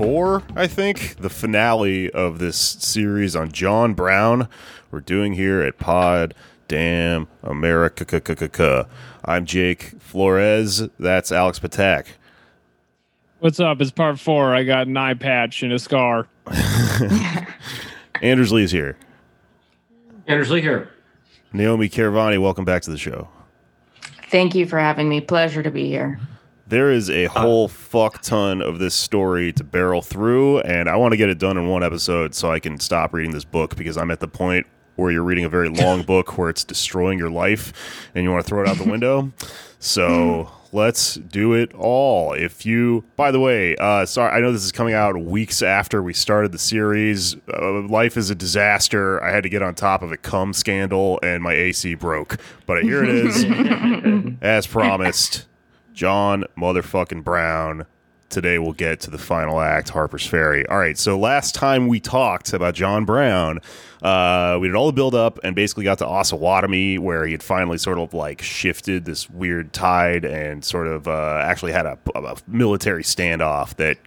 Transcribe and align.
four, 0.00 0.42
I 0.56 0.66
think, 0.66 1.16
the 1.16 1.28
finale 1.28 2.10
of 2.10 2.38
this 2.38 2.56
series 2.56 3.36
on 3.36 3.52
John 3.52 3.92
Brown. 3.92 4.48
We're 4.90 5.00
doing 5.00 5.34
here 5.34 5.60
at 5.60 5.76
Pod 5.76 6.32
Damn 6.68 7.28
America. 7.42 8.88
I'm 9.26 9.44
Jake 9.44 9.92
Flores. 9.98 10.88
That's 10.98 11.30
Alex 11.30 11.58
Patak. 11.58 12.06
What's 13.40 13.60
up? 13.60 13.82
It's 13.82 13.90
part 13.90 14.18
four. 14.18 14.54
I 14.54 14.64
got 14.64 14.86
an 14.86 14.96
eye 14.96 15.12
patch 15.12 15.62
and 15.62 15.70
a 15.70 15.78
scar. 15.78 16.26
Anders 18.22 18.52
Lee's 18.52 18.70
here. 18.70 18.96
Anders 20.26 20.50
Lee 20.50 20.62
here. 20.62 20.90
Naomi 21.52 21.90
Caravani, 21.90 22.40
welcome 22.40 22.64
back 22.64 22.80
to 22.82 22.90
the 22.90 22.96
show. 22.96 23.28
Thank 24.30 24.54
you 24.54 24.64
for 24.64 24.78
having 24.78 25.10
me. 25.10 25.20
Pleasure 25.20 25.62
to 25.62 25.70
be 25.70 25.88
here. 25.88 26.18
There 26.70 26.92
is 26.92 27.10
a 27.10 27.24
whole 27.24 27.66
fuck 27.66 28.22
ton 28.22 28.62
of 28.62 28.78
this 28.78 28.94
story 28.94 29.52
to 29.54 29.64
barrel 29.64 30.02
through, 30.02 30.60
and 30.60 30.88
I 30.88 30.94
want 30.94 31.10
to 31.10 31.16
get 31.16 31.28
it 31.28 31.36
done 31.36 31.56
in 31.58 31.66
one 31.66 31.82
episode 31.82 32.32
so 32.32 32.48
I 32.48 32.60
can 32.60 32.78
stop 32.78 33.12
reading 33.12 33.32
this 33.32 33.44
book 33.44 33.74
because 33.74 33.98
I'm 33.98 34.12
at 34.12 34.20
the 34.20 34.28
point 34.28 34.68
where 34.94 35.10
you're 35.10 35.24
reading 35.24 35.44
a 35.44 35.48
very 35.48 35.68
long 35.82 36.04
book 36.04 36.38
where 36.38 36.48
it's 36.48 36.62
destroying 36.62 37.18
your 37.18 37.28
life 37.28 37.72
and 38.14 38.22
you 38.22 38.30
want 38.30 38.44
to 38.44 38.48
throw 38.48 38.62
it 38.62 38.68
out 38.68 38.76
the 38.76 38.88
window. 38.88 39.32
So 39.80 40.48
let's 40.72 41.16
do 41.16 41.54
it 41.54 41.74
all. 41.74 42.34
If 42.34 42.64
you, 42.64 43.02
by 43.16 43.32
the 43.32 43.40
way, 43.40 43.74
uh, 43.74 44.06
sorry, 44.06 44.30
I 44.30 44.38
know 44.38 44.52
this 44.52 44.62
is 44.62 44.70
coming 44.70 44.94
out 44.94 45.20
weeks 45.20 45.62
after 45.62 46.00
we 46.04 46.12
started 46.12 46.52
the 46.52 46.58
series. 46.60 47.34
Uh, 47.52 47.80
life 47.88 48.16
is 48.16 48.30
a 48.30 48.36
disaster. 48.36 49.20
I 49.24 49.32
had 49.32 49.42
to 49.42 49.48
get 49.48 49.60
on 49.60 49.74
top 49.74 50.02
of 50.02 50.12
a 50.12 50.16
cum 50.16 50.52
scandal 50.52 51.18
and 51.20 51.42
my 51.42 51.52
AC 51.52 51.96
broke, 51.96 52.36
but 52.64 52.84
here 52.84 53.02
it 53.02 53.10
is, 53.10 53.44
as 54.40 54.68
promised. 54.68 55.46
John 56.00 56.44
motherfucking 56.56 57.24
Brown. 57.24 57.84
Today 58.30 58.58
we'll 58.58 58.72
get 58.72 59.00
to 59.00 59.10
the 59.10 59.18
final 59.18 59.60
act, 59.60 59.90
Harper's 59.90 60.26
Ferry. 60.26 60.66
All 60.66 60.78
right, 60.78 60.96
so 60.96 61.18
last 61.18 61.54
time 61.54 61.88
we 61.88 62.00
talked 62.00 62.54
about 62.54 62.74
John 62.74 63.04
Brown, 63.04 63.60
uh, 64.02 64.56
we 64.58 64.68
did 64.68 64.76
all 64.76 64.86
the 64.86 64.94
build 64.94 65.14
up 65.14 65.38
and 65.44 65.54
basically 65.54 65.84
got 65.84 65.98
to 65.98 66.06
Osawatomie, 66.06 66.98
where 66.98 67.26
he 67.26 67.32
had 67.32 67.42
finally 67.42 67.76
sort 67.76 67.98
of 67.98 68.14
like 68.14 68.40
shifted 68.40 69.04
this 69.04 69.28
weird 69.28 69.74
tide 69.74 70.24
and 70.24 70.64
sort 70.64 70.86
of 70.86 71.06
uh, 71.06 71.42
actually 71.44 71.72
had 71.72 71.84
a, 71.84 71.98
a 72.14 72.34
military 72.46 73.02
standoff 73.02 73.76
that 73.76 73.98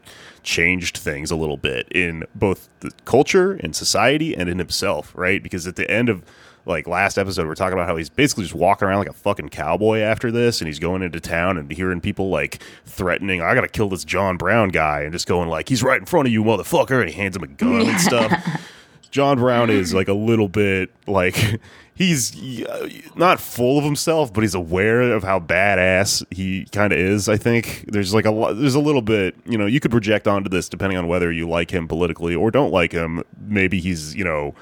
changed 0.42 0.98
things 0.98 1.30
a 1.30 1.36
little 1.36 1.58
bit 1.58 1.88
in 1.92 2.24
both 2.34 2.70
the 2.80 2.90
culture 3.06 3.54
and 3.54 3.76
society 3.76 4.36
and 4.36 4.50
in 4.50 4.58
himself, 4.58 5.12
right? 5.16 5.44
Because 5.44 5.68
at 5.68 5.76
the 5.76 5.90
end 5.92 6.10
of 6.10 6.24
like 6.66 6.88
last 6.88 7.18
episode, 7.18 7.46
we 7.46 7.52
are 7.52 7.56
talking 7.56 7.74
about 7.74 7.88
how 7.88 7.96
he's 7.96 8.10
basically 8.10 8.44
just 8.44 8.56
walking 8.56 8.88
around 8.88 9.00
like 9.00 9.10
a 9.10 9.14
fucking 9.14 9.50
cowboy 9.50 10.00
after 10.00 10.32
this, 10.32 10.62
and 10.62 10.68
he's 10.68 10.80
going 10.80 11.02
into 11.02 11.20
town 11.20 11.58
and 11.58 11.72
hearing 11.72 12.00
people 12.00 12.30
like 12.30 12.62
threatening, 12.86 13.42
"I 13.42 13.54
gotta 13.54 13.68
kill 13.68 13.90
this 13.90 14.06
John 14.06 14.38
Brown 14.38 14.70
guy," 14.70 15.02
and 15.02 15.12
just 15.12 15.28
going 15.28 15.50
like, 15.50 15.70
"He's 15.70 15.84
right 15.84 16.00
in 16.00 16.06
front 16.06 16.28
of 16.28 16.34
you, 16.34 16.44
motherfucker!" 16.44 17.02
and 17.02 17.10
he 17.10 17.16
hands 17.16 17.36
him 17.36 17.44
a 17.44 17.48
gun 17.48 17.88
and 17.88 18.00
stuff. 18.00 18.32
John 19.12 19.38
Brown 19.38 19.70
is 19.70 19.94
like 19.94 20.08
a 20.08 20.14
little 20.14 20.48
bit 20.48 20.90
like 21.06 21.36
he's 21.96 22.66
uh, 22.66 22.90
not 23.16 23.40
full 23.40 23.78
of 23.78 23.84
himself, 23.84 24.34
but 24.34 24.42
he's 24.42 24.56
aware 24.56 25.04
of 25.14 25.24
how 25.24 25.40
badass 25.40 26.26
he 26.32 26.66
kind 26.72 26.92
of 26.92 26.98
is. 26.98 27.30
I 27.30 27.38
think 27.38 27.86
there's 27.90 28.14
like 28.14 28.26
a 28.26 28.32
lo- 28.32 28.56
there's 28.56 28.74
a 28.74 28.80
little 28.80 29.04
bit 29.04 29.36
you 29.46 29.58
know 29.58 29.68
you 29.68 29.80
could 29.80 29.92
project 29.92 30.28
onto 30.28 30.50
this 30.50 30.68
depending 30.68 30.98
on 30.98 31.08
whether 31.08 31.32
you 31.32 31.48
like 31.48 31.72
him 31.72 31.88
politically 31.88 32.34
or 32.34 32.50
don't 32.50 32.72
like 32.72 32.92
him. 32.92 33.22
Maybe 33.40 33.80
he's 33.80 34.16
you 34.16 34.24
know 34.24 34.56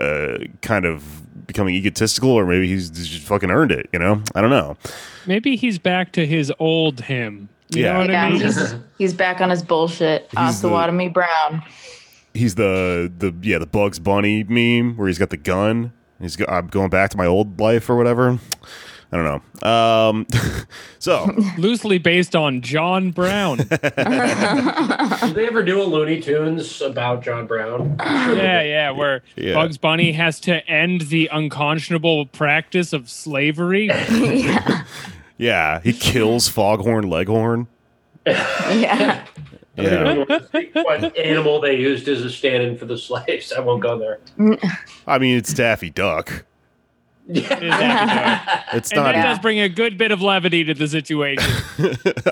uh, 0.00 0.38
kind 0.62 0.84
of 0.84 1.46
becoming 1.46 1.74
egotistical, 1.74 2.30
or 2.30 2.46
maybe 2.46 2.66
he's 2.68 2.90
just 2.90 3.22
fucking 3.26 3.50
earned 3.50 3.72
it. 3.72 3.88
You 3.92 3.98
know, 3.98 4.22
I 4.34 4.40
don't 4.40 4.50
know. 4.50 4.76
Maybe 5.26 5.56
he's 5.56 5.78
back 5.78 6.12
to 6.12 6.26
his 6.26 6.52
old 6.58 7.00
him. 7.02 7.48
You 7.74 7.82
Yeah. 7.84 7.92
know 7.94 7.98
what 8.00 8.10
Yeah, 8.10 8.24
I 8.24 8.30
mean? 8.30 8.40
he's, 8.40 8.74
he's 8.98 9.14
back 9.14 9.40
on 9.40 9.50
his 9.50 9.62
bullshit. 9.62 10.26
He's 10.30 10.38
Osawatomie 10.38 11.12
Brown. 11.12 11.62
He's 12.34 12.54
the 12.54 13.12
the 13.18 13.34
yeah 13.42 13.58
the 13.58 13.66
Bugs 13.66 13.98
Bunny 13.98 14.44
meme 14.44 14.96
where 14.96 15.08
he's 15.08 15.18
got 15.18 15.30
the 15.30 15.36
gun. 15.36 15.92
He's 16.20 16.36
go, 16.36 16.44
I'm 16.48 16.68
going 16.68 16.90
back 16.90 17.10
to 17.10 17.16
my 17.16 17.26
old 17.26 17.58
life 17.58 17.88
or 17.90 17.96
whatever. 17.96 18.38
I 19.12 19.16
don't 19.16 19.42
know. 19.62 19.68
Um, 19.68 20.26
so 21.00 21.30
Loosely 21.58 21.98
based 21.98 22.36
on 22.36 22.60
John 22.62 23.10
Brown. 23.10 23.56
Did 23.58 23.68
they 25.34 25.46
ever 25.46 25.62
do 25.64 25.82
a 25.82 25.84
Looney 25.84 26.20
Tunes 26.20 26.80
about 26.80 27.22
John 27.22 27.46
Brown? 27.46 27.96
yeah, 27.98 28.62
yeah, 28.62 28.90
where 28.92 29.22
Yeah. 29.36 29.54
Bugs 29.54 29.78
Bunny 29.78 30.12
has 30.12 30.38
to 30.40 30.64
end 30.68 31.02
the 31.02 31.28
unconscionable 31.32 32.26
practice 32.26 32.92
of 32.92 33.10
slavery. 33.10 33.86
yeah. 33.86 34.84
yeah, 35.38 35.80
he 35.80 35.92
kills 35.92 36.48
Foghorn 36.48 37.08
Leghorn. 37.08 37.66
Yeah. 38.26 39.24
Yeah, 39.76 40.24
what 40.74 41.16
animal 41.16 41.60
they 41.60 41.76
used 41.76 42.06
as 42.06 42.22
a 42.22 42.28
stand-in 42.28 42.76
for 42.76 42.84
the 42.84 42.98
slaves? 42.98 43.50
I 43.52 43.60
won't 43.60 43.80
go 43.80 43.98
there. 43.98 44.18
I 45.06 45.18
mean 45.18 45.38
it's 45.38 45.54
Daffy 45.54 45.88
Duck. 45.90 46.44
It 47.32 47.44
is 47.44 47.48
Daffy 47.48 48.76
It's 48.76 48.90
And 48.92 49.02
not. 49.04 49.12
that 49.12 49.22
does 49.22 49.38
bring 49.38 49.60
a 49.60 49.68
good 49.68 49.96
bit 49.98 50.10
of 50.12 50.20
levity 50.22 50.64
to 50.64 50.74
the 50.74 50.88
situation. 50.88 51.52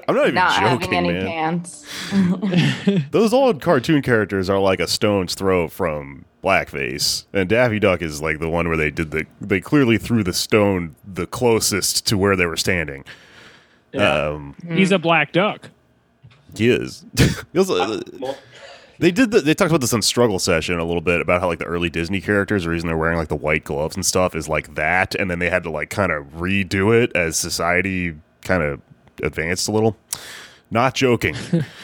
I'm 0.09 0.15
not 0.15 0.23
even 0.25 0.35
Not 0.35 0.53
having 0.53 0.81
joking, 0.81 0.95
any 0.95 1.13
man. 1.13 1.27
pants. 1.27 1.87
Those 3.11 3.33
old 3.33 3.61
cartoon 3.63 4.03
characters 4.03 4.49
are 4.51 4.59
like 4.59 4.81
a 4.81 4.87
stone's 4.89 5.35
throw 5.35 5.69
from 5.69 6.25
blackface, 6.43 7.25
and 7.33 7.49
Daffy 7.49 7.79
Duck 7.79 8.01
is 8.03 8.23
like 8.23 8.39
the 8.39 8.49
one 8.49 8.69
where 8.69 8.77
they 8.77 8.91
did 8.91 9.11
the 9.11 9.27
they 9.41 9.61
clearly 9.61 9.99
threw 9.99 10.23
the 10.23 10.33
stone 10.33 10.95
the 11.07 11.27
closest 11.27 12.07
to 12.07 12.17
where 12.19 12.37
they 12.37 12.47
were 12.47 12.57
standing. 12.57 13.05
Um, 13.95 14.55
He's 14.71 14.93
a 14.93 14.99
black 14.99 15.33
duck. 15.33 15.71
he 16.57 16.69
is. 16.69 17.05
He 17.53 17.59
also- 17.59 18.01
Well, 18.19 18.37
they 18.99 19.11
did. 19.11 19.31
The, 19.31 19.41
they 19.41 19.55
talked 19.55 19.71
about 19.71 19.81
this 19.81 19.95
on 19.95 20.03
Struggle 20.03 20.39
Session 20.39 20.79
a 20.79 20.85
little 20.85 21.01
bit 21.01 21.21
about 21.21 21.41
how 21.41 21.49
like 21.49 21.59
the 21.59 21.65
early 21.65 21.91
Disney 21.91 22.21
characters, 22.21 22.65
the 22.65 22.71
reason 22.71 22.89
they're 22.89 22.97
wearing 22.97 23.17
like 23.17 23.29
the 23.29 23.37
white 23.37 23.65
gloves 23.65 23.95
and 23.95 24.05
stuff, 24.05 24.35
is 24.35 24.49
like 24.49 24.75
that, 24.75 25.15
and 25.15 25.31
then 25.31 25.39
they 25.39 25.51
had 25.51 25.63
to 25.65 25.71
like 25.71 25.91
kind 25.91 26.13
of 26.13 26.27
redo 26.33 26.97
it 26.97 27.15
as 27.15 27.37
society 27.37 28.17
kind 28.43 28.63
of 28.63 28.81
advanced 29.23 29.69
a 29.69 29.73
little. 29.73 29.97
Not 30.71 30.95
joking. 30.95 31.35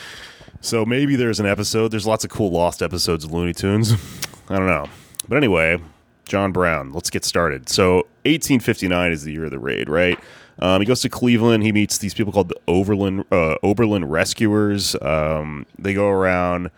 so 0.61 0.85
maybe 0.85 1.17
there's 1.17 1.41
an 1.41 1.47
episode. 1.47 1.89
There's 1.89 2.07
lots 2.07 2.25
of 2.25 2.31
cool 2.31 2.51
lost 2.51 2.83
episodes 2.83 3.25
of 3.25 3.33
Looney 3.33 3.55
Tunes. 3.55 3.93
I 4.49 4.57
don't 4.57 4.67
know, 4.67 4.87
but 5.29 5.37
anyway, 5.37 5.81
John 6.27 6.53
Brown. 6.53 6.93
Let's 6.93 7.11
get 7.11 7.25
started. 7.25 7.69
So 7.69 7.97
1859 8.25 9.13
is 9.13 9.25
the 9.25 9.33
year 9.33 9.45
of 9.45 9.51
the 9.51 9.59
raid, 9.59 9.89
right? 9.89 10.19
Um, 10.59 10.81
he 10.81 10.87
goes 10.87 11.01
to 11.03 11.09
Cleveland. 11.09 11.65
He 11.65 11.73
meets 11.73 11.99
these 11.99 12.15
people 12.15 12.33
called 12.33 12.49
the 12.49 12.61
Overland 12.69 13.25
uh, 13.31 13.57
Oberlin 13.63 14.05
Rescuers. 14.05 14.95
Um, 15.03 15.67
they 15.79 15.95
go 15.95 16.09
around 16.09 16.71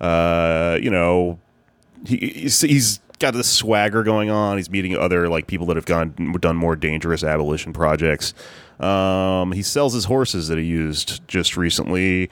uh, 0.00 0.78
you 0.80 0.90
know, 0.90 1.38
he, 2.06 2.16
he's, 2.16 2.60
he's 2.60 3.00
got 3.18 3.34
this 3.34 3.48
swagger 3.48 4.02
going 4.02 4.30
on. 4.30 4.56
He's 4.56 4.70
meeting 4.70 4.96
other 4.96 5.28
like 5.28 5.46
people 5.46 5.66
that 5.66 5.76
have 5.76 5.86
gone 5.86 6.36
done 6.40 6.56
more 6.56 6.76
dangerous 6.76 7.24
abolition 7.24 7.72
projects. 7.72 8.34
Um, 8.80 9.52
he 9.52 9.62
sells 9.62 9.94
his 9.94 10.06
horses 10.06 10.48
that 10.48 10.58
he 10.58 10.64
used 10.64 11.26
just 11.28 11.56
recently. 11.56 12.30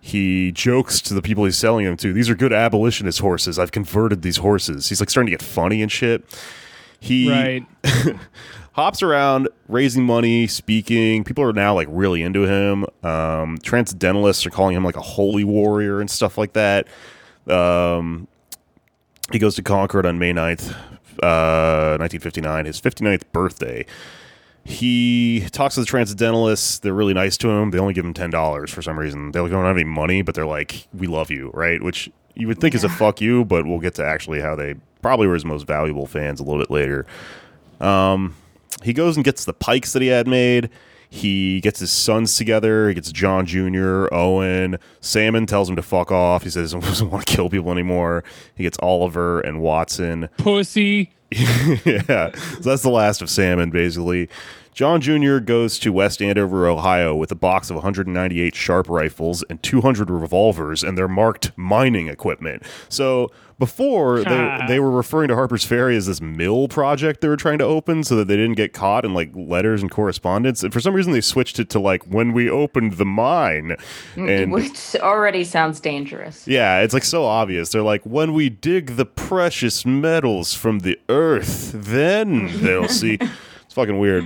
He 0.00 0.50
jokes 0.52 1.00
to 1.02 1.14
the 1.14 1.20
people 1.20 1.44
he's 1.44 1.58
selling 1.58 1.84
them 1.84 1.96
to. 1.98 2.12
These 2.12 2.30
are 2.30 2.34
good 2.34 2.52
abolitionist 2.52 3.18
horses. 3.20 3.58
I've 3.58 3.72
converted 3.72 4.22
these 4.22 4.38
horses. 4.38 4.88
He's 4.88 5.00
like 5.00 5.10
starting 5.10 5.26
to 5.26 5.32
get 5.32 5.42
funny 5.42 5.82
and 5.82 5.92
shit. 5.92 6.24
He 7.00 7.30
Right. 7.30 7.66
hops 8.72 9.02
around 9.02 9.48
raising 9.68 10.04
money, 10.04 10.46
speaking. 10.46 11.24
People 11.24 11.44
are 11.44 11.52
now 11.52 11.74
like 11.74 11.88
really 11.90 12.22
into 12.22 12.42
him. 12.46 12.84
Um, 13.02 13.58
transcendentalists 13.58 14.46
are 14.46 14.50
calling 14.50 14.76
him 14.76 14.84
like 14.84 14.96
a 14.96 15.02
holy 15.02 15.44
warrior 15.44 16.00
and 16.00 16.10
stuff 16.10 16.38
like 16.38 16.52
that. 16.54 16.86
Um, 17.48 18.28
he 19.32 19.38
goes 19.38 19.54
to 19.56 19.62
Concord 19.62 20.06
on 20.06 20.18
May 20.18 20.32
9th, 20.32 20.70
uh, 21.22 21.98
1959, 21.98 22.66
his 22.66 22.80
59th 22.80 23.22
birthday. 23.32 23.86
He 24.64 25.46
talks 25.52 25.74
to 25.74 25.80
the 25.80 25.86
transcendentalists. 25.86 26.80
They're 26.80 26.94
really 26.94 27.14
nice 27.14 27.36
to 27.38 27.48
him. 27.48 27.70
They 27.70 27.78
only 27.78 27.94
give 27.94 28.04
him 28.04 28.14
$10 28.14 28.68
for 28.68 28.82
some 28.82 28.98
reason. 28.98 29.32
They 29.32 29.38
don't 29.38 29.50
have 29.50 29.76
any 29.76 29.84
money, 29.84 30.22
but 30.22 30.34
they're 30.34 30.46
like, 30.46 30.86
we 30.92 31.06
love 31.06 31.30
you, 31.30 31.50
right? 31.54 31.82
Which 31.82 32.10
you 32.34 32.46
would 32.46 32.60
think 32.60 32.74
is 32.74 32.84
a 32.84 32.88
fuck 32.88 33.20
you, 33.20 33.44
but 33.44 33.66
we'll 33.66 33.80
get 33.80 33.94
to 33.94 34.04
actually 34.04 34.40
how 34.40 34.54
they 34.54 34.74
probably 35.02 35.26
were 35.26 35.34
his 35.34 35.44
most 35.44 35.66
valuable 35.66 36.06
fans 36.06 36.40
a 36.40 36.44
little 36.44 36.60
bit 36.60 36.70
later. 36.70 37.06
Um, 37.80 38.36
he 38.82 38.92
goes 38.92 39.16
and 39.16 39.24
gets 39.24 39.44
the 39.44 39.52
pikes 39.52 39.92
that 39.92 40.02
he 40.02 40.08
had 40.08 40.26
made. 40.26 40.70
He 41.12 41.60
gets 41.60 41.80
his 41.80 41.90
sons 41.90 42.36
together. 42.36 42.88
He 42.88 42.94
gets 42.94 43.10
John 43.10 43.44
Jr., 43.44 44.06
Owen. 44.12 44.78
Salmon 45.00 45.44
tells 45.44 45.68
him 45.68 45.74
to 45.74 45.82
fuck 45.82 46.12
off. 46.12 46.44
He 46.44 46.50
says 46.50 46.72
he 46.72 46.78
doesn't 46.80 47.10
want 47.10 47.26
to 47.26 47.34
kill 47.34 47.50
people 47.50 47.72
anymore. 47.72 48.22
He 48.54 48.62
gets 48.62 48.78
Oliver 48.80 49.40
and 49.40 49.60
Watson. 49.60 50.28
Pussy. 50.36 51.12
yeah. 51.30 52.30
So 52.34 52.70
that's 52.70 52.82
the 52.82 52.90
last 52.90 53.22
of 53.22 53.28
Salmon, 53.28 53.70
basically. 53.70 54.28
John 54.72 55.00
Jr. 55.00 55.38
goes 55.38 55.78
to 55.80 55.92
West 55.92 56.22
Andover, 56.22 56.66
Ohio 56.68 57.14
with 57.14 57.32
a 57.32 57.36
box 57.36 57.70
of 57.70 57.76
198 57.76 58.54
Sharps 58.54 58.88
rifles 58.88 59.44
and 59.50 59.60
200 59.62 60.08
revolvers, 60.10 60.84
and 60.84 60.96
they're 60.96 61.08
marked 61.08 61.50
mining 61.56 62.08
equipment. 62.08 62.62
So 62.88 63.30
before, 63.60 64.24
they, 64.24 64.58
they 64.68 64.80
were 64.80 64.90
referring 64.90 65.28
to 65.28 65.36
Harper's 65.36 65.64
Ferry 65.64 65.96
as 65.96 66.06
this 66.06 66.20
mill 66.20 66.66
project 66.66 67.20
they 67.20 67.28
were 67.28 67.36
trying 67.36 67.58
to 67.58 67.64
open 67.64 68.02
so 68.02 68.16
that 68.16 68.26
they 68.26 68.34
didn't 68.34 68.56
get 68.56 68.72
caught 68.72 69.04
in 69.04 69.14
like 69.14 69.30
letters 69.34 69.82
and 69.82 69.90
correspondence. 69.90 70.64
And 70.64 70.72
for 70.72 70.80
some 70.80 70.94
reason, 70.94 71.12
they 71.12 71.20
switched 71.20 71.60
it 71.60 71.70
to 71.70 71.78
like 71.78 72.02
when 72.04 72.32
we 72.32 72.50
opened 72.50 72.94
the 72.94 73.04
mine. 73.04 73.76
Mm, 74.16 74.42
and 74.42 74.52
Which 74.52 74.96
already 74.96 75.44
sounds 75.44 75.78
dangerous. 75.78 76.48
yeah, 76.48 76.80
it's 76.80 76.94
like 76.94 77.04
so 77.04 77.24
obvious. 77.24 77.70
They're 77.70 77.82
like, 77.82 78.02
when 78.02 78.34
we 78.34 78.48
dig 78.48 78.96
the 78.96 79.06
precious 79.06 79.86
metals 79.86 80.54
from 80.54 80.80
the 80.80 80.98
earth, 81.08 81.70
then 81.72 82.62
they'll 82.62 82.88
see. 82.88 83.18
It's 83.70 83.74
fucking 83.76 84.00
weird. 84.00 84.24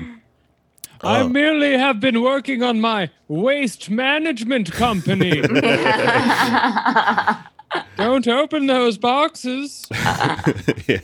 I 1.03 1.21
uh, 1.21 1.29
merely 1.29 1.77
have 1.77 2.01
been 2.01 2.23
working 2.23 2.63
on 2.63 2.81
my 2.81 3.11
waste 3.29 3.91
management 3.91 4.73
company. 4.73 5.43
Don't 7.97 8.29
open 8.29 8.67
those 8.67 8.99
boxes. 8.99 9.87
yeah. 10.87 10.99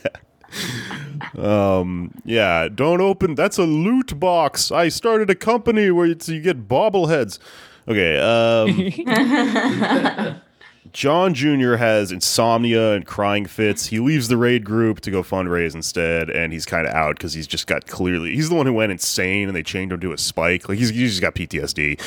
Um. 1.37 2.11
Yeah. 2.25 2.67
Don't 2.73 3.01
open. 3.01 3.35
That's 3.35 3.57
a 3.57 3.63
loot 3.63 4.19
box. 4.19 4.71
I 4.71 4.89
started 4.89 5.29
a 5.29 5.35
company 5.35 5.91
where 5.91 6.07
you 6.07 6.15
get 6.15 6.67
bobbleheads. 6.67 7.39
Okay. 7.87 8.17
Um. 8.19 10.41
John 10.93 11.33
Jr. 11.33 11.75
has 11.75 12.11
insomnia 12.11 12.93
and 12.93 13.05
crying 13.05 13.45
fits. 13.45 13.85
He 13.85 13.99
leaves 13.99 14.27
the 14.27 14.35
raid 14.35 14.65
group 14.65 14.99
to 15.01 15.11
go 15.11 15.23
fundraise 15.23 15.73
instead, 15.73 16.29
and 16.29 16.51
he's 16.51 16.65
kind 16.65 16.85
of 16.85 16.93
out 16.93 17.15
because 17.15 17.33
he's 17.33 17.47
just 17.47 17.65
got 17.65 17.87
clearly. 17.87 18.35
He's 18.35 18.49
the 18.49 18.55
one 18.55 18.65
who 18.65 18.73
went 18.73 18.91
insane, 18.91 19.47
and 19.47 19.55
they 19.55 19.63
chained 19.63 19.93
him 19.93 20.01
to 20.01 20.11
a 20.11 20.17
spike. 20.17 20.67
Like 20.67 20.77
he's, 20.77 20.89
he's 20.89 21.11
just 21.11 21.21
got 21.21 21.35
PTSD. 21.35 21.97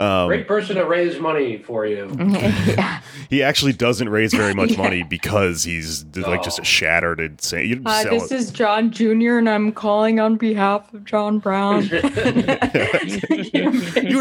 Great 0.00 0.48
person 0.48 0.76
to 0.76 0.86
raise 0.86 1.20
money 1.20 1.58
for 1.58 1.84
you. 1.84 2.10
yeah. 2.18 3.02
He 3.28 3.42
actually 3.42 3.74
doesn't 3.74 4.08
raise 4.08 4.32
very 4.32 4.54
much 4.54 4.78
money 4.78 5.02
because 5.02 5.62
he's 5.62 6.04
like 6.16 6.42
just 6.42 6.58
a 6.58 6.64
shattered 6.64 7.20
insane. 7.20 7.68
You 7.68 7.82
Hi, 7.84 8.04
sell 8.04 8.12
this 8.12 8.32
it. 8.32 8.36
is 8.36 8.50
John 8.50 8.90
Jr., 8.90 9.38
and 9.38 9.48
I'm 9.48 9.72
calling 9.72 10.18
on 10.18 10.36
behalf 10.36 10.92
of 10.94 11.04
John 11.04 11.38
Brown. 11.38 11.82
you 11.90 12.00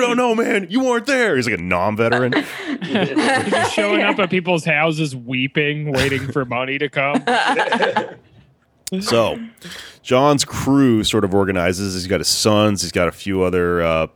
don't 0.01 0.17
know, 0.17 0.35
man. 0.35 0.67
You 0.69 0.81
weren't 0.81 1.05
there. 1.05 1.37
He's 1.37 1.47
like 1.47 1.57
a 1.59 1.61
non-veteran. 1.61 2.33
Just 2.81 3.73
showing 3.73 4.01
up 4.01 4.19
at 4.19 4.29
people's 4.29 4.65
houses 4.65 5.15
weeping, 5.15 5.93
waiting 5.93 6.29
for 6.31 6.43
money 6.43 6.77
to 6.77 6.89
come. 6.89 7.23
so, 8.99 9.39
John's 10.03 10.43
crew 10.43 11.05
sort 11.05 11.23
of 11.23 11.33
organizes. 11.33 11.93
He's 11.93 12.07
got 12.07 12.19
his 12.19 12.27
sons. 12.27 12.81
He's 12.81 12.91
got 12.91 13.07
a 13.07 13.11
few 13.13 13.43
other 13.43 13.81
uh, 13.81 14.07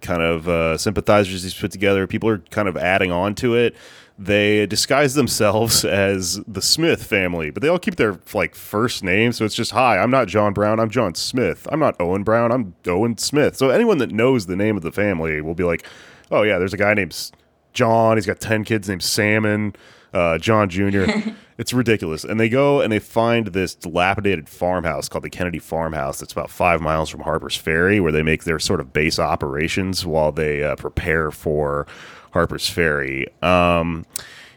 kind 0.00 0.22
of 0.22 0.48
uh, 0.48 0.78
sympathizers 0.78 1.42
he's 1.42 1.54
put 1.54 1.70
together. 1.70 2.06
People 2.06 2.28
are 2.28 2.38
kind 2.38 2.68
of 2.68 2.76
adding 2.76 3.10
on 3.12 3.34
to 3.36 3.54
it. 3.54 3.74
They 4.18 4.66
disguise 4.66 5.14
themselves 5.14 5.84
as 5.84 6.40
the 6.46 6.62
Smith 6.62 7.04
family, 7.04 7.50
but 7.50 7.62
they 7.62 7.68
all 7.68 7.78
keep 7.78 7.96
their 7.96 8.18
like 8.34 8.54
first 8.54 9.02
name. 9.02 9.32
So 9.32 9.44
it's 9.44 9.54
just, 9.54 9.72
"Hi, 9.72 9.98
I'm 9.98 10.10
not 10.10 10.28
John 10.28 10.52
Brown. 10.52 10.80
I'm 10.80 10.90
John 10.90 11.14
Smith. 11.14 11.66
I'm 11.70 11.80
not 11.80 11.96
Owen 12.00 12.22
Brown. 12.22 12.52
I'm 12.52 12.74
Owen 12.86 13.18
Smith." 13.18 13.56
So 13.56 13.70
anyone 13.70 13.98
that 13.98 14.12
knows 14.12 14.46
the 14.46 14.56
name 14.56 14.76
of 14.76 14.82
the 14.82 14.92
family 14.92 15.40
will 15.40 15.54
be 15.54 15.64
like, 15.64 15.86
"Oh 16.30 16.42
yeah, 16.42 16.58
there's 16.58 16.74
a 16.74 16.78
guy 16.78 16.94
named 16.94 17.30
John. 17.72 18.16
He's 18.16 18.26
got 18.26 18.40
ten 18.40 18.64
kids 18.64 18.88
named 18.88 19.02
Salmon, 19.02 19.74
uh, 20.12 20.38
John 20.38 20.68
Jr." 20.68 21.04
it's 21.58 21.72
ridiculous. 21.72 22.24
And 22.24 22.38
they 22.40 22.48
go 22.48 22.80
and 22.80 22.92
they 22.92 22.98
find 22.98 23.48
this 23.48 23.74
dilapidated 23.74 24.48
farmhouse 24.48 25.08
called 25.08 25.24
the 25.24 25.30
Kennedy 25.30 25.58
Farmhouse. 25.58 26.20
That's 26.20 26.32
about 26.32 26.50
five 26.50 26.80
miles 26.80 27.08
from 27.10 27.20
Harper's 27.20 27.56
Ferry, 27.56 28.00
where 28.00 28.12
they 28.12 28.22
make 28.22 28.44
their 28.44 28.58
sort 28.58 28.80
of 28.80 28.92
base 28.92 29.18
operations 29.18 30.04
while 30.06 30.32
they 30.32 30.62
uh, 30.62 30.76
prepare 30.76 31.30
for 31.30 31.86
Harper's 32.32 32.68
Ferry. 32.68 33.26
Um, 33.42 34.06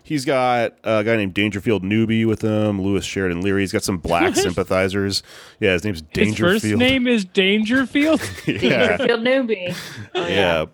he's 0.03 0.23
got 0.23 0.73
a 0.83 1.03
guy 1.03 1.17
named 1.17 1.33
Dangerfield 1.33 1.83
Newby 1.83 2.23
with 2.25 2.41
him, 2.41 2.81
Lewis 2.81 3.03
Sheridan 3.03 3.41
Leary. 3.41 3.61
He's 3.61 3.71
got 3.73 3.83
some 3.83 3.97
black 3.97 4.35
sympathizers. 4.37 5.23
Yeah, 5.59 5.73
his 5.73 5.83
name's 5.83 5.99
His 5.99 6.07
Dangerfield. 6.13 6.61
first 6.61 6.65
name 6.75 7.07
is 7.07 7.25
Dangerfield. 7.25 8.21
yeah, 8.47 8.97
Dangerfield 8.97 9.23
Newby. 9.23 9.75
yeah. 10.15 10.65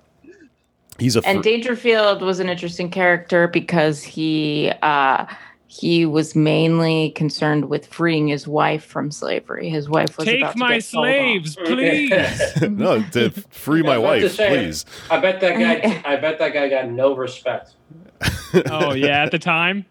He's 1.01 1.15
a 1.15 1.27
And 1.27 1.41
Dangerfield 1.41 2.21
was 2.21 2.39
an 2.39 2.47
interesting 2.47 2.91
character 2.91 3.47
because 3.47 4.03
he 4.03 4.71
uh, 4.83 5.25
he 5.65 6.05
was 6.05 6.35
mainly 6.35 7.09
concerned 7.11 7.69
with 7.69 7.87
freeing 7.87 8.27
his 8.27 8.47
wife 8.47 8.85
from 8.85 9.09
slavery. 9.09 9.67
His 9.67 9.89
wife 9.89 10.15
was 10.15 10.27
about 10.27 10.31
Take 10.31 10.51
to 10.51 10.57
my 10.59 10.75
get 10.75 10.83
sold 10.83 11.05
slaves, 11.05 11.55
please. 11.55 12.61
no 12.69 13.01
to 13.13 13.31
free 13.49 13.81
my 13.81 13.95
I 13.95 13.97
was 13.97 14.03
about 14.03 14.15
to 14.15 14.23
wife, 14.25 14.31
say, 14.33 14.49
please. 14.49 14.85
I 15.09 15.19
bet 15.19 15.41
that 15.41 15.57
guy. 15.57 16.01
I 16.13 16.17
bet 16.17 16.37
that 16.37 16.53
guy 16.53 16.69
got 16.69 16.91
no 16.91 17.15
respect. 17.15 17.73
oh 18.69 18.93
yeah, 18.93 19.23
at 19.23 19.31
the 19.31 19.39
time. 19.39 19.87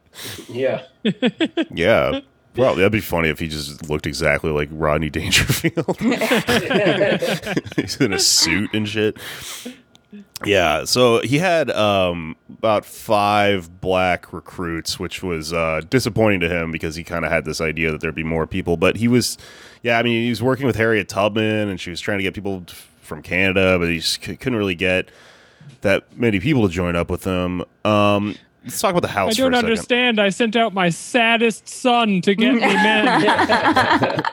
Yeah. 0.49 0.83
Yeah. 1.73 2.21
Well, 2.55 2.77
that'd 2.77 2.93
be 2.93 3.01
funny 3.01 3.31
if 3.31 3.41
he 3.41 3.49
just 3.49 3.89
looked 3.89 4.06
exactly 4.06 4.51
like 4.53 4.69
Rodney 4.71 5.11
Dangerfield. 5.11 5.97
He's 7.77 7.97
in 8.01 8.13
a 8.13 8.19
suit 8.19 8.71
and 8.75 8.89
shit. 8.89 9.17
Yeah, 10.45 10.85
so 10.85 11.21
he 11.21 11.39
had 11.39 11.71
um, 11.71 12.35
about 12.49 12.85
five 12.87 13.81
black 13.81 14.33
recruits, 14.33 14.99
which 14.99 15.23
was 15.23 15.53
uh, 15.53 15.83
disappointing 15.91 16.41
to 16.41 16.49
him 16.49 16.71
because 16.73 16.97
he 16.97 17.05
kind 17.05 17.25
of 17.25 17.31
had 17.31 17.45
this 17.45 17.61
idea 17.61 17.91
that 17.91 18.01
there'd 18.01 18.15
be 18.15 18.25
more 18.25 18.47
people. 18.47 18.77
But 18.79 18.97
he 18.97 19.07
was, 19.07 19.37
yeah, 19.83 19.99
I 19.99 20.03
mean, 20.03 20.23
he 20.23 20.31
was 20.31 20.43
working 20.43 20.67
with 20.67 20.77
Harriet 20.77 21.09
Tubman, 21.09 21.69
and 21.69 21.79
she 21.81 21.91
was 21.91 22.01
trying 22.01 22.19
to 22.19 22.23
get 22.23 22.33
people 22.35 22.65
from 23.03 23.23
Canada, 23.23 23.79
but 23.79 23.89
he 23.89 23.97
just 23.97 24.25
c- 24.25 24.37
couldn't 24.37 24.59
really 24.59 24.75
get 24.75 25.11
that 25.83 26.17
many 26.17 26.41
people 26.41 26.67
to 26.67 26.73
join 26.73 26.97
up 26.97 27.11
with 27.11 27.25
him. 27.25 27.63
Um, 27.85 28.35
let's 28.65 28.81
talk 28.81 28.93
about 28.93 29.03
the 29.03 29.09
house. 29.09 29.33
I 29.33 29.43
don't 29.43 29.51
for 29.53 29.53
a 29.53 29.57
second. 29.57 29.71
understand. 29.71 30.21
I 30.21 30.29
sent 30.31 30.57
out 30.57 30.73
my 30.73 30.89
saddest 30.89 31.69
son 31.69 32.21
to 32.23 32.35
get 32.35 32.55
me 32.55 32.61
men. 32.61 34.25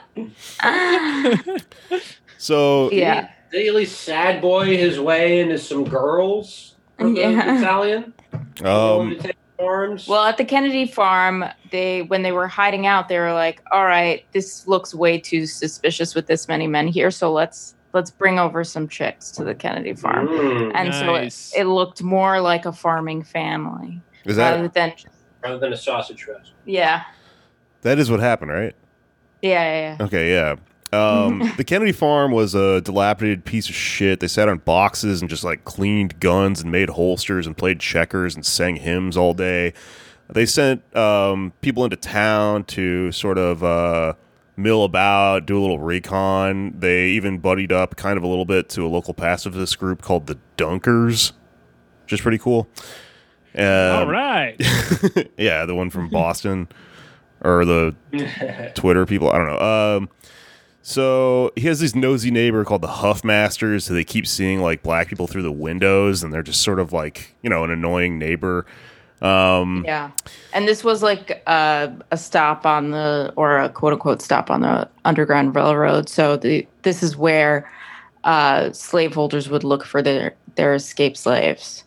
So 2.37 2.91
Yeah. 2.91 3.29
Did 3.51 3.61
he 3.61 3.67
at 3.69 3.75
least 3.75 4.01
sad 4.01 4.41
boy 4.41 4.77
his 4.77 4.99
way 4.99 5.39
into 5.39 5.57
some 5.57 5.83
girls 5.85 6.75
from 6.97 7.13
the 7.13 7.21
Yeah. 7.21 7.55
battalion? 7.55 8.13
um, 8.63 9.09
to 9.11 9.15
take 9.17 9.35
arms? 9.59 10.07
Well, 10.07 10.23
at 10.25 10.37
the 10.37 10.45
Kennedy 10.45 10.85
farm, 10.85 11.45
they 11.71 12.01
when 12.03 12.23
they 12.23 12.31
were 12.31 12.47
hiding 12.47 12.85
out, 12.85 13.07
they 13.07 13.19
were 13.19 13.33
like, 13.33 13.61
"All 13.71 13.85
right, 13.85 14.23
this 14.33 14.67
looks 14.67 14.93
way 14.93 15.19
too 15.19 15.45
suspicious 15.45 16.13
with 16.15 16.27
this 16.27 16.47
many 16.47 16.67
men 16.67 16.87
here. 16.87 17.09
So 17.11 17.31
let's 17.31 17.75
let's 17.93 18.11
bring 18.11 18.37
over 18.37 18.63
some 18.63 18.87
chicks 18.89 19.31
to 19.31 19.43
the 19.43 19.55
Kennedy 19.55 19.93
farm." 19.93 20.27
Mm, 20.27 20.71
And 20.75 20.89
Nice. 20.89 20.99
so 20.99 21.15
it, 21.15 21.61
it 21.61 21.65
looked 21.65 22.03
more 22.03 22.41
like 22.41 22.65
a 22.65 22.73
farming 22.73 23.23
family 23.23 24.03
is 24.25 24.35
that 24.35 24.51
rather 24.57 24.67
than 24.67 24.93
rather 25.43 25.59
than 25.59 25.73
a 25.73 25.77
sausage 25.77 26.23
fest. 26.23 26.51
yeah, 26.65 27.03
that 27.83 27.97
is 27.99 28.11
what 28.11 28.19
happened, 28.19 28.51
right? 28.51 28.75
yeah, 29.41 29.49
yeah. 29.63 29.95
yeah. 29.99 30.05
Okay, 30.05 30.31
yeah. 30.31 30.55
Um, 30.93 31.51
the 31.57 31.63
Kennedy 31.63 31.91
farm 31.91 32.31
was 32.31 32.55
a 32.55 32.81
dilapidated 32.81 33.45
piece 33.45 33.69
of 33.69 33.75
shit. 33.75 34.19
They 34.19 34.27
sat 34.27 34.47
on 34.49 34.59
boxes 34.59 35.21
and 35.21 35.29
just 35.29 35.43
like 35.43 35.65
cleaned 35.65 36.19
guns 36.19 36.61
and 36.61 36.71
made 36.71 36.89
holsters 36.89 37.47
and 37.47 37.57
played 37.57 37.79
checkers 37.79 38.35
and 38.35 38.45
sang 38.45 38.77
hymns 38.77 39.17
all 39.17 39.33
day. 39.33 39.73
They 40.29 40.45
sent 40.45 40.95
um, 40.95 41.53
people 41.61 41.83
into 41.83 41.95
town 41.95 42.65
to 42.65 43.11
sort 43.11 43.37
of 43.37 43.63
uh, 43.63 44.13
mill 44.57 44.83
about, 44.83 45.45
do 45.45 45.57
a 45.57 45.61
little 45.61 45.79
recon. 45.79 46.77
They 46.77 47.07
even 47.09 47.37
buddied 47.39 47.71
up 47.71 47.95
kind 47.95 48.17
of 48.17 48.23
a 48.23 48.27
little 48.27 48.45
bit 48.45 48.67
to 48.69 48.85
a 48.85 48.89
local 48.89 49.13
pacifist 49.13 49.79
group 49.79 50.01
called 50.01 50.27
the 50.27 50.37
Dunkers, 50.57 51.31
which 52.03 52.13
is 52.13 52.21
pretty 52.21 52.39
cool. 52.39 52.67
Um, 53.55 53.65
All 53.65 54.07
right. 54.07 54.55
yeah, 55.37 55.65
the 55.65 55.73
one 55.73 55.89
from 55.89 56.09
Boston 56.09 56.67
or 57.41 57.65
the 57.65 57.95
Twitter 58.75 59.05
people. 59.05 59.31
I 59.31 59.37
don't 59.37 59.47
know. 59.47 59.59
Um, 59.97 60.09
so 60.87 61.51
he 61.57 61.67
has 61.67 61.81
this 61.81 61.93
nosy 61.93 62.31
neighbor 62.31 62.63
called 62.63 62.81
the 62.81 62.87
Huffmasters 62.87 63.89
who 63.89 63.93
they 63.93 64.05
keep 64.05 64.25
seeing 64.25 64.61
like 64.61 64.83
black 64.83 65.09
people 65.09 65.27
through 65.27 65.41
the 65.41 65.51
windows, 65.51 66.23
and 66.23 66.33
they're 66.33 66.41
just 66.41 66.61
sort 66.61 66.79
of 66.79 66.93
like 66.93 67.35
you 67.41 67.49
know 67.49 67.65
an 67.65 67.71
annoying 67.71 68.17
neighbor. 68.17 68.65
Um, 69.21 69.83
Yeah. 69.85 70.11
And 70.53 70.65
this 70.65 70.85
was 70.85 71.03
like 71.03 71.43
a, 71.45 71.91
a 72.11 72.17
stop 72.17 72.65
on 72.65 72.91
the, 72.91 73.33
or 73.35 73.57
a 73.59 73.67
quote 73.67 73.93
unquote 73.93 74.21
stop 74.21 74.49
on 74.49 74.61
the 74.61 74.87
Underground 75.03 75.55
Railroad. 75.55 76.07
So 76.07 76.37
the, 76.37 76.65
this 76.83 77.03
is 77.03 77.17
where 77.17 77.69
uh, 78.23 78.71
slaveholders 78.71 79.49
would 79.49 79.63
look 79.65 79.83
for 79.83 80.01
their, 80.01 80.35
their 80.55 80.73
escaped 80.75 81.17
slaves, 81.17 81.83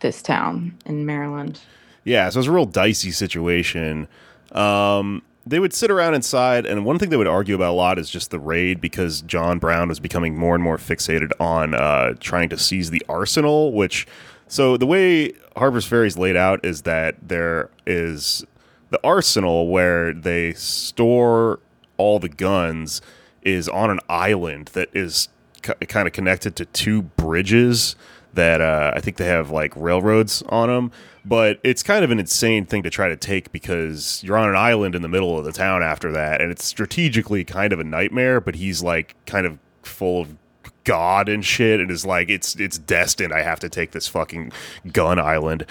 this 0.00 0.20
town 0.20 0.76
in 0.84 1.06
Maryland. 1.06 1.60
Yeah, 2.04 2.28
so 2.28 2.40
it's 2.40 2.48
a 2.48 2.52
real 2.52 2.66
dicey 2.66 3.12
situation. 3.12 4.08
Um, 4.50 5.22
they 5.44 5.58
would 5.58 5.72
sit 5.72 5.90
around 5.90 6.14
inside, 6.14 6.66
and 6.66 6.84
one 6.84 6.98
thing 6.98 7.10
they 7.10 7.16
would 7.16 7.26
argue 7.26 7.54
about 7.54 7.70
a 7.70 7.74
lot 7.74 7.98
is 7.98 8.08
just 8.08 8.30
the 8.30 8.38
raid 8.38 8.80
because 8.80 9.22
John 9.22 9.58
Brown 9.58 9.88
was 9.88 9.98
becoming 9.98 10.36
more 10.36 10.54
and 10.54 10.62
more 10.62 10.76
fixated 10.76 11.32
on 11.40 11.74
uh, 11.74 12.14
trying 12.20 12.48
to 12.50 12.58
seize 12.58 12.90
the 12.90 13.04
arsenal. 13.08 13.72
Which, 13.72 14.06
so 14.46 14.76
the 14.76 14.86
way 14.86 15.32
Harper's 15.56 15.84
Ferry 15.84 16.06
is 16.06 16.16
laid 16.16 16.36
out 16.36 16.64
is 16.64 16.82
that 16.82 17.16
there 17.20 17.70
is 17.86 18.44
the 18.90 19.00
arsenal 19.02 19.68
where 19.68 20.12
they 20.12 20.52
store 20.52 21.58
all 21.96 22.18
the 22.18 22.28
guns 22.28 23.00
is 23.42 23.68
on 23.68 23.90
an 23.90 23.98
island 24.08 24.68
that 24.74 24.88
is 24.94 25.28
kind 25.62 26.06
of 26.06 26.12
connected 26.12 26.54
to 26.56 26.64
two 26.66 27.02
bridges 27.02 27.96
that 28.34 28.60
uh, 28.60 28.92
I 28.94 29.00
think 29.00 29.16
they 29.16 29.26
have 29.26 29.50
like 29.50 29.72
railroads 29.76 30.42
on 30.48 30.68
them. 30.68 30.90
But 31.24 31.60
it's 31.62 31.82
kind 31.84 32.04
of 32.04 32.10
an 32.10 32.18
insane 32.18 32.66
thing 32.66 32.82
to 32.82 32.90
try 32.90 33.08
to 33.08 33.16
take 33.16 33.52
because 33.52 34.20
you're 34.24 34.36
on 34.36 34.48
an 34.48 34.56
island 34.56 34.94
in 34.96 35.02
the 35.02 35.08
middle 35.08 35.38
of 35.38 35.44
the 35.44 35.52
town 35.52 35.82
after 35.82 36.10
that, 36.12 36.40
and 36.40 36.50
it's 36.50 36.64
strategically 36.64 37.44
kind 37.44 37.72
of 37.72 37.78
a 37.78 37.84
nightmare. 37.84 38.40
But 38.40 38.56
he's 38.56 38.82
like 38.82 39.14
kind 39.26 39.46
of 39.46 39.58
full 39.82 40.20
of 40.22 40.36
God 40.84 41.28
and 41.28 41.44
shit, 41.44 41.78
and 41.78 41.90
is 41.92 42.04
like 42.04 42.28
it's 42.28 42.56
it's 42.56 42.76
destined. 42.76 43.32
I 43.32 43.42
have 43.42 43.60
to 43.60 43.68
take 43.68 43.92
this 43.92 44.08
fucking 44.08 44.50
gun 44.92 45.20
island. 45.20 45.64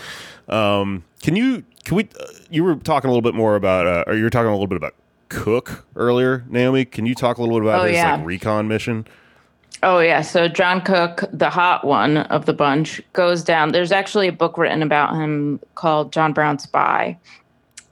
Um, 0.47 1.03
can 1.21 1.35
you 1.35 1.65
can 1.83 1.97
we? 1.97 2.07
Uh, 2.17 2.25
you 2.49 2.63
were 2.63 2.75
talking 2.75 3.09
a 3.09 3.11
little 3.11 3.21
bit 3.21 3.35
more 3.35 3.55
about, 3.57 3.87
uh, 3.87 4.03
or 4.07 4.15
you 4.15 4.23
were 4.23 4.29
talking 4.29 4.47
a 4.47 4.53
little 4.53 4.67
bit 4.67 4.77
about 4.77 4.95
Cook 5.27 5.85
earlier, 5.97 6.45
Naomi. 6.49 6.85
Can 6.85 7.05
you 7.05 7.15
talk 7.15 7.37
a 7.37 7.41
little 7.41 7.57
bit 7.59 7.63
about 7.67 7.81
Oh, 7.81 7.85
his 7.87 7.95
yeah. 7.95 8.15
like 8.15 8.25
recon 8.25 8.67
mission? 8.69 9.05
Oh 9.83 9.99
yeah, 9.99 10.21
so 10.21 10.47
John 10.47 10.81
Cook, 10.81 11.23
the 11.33 11.49
hot 11.49 11.85
one 11.85 12.17
of 12.17 12.45
the 12.45 12.53
bunch, 12.53 13.01
goes 13.13 13.43
down. 13.43 13.71
There's 13.71 13.91
actually 13.91 14.27
a 14.27 14.31
book 14.31 14.57
written 14.57 14.83
about 14.83 15.15
him 15.15 15.59
called 15.73 16.13
John 16.13 16.33
Brown 16.33 16.59
Spy, 16.59 17.17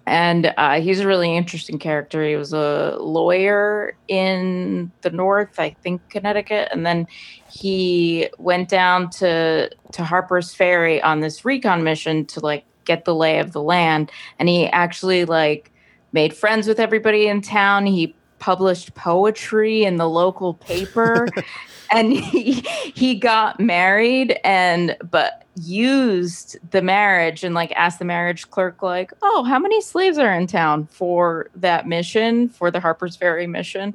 and 0.06 0.54
uh, 0.58 0.82
he's 0.82 1.00
a 1.00 1.08
really 1.08 1.36
interesting 1.36 1.80
character. 1.80 2.24
He 2.24 2.36
was 2.36 2.54
a 2.54 2.96
lawyer 3.00 3.96
in 4.08 4.92
the 5.02 5.10
North, 5.10 5.60
I 5.60 5.72
think 5.82 6.08
Connecticut, 6.10 6.70
and 6.72 6.86
then 6.86 7.08
he 7.52 8.30
went 8.38 8.70
down 8.70 9.10
to 9.12 9.70
to 9.94 10.04
Harper's 10.04 10.54
Ferry 10.54 11.02
on 11.02 11.22
this 11.22 11.44
recon 11.44 11.84
mission 11.84 12.26
to 12.28 12.40
like 12.40 12.66
get 12.86 13.06
the 13.06 13.16
lay 13.16 13.40
of 13.40 13.52
the 13.52 13.64
land, 13.64 14.12
and 14.38 14.48
he 14.48 14.68
actually 14.68 15.26
like 15.26 15.72
made 16.12 16.36
friends 16.36 16.68
with 16.68 16.80
everybody 16.80 17.28
in 17.28 17.42
town. 17.42 17.88
He 17.88 18.16
published 18.40 18.96
poetry 18.96 19.84
in 19.84 19.98
the 19.98 20.10
local 20.10 20.54
paper 20.56 21.28
and 21.92 22.14
he 22.14 22.54
he 22.94 23.16
got 23.16 23.60
married 23.60 24.40
and 24.44 24.98
but 25.10 25.44
used 25.56 26.58
the 26.72 26.82
marriage 26.82 27.44
and 27.44 27.54
like 27.54 27.72
asked 27.74 28.00
the 28.00 28.06
marriage 28.06 28.50
clerk 28.50 28.82
like 28.82 29.12
oh 29.22 29.44
how 29.44 29.60
many 29.60 29.82
slaves 29.82 30.18
are 30.18 30.34
in 30.34 30.48
town 30.48 30.86
for 30.88 31.50
that 31.56 31.88
mission 31.88 32.48
for 32.50 32.72
the 32.72 32.80
Harper's 32.80 33.16
Ferry 33.16 33.48
mission 33.48 33.94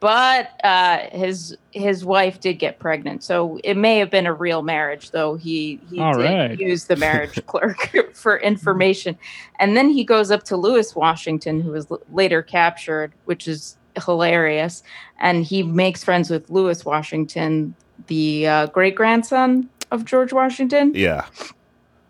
but 0.00 0.50
uh 0.64 0.98
his 1.10 1.56
his 1.72 2.04
wife 2.04 2.40
did 2.40 2.54
get 2.54 2.78
pregnant. 2.78 3.22
So 3.24 3.58
it 3.64 3.76
may 3.76 3.98
have 3.98 4.10
been 4.10 4.26
a 4.26 4.32
real 4.32 4.62
marriage 4.62 5.10
though. 5.10 5.34
He 5.36 5.80
he 5.90 6.00
All 6.00 6.14
did 6.14 6.22
right. 6.22 6.58
use 6.58 6.84
the 6.84 6.96
marriage 6.96 7.44
clerk 7.46 7.90
for 8.14 8.38
information. 8.38 9.18
And 9.58 9.76
then 9.76 9.90
he 9.90 10.04
goes 10.04 10.30
up 10.30 10.44
to 10.44 10.56
Lewis 10.56 10.94
Washington 10.94 11.60
who 11.60 11.72
was 11.72 11.90
l- 11.90 12.00
later 12.12 12.42
captured 12.42 13.12
which 13.24 13.48
is 13.48 13.76
hilarious. 14.04 14.82
And 15.18 15.44
he 15.44 15.62
makes 15.64 16.04
friends 16.04 16.30
with 16.30 16.48
Lewis 16.50 16.84
Washington 16.84 17.74
the 18.06 18.46
uh, 18.46 18.66
great 18.66 18.94
grandson 18.94 19.68
of 19.90 20.04
George 20.04 20.32
Washington. 20.32 20.92
Yeah, 20.94 21.26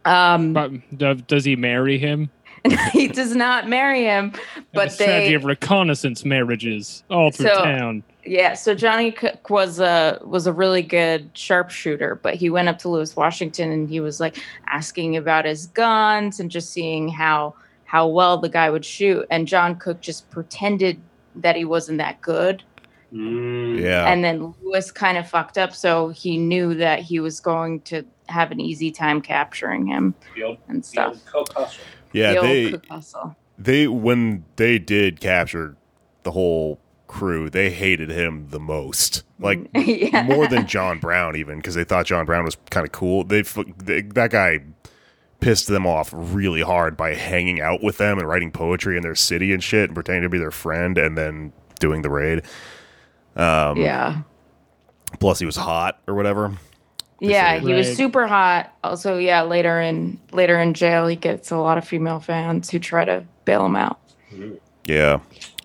um 0.05 0.53
But 0.53 1.27
does 1.27 1.45
he 1.45 1.57
marry 1.57 1.99
him? 1.99 2.31
he 2.93 3.09
does 3.09 3.35
not 3.35 3.69
marry 3.69 4.05
him 4.05 4.31
But 4.73 4.73
but 4.73 4.95
a 4.95 4.97
they 4.97 5.35
of 5.35 5.45
reconnaissance 5.45 6.25
marriages 6.25 7.05
all 7.11 7.31
through 7.31 7.47
So- 7.49 7.65
town. 7.65 8.03
Yeah, 8.25 8.53
so 8.55 8.75
Johnny 8.75 9.11
Cook 9.11 9.49
was 9.49 9.81
a 9.81 10.21
was 10.23 10.47
a 10.47 10.53
really 10.53 10.83
good 10.83 11.31
sharpshooter, 11.33 12.17
but 12.17 12.35
he 12.35 12.51
went 12.51 12.69
up 12.69 12.77
to 12.81 12.89
Lewis 12.91 13.17
Washington 13.17 13.73
and 13.73 13.89
he 13.89 14.01
was 14.01 14.21
like 14.21 14.37
asking 14.67 15.17
about 15.17 15.47
his 15.47 15.69
guns 15.69 16.39
and 16.39 16.51
just 16.51 16.71
seeing 16.71 17.09
how 17.09 17.55
how 17.87 18.07
well 18.07 18.37
the 18.37 18.51
guy 18.51 18.69
would 18.69 18.85
shoot. 18.85 19.27
And 19.31 19.49
John 19.49 19.77
Cook 19.77 20.03
just 20.03 20.29
pretended 20.31 21.01
that 21.37 21.57
he 21.57 21.65
wasn't 21.65 21.97
that 21.99 22.21
good. 22.21 22.63
Mm. 23.15 23.81
yeah. 23.81 24.05
And 24.13 24.23
then 24.23 24.53
Lewis 24.63 24.91
kind 24.91 25.17
of 25.17 25.27
fucked 25.27 25.57
up, 25.57 25.73
so 25.75 26.11
he 26.11 26.37
knew 26.37 26.75
that 26.75 26.99
he 27.01 27.21
was 27.21 27.41
going 27.41 27.81
to 27.83 28.05
have 28.29 28.51
an 28.51 28.61
easy 28.61 28.91
time 28.91 29.23
capturing 29.23 29.87
him 29.87 30.15
The 30.37 30.43
old, 30.43 30.59
and 30.69 30.83
the 30.83 30.87
stuff. 30.87 31.17
Old 32.41 32.73
Coke 32.73 32.87
hustle. 32.87 33.37
yeah, 33.59 33.73
the 33.73 33.81
they 33.81 33.85
they 33.85 33.89
when 33.89 34.45
they 34.57 34.79
did 34.79 35.21
capture 35.21 35.77
the 36.23 36.33
whole 36.33 36.81
crew, 37.07 37.51
they 37.51 37.71
hated 37.71 38.11
him 38.11 38.49
the 38.51 38.61
most. 38.61 39.25
Like 39.39 39.69
yeah. 39.75 40.23
more 40.23 40.47
than 40.47 40.67
John 40.67 40.99
Brown, 40.99 41.37
even 41.37 41.57
because 41.59 41.75
they 41.75 41.85
thought 41.85 42.07
John 42.07 42.27
Brown 42.27 42.45
was 42.45 42.57
kind 42.71 42.87
of 42.87 42.93
cool. 42.93 43.25
They, 43.25 43.43
they 43.43 44.03
that 44.03 44.31
guy 44.31 44.61
pissed 45.41 45.69
them 45.69 45.87
off 45.87 46.11
really 46.13 46.63
hard 46.63 46.97
by 46.97 47.15
hanging 47.15 47.61
out 47.61 47.83
with 47.83 47.99
them 47.99 48.19
and 48.19 48.29
writing 48.29 48.51
poetry 48.51 48.97
in 48.97 49.03
their 49.03 49.15
city 49.15 49.53
and 49.53 49.63
shit, 49.63 49.91
and 49.91 49.95
pretending 49.95 50.23
to 50.23 50.29
be 50.29 50.39
their 50.39 50.51
friend, 50.51 50.99
and 50.99 51.17
then 51.17 51.53
doing 51.81 52.03
the 52.03 52.11
raid. 52.11 52.43
Um, 53.37 53.77
yeah. 53.79 54.23
Plus, 55.21 55.39
he 55.39 55.47
was 55.47 55.57
hot 55.57 56.01
or 56.07 56.15
whatever. 56.15 56.53
Yeah, 57.21 57.59
he 57.59 57.73
was 57.73 57.97
super 57.97 58.27
hot. 58.27 58.73
Also, 58.85 59.19
yeah, 59.19 59.43
later 59.43 59.81
in 59.81 60.19
later 60.33 60.59
in 60.59 60.75
jail, 60.75 61.07
he 61.07 61.17
gets 61.17 61.51
a 61.51 61.57
lot 61.57 61.77
of 61.79 61.87
female 61.87 62.21
fans 62.21 62.71
who 62.71 62.79
try 62.79 63.05
to 63.05 63.25
bail 63.45 63.67
him 63.67 63.77
out. 63.77 63.99
Yeah, 64.85 65.19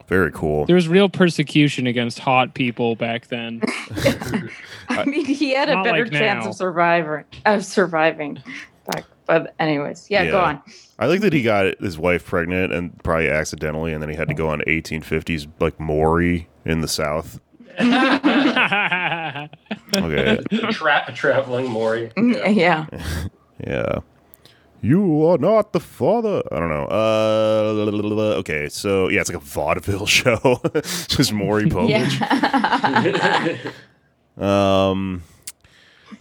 very 0.08 0.32
cool. 0.32 0.66
There 0.66 0.76
was 0.76 0.88
real 0.88 1.10
persecution 1.10 1.86
against 1.88 2.20
hot 2.20 2.54
people 2.56 2.96
back 2.96 3.28
then. 3.28 3.62
I 4.90 5.06
mean, 5.06 5.26
he 5.26 5.54
had 5.54 5.70
a 5.70 5.76
Not 5.76 5.84
better 5.86 6.04
like 6.06 6.12
chance 6.12 6.44
now. 6.46 6.50
of 6.52 6.56
surviving. 6.56 7.24
Of 7.46 7.66
surviving. 7.66 8.42
Back, 8.92 9.06
but 9.26 9.54
anyways, 9.60 10.08
yeah, 10.10 10.26
go 10.26 10.40
Yeah. 10.40 10.44
on. 10.46 10.62
I 11.00 11.08
think 11.08 11.22
that 11.22 11.34
he 11.34 11.42
got 11.42 11.80
his 11.80 11.98
wife 11.98 12.26
pregnant 12.26 12.74
and 12.74 13.02
probably 13.04 13.30
accidentally, 13.30 13.94
and 13.94 14.02
then 14.02 14.10
he 14.10 14.16
had 14.16 14.28
to 14.28 14.34
go 14.34 14.50
on 14.50 14.62
1850s 14.68 15.48
like 15.60 15.80
Maury 15.80 16.48
in 16.66 16.82
the 16.82 16.88
South. 16.88 17.40
Okay, 19.96 20.40
A, 20.52 20.72
tra- 20.72 21.12
traveling 21.16 21.70
Maury. 21.70 22.12
Mm, 22.18 22.56
Yeah. 22.56 22.86
yeah. 23.66 24.00
You 24.82 25.26
are 25.28 25.38
not 25.38 25.72
the 25.72 25.80
father. 25.80 26.44
I 26.52 26.60
don't 26.60 26.70
know. 26.70 26.86
Uh, 26.92 28.36
okay, 28.40 28.68
so 28.70 29.08
yeah, 29.08 29.22
it's 29.22 29.30
like 29.30 29.38
a 29.42 29.46
vaudeville 29.46 30.06
show. 30.20 30.60
Just 31.08 31.32
Maury 31.32 31.66
Povich. 31.66 32.20
Yeah. 32.20 33.58
Um. 34.36 35.22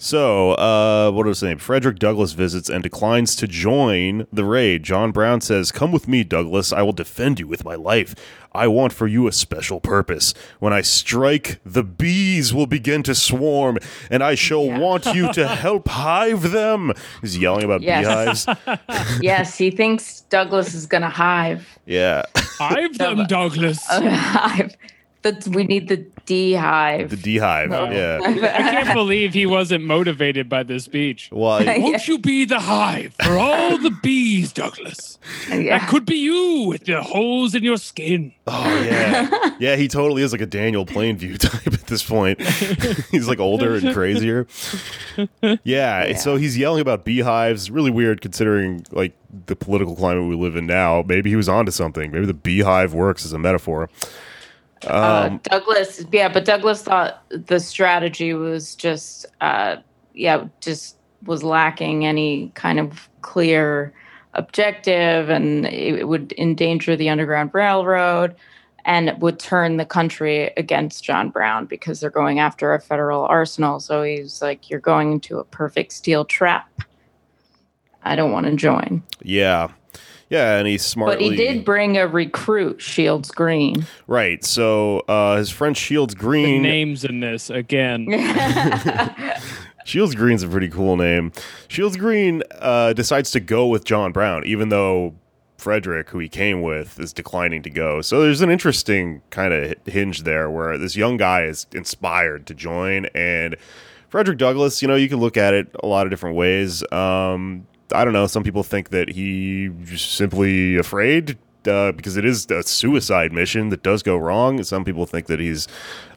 So, 0.04 0.54
uh, 0.54 1.12
what 1.12 1.26
was 1.26 1.38
his 1.38 1.49
name? 1.49 1.59
Frederick 1.59 2.00
Douglass 2.00 2.32
visits 2.32 2.68
and 2.68 2.82
declines 2.82 3.37
to 3.37 3.47
join 3.47 4.26
the 4.32 4.44
raid. 4.44 4.82
John 4.82 5.12
Brown 5.12 5.40
says, 5.40 5.71
Come 5.71 5.92
with 5.92 6.09
me, 6.09 6.25
Douglas. 6.25 6.73
I 6.73 6.82
will 6.82 6.92
defend 6.92 7.38
you 7.38 7.47
with 7.47 7.64
my 7.64 7.76
life. 7.76 8.16
I 8.50 8.66
want 8.66 8.92
for 8.92 9.06
you 9.06 9.28
a 9.28 9.32
special 9.32 9.78
purpose. 9.80 10.35
When 10.59 10.73
I 10.73 10.80
strike, 10.80 11.61
the 11.64 11.85
bees 11.85 12.52
will 12.52 12.66
begin 12.66 13.04
to 13.04 13.14
swarm, 13.14 13.78
and 14.11 14.25
I 14.25 14.35
shall 14.35 14.64
Yeah. 14.64 14.78
want 14.80 15.06
you 15.14 15.32
to 15.35 15.47
help 15.66 15.87
hive 15.87 16.50
them. 16.50 16.92
He's 17.21 17.38
yelling 17.38 17.62
about 17.62 17.82
Yes. 17.82 18.44
beehives. 18.44 18.80
yes, 19.23 19.56
he 19.56 19.71
thinks 19.71 20.23
Douglas 20.23 20.75
is 20.75 20.87
gonna 20.87 21.11
hive. 21.11 21.78
Yeah. 21.87 22.25
Hive 22.59 22.99
them, 22.99 23.25
Douglas. 23.28 23.78
hive. 23.87 24.75
But 25.23 25.47
we 25.47 25.62
need 25.62 25.87
the 25.87 26.04
D 26.26 26.55
hive. 26.55 27.11
the 27.11 27.17
beehive. 27.17 27.71
Yeah. 27.71 28.21
I 28.25 28.33
can't 28.83 28.95
believe 28.95 29.35
he 29.35 29.45
wasn't 29.47 29.85
motivated 29.85 30.49
by 30.49 30.62
this 30.62 30.85
speech. 30.85 31.29
Well, 31.33 31.50
I- 31.69 31.79
Won't 31.79 32.07
you 32.09 32.19
be 32.19 32.45
the 32.45 32.61
hive 32.61 33.14
for 33.23 33.33
all 33.38 33.76
the 33.79 33.91
bees, 34.02 34.52
Douglas? 34.52 35.19
yeah. 35.49 35.79
That 35.79 35.88
could 35.88 36.05
be 36.07 36.17
you 36.17 36.64
with 36.69 36.85
the 36.85 37.02
holes 37.02 37.55
in 37.55 37.62
your 37.62 37.76
skin. 37.76 38.33
Oh 38.47 38.83
yeah, 38.83 39.55
yeah. 39.61 39.76
He 39.76 39.87
totally 39.88 40.23
is 40.23 40.33
like 40.33 40.41
a 40.41 40.47
Daniel 40.47 40.85
Plainview 40.87 41.38
type 41.38 41.73
at 41.73 41.87
this 41.87 42.02
point. 42.02 42.41
he's 43.11 43.29
like 43.29 43.38
older 43.41 43.75
and 43.76 43.93
crazier. 43.93 44.47
Yeah, 45.64 46.14
so 46.17 46.37
he's 46.37 46.57
yelling 46.59 46.81
about 46.81 47.05
beehives. 47.05 47.71
Really 47.71 47.91
weird 47.91 48.21
considering 48.21 48.85
like 48.91 49.12
the 49.47 49.57
political 49.57 49.95
climate 49.97 50.29
we 50.29 50.35
live 50.35 50.57
in 50.57 50.67
now. 50.67 51.02
Maybe 51.07 51.31
he 51.31 51.37
was 51.37 51.49
onto 51.49 51.71
something. 51.73 52.11
Maybe 52.11 52.26
the 52.26 52.35
beehive 52.35 52.95
works 52.95 53.25
as 53.25 53.33
a 53.33 53.38
metaphor. 53.38 53.88
Uh, 54.86 55.28
Douglas, 55.42 56.04
yeah, 56.12 56.28
but 56.28 56.44
Douglas 56.44 56.82
thought 56.82 57.22
the 57.30 57.60
strategy 57.60 58.34
was 58.34 58.74
just, 58.74 59.26
uh, 59.40 59.76
yeah, 60.14 60.46
just 60.60 60.96
was 61.24 61.42
lacking 61.42 62.04
any 62.04 62.50
kind 62.54 62.80
of 62.80 63.08
clear 63.22 63.92
objective, 64.34 65.28
and 65.28 65.66
it 65.66 66.08
would 66.08 66.32
endanger 66.38 66.96
the 66.96 67.08
Underground 67.08 67.50
Railroad, 67.52 68.34
and 68.84 69.08
it 69.08 69.18
would 69.18 69.38
turn 69.38 69.76
the 69.76 69.84
country 69.84 70.50
against 70.56 71.04
John 71.04 71.30
Brown 71.30 71.66
because 71.66 72.00
they're 72.00 72.10
going 72.10 72.40
after 72.40 72.74
a 72.74 72.80
federal 72.80 73.24
arsenal. 73.26 73.78
So 73.78 74.02
he's 74.02 74.42
like, 74.42 74.70
"You're 74.70 74.80
going 74.80 75.12
into 75.12 75.38
a 75.38 75.44
perfect 75.44 75.92
steel 75.92 76.24
trap. 76.24 76.68
I 78.02 78.16
don't 78.16 78.32
want 78.32 78.46
to 78.46 78.56
join." 78.56 79.02
Yeah. 79.22 79.68
Yeah, 80.32 80.56
and 80.56 80.66
he 80.66 80.78
smartly. 80.78 81.28
But 81.28 81.36
he 81.36 81.36
did 81.36 81.62
bring 81.62 81.98
a 81.98 82.08
recruit, 82.08 82.80
Shields 82.80 83.30
Green. 83.30 83.84
Right. 84.06 84.42
So 84.42 85.00
uh, 85.00 85.36
his 85.36 85.50
friend 85.50 85.76
Shields 85.76 86.14
The 86.14 86.20
Green. 86.20 86.62
names 86.62 87.04
in 87.04 87.20
this 87.20 87.50
again. 87.50 88.06
Shields 89.84 90.14
Green's 90.14 90.42
a 90.42 90.48
pretty 90.48 90.70
cool 90.70 90.96
name. 90.96 91.32
Shields 91.68 91.98
Green 91.98 92.42
uh, 92.60 92.94
decides 92.94 93.30
to 93.32 93.40
go 93.40 93.66
with 93.66 93.84
John 93.84 94.10
Brown, 94.10 94.42
even 94.46 94.70
though 94.70 95.14
Frederick, 95.58 96.08
who 96.08 96.18
he 96.18 96.30
came 96.30 96.62
with, 96.62 96.98
is 96.98 97.12
declining 97.12 97.62
to 97.64 97.70
go. 97.70 98.00
So 98.00 98.22
there's 98.22 98.40
an 98.40 98.48
interesting 98.48 99.20
kind 99.28 99.52
of 99.52 99.74
hinge 99.84 100.22
there 100.22 100.50
where 100.50 100.78
this 100.78 100.96
young 100.96 101.18
guy 101.18 101.42
is 101.44 101.66
inspired 101.74 102.46
to 102.46 102.54
join. 102.54 103.04
And 103.14 103.54
Frederick 104.08 104.38
Douglass, 104.38 104.80
you 104.80 104.88
know, 104.88 104.96
you 104.96 105.10
can 105.10 105.18
look 105.18 105.36
at 105.36 105.52
it 105.52 105.76
a 105.82 105.86
lot 105.86 106.06
of 106.06 106.10
different 106.10 106.36
ways. 106.36 106.82
Um, 106.90 107.66
I 107.94 108.04
don't 108.04 108.12
know. 108.12 108.26
Some 108.26 108.42
people 108.42 108.62
think 108.62 108.90
that 108.90 109.11
he 109.11 109.70
just 109.84 110.14
simply 110.14 110.76
afraid 110.76 111.38
uh, 111.66 111.92
because 111.92 112.16
it 112.16 112.25
is 112.25 112.50
a 112.50 112.62
suicide 112.62 113.32
mission 113.32 113.68
that 113.70 113.82
does 113.82 114.02
go 114.02 114.16
wrong. 114.16 114.62
Some 114.62 114.84
people 114.84 115.06
think 115.06 115.26
that 115.26 115.40
he's 115.40 115.68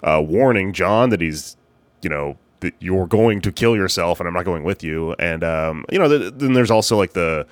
uh, 0.04 0.22
warning 0.26 0.74
John 0.74 1.10
that 1.10 1.22
he's, 1.22 1.58
you 2.02 2.10
know, 2.10 2.38
that 2.62 2.74
you're 2.80 3.08
going 3.08 3.42
to 3.42 3.52
kill 3.52 3.76
yourself 3.76 4.20
and 4.20 4.28
I'm 4.28 4.34
not 4.34 4.46
going 4.46 4.64
with 4.64 4.84
you. 4.84 5.14
And, 5.20 5.44
um, 5.44 5.86
you 5.92 6.00
know, 6.00 6.08
th- 6.08 6.34
then 6.36 6.54
there's 6.54 6.72
also 6.72 6.98
like 6.98 7.14
the, 7.14 7.46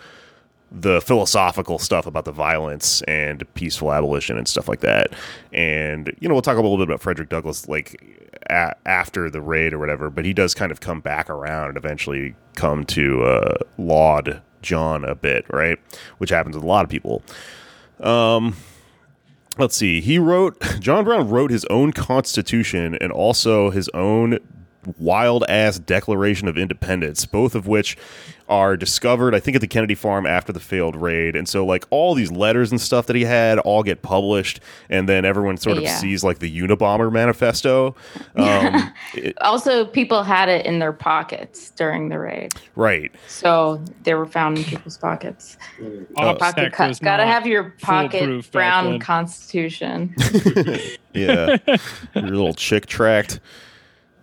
the 0.71 1.01
philosophical 1.01 1.77
stuff 1.77 2.07
about 2.07 2.25
the 2.25 2.31
violence 2.31 3.01
and 3.03 3.43
peaceful 3.53 3.93
abolition 3.93 4.37
and 4.37 4.47
stuff 4.47 4.67
like 4.67 4.79
that. 4.79 5.13
And, 5.51 6.11
you 6.19 6.27
know, 6.27 6.33
we'll 6.33 6.41
talk 6.41 6.57
a 6.57 6.61
little 6.61 6.77
bit 6.77 6.87
about 6.87 7.01
Frederick 7.01 7.29
Douglass 7.29 7.67
like 7.67 8.22
after 8.49 9.29
the 9.29 9.41
raid 9.41 9.73
or 9.73 9.79
whatever, 9.79 10.09
but 10.09 10.25
he 10.25 10.33
does 10.33 10.53
kind 10.53 10.71
of 10.71 10.79
come 10.79 10.99
back 10.99 11.29
around 11.29 11.69
and 11.69 11.77
eventually 11.77 12.35
come 12.55 12.85
to 12.85 13.23
uh, 13.23 13.55
laud 13.77 14.41
John 14.61 15.05
a 15.05 15.15
bit, 15.15 15.45
right? 15.49 15.79
Which 16.17 16.29
happens 16.29 16.55
with 16.55 16.63
a 16.63 16.67
lot 16.67 16.83
of 16.83 16.89
people. 16.89 17.21
Um, 17.99 18.55
let's 19.57 19.75
see. 19.75 20.01
He 20.01 20.17
wrote, 20.17 20.59
John 20.79 21.03
Brown 21.03 21.29
wrote 21.29 21.51
his 21.51 21.65
own 21.65 21.91
constitution 21.91 22.95
and 22.99 23.11
also 23.11 23.69
his 23.69 23.89
own 23.89 24.39
wild 24.97 25.43
ass 25.49 25.79
Declaration 25.79 26.47
of 26.47 26.57
Independence, 26.57 27.25
both 27.25 27.55
of 27.55 27.67
which 27.67 27.97
are 28.49 28.75
discovered, 28.75 29.33
I 29.33 29.39
think, 29.39 29.55
at 29.55 29.61
the 29.61 29.67
Kennedy 29.67 29.95
farm 29.95 30.25
after 30.25 30.51
the 30.51 30.59
failed 30.59 30.97
raid. 30.97 31.33
And 31.35 31.47
so, 31.47 31.65
like, 31.65 31.85
all 31.91 32.13
these 32.13 32.29
letters 32.29 32.71
and 32.71 32.79
stuff 32.81 33.07
that 33.07 33.15
he 33.15 33.23
had 33.23 33.57
all 33.59 33.83
get 33.83 34.01
published, 34.01 34.59
and 34.89 35.07
then 35.07 35.23
everyone 35.23 35.55
sort 35.55 35.77
of 35.77 35.83
Yeah. 35.83 35.95
sees, 35.95 36.25
like, 36.25 36.39
the 36.39 36.59
Unabomber 36.61 37.09
manifesto. 37.11 37.95
Um, 38.35 38.93
it- 39.15 39.41
Also, 39.41 39.85
people 39.85 40.23
had 40.23 40.49
it 40.49 40.65
in 40.65 40.79
their 40.79 40.91
pockets 40.91 41.69
during 41.71 42.09
the 42.09 42.19
raid. 42.19 42.53
right. 42.75 43.11
So 43.29 43.81
they 44.03 44.13
were 44.13 44.25
found 44.25 44.57
in 44.57 44.65
people's 44.65 44.97
pockets. 44.97 45.57
OPSEC 46.17 46.37
Pocket 46.39 46.73
co- 46.73 46.91
gotta 47.01 47.25
have 47.25 47.47
your 47.47 47.73
pocket 47.81 48.51
brown 48.51 48.99
constitution. 48.99 50.13
Yeah, 51.15 51.57
your 52.15 52.23
little 52.23 52.55
chick 52.55 52.87
tract. 52.87 53.39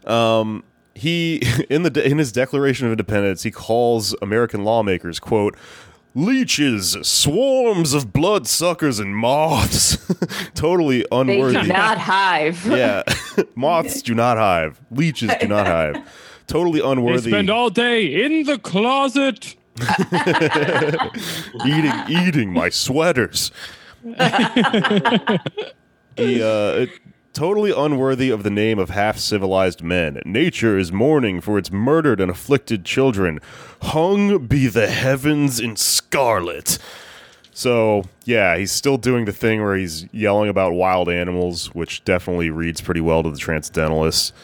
Um, 0.07 0.65
he 0.95 1.43
in 1.71 1.83
the 1.83 2.07
in 2.07 2.19
his 2.19 2.33
Declaration 2.33 2.87
of 2.87 2.93
Independence, 2.93 3.43
he 3.43 3.51
calls 3.51 4.15
American 4.23 4.65
lawmakers 4.65 5.19
quote 5.21 5.57
leeches, 6.15 6.97
swarms 7.03 7.95
of 7.95 8.13
bloodsuckers 8.13 8.99
and 8.99 9.17
moths. 9.17 9.97
totally 10.55 11.07
unworthy. 11.13 11.53
They 11.53 11.59
unworthy. 11.59 11.69
do 11.69 11.73
not 11.73 11.99
hive. 11.99 12.67
yeah, 12.71 13.03
moths 13.55 14.03
do 14.03 14.15
not 14.15 14.37
hive. 14.37 14.81
Leeches 14.91 15.31
do 15.41 15.49
not 15.49 15.67
hive. 15.67 15.97
Totally 16.47 16.81
unworthy. 16.81 17.31
They 17.31 17.31
unworthy. 17.31 17.31
spend 17.31 17.51
all 17.51 17.71
day 17.71 18.25
in 18.25 18.45
the 18.45 18.59
closet. 18.59 19.55
eating 21.65 21.93
eating 22.09 22.53
my 22.53 22.69
sweaters. 22.69 23.51
he, 26.17 26.43
uh, 26.43 26.87
totally 27.41 27.73
unworthy 27.75 28.29
of 28.29 28.43
the 28.43 28.51
name 28.51 28.79
of 28.79 28.91
half 28.91 29.17
civilized 29.17 29.83
men. 29.83 30.21
Nature 30.27 30.77
is 30.77 30.93
mourning 30.93 31.41
for 31.41 31.57
its 31.57 31.73
murdered 31.73 32.21
and 32.21 32.31
afflicted 32.31 32.85
children. 32.85 33.41
Hung 33.81 34.47
be 34.47 34.67
the 34.67 34.89
heavens 34.89 35.59
in 35.59 35.75
scarlet. 35.75 36.77
So, 37.51 38.05
yeah, 38.27 38.59
he's 38.59 38.71
still 38.71 38.99
doing 38.99 39.25
the 39.25 39.33
thing 39.33 39.63
where 39.63 39.75
he's 39.75 40.07
yelling 40.13 40.51
about 40.51 40.75
wild 40.75 41.09
animals, 41.09 41.75
which 41.75 42.05
definitely 42.05 42.51
reads 42.51 42.83
pretty 42.83 43.01
well 43.01 43.23
to 43.23 43.31
the 43.31 43.39
transcendentalists, 43.39 44.35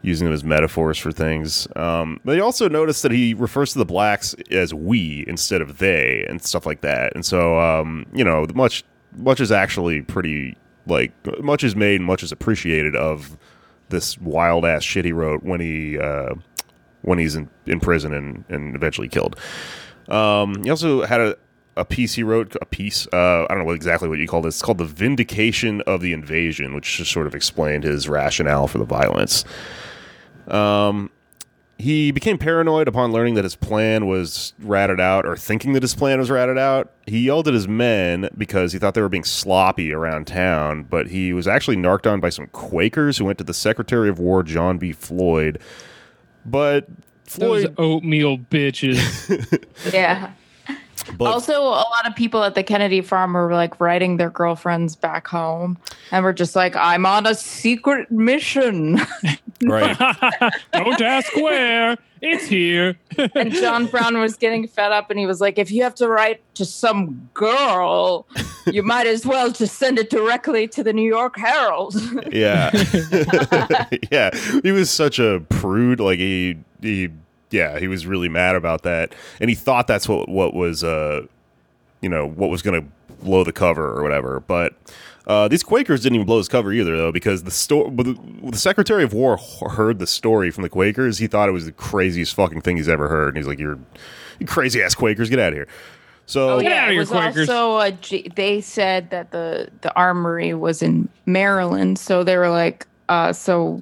using 0.00 0.24
them 0.24 0.32
as 0.32 0.42
metaphors 0.42 0.96
for 0.96 1.12
things. 1.12 1.68
Um, 1.76 2.20
but 2.24 2.36
you 2.36 2.42
also 2.42 2.70
notice 2.70 3.02
that 3.02 3.12
he 3.12 3.34
refers 3.34 3.74
to 3.74 3.78
the 3.78 3.84
blacks 3.84 4.34
as 4.50 4.72
we 4.72 5.26
instead 5.28 5.60
of 5.60 5.76
they 5.76 6.24
and 6.26 6.40
stuff 6.40 6.64
like 6.64 6.80
that. 6.80 7.14
And 7.14 7.22
so, 7.22 7.60
um, 7.60 8.06
you 8.14 8.24
know, 8.24 8.46
much 8.54 8.82
much 9.14 9.40
is 9.40 9.52
actually 9.52 10.00
pretty 10.00 10.56
like 10.86 11.12
much 11.42 11.64
is 11.64 11.76
made, 11.76 11.96
and 11.96 12.04
much 12.04 12.22
is 12.22 12.32
appreciated 12.32 12.96
of 12.96 13.36
this 13.88 14.18
wild 14.18 14.64
ass 14.64 14.82
shit 14.82 15.04
he 15.04 15.12
wrote 15.12 15.42
when 15.42 15.60
he 15.60 15.98
uh, 15.98 16.34
when 17.02 17.18
he's 17.18 17.36
in, 17.36 17.48
in 17.66 17.80
prison 17.80 18.12
and, 18.12 18.44
and 18.48 18.74
eventually 18.74 19.08
killed. 19.08 19.38
Um, 20.08 20.62
he 20.64 20.70
also 20.70 21.04
had 21.04 21.20
a, 21.20 21.36
a 21.76 21.84
piece 21.84 22.14
he 22.14 22.22
wrote, 22.22 22.56
a 22.60 22.66
piece, 22.66 23.06
uh, 23.12 23.46
I 23.48 23.54
don't 23.54 23.64
know 23.64 23.70
exactly 23.72 24.08
what 24.08 24.18
you 24.18 24.26
call 24.26 24.42
this. 24.42 24.56
It's 24.56 24.62
called 24.62 24.78
The 24.78 24.84
Vindication 24.86 25.82
of 25.82 26.00
the 26.00 26.12
Invasion, 26.12 26.74
which 26.74 26.96
just 26.96 27.12
sort 27.12 27.26
of 27.26 27.34
explained 27.34 27.84
his 27.84 28.08
rationale 28.08 28.66
for 28.66 28.78
the 28.78 28.84
violence. 28.84 29.44
Um, 30.48 31.10
he 31.78 32.10
became 32.10 32.38
paranoid 32.38 32.88
upon 32.88 33.12
learning 33.12 33.34
that 33.34 33.44
his 33.44 33.54
plan 33.56 34.06
was 34.06 34.54
ratted 34.58 34.98
out, 35.00 35.26
or 35.26 35.36
thinking 35.36 35.72
that 35.74 35.82
his 35.82 35.94
plan 35.94 36.18
was 36.18 36.30
ratted 36.30 36.56
out. 36.58 36.90
He 37.06 37.20
yelled 37.20 37.48
at 37.48 37.54
his 37.54 37.68
men 37.68 38.28
because 38.36 38.72
he 38.72 38.78
thought 38.78 38.94
they 38.94 39.02
were 39.02 39.08
being 39.08 39.24
sloppy 39.24 39.92
around 39.92 40.26
town, 40.26 40.84
but 40.84 41.08
he 41.08 41.32
was 41.32 41.46
actually 41.46 41.76
narked 41.76 42.06
on 42.06 42.20
by 42.20 42.30
some 42.30 42.46
Quakers 42.48 43.18
who 43.18 43.24
went 43.26 43.38
to 43.38 43.44
the 43.44 43.54
Secretary 43.54 44.08
of 44.08 44.18
War, 44.18 44.42
John 44.42 44.78
B. 44.78 44.92
Floyd. 44.92 45.58
But 46.44 46.88
Those 47.38 47.64
Floyd, 47.64 47.74
oatmeal 47.78 48.38
bitches. 48.38 49.64
Yeah. 49.92 50.32
But 51.18 51.26
also, 51.26 51.62
a 51.62 51.86
lot 51.86 52.06
of 52.06 52.14
people 52.14 52.42
at 52.42 52.54
the 52.54 52.62
Kennedy 52.62 53.00
farm 53.00 53.34
were 53.34 53.52
like 53.52 53.80
writing 53.80 54.16
their 54.16 54.30
girlfriends 54.30 54.96
back 54.96 55.26
home 55.26 55.78
and 56.10 56.24
were 56.24 56.32
just 56.32 56.56
like, 56.56 56.76
I'm 56.76 57.06
on 57.06 57.26
a 57.26 57.34
secret 57.34 58.10
mission. 58.10 59.00
right, 59.64 59.96
Don't 60.72 61.00
ask 61.00 61.34
where. 61.36 61.96
It's 62.22 62.46
here. 62.46 62.98
and 63.34 63.52
John 63.52 63.86
Brown 63.86 64.18
was 64.18 64.36
getting 64.36 64.66
fed 64.66 64.90
up 64.90 65.10
and 65.10 65.18
he 65.18 65.26
was 65.26 65.40
like, 65.40 65.58
if 65.58 65.70
you 65.70 65.82
have 65.82 65.94
to 65.96 66.08
write 66.08 66.40
to 66.54 66.64
some 66.64 67.28
girl, 67.34 68.26
you 68.66 68.82
might 68.82 69.06
as 69.06 69.26
well 69.26 69.50
just 69.50 69.76
send 69.76 69.98
it 69.98 70.08
directly 70.08 70.66
to 70.68 70.82
the 70.82 70.92
New 70.92 71.06
York 71.06 71.36
Herald. 71.36 71.94
yeah, 72.32 72.70
yeah. 74.10 74.30
He 74.62 74.72
was 74.72 74.90
such 74.90 75.18
a 75.18 75.40
prude. 75.50 76.00
Like 76.00 76.18
he, 76.18 76.56
he, 76.80 77.10
yeah, 77.50 77.78
he 77.78 77.88
was 77.88 78.06
really 78.06 78.28
mad 78.28 78.56
about 78.56 78.82
that, 78.82 79.14
and 79.40 79.48
he 79.50 79.56
thought 79.56 79.86
that's 79.86 80.08
what 80.08 80.28
what 80.28 80.54
was, 80.54 80.82
uh, 80.84 81.26
you 82.00 82.08
know, 82.08 82.26
what 82.26 82.50
was 82.50 82.62
going 82.62 82.80
to 82.82 82.88
blow 83.24 83.44
the 83.44 83.52
cover 83.52 83.96
or 83.96 84.02
whatever. 84.02 84.40
But 84.40 84.74
uh, 85.26 85.48
these 85.48 85.62
Quakers 85.62 86.02
didn't 86.02 86.16
even 86.16 86.26
blow 86.26 86.38
his 86.38 86.48
cover 86.48 86.72
either, 86.72 86.96
though, 86.96 87.12
because 87.12 87.42
the 87.44 87.50
story, 87.50 87.90
the, 87.90 88.18
the 88.50 88.58
Secretary 88.58 89.02
of 89.02 89.12
War 89.12 89.36
heard 89.38 89.98
the 89.98 90.06
story 90.06 90.50
from 90.50 90.62
the 90.62 90.68
Quakers. 90.68 91.18
He 91.18 91.26
thought 91.26 91.48
it 91.48 91.52
was 91.52 91.64
the 91.66 91.72
craziest 91.72 92.34
fucking 92.34 92.60
thing 92.62 92.76
he's 92.76 92.88
ever 92.88 93.08
heard, 93.08 93.28
and 93.28 93.36
he's 93.38 93.46
like, 93.46 93.58
"You're, 93.58 93.78
you 94.38 94.46
crazy 94.46 94.82
ass 94.82 94.94
Quakers, 94.94 95.28
get 95.30 95.38
out 95.38 95.48
of 95.48 95.54
here." 95.54 95.68
So 96.28 96.50
Oh 96.54 96.60
Get 96.60 96.72
yeah, 96.72 96.82
outta 96.82 96.88
it 96.88 96.90
here, 96.92 97.00
was 97.00 97.08
Quakers. 97.10 97.48
also 97.48 97.78
a 97.78 97.92
G- 97.92 98.30
they 98.34 98.60
said 98.60 99.10
that 99.10 99.30
the 99.30 99.68
the 99.82 99.94
armory 99.96 100.54
was 100.54 100.82
in 100.82 101.08
Maryland, 101.24 101.98
so 102.00 102.24
they 102.24 102.36
were 102.36 102.50
like, 102.50 102.86
uh, 103.08 103.32
so 103.32 103.80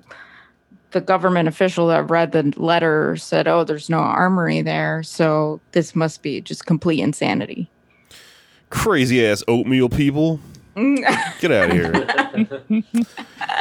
the 0.95 1.03
government 1.03 1.47
official 1.49 1.87
that 1.89 2.09
read 2.09 2.33
the 2.33 2.53
letter 2.57 3.17
said, 3.17 3.47
"Oh, 3.47 3.63
there's 3.63 3.91
no 3.91 3.99
armory 3.99 4.63
there, 4.63 5.03
so 5.03 5.61
this 5.73 5.95
must 5.95 6.23
be 6.23 6.41
just 6.41 6.65
complete 6.65 7.01
insanity." 7.01 7.71
crazy 8.75 9.25
ass 9.25 9.43
oatmeal 9.49 9.89
people, 9.89 10.41
get 10.75 11.53
out 11.53 11.71
of 11.71 11.73
here. 11.73 11.93
Why 11.93 12.85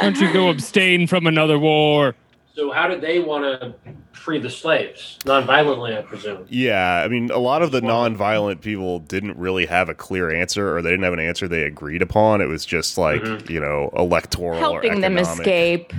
don't 0.00 0.20
you 0.20 0.32
go 0.32 0.50
abstain 0.50 1.06
from 1.06 1.26
another 1.26 1.58
war? 1.58 2.14
So 2.54 2.70
how 2.70 2.88
did 2.88 3.00
they 3.00 3.20
want 3.20 3.44
to 3.44 3.74
free 4.12 4.38
the 4.38 4.50
slaves? 4.50 5.18
Non-violently, 5.24 5.96
I 5.96 6.02
presume. 6.02 6.46
Yeah, 6.48 7.02
I 7.04 7.08
mean, 7.08 7.30
a 7.30 7.38
lot 7.38 7.62
of 7.62 7.72
the 7.72 7.80
non-violent 7.80 8.60
people 8.60 9.00
didn't 9.00 9.36
really 9.36 9.66
have 9.66 9.88
a 9.88 9.94
clear 9.94 10.30
answer, 10.30 10.76
or 10.76 10.82
they 10.82 10.90
didn't 10.90 11.04
have 11.04 11.12
an 11.12 11.20
answer 11.20 11.48
they 11.48 11.62
agreed 11.62 12.02
upon. 12.02 12.40
It 12.40 12.46
was 12.46 12.64
just 12.64 12.98
like 12.98 13.22
mm-hmm. 13.22 13.50
you 13.50 13.60
know, 13.60 13.90
electoral, 13.96 14.58
helping 14.58 14.98
or 14.98 15.00
them 15.00 15.18
escape. 15.18 15.92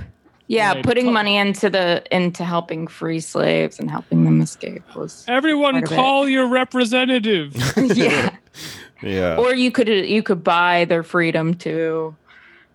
Yeah, 0.48 0.74
Right. 0.74 0.84
putting 0.84 1.12
money 1.12 1.36
into 1.36 1.68
the 1.68 2.04
into 2.14 2.44
helping 2.44 2.86
free 2.86 3.18
slaves 3.20 3.78
and 3.80 3.90
helping 3.90 4.24
them 4.24 4.40
escape 4.40 4.82
was 4.94 5.24
Everyone 5.26 5.72
Part 5.74 5.90
it. 5.92 5.94
call 5.94 6.28
your 6.28 6.46
representative. 6.46 7.54
yeah. 7.96 8.30
Yeah, 9.02 9.36
Or 9.36 9.54
you 9.54 9.70
could 9.72 9.88
you 9.88 10.22
could 10.22 10.44
buy 10.44 10.84
their 10.84 11.02
freedom 11.02 11.54
too. 11.54 12.16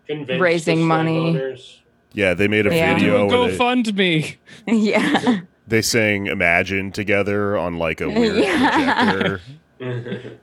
Convince 0.07 0.41
Raising 0.41 0.85
money. 0.85 1.29
owners. 1.29 1.81
yeah. 2.13 2.33
They 2.33 2.47
made 2.49 2.67
a 2.67 2.75
Yeah. 2.75 2.93
Video 2.95 3.23
a 3.23 3.25
where 3.27 3.49
they, 3.51 3.57
GoFundMe. 3.57 4.35
yeah. 4.67 5.39
they 5.67 5.81
sang 5.81 6.27
"Imagine" 6.27 6.91
together 6.91 7.57
on 7.57 7.77
like 7.77 8.01
a 8.01 8.09
weird 8.09 8.35
Yeah. 8.43 9.37
projector. 9.79 10.37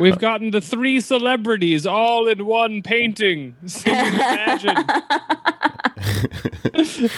We've 0.00 0.18
gotten 0.18 0.50
the 0.52 0.60
three 0.60 1.00
celebrities 1.00 1.86
all 1.86 2.26
in 2.28 2.46
one 2.46 2.82
painting. 2.82 3.54
Can 3.82 4.14
imagine? 4.14 4.76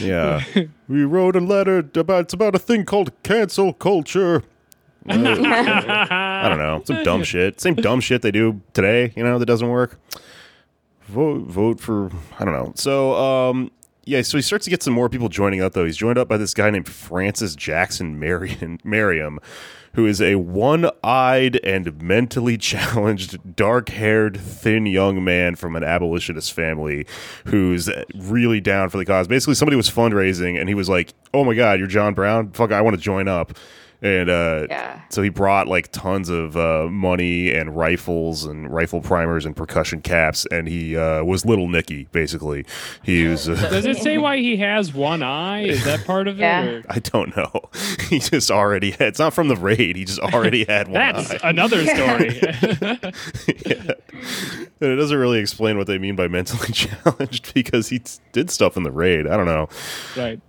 Yeah. 0.00 0.44
we 0.88 1.04
wrote 1.04 1.36
a 1.36 1.40
letter 1.40 1.78
about 1.94 2.24
it's 2.24 2.34
about 2.34 2.54
a 2.54 2.58
thing 2.58 2.84
called 2.84 3.10
cancel 3.22 3.72
culture. 3.72 4.42
I 5.08 6.48
don't 6.48 6.58
know. 6.58 6.82
Some 6.84 7.02
dumb 7.02 7.22
shit. 7.22 7.60
Same 7.60 7.74
dumb 7.74 8.00
shit 8.00 8.22
they 8.22 8.30
do 8.30 8.60
today, 8.74 9.12
you 9.16 9.24
know, 9.24 9.38
that 9.38 9.46
doesn't 9.46 9.68
work. 9.68 9.98
Vote 11.06 11.46
vote 11.46 11.80
for 11.80 12.10
I 12.38 12.44
don't 12.44 12.54
know. 12.54 12.72
So 12.74 13.14
um 13.14 13.70
yeah, 14.04 14.22
so 14.22 14.38
he 14.38 14.42
starts 14.42 14.64
to 14.64 14.70
get 14.70 14.82
some 14.82 14.94
more 14.94 15.08
people 15.08 15.28
joining 15.28 15.62
up 15.62 15.72
though. 15.72 15.84
He's 15.84 15.96
joined 15.96 16.18
up 16.18 16.28
by 16.28 16.36
this 16.36 16.54
guy 16.54 16.70
named 16.70 16.88
Francis 16.88 17.54
Jackson 17.54 18.18
Marion 18.18 18.78
Meriam, 18.84 19.38
who 19.98 20.06
is 20.06 20.22
a 20.22 20.36
one-eyed 20.36 21.56
and 21.64 22.00
mentally 22.00 22.56
challenged, 22.58 23.56
dark-haired, 23.56 24.36
thin 24.36 24.86
young 24.86 25.24
man 25.24 25.56
from 25.56 25.74
an 25.74 25.82
abolitionist 25.82 26.52
family 26.52 27.04
who's 27.46 27.90
really 28.14 28.60
down 28.60 28.90
for 28.90 28.96
the 28.96 29.04
cause. 29.04 29.26
Basically, 29.26 29.56
somebody 29.56 29.76
was 29.76 29.90
fundraising 29.90 30.56
and 30.56 30.68
he 30.68 30.74
was 30.76 30.88
like, 30.88 31.14
"Oh 31.34 31.44
my 31.44 31.52
god, 31.54 31.80
you're 31.80 31.88
John 31.88 32.14
Brown? 32.14 32.52
Fuck, 32.52 32.70
I 32.70 32.80
want 32.80 32.94
to 32.94 33.02
join 33.02 33.26
up." 33.26 33.58
And 34.00 34.30
uh, 34.30 34.66
Yeah. 34.70 35.00
so 35.10 35.22
he 35.22 35.28
brought 35.28 35.66
like 35.66 35.90
tons 35.90 36.28
of 36.28 36.56
uh, 36.56 36.86
money 36.88 37.52
and 37.52 37.76
rifles 37.76 38.44
and 38.44 38.72
rifle 38.72 39.00
primers 39.00 39.44
and 39.44 39.56
percussion 39.56 40.00
caps, 40.02 40.46
and 40.52 40.68
he 40.68 40.96
uh, 40.96 41.24
was 41.24 41.44
Little 41.44 41.68
Nicky. 41.68 42.06
Basically, 42.12 42.64
he 43.02 43.24
was. 43.24 43.48
Uh, 43.48 43.54
Does 43.70 43.86
it 43.86 43.96
say 43.96 44.16
why 44.18 44.36
he 44.36 44.56
has 44.58 44.94
one 44.94 45.22
eye? 45.24 45.62
Is 45.62 45.84
that 45.84 46.04
part 46.04 46.28
of 46.28 46.36
it? 46.38 46.42
Yeah. 46.42 46.64
or- 46.64 46.82
I 46.88 47.00
don't 47.00 47.36
know. 47.36 47.50
He 48.08 48.20
just 48.20 48.50
already 48.50 48.92
had. 48.92 49.02
It's 49.08 49.18
not 49.18 49.34
from 49.34 49.48
the 49.48 49.56
raid. 49.56 49.94
He 49.96 50.06
just 50.06 50.18
already 50.20 50.64
had 50.64 50.88
one. 50.88 50.94
That's 50.94 51.30
eye. 51.30 51.38
another 51.50 51.84
story. 51.84 52.40
And 54.80 54.92
it 54.92 54.96
doesn't 54.96 55.18
really 55.18 55.40
explain 55.40 55.76
what 55.76 55.88
they 55.88 55.98
mean 55.98 56.14
by 56.14 56.28
mentally 56.28 56.68
challenged 56.72 57.52
because 57.52 57.88
he 57.88 57.98
t- 57.98 58.12
did 58.30 58.48
stuff 58.48 58.76
in 58.76 58.84
the 58.84 58.92
raid. 58.92 59.26
I 59.26 59.36
don't 59.36 59.46
know. 59.46 59.68
right. 60.16 60.40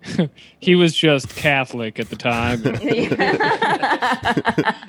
he 0.60 0.76
was 0.76 0.94
just 0.96 1.36
Catholic 1.36 2.00
at 2.00 2.10
the 2.12 2.16
time. 2.16 2.62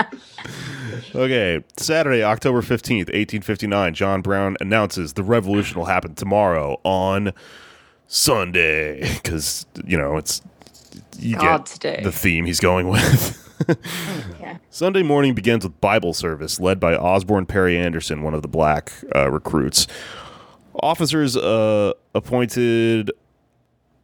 Okay, 1.14 1.62
Saturday, 1.76 2.22
October 2.22 2.62
15th, 2.62 3.08
1859, 3.08 3.94
John 3.94 4.22
Brown 4.22 4.56
announces 4.60 5.14
the 5.14 5.24
revolution 5.24 5.76
will 5.78 5.86
happen 5.86 6.14
tomorrow 6.14 6.78
on 6.84 7.32
Sunday 8.06 9.00
because, 9.22 9.66
you 9.84 9.98
know, 9.98 10.16
it's 10.16 10.40
you 11.18 11.36
God's 11.36 11.78
get 11.78 11.96
day. 11.96 12.02
the 12.04 12.12
theme 12.12 12.46
he's 12.46 12.60
going 12.60 12.88
with. 12.88 13.36
Yeah. 14.40 14.56
Sunday 14.70 15.02
morning 15.02 15.34
begins 15.34 15.64
with 15.64 15.78
Bible 15.82 16.14
service 16.14 16.58
led 16.58 16.80
by 16.80 16.96
Osborne 16.96 17.44
Perry 17.44 17.76
Anderson, 17.76 18.22
one 18.22 18.32
of 18.32 18.40
the 18.40 18.48
black 18.48 18.90
uh, 19.14 19.30
recruits. 19.30 19.86
Officers 20.82 21.36
uh, 21.36 21.92
appointed, 22.14 23.10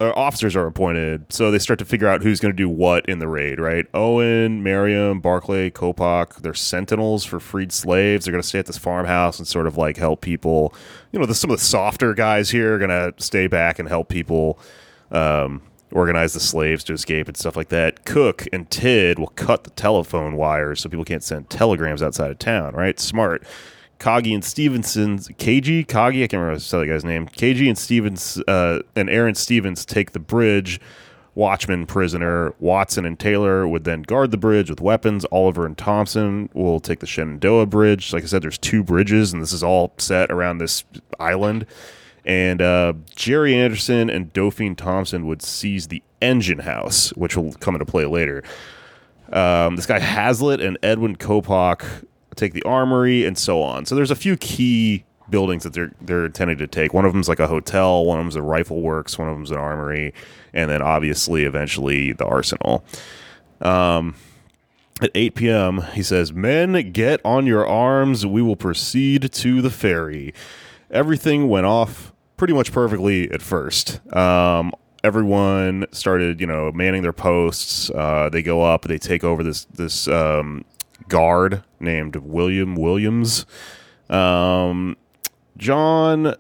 officers 0.01 0.55
are 0.57 0.67
appointed, 0.67 1.33
so 1.33 1.51
they 1.51 1.59
start 1.59 1.79
to 1.79 1.85
figure 1.85 2.09
out 2.09 2.23
who's 2.23 2.41
going 2.41 2.53
to 2.53 2.57
do 2.57 2.69
what 2.69 3.07
in 3.07 3.19
the 3.19 3.29
raid. 3.29 3.59
Right? 3.59 3.87
Owen, 3.95 4.63
Meriam, 4.63 5.21
Barclay, 5.21 5.71
Coppoc, 5.71 6.37
they're 6.43 6.55
sentinels 6.55 7.25
for 7.25 7.41
freed 7.41 7.73
slaves. 7.73 8.25
They're 8.25 8.33
going 8.33 8.43
to 8.43 8.49
stay 8.49 8.59
at 8.59 8.67
this 8.67 8.79
farmhouse 8.79 9.39
and 9.39 9.47
sort 9.47 9.67
of 9.67 9.77
like 9.77 9.97
help 9.97 10.21
people. 10.21 10.75
You 11.13 11.19
know, 11.19 11.27
the, 11.27 11.35
some 11.35 11.51
of 11.51 11.59
the 11.59 11.65
softer 11.65 12.15
guys 12.15 12.51
here 12.51 12.75
are 12.75 12.79
going 12.79 12.91
to 12.91 13.13
stay 13.23 13.47
back 13.47 13.79
and 13.79 13.89
help 13.89 14.09
people. 14.09 14.59
Um, 15.11 15.63
organize 15.93 16.33
the 16.33 16.41
slaves 16.41 16.85
to 16.85 16.93
escape 16.93 17.29
and 17.29 17.37
stuff 17.37 17.57
like 17.57 17.69
that. 17.69 18.05
Cook 18.05 18.47
and 18.53 18.69
Tidd 18.71 19.19
will 19.19 19.29
cut 19.29 19.65
the 19.65 19.71
telephone 19.71 20.37
wires 20.37 20.81
so 20.81 20.89
people 20.89 21.05
can't 21.05 21.23
send 21.23 21.49
telegrams 21.49 22.03
outside 22.03 22.31
of 22.31 22.39
town, 22.39 22.75
right? 22.75 22.99
Smart. 22.99 23.45
Kagi 23.99 24.35
and 24.35 24.45
Stevenson's 24.45 25.29
KG, 25.29 25.87
Kagi, 25.87 26.25
I 26.25 26.27
can't 26.27 26.41
remember 26.41 26.59
the 26.59 26.77
other 26.77 26.87
guy's 26.87 27.05
name. 27.05 27.27
KG 27.27 27.69
and 27.69 27.79
Stevens 27.79 28.43
uh, 28.47 28.81
and 28.95 29.09
Aaron 29.09 29.35
Stevens 29.35 29.85
take 29.85 30.13
the 30.13 30.19
bridge. 30.19 30.81
Watchman 31.35 31.85
prisoner 31.85 32.55
Watson 32.61 33.05
and 33.05 33.19
Taylor 33.19 33.69
would 33.69 33.85
then 33.85 34.03
guard 34.03 34.31
the 34.31 34.39
bridge 34.39 34.71
with 34.71 34.81
weapons. 34.81 35.27
Oliver 35.27 35.67
and 35.67 35.77
Thompson 35.77 36.49
will 36.55 36.81
take 36.81 37.01
the 37.01 37.07
Shenandoah 37.07 37.67
Bridge. 37.67 38.13
Like 38.15 38.23
I 38.23 38.27
said, 38.27 38.43
there's 38.43 38.57
two 38.57 38.83
bridges, 38.83 39.35
and 39.35 39.43
this 39.43 39.53
is 39.53 39.63
all 39.63 39.93
set 39.99 40.31
around 40.31 40.59
this 40.59 40.85
island 41.21 41.67
and 42.27 42.61
uh, 42.61 42.93
Jerry 43.15 43.55
Anderson 43.55 44.11
and 44.11 44.33
Dauphin 44.33 44.75
Thompson 44.75 45.27
would 45.27 45.41
seize 45.43 45.87
the 45.87 46.03
engine 46.21 46.59
house, 46.59 47.11
which 47.11 47.37
will 47.37 47.53
come 47.55 47.77
into 47.77 47.87
play 47.87 48.05
later. 48.05 48.43
Um, 49.33 49.77
this 49.77 49.87
guy 49.87 50.01
Hazlett 50.01 50.61
and 50.61 50.77
Edwin 50.83 51.17
Coppoc 51.17 52.05
take 52.37 52.53
the 52.53 52.63
armory, 52.63 53.25
and 53.25 53.37
so 53.37 53.63
on. 53.63 53.87
So 53.87 53.95
there's 53.95 54.11
a 54.11 54.17
few 54.17 54.37
key 54.37 55.05
buildings 55.29 55.65
that 55.65 55.73
they're 55.73 55.93
they're 56.01 56.27
intending 56.27 56.59
to 56.59 56.67
take. 56.67 56.95
One 56.95 57.05
of 57.05 57.13
them's 57.13 57.29
like 57.29 57.41
a 57.41 57.49
hotel, 57.49 58.05
one 58.05 58.19
of 58.19 58.25
them's 58.25 58.37
a 58.37 58.43
rifle 58.43 58.81
works, 58.81 59.19
one 59.19 59.29
of 59.29 59.37
them's 59.37 59.51
an 59.51 59.59
armory, 59.59 60.15
and 60.53 60.71
then 60.71 60.83
obviously 60.83 61.45
eventually 61.45 62.13
the 62.13 62.25
arsenal. 62.25 62.85
Um, 63.61 64.15
at 65.01 65.11
8 65.15 65.35
p.m., 65.35 65.83
he 65.93 66.03
says, 66.03 66.33
Men, 66.33 66.93
get 66.93 67.21
on 67.25 67.47
your 67.47 67.67
arms. 67.67 68.25
We 68.25 68.41
will 68.41 68.57
proceed 68.57 69.31
to 69.31 69.61
the 69.61 69.71
ferry. 69.71 70.33
Everything 70.91 71.49
went 71.49 71.67
off 71.67 72.13
pretty 72.37 72.55
much 72.55 72.73
perfectly 72.73 73.31
at 73.31 73.43
first. 73.43 74.01
Um, 74.15 74.73
everyone 75.05 75.87
started, 75.93 76.41
you 76.41 76.47
know, 76.47 76.73
manning 76.73 77.03
their 77.03 77.13
posts. 77.13 77.91
Uh, 77.91 78.31
they 78.31 78.43
go 78.43 78.63
up, 78.63 78.83
they 78.83 78.99
take 78.99 79.23
over 79.23 79.43
this 79.43 79.65
this 79.67 80.09
um, 80.09 80.65
guard 81.09 81.63
named 81.81 82.17
William 82.17 82.75
Williams. 82.75 83.47
Um, 84.09 84.97
John 85.57 86.35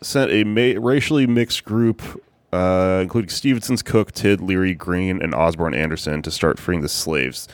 sent 0.00 0.30
a 0.30 0.44
ma- 0.44 0.80
racially 0.80 1.26
mixed 1.26 1.64
group, 1.64 2.02
uh, 2.52 3.00
including 3.02 3.30
Stevenson's 3.30 3.82
Cook, 3.82 4.12
Tidd, 4.12 4.40
Leary, 4.40 4.74
Green, 4.74 5.22
and 5.22 5.34
Osborne 5.34 5.74
Anderson, 5.74 6.22
to 6.22 6.30
start 6.30 6.58
freeing 6.58 6.82
the 6.82 6.88
slaves. 6.88 7.48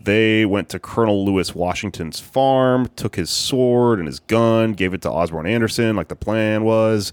They 0.00 0.44
went 0.44 0.68
to 0.70 0.80
Colonel 0.80 1.24
Lewis 1.24 1.54
Washington's 1.54 2.18
farm, 2.18 2.88
took 2.96 3.14
his 3.14 3.30
sword 3.30 4.00
and 4.00 4.08
his 4.08 4.18
gun, 4.18 4.72
gave 4.72 4.94
it 4.94 5.02
to 5.02 5.10
Osborne 5.10 5.46
Anderson, 5.46 5.94
like 5.94 6.08
the 6.08 6.16
plan 6.16 6.64
was. 6.64 7.12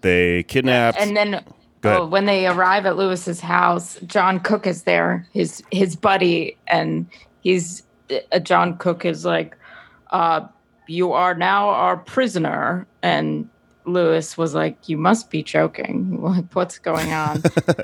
They 0.00 0.44
kidnapped. 0.44 0.98
And 0.98 1.16
then 1.16 1.44
oh, 1.84 2.06
when 2.06 2.24
they 2.24 2.46
arrive 2.46 2.86
at 2.86 2.96
Lewis's 2.96 3.40
house, 3.40 3.98
John 4.06 4.40
Cook 4.40 4.66
is 4.66 4.84
there, 4.84 5.26
his 5.32 5.62
his 5.70 5.94
buddy, 5.94 6.56
and 6.68 7.06
he's 7.40 7.82
John 8.42 8.76
Cook 8.78 9.04
is 9.04 9.24
like, 9.24 9.56
uh, 10.10 10.46
"You 10.86 11.12
are 11.12 11.34
now 11.34 11.68
our 11.68 11.96
prisoner," 11.96 12.86
and 13.02 13.48
Lewis 13.86 14.36
was 14.36 14.54
like, 14.54 14.88
"You 14.88 14.96
must 14.96 15.30
be 15.30 15.42
joking. 15.42 16.20
Like, 16.20 16.44
what's 16.52 16.78
going 16.78 17.12
on?" 17.12 17.42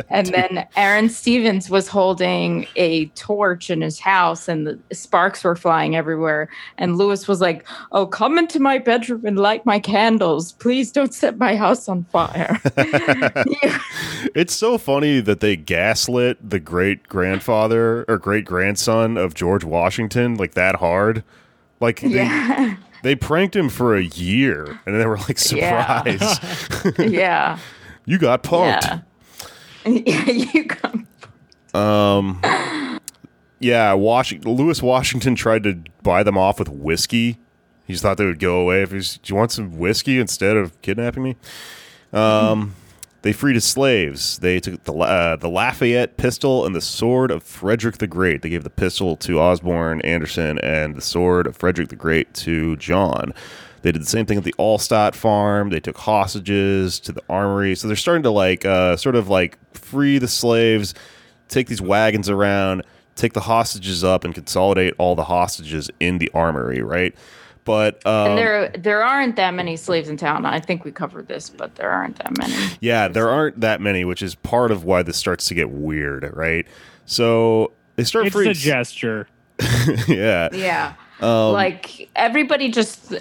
and 0.08 0.26
then 0.34 0.66
Aaron 0.76 1.08
Stevens 1.08 1.70
was 1.70 1.88
holding 1.88 2.66
a 2.76 3.06
torch 3.06 3.70
in 3.70 3.80
his 3.80 4.00
house, 4.00 4.48
and 4.48 4.66
the 4.66 4.78
sparks 4.92 5.44
were 5.44 5.56
flying 5.56 5.96
everywhere. 5.96 6.48
And 6.78 6.96
Lewis 6.96 7.26
was 7.28 7.40
like, 7.40 7.66
"Oh, 7.92 8.06
come 8.06 8.38
into 8.38 8.60
my 8.60 8.78
bedroom 8.78 9.24
and 9.24 9.38
light 9.38 9.64
my 9.64 9.78
candles. 9.78 10.52
Please 10.52 10.92
don't 10.92 11.14
set 11.14 11.38
my 11.38 11.56
house 11.56 11.88
on 11.88 12.04
fire." 12.04 12.60
It's 14.34 14.54
so 14.54 14.78
funny 14.78 15.20
that 15.20 15.40
they 15.40 15.56
gaslit 15.56 16.48
the 16.48 16.60
great 16.60 17.08
grandfather 17.08 18.04
or 18.08 18.18
great 18.18 18.44
grandson 18.44 19.16
of 19.16 19.34
George 19.34 19.64
Washington 19.64 20.36
like 20.36 20.54
that 20.54 20.76
hard. 20.76 21.22
Like 21.80 22.02
yeah, 22.02 22.56
they 22.66 22.91
pranked 23.16 23.54
him 23.56 23.68
for 23.68 23.96
a 23.96 24.02
year 24.02 24.78
and 24.86 25.00
they 25.00 25.06
were 25.06 25.18
like, 25.18 25.38
Yeah. 25.52 26.02
surprise, 26.02 26.98
yeah, 26.98 27.58
you 28.06 28.18
got 28.18 28.42
punked. 28.42 29.02
yeah. 29.84 29.92
yeah, 30.06 30.30
you 30.30 30.64
come. 30.66 31.06
Yeah, 33.58 33.92
Washington, 33.94 34.52
Lewis 34.52 34.82
Washington 34.82 35.34
tried 35.36 35.62
to 35.64 35.78
buy 36.02 36.22
them 36.24 36.36
off 36.36 36.58
with 36.58 36.68
whiskey. 36.68 37.38
He 37.86 37.92
just 37.92 38.02
thought 38.02 38.16
they 38.16 38.24
would 38.26 38.40
go 38.40 38.60
away 38.60 38.82
if 38.82 38.90
he's, 38.90 39.18
do 39.18 39.32
you 39.32 39.36
want 39.36 39.52
some 39.52 39.78
whiskey 39.78 40.18
instead 40.18 40.56
of 40.56 40.80
kidnapping 40.82 41.22
me? 41.22 41.36
Um, 42.12 42.74
they 43.22 43.32
freed 43.32 43.54
his 43.54 43.64
slaves. 43.64 44.38
They 44.38 44.60
took 44.60 44.82
the 44.84 44.92
uh, 44.92 45.36
the 45.36 45.48
Lafayette 45.48 46.16
pistol 46.16 46.66
and 46.66 46.74
the 46.74 46.80
sword 46.80 47.30
of 47.30 47.42
Frederick 47.42 47.98
the 47.98 48.06
Great. 48.06 48.42
They 48.42 48.50
gave 48.50 48.64
the 48.64 48.70
pistol 48.70 49.16
to 49.18 49.40
Osborne 49.40 50.00
Anderson 50.02 50.58
and 50.58 50.96
the 50.96 51.00
sword 51.00 51.46
of 51.46 51.56
Frederick 51.56 51.88
the 51.88 51.96
Great 51.96 52.34
to 52.34 52.76
John. 52.76 53.32
They 53.82 53.90
did 53.90 54.02
the 54.02 54.06
same 54.06 54.26
thing 54.26 54.38
at 54.38 54.44
the 54.44 54.54
Allstadt 54.58 55.14
farm. 55.14 55.70
They 55.70 55.80
took 55.80 55.98
hostages 55.98 57.00
to 57.00 57.12
the 57.12 57.22
armory. 57.28 57.74
So 57.74 57.88
they're 57.88 57.96
starting 57.96 58.22
to 58.24 58.30
like 58.30 58.64
uh, 58.64 58.96
sort 58.96 59.16
of 59.16 59.28
like 59.28 59.58
free 59.74 60.18
the 60.18 60.28
slaves, 60.28 60.94
take 61.48 61.68
these 61.68 61.82
wagons 61.82 62.28
around, 62.28 62.82
take 63.16 63.32
the 63.32 63.40
hostages 63.40 64.04
up, 64.04 64.24
and 64.24 64.34
consolidate 64.34 64.94
all 64.98 65.14
the 65.14 65.24
hostages 65.24 65.90
in 66.00 66.18
the 66.18 66.30
armory. 66.34 66.82
Right. 66.82 67.14
But 67.64 68.04
um, 68.06 68.30
And 68.30 68.38
there, 68.38 68.68
there 68.70 69.02
aren't 69.04 69.36
that 69.36 69.54
many 69.54 69.76
slaves 69.76 70.08
in 70.08 70.16
town. 70.16 70.44
I 70.44 70.58
think 70.58 70.84
we 70.84 70.90
covered 70.90 71.28
this, 71.28 71.48
but 71.48 71.76
there 71.76 71.90
aren't 71.90 72.16
that 72.16 72.36
many. 72.36 72.54
Yeah, 72.80 73.08
there 73.08 73.28
aren't 73.28 73.60
that 73.60 73.80
many, 73.80 74.04
which 74.04 74.22
is 74.22 74.34
part 74.34 74.70
of 74.72 74.84
why 74.84 75.02
this 75.02 75.16
starts 75.16 75.46
to 75.48 75.54
get 75.54 75.70
weird, 75.70 76.28
right? 76.34 76.66
So 77.06 77.72
they 77.96 78.04
start 78.04 78.26
it's 78.26 78.34
free. 78.34 78.48
a 78.48 78.54
gesture. 78.54 79.28
yeah, 80.08 80.48
Yeah. 80.52 80.94
Um, 81.20 81.52
like 81.52 82.10
everybody 82.16 82.68
just 82.68 83.14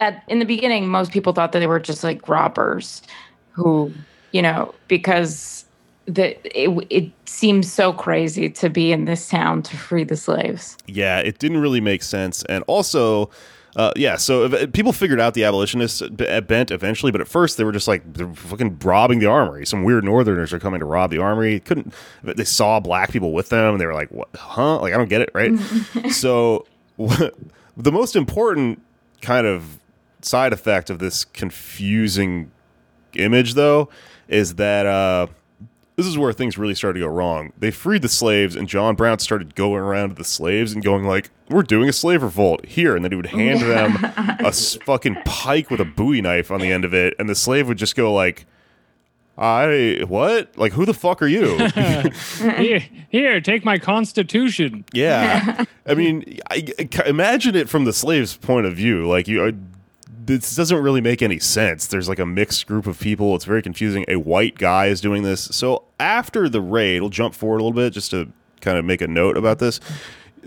at 0.00 0.22
in 0.28 0.38
the 0.38 0.46
beginning, 0.46 0.88
most 0.88 1.12
people 1.12 1.32
thought 1.32 1.52
that 1.52 1.58
they 1.58 1.66
were 1.66 1.80
just 1.80 2.02
like 2.02 2.26
robbers 2.28 3.02
who, 3.50 3.92
you 4.32 4.40
know, 4.40 4.74
because 4.88 5.64
the 6.06 6.36
it, 6.58 6.86
it 6.90 7.10
seems 7.26 7.70
so 7.70 7.92
crazy 7.92 8.48
to 8.48 8.70
be 8.70 8.92
in 8.92 9.04
this 9.04 9.28
town 9.28 9.62
to 9.62 9.76
free 9.76 10.04
the 10.04 10.16
slaves. 10.16 10.76
yeah, 10.86 11.18
it 11.18 11.38
didn't 11.38 11.58
really 11.58 11.80
make 11.80 12.02
sense, 12.02 12.42
and 12.44 12.64
also. 12.66 13.30
Uh, 13.76 13.92
yeah, 13.96 14.16
so 14.16 14.44
if, 14.44 14.72
people 14.72 14.92
figured 14.92 15.20
out 15.20 15.34
the 15.34 15.44
abolitionists 15.44 16.00
b- 16.02 16.40
bent 16.40 16.70
eventually, 16.70 17.10
but 17.10 17.20
at 17.20 17.26
first 17.26 17.56
they 17.56 17.64
were 17.64 17.72
just 17.72 17.88
like 17.88 18.02
they're 18.12 18.32
fucking 18.32 18.78
robbing 18.80 19.18
the 19.18 19.26
armory. 19.26 19.66
Some 19.66 19.82
weird 19.82 20.04
Northerners 20.04 20.52
are 20.52 20.60
coming 20.60 20.80
to 20.80 20.86
rob 20.86 21.10
the 21.10 21.18
armory. 21.18 21.60
Couldn't 21.60 21.92
they 22.22 22.44
saw 22.44 22.78
black 22.78 23.10
people 23.10 23.32
with 23.32 23.48
them? 23.48 23.74
And 23.74 23.80
they 23.80 23.86
were 23.86 23.94
like, 23.94 24.10
"What? 24.10 24.28
Huh? 24.36 24.80
Like 24.80 24.94
I 24.94 24.96
don't 24.96 25.08
get 25.08 25.22
it, 25.22 25.30
right?" 25.34 25.58
so 26.10 26.66
the 26.98 27.92
most 27.92 28.14
important 28.14 28.80
kind 29.20 29.46
of 29.46 29.80
side 30.22 30.52
effect 30.52 30.90
of 30.90 30.98
this 31.00 31.24
confusing 31.24 32.50
image, 33.14 33.54
though, 33.54 33.88
is 34.28 34.54
that 34.54 34.86
uh, 34.86 35.26
this 35.96 36.06
is 36.06 36.18
where 36.18 36.32
things 36.32 36.58
really 36.58 36.74
started 36.74 36.98
to 36.98 37.06
go 37.06 37.10
wrong. 37.12 37.52
They 37.58 37.70
freed 37.70 38.02
the 38.02 38.08
slaves, 38.08 38.56
and 38.56 38.68
John 38.68 38.94
Brown 38.96 39.18
started 39.20 39.54
going 39.54 39.80
around 39.80 40.10
to 40.10 40.14
the 40.16 40.24
slaves 40.24 40.72
and 40.72 40.82
going 40.82 41.04
like, 41.04 41.30
"We're 41.48 41.62
doing 41.62 41.88
a 41.88 41.92
slave 41.92 42.22
revolt 42.22 42.66
here," 42.66 42.96
and 42.96 43.04
then 43.04 43.12
he 43.12 43.16
would 43.16 43.26
hand 43.26 43.60
them 43.62 43.98
a 44.44 44.50
fucking 44.52 45.18
pike 45.24 45.70
with 45.70 45.80
a 45.80 45.84
Bowie 45.84 46.20
knife 46.20 46.50
on 46.50 46.60
the 46.60 46.72
end 46.72 46.84
of 46.84 46.92
it, 46.94 47.14
and 47.18 47.28
the 47.28 47.34
slave 47.34 47.68
would 47.68 47.78
just 47.78 47.96
go 47.96 48.12
like. 48.12 48.46
I 49.36 50.04
what? 50.06 50.56
Like 50.56 50.74
who 50.74 50.84
the 50.86 50.94
fuck 50.94 51.20
are 51.20 51.26
you? 51.26 51.56
here, 52.56 52.84
here, 53.08 53.40
take 53.40 53.64
my 53.64 53.78
constitution. 53.78 54.84
Yeah, 54.92 55.64
I 55.84 55.94
mean, 55.94 56.38
I, 56.52 56.64
I- 56.78 57.08
imagine 57.08 57.56
it 57.56 57.68
from 57.68 57.84
the 57.84 57.92
slave's 57.92 58.36
point 58.36 58.64
of 58.64 58.76
view. 58.76 59.08
Like 59.08 59.26
you, 59.26 59.42
uh, 59.42 59.50
this 60.26 60.54
doesn't 60.56 60.82
really 60.82 61.00
make 61.00 61.22
any 61.22 61.38
sense. 61.38 61.86
There's 61.86 62.08
like 62.08 62.18
a 62.18 62.26
mixed 62.26 62.66
group 62.66 62.86
of 62.86 62.98
people. 62.98 63.34
It's 63.34 63.44
very 63.44 63.62
confusing. 63.62 64.04
A 64.08 64.16
white 64.16 64.58
guy 64.58 64.86
is 64.86 65.00
doing 65.00 65.22
this. 65.22 65.42
So 65.42 65.84
after 65.98 66.48
the 66.48 66.60
raid, 66.60 67.00
we'll 67.00 67.10
jump 67.10 67.34
forward 67.34 67.60
a 67.60 67.64
little 67.64 67.76
bit 67.76 67.92
just 67.92 68.10
to 68.12 68.30
kind 68.60 68.78
of 68.78 68.84
make 68.84 69.00
a 69.00 69.06
note 69.06 69.36
about 69.36 69.58
this. 69.58 69.80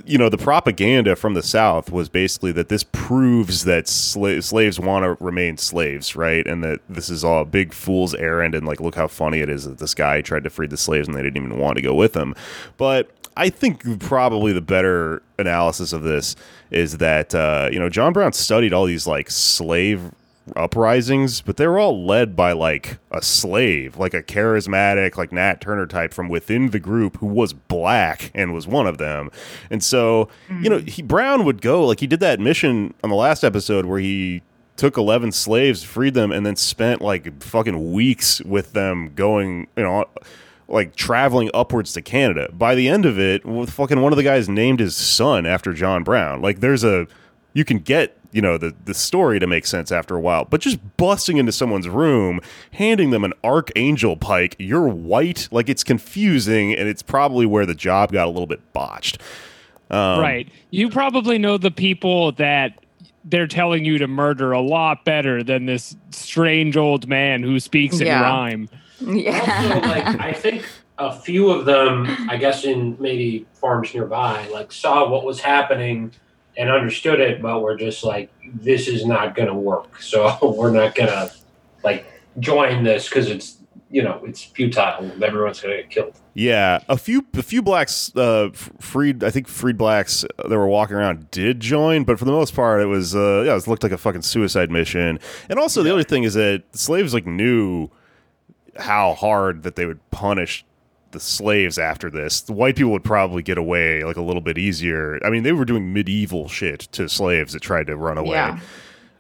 You 0.06 0.20
know, 0.20 0.30
the 0.30 0.38
propaganda 0.38 1.16
from 1.16 1.34
the 1.34 1.42
South 1.42 1.92
was 1.92 2.08
basically 2.08 2.52
that 2.52 2.70
this 2.70 2.84
proves 2.84 3.64
that 3.64 3.86
sla- 3.86 4.44
slaves 4.44 4.80
want 4.80 5.04
to 5.04 5.24
remain 5.24 5.58
slaves, 5.58 6.16
right? 6.16 6.46
And 6.46 6.64
that 6.64 6.82
this 6.88 7.10
is 7.10 7.24
all 7.24 7.42
a 7.42 7.46
big 7.46 7.74
fool's 7.74 8.14
errand. 8.14 8.54
And 8.54 8.68
like, 8.68 8.80
look 8.80 8.94
how 8.94 9.08
funny 9.08 9.40
it 9.40 9.50
is 9.50 9.66
that 9.66 9.80
this 9.80 9.96
guy 9.96 10.22
tried 10.22 10.44
to 10.44 10.52
free 10.52 10.68
the 10.68 10.78
slaves 10.78 11.08
and 11.08 11.18
they 11.18 11.24
didn't 11.24 11.38
even 11.38 11.58
want 11.58 11.78
to 11.78 11.82
go 11.82 11.96
with 11.96 12.16
him. 12.16 12.36
But 12.78 13.10
I 13.38 13.50
think 13.50 14.00
probably 14.00 14.52
the 14.52 14.62
better 14.62 15.22
analysis 15.40 15.94
of 15.94 16.04
this 16.04 16.36
is 16.72 16.98
that 16.98 17.34
uh, 17.34 17.70
you 17.72 17.80
know 17.80 17.90
John 17.90 18.14
Brown 18.14 18.34
studied 18.34 18.74
all 18.74 18.86
these 18.86 19.08
like 19.08 19.30
slave 19.30 20.12
uprisings, 20.56 21.42
but 21.42 21.58
they 21.58 21.68
were 21.68 21.80
all 21.80 22.06
led 22.06 22.36
by 22.36 22.54
like 22.54 23.00
a 23.12 23.22
slave, 23.22 23.98
like 23.98 24.14
a 24.14 24.24
charismatic, 24.24 25.18
like 25.18 25.32
Nat 25.32 25.62
Turner 25.62 25.86
type 25.86 26.14
from 26.14 26.30
within 26.30 26.70
the 26.72 26.80
group 26.80 27.18
who 27.18 27.26
was 27.26 27.54
black 27.54 28.32
and 28.34 28.54
was 28.54 28.68
one 28.68 28.88
of 28.88 28.98
them. 28.98 29.30
And 29.70 29.84
so, 29.84 30.30
you 30.62 30.70
know, 30.70 30.80
he 30.80 31.02
Brown 31.02 31.46
would 31.46 31.62
go 31.62 31.86
like 31.86 32.00
he 32.00 32.08
did 32.08 32.20
that 32.22 32.40
mission 32.40 32.94
on 33.04 33.10
the 33.10 33.16
last 33.16 33.44
episode 33.44 33.86
where 33.86 34.00
he 34.00 34.42
took 34.78 34.96
11 34.96 35.32
slaves, 35.32 35.84
freed 35.84 36.14
them, 36.14 36.32
and 36.32 36.46
then 36.46 36.56
spent 36.56 37.02
like 37.02 37.42
fucking 37.42 37.92
weeks 37.92 38.42
with 38.42 38.74
them 38.74 39.14
going, 39.16 39.68
you 39.76 39.84
know, 39.84 40.06
like 40.68 40.96
traveling 40.96 41.50
upwards 41.54 41.94
to 41.94 42.02
Canada. 42.02 42.50
By 42.52 42.76
the 42.76 42.88
end 42.90 43.06
of 43.06 43.20
it, 43.20 43.44
fucking 43.70 44.02
one 44.02 44.12
of 44.12 44.18
the 44.18 44.24
guys 44.24 44.50
named 44.50 44.80
his 44.80 44.96
son 44.96 45.46
after 45.46 45.74
John 45.74 46.04
Brown. 46.04 46.42
Like 46.42 46.60
there's 46.60 46.84
a 46.84 47.08
you 47.54 47.66
can 47.66 47.80
get, 47.80 48.18
you 48.32 48.42
know, 48.42 48.58
the 48.58 48.76
the 48.86 48.94
story 48.94 49.40
to 49.40 49.48
make 49.48 49.66
sense 49.66 49.92
after 49.92 50.16
a 50.16 50.20
while. 50.20 50.46
But 50.46 50.62
just 50.62 50.80
busting 50.98 51.38
into 51.38 51.52
someone's 51.52 51.88
room, 51.88 52.42
handing 52.74 53.12
them 53.12 53.24
an 53.24 53.34
archangel 53.44 54.18
pike, 54.18 54.56
you're 54.60 54.88
white, 54.88 55.48
like 55.52 55.70
it's 55.70 55.84
confusing 55.84 56.74
and 56.74 56.88
it's 56.88 57.02
probably 57.02 57.46
where 57.46 57.66
the 57.66 57.76
job 57.76 58.12
got 58.12 58.28
a 58.28 58.32
little 58.32 58.48
bit 58.48 58.74
botched. 58.74 59.20
Um, 59.90 60.20
right. 60.20 60.50
You 60.70 60.90
probably 60.90 61.38
know 61.38 61.58
the 61.58 61.72
people 61.72 62.34
that 62.34 62.78
they're 63.30 63.48
telling 63.48 63.84
you 63.86 63.98
to 63.98 64.08
murder 64.08 64.52
a 64.52 64.62
lot 64.62 65.04
better 65.06 65.44
than 65.44 65.66
this 65.66 65.96
strange 66.12 66.78
old 66.78 67.08
man 67.08 67.44
who 67.44 67.60
speaks 67.60 68.00
in 68.00 68.08
Yeah. 68.08 68.22
rhyme. 68.22 68.70
Yeah. 69.02 69.40
Also, 69.72 69.88
like 69.88 70.06
I 70.20 70.34
think 70.34 70.66
a 70.98 71.12
few 71.12 71.50
of 71.52 71.66
them, 71.66 72.08
I 72.30 72.38
guess 72.38 72.64
in 72.64 72.96
maybe 73.00 73.46
farms 73.54 73.94
nearby, 73.94 74.48
like 74.52 74.72
saw 74.72 75.08
what 75.10 75.24
was 75.26 75.40
happening 75.40 76.12
and 76.58 76.70
understood 76.72 77.20
it, 77.20 77.42
but 77.42 77.62
were 77.62 77.76
just 77.76 78.04
like, 78.04 78.32
"This 78.54 78.88
is 78.88 79.06
not 79.06 79.36
going 79.36 79.50
to 79.50 79.54
work." 79.54 80.02
So 80.02 80.38
we're 80.58 80.72
not 80.72 80.96
going 80.96 81.10
to 81.10 81.32
like 81.84 82.06
join 82.40 82.84
this 82.84 83.08
because 83.10 83.30
it's 83.30 83.57
you 83.90 84.04
know 84.04 84.22
it's 84.26 84.44
futile. 84.44 85.12
Everyone's 85.24 85.62
going 85.62 85.78
to 85.78 85.84
get 85.84 85.90
killed. 85.90 86.20
Yeah, 86.34 86.80
a 86.90 86.98
few 86.98 87.26
a 87.34 87.44
few 87.44 87.62
blacks 87.62 88.16
uh, 88.16 88.50
freed. 88.54 89.24
I 89.24 89.30
think 89.30 89.48
freed 89.48 89.78
blacks 89.78 90.26
that 90.38 90.50
were 90.50 90.68
walking 90.68 90.96
around 90.96 91.32
did 91.32 91.60
join, 91.60 92.04
but 92.04 92.20
for 92.20 92.26
the 92.26 92.32
most 92.32 92.54
part, 92.54 92.82
it 92.82 92.86
was 92.86 93.16
uh, 93.16 93.44
yeah, 93.46 93.56
it 93.56 93.68
looked 93.68 93.84
like 93.84 93.92
a 93.92 93.98
fucking 93.98 94.22
suicide 94.22 94.70
mission. 94.70 95.20
And 95.50 95.60
also, 95.60 95.84
the 95.84 95.92
other 95.92 96.04
thing 96.04 96.24
is 96.24 96.34
that 96.36 96.64
slaves 96.74 97.14
like 97.14 97.26
knew 97.26 97.90
how 98.78 99.14
hard 99.14 99.64
that 99.64 99.76
they 99.76 99.86
would 99.86 100.00
punish 100.12 100.64
the 101.12 101.20
slaves 101.20 101.80
after 101.80 102.10
this. 102.10 102.42
The 102.42 102.54
white 102.54 102.76
people 102.76 102.92
would 102.92 103.04
probably 103.04 103.42
get 103.42 103.58
away 103.58 104.04
like 104.04 104.18
a 104.18 104.22
little 104.22 104.42
bit 104.42 104.58
easier. 104.58 105.20
I 105.26 105.30
mean, 105.30 105.44
they 105.44 105.54
were 105.54 105.66
doing 105.66 105.94
medieval 105.94 106.48
shit 106.48 106.82
to 106.92 107.10
slaves 107.10 107.54
that 107.54 107.62
tried 107.62 107.88
to 107.88 107.96
run 107.96 108.18
away. 108.18 108.36
Yeah. 108.36 108.60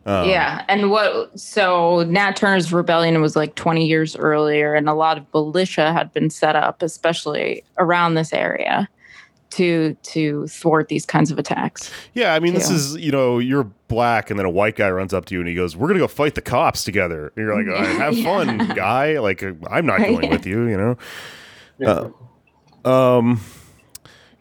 Um, 0.08 0.28
yeah. 0.30 0.63
And 0.70 0.89
what, 0.89 1.38
so 1.38 2.04
Nat 2.04 2.38
Turner's 2.38 2.72
rebellion 2.72 3.22
was 3.22 3.36
like 3.36 3.56
20 3.56 3.86
years 3.86 4.15
earlier, 4.15 4.74
and 4.74 4.88
a 4.88 4.93
lot 4.93 5.17
of 5.17 5.26
militia 5.34 5.91
had 5.91 6.12
been 6.13 6.30
set 6.30 6.56
up, 6.56 6.82
especially 6.82 7.63
around 7.78 8.13
this 8.15 8.32
area, 8.32 8.88
to 9.50 9.96
to 10.04 10.48
thwart 10.48 10.88
these 10.88 11.06
kinds 11.06 11.30
of 11.30 11.38
attacks. 11.38 11.91
Yeah, 12.13 12.34
I 12.34 12.39
mean, 12.39 12.54
this 12.54 12.70
is 12.70 12.96
you 12.98 13.12
know, 13.12 13.38
you're 13.39 13.65
black, 13.89 14.30
and 14.30 14.39
then 14.39 14.46
a 14.46 14.50
white 14.50 14.76
guy 14.78 14.89
runs 14.89 15.13
up 15.13 15.26
to 15.26 15.34
you 15.36 15.41
and 15.41 15.48
he 15.50 15.56
goes, 15.56 15.76
"We're 15.76 15.88
gonna 15.88 16.00
go 16.00 16.08
fight 16.08 16.36
the 16.36 16.41
cops 16.41 16.84
together." 16.84 17.34
And 17.36 17.46
you're 17.46 17.56
like, 17.63 17.67
"Uh, 17.67 17.86
"Have 17.98 18.17
fun, 18.24 18.58
guy!" 18.76 19.20
Like, 19.20 19.43
uh, 19.43 19.54
I'm 19.70 19.86
not 19.86 20.00
going 20.00 20.24
Yeah. 20.24 20.30
with 20.32 20.46
you, 20.46 20.67
you 20.67 20.98
know. 21.86 22.13
Um, 22.86 23.41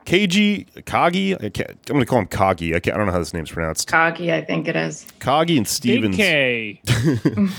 KG 0.07 0.67
Kagi, 0.85 1.35
I 1.45 1.49
can't, 1.51 1.71
I'm 1.71 1.97
gonna 1.97 2.07
call 2.07 2.21
him 2.21 2.29
Kagi. 2.29 2.73
I, 2.73 2.77
I 2.77 2.97
don't 2.97 3.07
know 3.07 3.13
how 3.13 3.19
this 3.19 3.35
name's 3.35 3.51
pronounced. 3.51 3.89
Cocky, 3.89 4.33
I 4.33 4.45
think 4.45 4.69
it 4.69 4.77
is. 4.77 5.05
Kagi 5.19 5.57
and 5.57 5.67
Stevens. 5.67 6.17
K. 6.17 6.81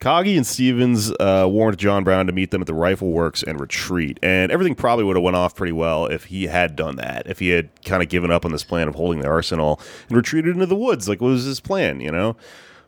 Kagi 0.00 0.36
and 0.36 0.44
Stevens 0.46 1.12
uh, 1.20 1.46
warned 1.48 1.78
John 1.78 2.02
Brown 2.02 2.26
to 2.26 2.32
meet 2.32 2.50
them 2.50 2.60
at 2.60 2.66
the 2.66 2.74
rifle 2.74 3.12
works 3.12 3.42
and 3.42 3.60
retreat, 3.60 4.18
and 4.22 4.50
everything 4.50 4.74
probably 4.74 5.04
would 5.04 5.16
have 5.16 5.22
went 5.22 5.36
off 5.36 5.54
pretty 5.54 5.72
well 5.72 6.06
if 6.06 6.24
he 6.24 6.48
had 6.48 6.74
done 6.74 6.96
that. 6.96 7.26
If 7.26 7.38
he 7.38 7.50
had 7.50 7.68
kind 7.84 8.02
of 8.02 8.08
given 8.08 8.30
up 8.32 8.44
on 8.44 8.52
this 8.52 8.64
plan 8.64 8.88
of 8.88 8.94
holding 8.94 9.20
the 9.20 9.28
arsenal 9.28 9.78
and 10.08 10.16
retreated 10.16 10.54
into 10.54 10.66
the 10.66 10.74
woods, 10.74 11.08
like 11.08 11.20
what 11.20 11.28
was 11.28 11.44
his 11.44 11.60
plan, 11.60 12.00
you 12.00 12.10
know? 12.10 12.36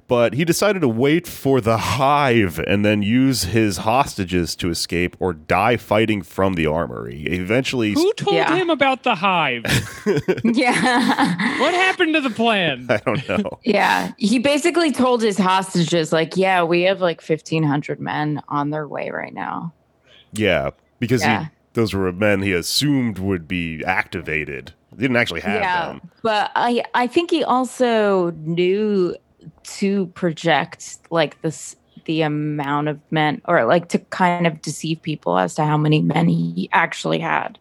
But 0.07 0.35
he 0.35 0.45
decided 0.45 0.81
to 0.81 0.89
wait 0.89 1.27
for 1.27 1.63
the 1.63 1.79
hive 1.79 2.59
and 2.59 2.85
then 2.85 3.01
use 3.01 3.45
his 3.45 3.79
hostages 3.79 4.55
to 4.57 4.69
escape 4.69 5.17
or 5.19 5.33
die 5.33 5.79
fighting 5.79 6.21
from 6.21 6.55
the 6.55 6.67
armory. 6.67 7.23
Eventually, 7.25 7.93
Who 7.95 8.13
told 8.13 8.37
Yeah. 8.37 8.55
him 8.55 8.69
about 8.69 9.03
the 9.03 9.15
hive? 9.15 9.65
Yeah. 10.45 11.59
what 11.61 11.73
happened 11.75 12.15
to 12.15 12.21
the 12.21 12.29
plan? 12.31 12.87
I 12.91 12.99
don't 12.99 13.27
know. 13.29 13.59
yeah. 13.65 14.13
He 14.19 14.39
basically 14.39 14.93
told 14.93 15.23
his 15.23 15.39
hostages, 15.39 16.13
like, 16.13 16.37
yeah, 16.37 16.63
we 16.63 16.83
have 16.83 17.01
like 17.01 17.23
1,500 17.23 17.99
men 17.99 18.43
on 18.49 18.69
their 18.71 18.87
way 18.87 19.11
right 19.11 19.33
now. 19.33 19.73
Yeah, 20.33 20.71
because 20.99 21.23
Yeah. 21.23 21.45
he 21.45 21.49
those 21.73 21.93
were 21.95 22.13
men 22.13 22.43
he 22.43 22.53
assumed 22.53 23.19
would 23.19 23.49
be 23.49 23.83
activated. 23.85 24.73
He 24.91 24.97
didn't 24.99 25.17
actually 25.17 25.41
have 25.41 25.61
yeah. 25.61 25.87
them. 25.87 26.11
But 26.23 26.53
I, 26.55 26.85
I 26.95 27.07
think 27.09 27.31
he 27.31 27.43
also 27.43 28.31
knew 28.33 29.17
to 29.65 30.07
project 30.09 30.99
like 31.11 31.41
this 31.43 31.77
the 32.07 32.23
amount 32.23 32.89
of 32.89 33.01
men 33.11 33.41
or 33.47 33.65
like 33.65 33.89
to 33.89 33.99
kind 33.99 34.47
of 34.47 34.61
deceive 34.61 35.01
people 35.03 35.39
as 35.39 35.55
to 35.55 35.65
how 35.65 35.77
many 35.77 36.03
men 36.03 36.29
he 36.29 36.69
actually 36.73 37.19
had. 37.19 37.59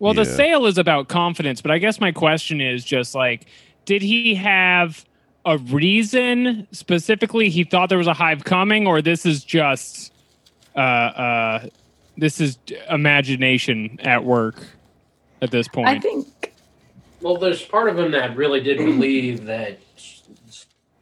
Well, 0.00 0.14
the 0.14 0.24
sale 0.24 0.66
is 0.66 0.78
about 0.78 1.08
confidence, 1.08 1.60
but 1.60 1.70
I 1.70 1.78
guess 1.78 2.00
my 2.00 2.12
question 2.12 2.60
is 2.60 2.84
just 2.84 3.14
like, 3.14 3.46
did 3.84 4.00
he 4.00 4.34
have 4.36 5.04
a 5.44 5.58
reason 5.58 6.66
specifically 6.72 7.48
he 7.48 7.64
thought 7.64 7.88
there 7.88 7.98
was 7.98 8.06
a 8.06 8.14
hive 8.14 8.44
coming, 8.44 8.86
or 8.86 9.02
this 9.02 9.26
is 9.26 9.42
just 9.44 10.12
uh 10.76 10.78
uh 10.78 11.66
this 12.16 12.40
is 12.40 12.58
imagination 12.90 13.98
at 14.02 14.24
work 14.24 14.66
at 15.42 15.50
this 15.50 15.68
point? 15.68 15.88
I 15.88 15.98
think 15.98 16.54
Well, 17.20 17.36
there's 17.36 17.62
part 17.62 17.88
of 17.88 17.98
him 17.98 18.12
that 18.12 18.36
really 18.36 18.60
did 18.60 18.78
believe 18.78 19.46
that 19.46 19.78
s- 19.96 20.17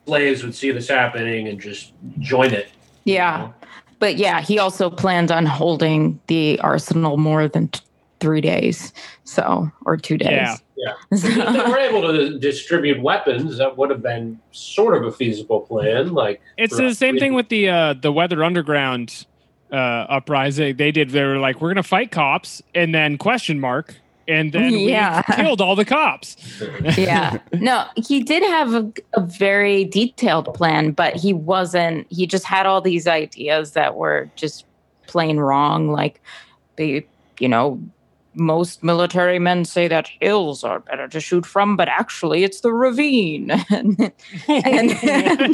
slaves 0.07 0.43
would 0.43 0.55
see 0.55 0.71
this 0.71 0.89
happening 0.89 1.49
and 1.49 1.61
just 1.61 1.93
join 2.21 2.53
it. 2.53 2.69
yeah. 3.05 3.51
But 3.99 4.17
yeah, 4.17 4.43
he 4.43 4.59
also 4.59 4.91
planned 4.91 5.33
on 5.33 5.47
holding 5.47 6.21
the 6.27 6.61
arsenal 6.61 7.17
more 7.17 7.49
than 7.49 7.69
t- 7.69 7.81
three 8.21 8.43
days, 8.43 8.93
so 9.25 9.71
or 9.87 9.97
two 9.97 10.19
days. 10.19 10.29
Yeah. 10.31 10.57
Yeah. 10.77 10.93
If 11.13 11.23
they 11.33 11.71
were 11.71 11.79
able 11.79 12.03
to 12.03 12.39
distribute 12.39 13.01
weapons, 13.01 13.57
that 13.57 13.79
would 13.79 13.89
have 13.89 14.03
been 14.03 14.39
sort 14.53 14.95
of 14.99 15.07
a 15.07 15.13
feasible 15.13 15.61
plan. 15.63 16.13
Like 16.13 16.43
It's 16.59 16.77
the 16.77 16.95
same 16.95 17.19
thing 17.19 17.33
with 17.33 17.49
the 17.49 17.71
uh, 17.71 17.95
the 17.95 18.13
Weather 18.13 18.45
Underground 18.45 19.25
uh, 19.73 19.77
uprising. 19.77 20.77
They 20.77 20.93
did. 20.93 21.09
They 21.09 21.25
were 21.25 21.39
like, 21.39 21.63
"We're 21.63 21.71
gonna 21.71 21.83
fight 21.83 22.11
cops," 22.11 22.63
and 22.75 22.95
then 22.95 23.17
question 23.17 23.59
mark, 23.59 23.95
and 24.29 24.53
then 24.53 24.73
Yeah. 24.73 25.23
we 25.29 25.35
killed 25.37 25.61
all 25.61 25.77
the 25.77 25.85
cops. 25.85 26.37
yeah 26.99 27.39
no 27.53 27.85
he 27.97 28.23
did 28.23 28.43
have 28.43 28.75
a, 28.75 28.93
a 29.15 29.21
very 29.21 29.85
detailed 29.85 30.53
plan 30.55 30.91
but 30.93 31.15
he 31.17 31.33
wasn't 31.33 32.07
he 32.11 32.27
just 32.27 32.45
had 32.45 32.67
all 32.67 32.81
these 32.81 33.07
ideas 33.07 33.73
that 33.73 33.97
were 33.97 34.29
just 34.37 34.65
plain 35.07 35.39
wrong 35.39 35.91
like 35.93 36.21
the 36.77 37.05
you 37.39 37.49
know 37.49 37.81
most 38.39 38.83
military 38.85 39.39
men 39.39 39.65
say 39.65 39.89
that 39.89 40.09
hills 40.21 40.63
are 40.63 40.81
better 40.81 41.09
to 41.09 41.21
shoot 41.21 41.47
from 41.47 41.75
but 41.77 41.89
actually 41.89 42.45
it's 42.45 42.61
the 42.61 42.73
ravine 42.73 43.51
and, 43.71 43.97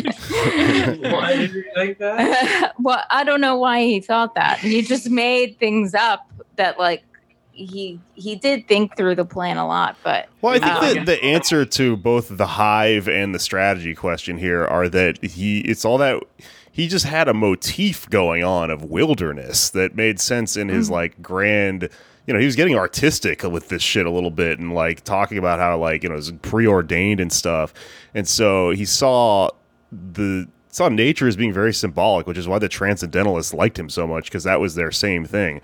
Why 0.02 1.36
did 1.36 1.52
you 1.52 1.64
think 1.74 1.98
that? 1.98 2.72
well 2.80 3.04
i 3.10 3.22
don't 3.24 3.40
know 3.40 3.56
why 3.56 3.82
he 3.82 4.00
thought 4.00 4.34
that 4.34 4.58
he 4.58 4.82
just 4.82 5.10
made 5.10 5.58
things 5.58 5.94
up 5.94 6.28
that 6.56 6.78
like 6.78 7.04
he 7.52 8.00
he 8.14 8.34
did 8.36 8.66
think 8.66 8.96
through 8.96 9.14
the 9.14 9.24
plan 9.24 9.56
a 9.56 9.66
lot 9.66 9.96
but 10.02 10.28
Well, 10.40 10.54
I 10.54 10.58
think 10.58 10.72
Um, 10.72 10.94
that 10.94 11.06
the 11.06 11.22
answer 11.24 11.64
to 11.64 11.96
both 11.96 12.36
the 12.36 12.46
hive 12.46 13.08
and 13.08 13.34
the 13.34 13.38
strategy 13.38 13.94
question 13.94 14.38
here 14.38 14.64
are 14.64 14.88
that 14.88 15.22
he 15.22 15.60
it's 15.60 15.84
all 15.84 15.98
that 15.98 16.22
he 16.70 16.88
just 16.88 17.04
had 17.04 17.28
a 17.28 17.34
motif 17.34 18.08
going 18.08 18.42
on 18.42 18.70
of 18.70 18.84
wilderness 18.84 19.68
that 19.70 19.94
made 19.94 20.18
sense 20.20 20.56
in 20.56 20.68
his 20.68 20.88
like 20.90 21.20
grand 21.20 21.88
you 22.26 22.32
know 22.32 22.40
he 22.40 22.46
was 22.46 22.56
getting 22.56 22.76
artistic 22.76 23.42
with 23.42 23.68
this 23.68 23.82
shit 23.82 24.06
a 24.06 24.10
little 24.10 24.30
bit 24.30 24.58
and 24.58 24.74
like 24.74 25.04
talking 25.04 25.36
about 25.38 25.58
how 25.58 25.76
like 25.76 26.02
you 26.02 26.08
know 26.08 26.14
it 26.14 26.18
was 26.18 26.32
preordained 26.42 27.20
and 27.20 27.32
stuff. 27.32 27.74
And 28.14 28.26
so 28.26 28.70
he 28.70 28.84
saw 28.84 29.50
the 29.90 30.48
saw 30.70 30.88
nature 30.88 31.28
as 31.28 31.36
being 31.36 31.52
very 31.52 31.74
symbolic 31.74 32.26
which 32.26 32.38
is 32.38 32.48
why 32.48 32.58
the 32.58 32.68
transcendentalists 32.68 33.52
liked 33.52 33.78
him 33.78 33.90
so 33.90 34.06
much 34.06 34.24
because 34.24 34.44
that 34.44 34.58
was 34.58 34.74
their 34.74 34.90
same 34.90 35.26
thing 35.26 35.60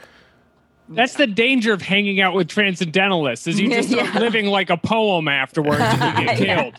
That's 0.91 1.15
the 1.15 1.27
danger 1.27 1.73
of 1.73 1.83
hanging 1.83 2.21
out 2.21 2.35
with 2.35 2.49
transcendentalists, 2.49 3.47
is 3.47 3.61
you 3.61 3.69
just 3.73 3.91
start 3.91 4.15
Yeah. 4.15 4.21
living 4.21 4.47
like 4.47 4.71
a 4.71 4.77
poem 4.77 5.29
afterwards 5.29 5.81
and 5.81 6.19
you 6.19 6.25
get 6.27 6.41
Yeah. 6.47 6.57
killed. 6.63 6.75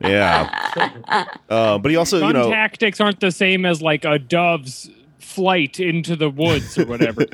yeah 0.00 1.26
uh, 1.48 1.78
but 1.78 1.90
he 1.90 1.96
also 1.96 2.20
Gun 2.20 2.28
you 2.28 2.42
know 2.42 2.50
tactics 2.50 3.00
aren't 3.00 3.20
the 3.20 3.30
same 3.30 3.64
as 3.66 3.80
like 3.82 4.04
a 4.04 4.18
dove's 4.18 4.90
flight 5.18 5.78
into 5.78 6.16
the 6.16 6.28
woods 6.28 6.76
or 6.78 6.86
whatever. 6.86 7.24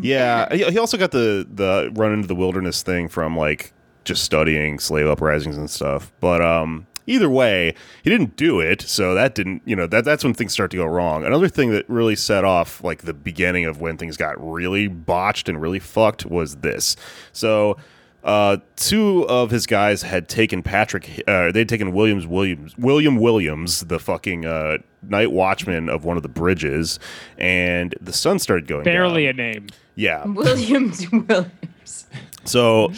Yeah, 0.00 0.52
he, 0.54 0.64
he 0.70 0.78
also 0.78 0.96
got 0.96 1.12
the 1.12 1.46
the 1.52 1.90
run 1.94 2.12
into 2.12 2.26
the 2.26 2.34
wilderness 2.34 2.82
thing 2.82 3.08
from 3.08 3.36
like 3.36 3.72
just 4.04 4.24
studying 4.24 4.78
slave 4.78 5.06
uprisings 5.06 5.56
and 5.56 5.70
stuff. 5.70 6.12
But 6.20 6.42
um, 6.42 6.86
either 7.06 7.28
way, 7.28 7.74
he 8.02 8.10
didn't 8.10 8.36
do 8.36 8.60
it, 8.60 8.82
so 8.82 9.14
that 9.14 9.34
didn't 9.34 9.62
you 9.64 9.76
know 9.76 9.86
that 9.86 10.04
that's 10.04 10.24
when 10.24 10.34
things 10.34 10.52
start 10.52 10.70
to 10.72 10.76
go 10.76 10.84
wrong. 10.84 11.24
Another 11.24 11.48
thing 11.48 11.70
that 11.72 11.88
really 11.88 12.16
set 12.16 12.44
off 12.44 12.82
like 12.82 13.02
the 13.02 13.14
beginning 13.14 13.64
of 13.64 13.80
when 13.80 13.96
things 13.96 14.16
got 14.16 14.34
really 14.38 14.88
botched 14.88 15.48
and 15.48 15.60
really 15.60 15.78
fucked 15.80 16.26
was 16.26 16.56
this. 16.56 16.96
So. 17.32 17.76
Uh, 18.22 18.56
two 18.76 19.28
of 19.28 19.50
his 19.50 19.66
guys 19.66 20.00
had 20.00 20.30
taken 20.30 20.62
Patrick. 20.62 21.22
Uh, 21.28 21.52
they'd 21.52 21.68
taken 21.68 21.92
Williams 21.92 22.26
Williams 22.26 22.74
William 22.78 23.16
Williams, 23.16 23.80
the 23.80 23.98
fucking 23.98 24.46
uh, 24.46 24.78
night 25.02 25.30
watchman 25.30 25.90
of 25.90 26.06
one 26.06 26.16
of 26.16 26.22
the 26.22 26.30
bridges, 26.30 26.98
and 27.36 27.94
the 28.00 28.14
sun 28.14 28.38
started 28.38 28.66
going 28.66 28.82
Barely 28.84 29.26
down. 29.26 29.34
a 29.34 29.36
name. 29.36 29.66
Yeah, 29.94 30.24
williams 30.24 31.04
williams 31.12 32.06
so 32.44 32.92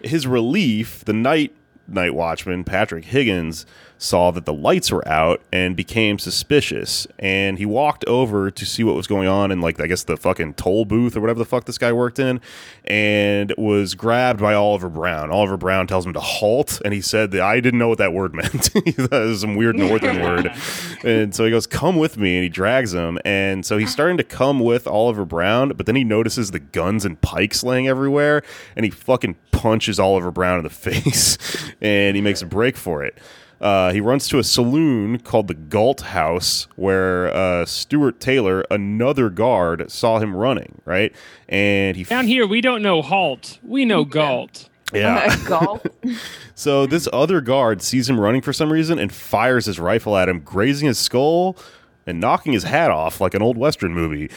his 0.00 0.28
relief, 0.28 1.04
the 1.04 1.12
night 1.12 1.54
night 1.88 2.14
watchman, 2.14 2.64
Patrick 2.64 3.06
Higgins, 3.06 3.66
saw 3.98 4.30
that 4.30 4.46
the 4.46 4.52
lights 4.52 4.90
were 4.90 5.06
out 5.06 5.40
and 5.52 5.76
became 5.76 6.18
suspicious. 6.18 7.06
And 7.18 7.58
he 7.58 7.66
walked 7.66 8.04
over 8.06 8.50
to 8.50 8.66
see 8.66 8.84
what 8.84 8.94
was 8.94 9.06
going 9.06 9.28
on 9.28 9.50
in 9.50 9.60
like 9.60 9.80
I 9.80 9.86
guess 9.86 10.04
the 10.04 10.16
fucking 10.16 10.54
toll 10.54 10.84
booth 10.84 11.16
or 11.16 11.20
whatever 11.20 11.38
the 11.38 11.44
fuck 11.44 11.64
this 11.64 11.78
guy 11.78 11.92
worked 11.92 12.18
in, 12.18 12.40
and 12.84 13.52
was 13.58 13.94
grabbed 13.94 14.40
by 14.40 14.54
Oliver 14.54 14.88
Brown. 14.88 15.30
Oliver 15.30 15.56
Brown 15.56 15.86
tells 15.86 16.06
him 16.06 16.12
to 16.12 16.20
halt, 16.20 16.80
and 16.84 16.94
he 16.94 17.00
said 17.00 17.32
that 17.32 17.42
I 17.42 17.60
didn't 17.60 17.78
know 17.78 17.88
what 17.88 17.98
that 17.98 18.12
word 18.12 18.34
meant. 18.38 18.72
that 18.72 19.08
was 19.10 19.40
some 19.40 19.56
weird 19.56 19.76
northern 19.76 20.22
word. 20.22 20.52
And 21.04 21.34
so 21.34 21.44
he 21.44 21.50
goes, 21.50 21.66
"Come 21.66 21.96
with 21.96 22.16
me," 22.16 22.36
and 22.36 22.42
he 22.44 22.48
drags 22.48 22.94
him. 22.94 23.18
And 23.24 23.66
so 23.66 23.76
he's 23.76 23.92
starting 23.92 24.16
to 24.18 24.24
come 24.24 24.60
with 24.60 24.86
Oliver 24.86 25.24
Brown, 25.24 25.70
but 25.70 25.86
then 25.86 25.96
he 25.96 26.04
notices 26.04 26.52
the 26.52 26.60
guns 26.60 27.04
and 27.04 27.20
pikes 27.20 27.64
laying 27.64 27.88
everywhere, 27.88 28.42
and 28.76 28.84
he 28.84 28.90
fucking 28.90 29.36
punches 29.50 29.98
Oliver 29.98 30.30
Brown 30.30 30.58
in 30.58 30.64
the 30.64 30.70
face, 30.70 31.36
and 31.80 32.14
he 32.14 32.22
makes 32.22 32.42
a 32.42 32.46
break 32.46 32.76
for 32.76 33.04
it. 33.04 33.18
Uh, 33.60 33.92
he 33.92 34.00
runs 34.00 34.28
to 34.28 34.38
a 34.38 34.44
saloon 34.44 35.18
called 35.18 35.48
the 35.48 35.54
Galt 35.54 36.02
House, 36.02 36.68
where 36.76 37.34
uh, 37.34 37.64
Stewart 37.64 38.20
Taylor, 38.20 38.64
another 38.70 39.30
guard, 39.30 39.90
saw 39.90 40.18
him 40.20 40.34
running. 40.36 40.80
Right, 40.84 41.12
and 41.48 41.96
he 41.96 42.04
Down 42.04 42.26
here, 42.26 42.46
we 42.46 42.60
don't 42.60 42.82
know 42.82 43.02
halt. 43.02 43.58
We 43.62 43.84
know 43.84 44.04
galt. 44.04 44.68
yeah. 44.92 45.34
golf 45.46 45.84
So 46.54 46.86
this 46.86 47.08
other 47.12 47.40
guard 47.40 47.82
sees 47.82 48.08
him 48.08 48.18
running 48.18 48.40
for 48.42 48.52
some 48.52 48.72
reason 48.72 48.98
and 48.98 49.12
fires 49.12 49.66
his 49.66 49.78
rifle 49.78 50.16
at 50.16 50.28
him, 50.28 50.40
grazing 50.40 50.88
his 50.88 50.98
skull 50.98 51.56
and 52.04 52.18
knocking 52.20 52.52
his 52.52 52.64
hat 52.64 52.90
off 52.90 53.20
like 53.20 53.34
an 53.34 53.42
old 53.42 53.56
western 53.56 53.94
movie. 53.94 54.28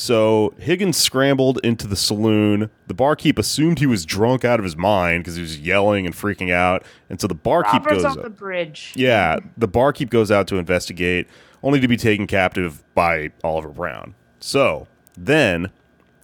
So 0.00 0.54
Higgins 0.56 0.96
scrambled 0.96 1.60
into 1.62 1.86
the 1.86 1.94
saloon. 1.94 2.70
The 2.86 2.94
barkeep 2.94 3.38
assumed 3.38 3.80
he 3.80 3.86
was 3.86 4.06
drunk 4.06 4.46
out 4.46 4.58
of 4.58 4.64
his 4.64 4.74
mind 4.74 5.22
because 5.22 5.36
he 5.36 5.42
was 5.42 5.60
yelling 5.60 6.06
and 6.06 6.14
freaking 6.14 6.50
out, 6.50 6.86
and 7.10 7.20
so 7.20 7.26
the 7.26 7.34
barkeep 7.34 7.84
robbers 7.84 8.02
goes 8.04 8.16
up. 8.16 8.22
the 8.22 8.30
bridge 8.30 8.94
Yeah, 8.96 9.40
the 9.58 9.68
barkeep 9.68 10.08
goes 10.08 10.30
out 10.30 10.46
to 10.48 10.56
investigate, 10.56 11.28
only 11.62 11.80
to 11.80 11.86
be 11.86 11.98
taken 11.98 12.26
captive 12.26 12.82
by 12.94 13.30
Oliver 13.44 13.68
Brown. 13.68 14.14
So 14.38 14.88
then, 15.18 15.70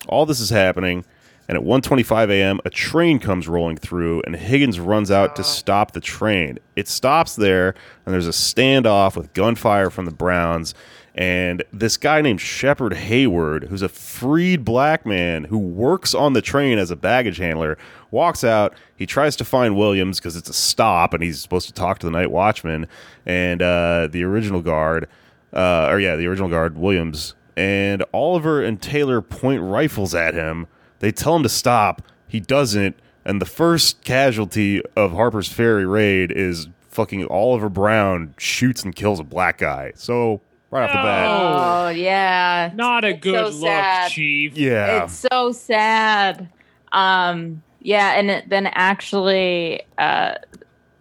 all 0.09 0.25
this 0.25 0.41
is 0.41 0.49
happening, 0.49 1.05
and 1.47 1.59
at 1.59 1.63
1:25 1.63 2.31
a.m., 2.31 2.61
a 2.65 2.71
train 2.71 3.19
comes 3.19 3.47
rolling 3.47 3.77
through, 3.77 4.23
and 4.25 4.37
Higgins 4.37 4.81
runs 4.81 5.11
out 5.11 5.37
to 5.37 5.43
uh. 5.43 5.45
stop 5.45 5.91
the 5.91 6.01
train. 6.01 6.59
It 6.77 6.89
stops 6.89 7.37
there, 7.37 7.75
and 8.07 8.15
there's 8.15 8.27
a 8.27 8.31
standoff 8.31 9.17
with 9.17 9.35
gunfire 9.35 9.91
from 9.91 10.07
the 10.07 10.13
Browns. 10.13 10.75
And 11.17 11.65
this 11.73 11.97
guy 11.97 12.21
named 12.21 12.43
Shepard 12.43 12.93
Hayward, 12.93 13.65
who's 13.65 13.81
a 13.81 13.89
freed 13.89 14.67
black 14.67 15.07
man 15.07 15.45
who 15.45 15.57
works 15.57 16.15
on 16.15 16.35
the 16.35 16.43
train 16.43 16.79
as 16.79 16.91
a 16.91 16.97
baggage 16.97 17.39
handler, 17.39 17.79
walks 18.11 18.45
out. 18.45 18.75
He 18.95 19.07
tries 19.07 19.35
to 19.37 19.45
find 19.45 19.77
Williams 19.77 20.19
because 20.19 20.37
it's 20.37 20.51
a 20.51 20.55
stop 20.55 21.15
and 21.15 21.23
he's 21.23 21.41
supposed 21.41 21.69
to 21.69 21.73
talk 21.73 21.99
to 22.01 22.07
the 22.07 22.13
night 22.13 22.31
watchman 22.31 22.87
and 23.25 23.63
uh, 23.63 24.09
the 24.11 24.25
original 24.25 24.61
guard, 24.61 25.09
uh, 25.55 25.89
or 25.91 25.99
yeah, 25.99 26.17
the 26.17 26.27
original 26.27 26.51
guard, 26.51 26.77
Williams. 26.77 27.35
And 27.57 28.05
Oliver 28.13 28.63
and 28.63 28.81
Taylor 28.83 29.23
point 29.23 29.63
rifles 29.63 30.15
at 30.15 30.35
him. 30.35 30.67
They 30.99 31.13
tell 31.13 31.35
him 31.35 31.43
to 31.45 31.49
stop. 31.49 32.03
He 32.29 32.41
doesn't. 32.41 32.99
And 33.25 33.41
the 33.41 33.47
first 33.47 34.05
casualty 34.05 34.83
of 34.95 35.13
Harper's 35.13 35.49
Ferry 35.49 35.87
raid 35.87 36.31
is 36.31 36.69
fucking 36.91 37.27
Oliver 37.27 37.71
Brown 37.71 38.35
shoots 38.37 38.85
and 38.85 38.95
kills 38.95 39.19
a 39.19 39.25
black 39.25 39.59
guy. 39.59 39.93
So, 39.95 40.43
right 40.77 40.85
off 40.85 40.91
the 40.91 41.03
bat. 41.03 41.27
oh 41.29 41.89
yeah 41.91 42.71
Not 42.75 43.05
a 43.05 43.09
It's 43.09 43.21
good 43.21 43.53
so 43.53 43.59
look, 43.59 43.69
sad. 43.69 44.11
Chief. 44.11 44.57
Yeah. 44.57 45.05
It's 45.05 45.15
so 45.15 45.53
sad. 45.53 46.49
Um, 46.93 47.63
yeah, 47.81 48.13
and 48.19 48.31
it- 48.31 48.49
then 48.49 48.67
actually, 48.69 49.83
uh, 49.99 50.35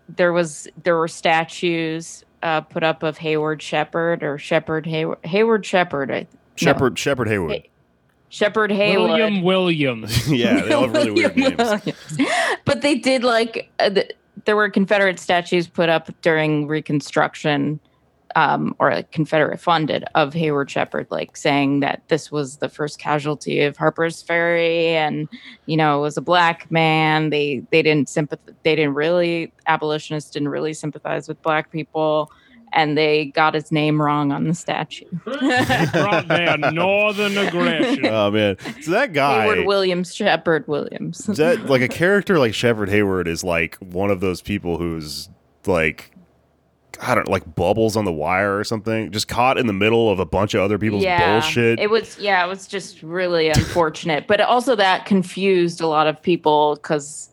there 0.09 0.33
was 0.33 0.67
there 0.83 0.95
were 0.97 1.07
statues 1.07 2.23
uh, 2.43 2.61
put 2.61 2.83
up 2.83 3.01
of 3.03 3.17
Hayward 3.17 3.61
Shepherd 3.61 4.23
or 4.23 4.37
Shepherd 4.37 4.85
Hayward 4.85 5.17
Hayward 5.23 5.65
Shepherd. 5.65 6.11
I, 6.11 6.27
Shepard 6.55 6.97
Shepard 6.99 7.27
Haywood. 7.27 7.51
Hey, 7.51 7.69
Shepherd 8.29 8.71
Hayward. 8.71 9.09
William 9.09 9.41
Williams. 9.41 10.27
yeah, 10.31 10.61
they 10.61 10.73
all 10.73 10.83
have 10.83 10.93
really 10.93 11.11
weird 11.11 11.35
names. 11.37 11.57
Williams. 11.57 12.31
but 12.65 12.81
they 12.81 12.95
did 12.95 13.23
like 13.23 13.69
uh, 13.79 13.89
the, 13.89 14.13
there 14.45 14.55
were 14.55 14.69
Confederate 14.69 15.19
statues 15.19 15.67
put 15.67 15.89
up 15.89 16.09
during 16.21 16.67
Reconstruction, 16.67 17.79
um, 18.35 18.75
or 18.79 18.91
like 18.91 19.11
Confederate 19.11 19.59
funded 19.61 20.03
of 20.13 20.33
Hayward 20.33 20.69
Shepherd, 20.69 21.07
like 21.09 21.37
saying 21.37 21.79
that 21.79 22.01
this 22.09 22.31
was 22.31 22.57
the 22.57 22.67
first 22.69 22.99
casualty 22.99 23.61
of 23.61 23.77
Harper's 23.77 24.21
Ferry, 24.21 24.89
and 24.89 25.29
you 25.65 25.77
know 25.77 25.99
it 25.99 26.01
was 26.01 26.17
a 26.17 26.21
black 26.21 26.69
man. 26.69 27.29
They 27.29 27.63
they 27.71 27.81
didn't 27.81 28.07
sympath- 28.09 28.53
They 28.63 28.75
didn't 28.75 28.93
really 28.95 29.53
abolitionists 29.67 30.31
didn't 30.31 30.49
really 30.49 30.73
sympathize 30.73 31.27
with 31.27 31.41
black 31.41 31.71
people. 31.71 32.31
And 32.73 32.97
they 32.97 33.25
got 33.27 33.53
his 33.53 33.71
name 33.71 34.01
wrong 34.01 34.33
on 34.33 34.43
the 34.49 34.53
statue. 34.53 35.05
Brought 35.23 36.27
their 36.27 36.57
northern 36.57 37.37
aggression. 37.37 38.05
Oh 38.11 38.31
man, 38.31 38.57
so 38.81 38.91
that 38.91 39.13
guy, 39.13 39.43
Hayward 39.43 39.65
Williams, 39.65 40.13
Shepherd 40.13 40.67
Williams. 40.67 41.29
is 41.29 41.37
that 41.37 41.67
like 41.67 41.81
a 41.81 41.87
character 42.03 42.37
like 42.37 42.53
Shepard 42.53 42.89
Hayward 42.89 43.27
is 43.29 43.43
like 43.45 43.75
one 43.77 44.11
of 44.11 44.19
those 44.19 44.41
people 44.41 44.77
who's 44.77 45.29
like 45.65 46.11
I 47.01 47.15
don't 47.15 47.27
know, 47.27 47.31
like 47.31 47.55
bubbles 47.55 47.95
on 47.95 48.05
the 48.05 48.11
wire 48.11 48.57
or 48.57 48.63
something, 48.63 49.11
just 49.11 49.27
caught 49.27 49.57
in 49.57 49.67
the 49.67 49.73
middle 49.73 50.09
of 50.09 50.19
a 50.19 50.25
bunch 50.25 50.53
of 50.53 50.61
other 50.61 50.77
people's 50.77 51.05
bullshit. 51.05 51.79
It 51.79 51.89
was 51.89 52.17
yeah, 52.19 52.43
it 52.43 52.47
was 52.47 52.67
just 52.67 53.01
really 53.03 53.49
unfortunate. 53.49 54.27
but 54.27 54.41
also 54.41 54.75
that 54.75 55.05
confused 55.05 55.81
a 55.81 55.87
lot 55.87 56.07
of 56.07 56.21
people 56.21 56.75
because 56.75 57.29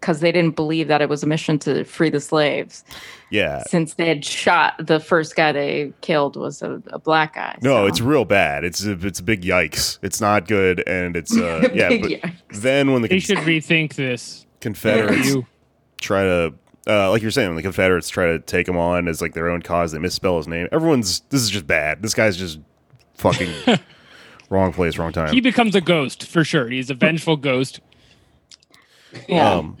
because 0.00 0.20
they 0.20 0.32
didn't 0.32 0.56
believe 0.56 0.88
that 0.88 1.02
it 1.02 1.08
was 1.08 1.22
a 1.22 1.26
mission 1.26 1.58
to 1.58 1.84
free 1.84 2.08
the 2.08 2.20
slaves 2.20 2.84
yeah. 3.30 3.62
since 3.64 3.94
they 3.94 4.08
had 4.08 4.24
shot 4.24 4.74
the 4.78 4.98
first 4.98 5.36
guy 5.36 5.52
they 5.52 5.92
killed 6.00 6.36
was 6.36 6.62
a, 6.62 6.82
a 6.88 6.98
black 6.98 7.34
guy. 7.34 7.56
No, 7.62 7.84
so. 7.84 7.86
it's 7.86 8.00
real 8.00 8.24
bad. 8.24 8.64
It's 8.64 8.84
a, 8.84 8.92
it's 9.06 9.20
a 9.20 9.22
big 9.22 9.42
yikes. 9.42 9.98
It's 10.02 10.20
not 10.20 10.46
good, 10.48 10.82
and 10.86 11.16
it's 11.16 11.36
uh, 11.36 11.68
yeah. 11.74 11.88
But 11.88 12.10
yikes. 12.10 12.60
then 12.60 12.92
when 12.92 13.02
the 13.02 13.08
They 13.08 13.20
con- 13.20 13.36
should 13.36 13.38
rethink 13.38 13.94
this. 13.94 14.46
Confederates 14.60 15.28
You. 15.28 15.46
try 16.00 16.22
to, 16.22 16.54
uh, 16.86 17.10
like 17.10 17.22
you're 17.22 17.30
saying, 17.30 17.54
the 17.56 17.62
Confederates 17.62 18.08
try 18.08 18.26
to 18.26 18.38
take 18.38 18.66
him 18.66 18.76
on 18.76 19.08
as 19.08 19.20
like 19.20 19.34
their 19.34 19.48
own 19.48 19.62
cause, 19.62 19.92
they 19.92 19.98
misspell 19.98 20.36
his 20.38 20.48
name. 20.48 20.68
Everyone's 20.72 21.20
this 21.30 21.42
is 21.42 21.50
just 21.50 21.66
bad. 21.66 22.02
This 22.02 22.14
guy's 22.14 22.36
just 22.36 22.58
fucking 23.14 23.52
wrong 24.50 24.72
place, 24.72 24.98
wrong 24.98 25.12
time. 25.12 25.32
He 25.32 25.40
becomes 25.40 25.74
a 25.74 25.80
ghost 25.80 26.26
for 26.26 26.44
sure. 26.44 26.68
He's 26.68 26.90
a 26.90 26.94
vengeful 26.94 27.36
ghost. 27.36 27.80
yeah. 29.28 29.52
Um, 29.52 29.76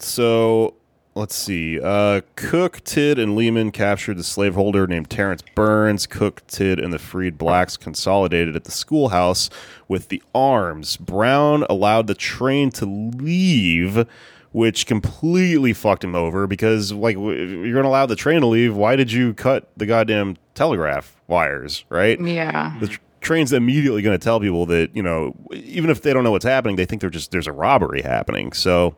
so 0.00 0.74
let's 1.14 1.34
see. 1.34 1.80
Uh, 1.80 2.20
Cook, 2.36 2.82
Tidd, 2.84 3.18
and 3.18 3.36
Leeman 3.36 3.72
captured 3.72 4.18
the 4.18 4.24
slaveholder 4.24 4.86
named 4.86 5.08
Terrence 5.08 5.42
Burns. 5.54 6.06
Cook, 6.06 6.46
Tidd, 6.46 6.82
and 6.82 6.92
the 6.92 6.98
freed 6.98 7.38
blacks 7.38 7.76
consolidated 7.76 8.54
at 8.54 8.64
the 8.64 8.70
schoolhouse 8.70 9.48
with 9.88 10.08
the 10.08 10.22
arms. 10.34 10.96
Brown 10.96 11.64
allowed 11.70 12.06
the 12.06 12.14
train 12.14 12.70
to 12.72 12.84
leave. 12.86 14.06
Which 14.56 14.86
completely 14.86 15.74
fucked 15.74 16.02
him 16.02 16.14
over 16.14 16.46
because, 16.46 16.90
like, 16.90 17.14
you're 17.14 17.72
going 17.74 17.82
to 17.82 17.88
allow 17.88 18.06
the 18.06 18.16
train 18.16 18.40
to 18.40 18.46
leave. 18.46 18.74
Why 18.74 18.96
did 18.96 19.12
you 19.12 19.34
cut 19.34 19.68
the 19.76 19.84
goddamn 19.84 20.38
telegraph 20.54 21.14
wires, 21.26 21.84
right? 21.90 22.18
yeah. 22.18 22.74
the 22.80 22.88
tr- 22.88 23.00
train's 23.20 23.52
immediately 23.52 24.00
going 24.00 24.18
to 24.18 24.24
tell 24.24 24.40
people 24.40 24.64
that 24.64 24.96
you 24.96 25.02
know 25.02 25.34
even 25.52 25.90
if 25.90 26.00
they 26.00 26.14
don't 26.14 26.24
know 26.24 26.30
what's 26.30 26.44
happening 26.44 26.76
they 26.76 26.86
think 26.86 27.00
they're 27.02 27.10
just 27.10 27.32
there's 27.32 27.46
a 27.48 27.52
robbery 27.52 28.00
happening 28.00 28.52
so 28.52 28.96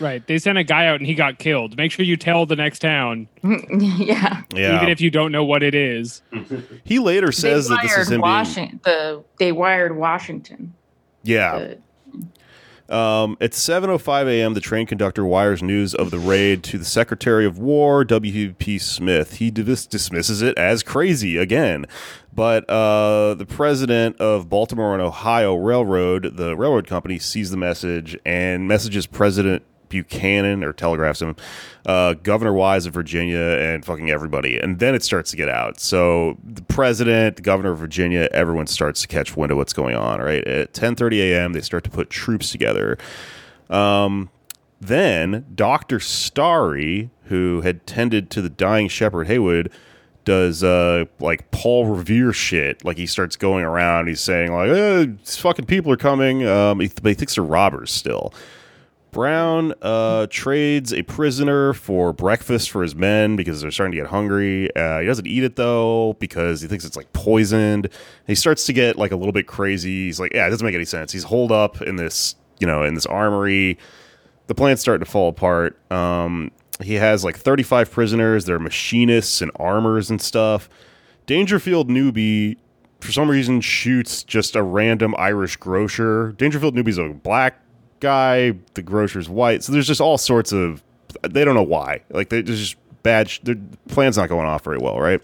Right. 0.00 0.26
They 0.26 0.38
sent 0.38 0.56
a 0.58 0.64
guy 0.64 0.86
out 0.86 0.96
and 0.96 1.06
he 1.06 1.14
got 1.14 1.38
killed. 1.38 1.76
Make 1.76 1.92
sure 1.92 2.04
you 2.04 2.16
tell 2.16 2.46
the 2.46 2.56
next 2.56 2.78
town, 2.80 3.28
yeah. 3.44 4.42
yeah 4.54 4.76
even 4.76 4.88
if 4.88 5.00
you 5.00 5.10
don't 5.10 5.30
know 5.30 5.44
what 5.44 5.62
it 5.62 5.74
is. 5.74 6.22
he 6.84 6.98
later 6.98 7.30
says 7.30 7.68
they 7.68 7.74
that 7.76 7.82
this 7.82 7.92
is 7.92 7.96
wired 7.96 8.06
him 8.06 8.10
being 8.12 8.20
Washington. 8.22 8.80
The 8.82 9.24
they 9.38 9.52
wired 9.52 9.96
Washington. 9.96 10.74
yeah 11.22 11.58
The- 11.58 11.78
um, 12.90 13.36
at 13.40 13.52
7.05 13.52 14.26
a.m 14.26 14.54
the 14.54 14.60
train 14.60 14.86
conductor 14.86 15.24
wires 15.24 15.62
news 15.62 15.94
of 15.94 16.10
the 16.10 16.18
raid 16.18 16.62
to 16.64 16.78
the 16.78 16.84
secretary 16.84 17.44
of 17.46 17.58
war 17.58 18.04
w.p 18.04 18.78
smith. 18.78 19.36
He 19.36 19.50
dis- 19.50 19.86
dismisses 19.86 20.42
it 20.42 20.56
as 20.56 20.82
crazy 20.82 21.36
again. 21.36 21.86
But 22.32 22.68
uh, 22.68 23.34
the 23.34 23.46
president 23.46 24.16
of 24.20 24.48
baltimore 24.48 24.92
and 24.92 25.02
ohio 25.02 25.54
railroad 25.54 26.36
the 26.36 26.56
railroad 26.56 26.86
company 26.86 27.18
sees 27.18 27.50
the 27.50 27.56
message 27.56 28.16
and 28.24 28.68
messages 28.68 29.06
president 29.06 29.62
Buchanan 29.88 30.64
or 30.64 30.72
telegraphs 30.72 31.22
him, 31.22 31.36
uh, 31.86 32.14
Governor 32.14 32.52
Wise 32.52 32.86
of 32.86 32.94
Virginia, 32.94 33.38
and 33.38 33.84
fucking 33.84 34.10
everybody. 34.10 34.58
And 34.58 34.78
then 34.78 34.94
it 34.94 35.02
starts 35.02 35.30
to 35.30 35.36
get 35.36 35.48
out. 35.48 35.80
So 35.80 36.38
the 36.44 36.62
president, 36.62 37.36
the 37.36 37.42
governor 37.42 37.72
of 37.72 37.78
Virginia, 37.78 38.28
everyone 38.32 38.66
starts 38.66 39.02
to 39.02 39.08
catch 39.08 39.36
wind 39.36 39.52
of 39.52 39.58
what's 39.58 39.72
going 39.72 39.96
on. 39.96 40.20
Right 40.20 40.46
at 40.46 40.72
10:30 40.72 41.32
a.m., 41.32 41.52
they 41.52 41.60
start 41.60 41.84
to 41.84 41.90
put 41.90 42.10
troops 42.10 42.50
together. 42.50 42.98
Um, 43.70 44.30
then 44.80 45.46
Doctor 45.54 46.00
Starry, 46.00 47.10
who 47.24 47.62
had 47.62 47.86
tended 47.86 48.30
to 48.30 48.42
the 48.42 48.50
dying 48.50 48.88
Shepherd 48.88 49.26
Haywood, 49.26 49.70
does 50.26 50.62
uh 50.62 51.04
like 51.20 51.50
Paul 51.50 51.86
Revere 51.86 52.32
shit. 52.32 52.84
Like 52.84 52.98
he 52.98 53.06
starts 53.06 53.36
going 53.36 53.64
around, 53.64 54.08
he's 54.08 54.20
saying 54.20 54.52
like, 54.52 54.68
eh, 54.68 55.06
fucking 55.24 55.64
people 55.64 55.90
are 55.92 55.96
coming. 55.96 56.46
Um, 56.46 56.80
he, 56.80 56.88
but 56.88 57.08
he 57.08 57.14
thinks 57.14 57.36
they're 57.36 57.44
robbers 57.44 57.90
still. 57.90 58.34
Brown 59.16 59.72
uh, 59.80 60.26
trades 60.28 60.92
a 60.92 61.00
prisoner 61.00 61.72
for 61.72 62.12
breakfast 62.12 62.70
for 62.70 62.82
his 62.82 62.94
men 62.94 63.34
because 63.34 63.62
they're 63.62 63.70
starting 63.70 63.92
to 63.92 63.96
get 63.96 64.08
hungry. 64.08 64.68
Uh, 64.76 65.00
he 65.00 65.06
doesn't 65.06 65.26
eat 65.26 65.42
it 65.42 65.56
though 65.56 66.18
because 66.20 66.60
he 66.60 66.68
thinks 66.68 66.84
it's 66.84 66.98
like 66.98 67.10
poisoned. 67.14 67.88
He 68.26 68.34
starts 68.34 68.66
to 68.66 68.74
get 68.74 68.98
like 68.98 69.12
a 69.12 69.16
little 69.16 69.32
bit 69.32 69.46
crazy. 69.46 70.04
He's 70.04 70.20
like, 70.20 70.34
yeah, 70.34 70.46
it 70.46 70.50
doesn't 70.50 70.66
make 70.66 70.74
any 70.74 70.84
sense. 70.84 71.12
He's 71.12 71.22
holed 71.22 71.50
up 71.50 71.80
in 71.80 71.96
this, 71.96 72.34
you 72.58 72.66
know, 72.66 72.82
in 72.82 72.92
this 72.92 73.06
armory. 73.06 73.78
The 74.48 74.54
plan's 74.54 74.82
starting 74.82 75.02
to 75.02 75.10
fall 75.10 75.30
apart. 75.30 75.80
Um, 75.90 76.50
he 76.82 76.92
has 76.96 77.24
like 77.24 77.38
35 77.38 77.90
prisoners. 77.90 78.44
They're 78.44 78.58
machinists 78.58 79.40
and 79.40 79.50
armors 79.56 80.10
and 80.10 80.20
stuff. 80.20 80.68
Dangerfield 81.24 81.88
Newby 81.88 82.58
for 83.00 83.12
some 83.12 83.30
reason 83.30 83.62
shoots 83.62 84.22
just 84.22 84.56
a 84.56 84.62
random 84.62 85.14
Irish 85.16 85.56
grocer. 85.56 86.32
Dangerfield 86.32 86.74
Newby's 86.74 86.98
a 86.98 87.08
black 87.08 87.62
guy. 88.06 88.52
The 88.74 88.82
grocer's 88.82 89.28
white. 89.28 89.64
So 89.64 89.72
there's 89.72 89.86
just 89.86 90.00
all 90.00 90.18
sorts 90.18 90.52
of. 90.52 90.82
They 91.28 91.44
don't 91.44 91.54
know 91.54 91.62
why. 91.62 92.02
Like 92.10 92.28
they, 92.28 92.42
just 92.42 92.76
bad. 93.02 93.28
Sh- 93.28 93.40
the 93.42 93.58
plan's 93.88 94.16
not 94.16 94.28
going 94.28 94.46
off 94.46 94.62
very 94.62 94.78
well, 94.78 95.00
right? 95.00 95.20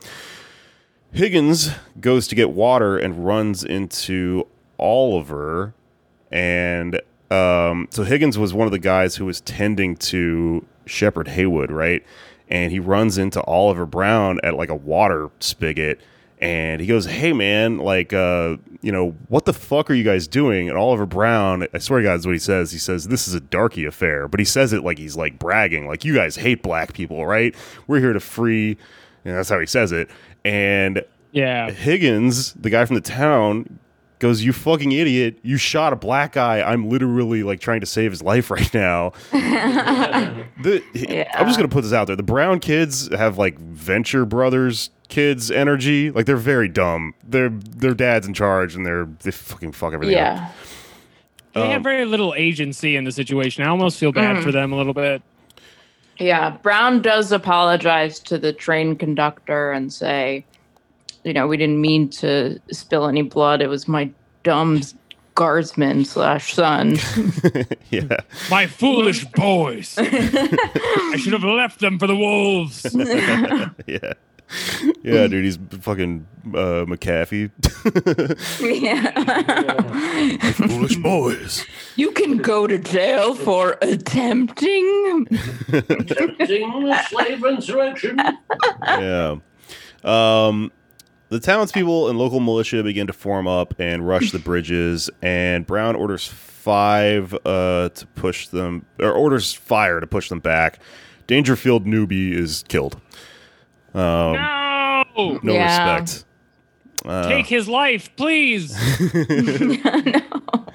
Higgins 1.12 1.70
goes 2.00 2.26
to 2.28 2.34
get 2.34 2.50
water 2.50 2.98
and 2.98 3.24
runs 3.24 3.62
into 3.62 4.46
Oliver, 4.78 5.74
and 6.30 7.00
um, 7.30 7.88
so 7.90 8.02
Higgins 8.02 8.38
was 8.38 8.52
one 8.52 8.66
of 8.66 8.72
the 8.72 8.78
guys 8.78 9.16
who 9.16 9.26
was 9.26 9.40
tending 9.42 9.96
to 9.96 10.64
Shepherd 10.86 11.28
Haywood, 11.28 11.70
right? 11.70 12.02
And 12.48 12.72
he 12.72 12.80
runs 12.80 13.18
into 13.18 13.42
Oliver 13.42 13.86
Brown 13.86 14.40
at 14.42 14.54
like 14.54 14.70
a 14.70 14.74
water 14.74 15.30
spigot, 15.40 16.00
and 16.42 16.80
he 16.80 16.88
goes, 16.88 17.06
"Hey, 17.06 17.32
man, 17.32 17.78
like, 17.78 18.12
uh, 18.12 18.56
you 18.80 18.90
know, 18.90 19.14
what 19.28 19.44
the 19.44 19.52
fuck 19.52 19.88
are 19.90 19.94
you 19.94 20.02
guys 20.02 20.26
doing?" 20.26 20.68
And 20.68 20.76
Oliver 20.76 21.06
Brown, 21.06 21.68
I 21.72 21.78
swear 21.78 22.00
to 22.00 22.04
God, 22.04 22.18
is 22.18 22.26
what 22.26 22.32
he 22.32 22.40
says. 22.40 22.72
He 22.72 22.78
says, 22.78 23.06
"This 23.06 23.28
is 23.28 23.34
a 23.34 23.40
darky 23.40 23.84
affair," 23.84 24.26
but 24.26 24.40
he 24.40 24.44
says 24.44 24.72
it 24.72 24.82
like 24.82 24.98
he's 24.98 25.16
like 25.16 25.38
bragging, 25.38 25.86
like, 25.86 26.04
"You 26.04 26.14
guys 26.14 26.34
hate 26.34 26.60
black 26.62 26.94
people, 26.94 27.24
right? 27.24 27.54
We're 27.86 28.00
here 28.00 28.12
to 28.12 28.18
free." 28.20 28.76
And 29.24 29.36
that's 29.36 29.48
how 29.48 29.60
he 29.60 29.66
says 29.66 29.92
it. 29.92 30.10
And 30.44 31.04
Yeah. 31.30 31.70
Higgins, 31.70 32.54
the 32.54 32.70
guy 32.70 32.84
from 32.86 32.96
the 32.96 33.00
town, 33.00 33.78
goes, 34.18 34.42
"You 34.42 34.52
fucking 34.52 34.90
idiot! 34.90 35.38
You 35.42 35.56
shot 35.56 35.92
a 35.92 35.96
black 35.96 36.32
guy. 36.32 36.60
I'm 36.60 36.88
literally 36.88 37.44
like 37.44 37.60
trying 37.60 37.80
to 37.80 37.86
save 37.86 38.10
his 38.10 38.20
life 38.20 38.50
right 38.50 38.74
now." 38.74 39.12
the, 39.30 40.82
I'm 41.36 41.46
just 41.46 41.56
gonna 41.56 41.68
put 41.68 41.82
this 41.82 41.92
out 41.92 42.08
there: 42.08 42.16
the 42.16 42.22
Brown 42.24 42.58
kids 42.58 43.14
have 43.14 43.38
like 43.38 43.58
Venture 43.60 44.24
Brothers 44.24 44.90
kids 45.12 45.50
energy. 45.50 46.10
Like 46.10 46.26
they're 46.26 46.36
very 46.36 46.68
dumb. 46.68 47.14
Their 47.22 47.50
their 47.50 47.94
dad's 47.94 48.26
in 48.26 48.34
charge, 48.34 48.74
and 48.74 48.84
they're 48.86 49.06
they 49.22 49.30
fucking 49.30 49.72
fuck 49.72 49.92
everything 49.92 50.16
up. 50.16 50.20
Yeah. 50.38 50.48
They 51.54 51.60
Um, 51.62 51.70
have 51.70 51.82
very 51.82 52.06
little 52.06 52.32
agency 52.34 52.96
in 52.96 53.04
the 53.04 53.12
situation. 53.12 53.62
I 53.62 53.68
almost 53.68 53.98
feel 53.98 54.10
bad 54.10 54.36
Mm. 54.36 54.42
for 54.42 54.52
them 54.52 54.72
a 54.72 54.76
little 54.76 54.94
bit. 54.94 55.20
Yeah. 56.18 56.50
Brown 56.62 57.02
does 57.02 57.30
apologize 57.30 58.18
to 58.20 58.38
the 58.38 58.52
train 58.54 58.96
conductor 58.96 59.70
and 59.72 59.92
say, 59.92 60.44
you 61.24 61.32
know, 61.34 61.46
we 61.46 61.56
didn't 61.58 61.80
mean 61.80 62.08
to 62.10 62.58
spill 62.70 63.06
any 63.06 63.22
blood. 63.22 63.60
It 63.60 63.68
was 63.68 63.86
my 63.86 64.08
dumb 64.44 64.80
guardsman 65.34 66.04
slash 66.06 66.54
son. 66.54 66.96
yeah. 67.90 68.16
My 68.50 68.66
foolish 68.66 69.24
boys. 69.26 69.94
I 69.98 71.16
should 71.18 71.32
have 71.34 71.44
left 71.44 71.80
them 71.80 71.98
for 71.98 72.06
the 72.06 72.16
wolves. 72.16 72.86
yeah. 73.86 74.12
Yeah, 75.02 75.26
dude, 75.26 75.44
he's 75.44 75.58
fucking 75.80 76.26
uh, 76.48 76.84
McAfee. 76.86 77.50
yeah. 78.82 80.52
Foolish 80.52 80.96
boys. 80.96 81.66
you 81.96 82.12
can 82.12 82.38
go 82.38 82.66
to 82.66 82.78
jail 82.78 83.34
for 83.34 83.78
attempting. 83.82 85.26
Attempting 85.72 86.94
slave 87.08 87.44
insurrection. 87.44 88.20
yeah. 88.86 89.36
Um, 90.04 90.70
the 91.30 91.40
townspeople 91.40 92.08
and 92.08 92.18
local 92.18 92.40
militia 92.40 92.82
begin 92.82 93.06
to 93.06 93.12
form 93.12 93.48
up 93.48 93.74
and 93.80 94.06
rush 94.06 94.32
the 94.32 94.38
bridges, 94.38 95.10
and 95.22 95.66
Brown 95.66 95.96
orders 95.96 96.26
five 96.28 97.34
uh, 97.44 97.88
to 97.88 98.06
push 98.14 98.48
them, 98.48 98.86
or 99.00 99.12
orders 99.12 99.52
fire 99.52 99.98
to 99.98 100.06
push 100.06 100.28
them 100.28 100.40
back. 100.40 100.78
Dangerfield 101.26 101.86
Newby 101.86 102.32
is 102.36 102.64
killed. 102.68 103.00
Um, 103.94 104.32
no. 104.34 105.38
no 105.42 105.52
Yeah. 105.54 105.98
respect. 106.00 106.24
Uh, 107.04 107.28
Take 107.28 107.46
his 107.46 107.68
life, 107.68 108.14
please. 108.16 108.72
no. 109.24 110.20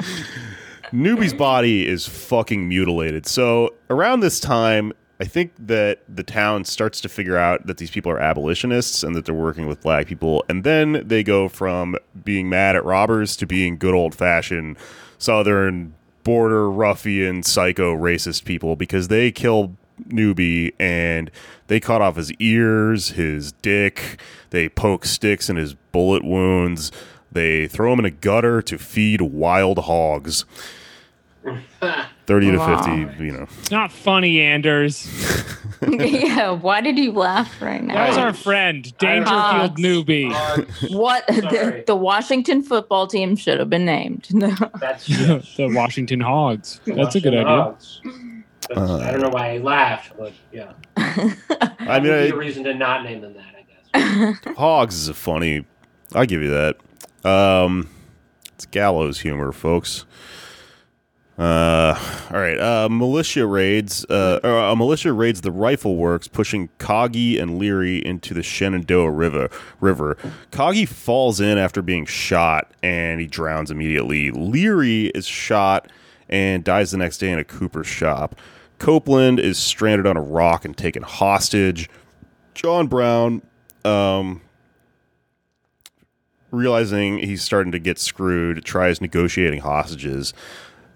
Newby's 0.91 1.33
body 1.33 1.85
is 1.87 2.07
fucking 2.07 2.67
mutilated. 2.67 3.25
So 3.25 3.73
around 3.89 4.21
this 4.21 4.39
time, 4.39 4.93
I 5.19 5.25
think 5.25 5.51
that 5.59 5.99
the 6.07 6.23
town 6.23 6.63
starts 6.63 7.01
to 7.01 7.09
figure 7.09 7.37
out 7.37 7.65
that 7.67 7.77
these 7.77 7.89
people 7.91 8.11
are 8.11 8.19
abolitionists 8.19 9.03
and 9.03 9.15
that 9.15 9.25
they're 9.25 9.33
working 9.35 9.67
with 9.67 9.81
black 9.81 10.07
people, 10.07 10.45
and 10.47 10.63
then 10.63 11.03
they 11.05 11.23
go 11.23 11.49
from 11.49 11.97
being 12.23 12.49
mad 12.49 12.75
at 12.75 12.85
robbers 12.85 13.35
to 13.37 13.45
being 13.47 13.77
good 13.77 13.93
old 13.95 14.13
fashioned 14.15 14.77
Southern 15.17 15.93
border 16.23 16.69
ruffian 16.69 17.41
psycho 17.41 17.95
racist 17.95 18.45
people 18.45 18.75
because 18.75 19.07
they 19.07 19.31
kill 19.31 19.75
Newby, 20.05 20.73
and 20.79 21.31
they 21.67 21.79
cut 21.79 22.01
off 22.01 22.15
his 22.15 22.31
ears, 22.33 23.09
his 23.09 23.51
dick. 23.51 24.19
They 24.49 24.69
poke 24.69 25.05
sticks 25.05 25.49
in 25.49 25.55
his 25.55 25.73
bullet 25.91 26.23
wounds. 26.23 26.91
They 27.31 27.67
throw 27.67 27.93
him 27.93 27.99
in 27.99 28.05
a 28.05 28.11
gutter 28.11 28.61
to 28.63 28.77
feed 28.77 29.21
wild 29.21 29.79
hogs. 29.79 30.45
30 32.27 32.51
to 32.51 32.59
50, 33.13 33.23
you 33.23 33.31
know. 33.31 33.47
It's 33.59 33.71
not 33.71 33.89
funny, 33.89 34.41
Anders. 34.41 35.07
yeah, 35.87 36.51
why 36.51 36.81
did 36.81 36.99
you 36.99 37.13
laugh 37.13 37.61
right 37.61 37.81
now? 37.81 37.93
That 37.93 38.09
was 38.09 38.17
our 38.17 38.33
friend, 38.33 38.83
Dangerfield 38.97 39.27
Hogs. 39.27 39.81
Newby. 39.81 40.29
Hogs. 40.29 40.89
what 40.89 41.25
the, 41.27 41.85
the 41.87 41.95
Washington 41.95 42.61
football 42.63 43.07
team 43.07 43.37
should 43.37 43.59
have 43.59 43.69
been 43.69 43.85
named. 43.85 44.27
That's 44.79 45.07
the 45.07 45.71
Washington 45.73 46.19
Hogs. 46.19 46.81
That's 46.85 47.15
a 47.15 47.21
good 47.21 47.33
idea. 47.33 47.47
Hogs. 47.47 48.01
That's- 48.69 48.89
Uh, 48.89 48.97
I 48.99 49.11
don't 49.11 49.21
know 49.21 49.29
why 49.29 49.53
I 49.53 49.57
laughed, 49.59 50.13
but 50.17 50.33
yeah. 50.51 50.73
I 50.97 51.99
mean, 51.99 52.03
would 52.03 52.03
be 52.03 52.09
I- 52.11 52.27
a 52.27 52.35
reason 52.35 52.63
to 52.65 52.73
not 52.73 53.03
name 53.03 53.21
them 53.21 53.33
that, 53.35 53.55
I 53.55 54.31
guess. 54.43 54.55
Hogs 54.57 54.95
is 54.95 55.07
a 55.07 55.13
funny. 55.13 55.65
I'll 56.15 56.25
give 56.25 56.41
you 56.41 56.49
that. 56.49 56.77
Um, 57.29 57.89
it's 58.55 58.65
gallows 58.65 59.19
humor, 59.21 59.51
folks. 59.51 60.05
Uh, 61.37 61.95
all 62.31 62.39
right. 62.39 62.59
Uh, 62.59 62.89
militia 62.89 63.45
raids. 63.45 64.03
Uh, 64.05 64.39
or 64.43 64.57
a 64.57 64.75
militia 64.75 65.13
raids 65.13 65.41
the 65.41 65.51
rifle 65.51 65.95
works, 65.95 66.27
pushing 66.27 66.69
Kagi 66.79 67.39
and 67.39 67.59
Leary 67.59 68.03
into 68.03 68.33
the 68.33 68.41
Shenandoah 68.41 69.11
River. 69.11 69.49
River. 69.79 70.17
Kagi 70.51 70.87
falls 70.87 71.39
in 71.39 71.59
after 71.59 71.83
being 71.83 72.05
shot, 72.07 72.71
and 72.81 73.21
he 73.21 73.27
drowns 73.27 73.69
immediately. 73.69 74.31
Leary 74.31 75.07
is 75.07 75.27
shot 75.27 75.91
and 76.27 76.63
dies 76.63 76.89
the 76.91 76.97
next 76.97 77.19
day 77.19 77.31
in 77.31 77.37
a 77.37 77.43
Cooper 77.43 77.83
shop. 77.83 78.35
Copeland 78.79 79.39
is 79.39 79.57
stranded 79.57 80.05
on 80.05 80.17
a 80.17 80.21
rock 80.21 80.65
and 80.65 80.75
taken 80.77 81.03
hostage. 81.03 81.89
John 82.53 82.87
Brown 82.87 83.41
um, 83.85 84.41
realizing 86.51 87.19
he's 87.19 87.43
starting 87.43 87.71
to 87.71 87.79
get 87.79 87.99
screwed, 87.99 88.63
tries 88.63 89.01
negotiating 89.01 89.61
hostages. 89.61 90.33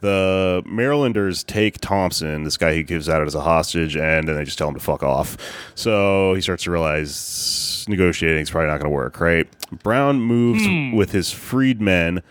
The 0.02 0.64
Marylanders 0.66 1.44
take 1.44 1.80
Thompson, 1.80 2.44
this 2.44 2.58
guy 2.58 2.74
he 2.74 2.82
gives 2.82 3.08
out 3.08 3.22
as 3.26 3.36
a 3.36 3.42
hostage, 3.42 3.96
and 3.96 4.28
then 4.28 4.36
they 4.36 4.44
just 4.44 4.58
tell 4.58 4.68
him 4.68 4.74
to 4.74 4.80
fuck 4.80 5.04
off. 5.04 5.38
So 5.76 6.34
he 6.34 6.42
starts 6.42 6.64
to 6.64 6.72
realize 6.72 7.86
negotiating 7.88 8.42
is 8.42 8.50
probably 8.50 8.68
not 8.68 8.80
going 8.80 8.90
to 8.92 8.96
work, 8.96 9.20
right? 9.20 9.48
Brown 9.84 10.20
moves 10.20 10.96
with 10.96 11.12
his 11.12 11.32
freed 11.32 11.82
men, 11.82 12.24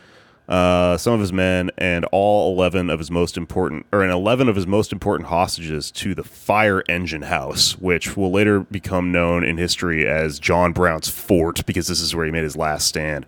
uh, 0.51 0.99
some 0.99 1.15
of 1.15 1.21
his 1.21 1.33
men, 1.33 1.71
and 1.79 2.05
all 2.13 2.53
11 2.53 2.91
of 2.91 2.99
his 2.99 3.11
most 3.11 3.37
important, 3.37 3.87
or 3.93 4.03
an 4.03 4.11
11 4.11 4.49
of 4.49 4.57
his 4.57 4.67
most 4.67 4.93
important 4.93 5.29
hostages 5.29 5.91
to 5.93 6.15
the 6.15 6.25
Fire 6.25 6.83
Engine 6.89 7.23
House, 7.23 7.79
which 7.79 8.17
will 8.17 8.31
later 8.33 8.61
become 8.61 9.13
known 9.13 9.45
in 9.45 9.57
history 9.57 10.07
as 10.07 10.39
John 10.39 10.73
Brown's 10.73 11.09
Fort, 11.09 11.65
because 11.67 11.87
this 11.87 12.01
is 12.01 12.15
where 12.15 12.27
he 12.27 12.33
made 12.33 12.43
his 12.43 12.57
last 12.57 12.87
stand. 12.89 13.25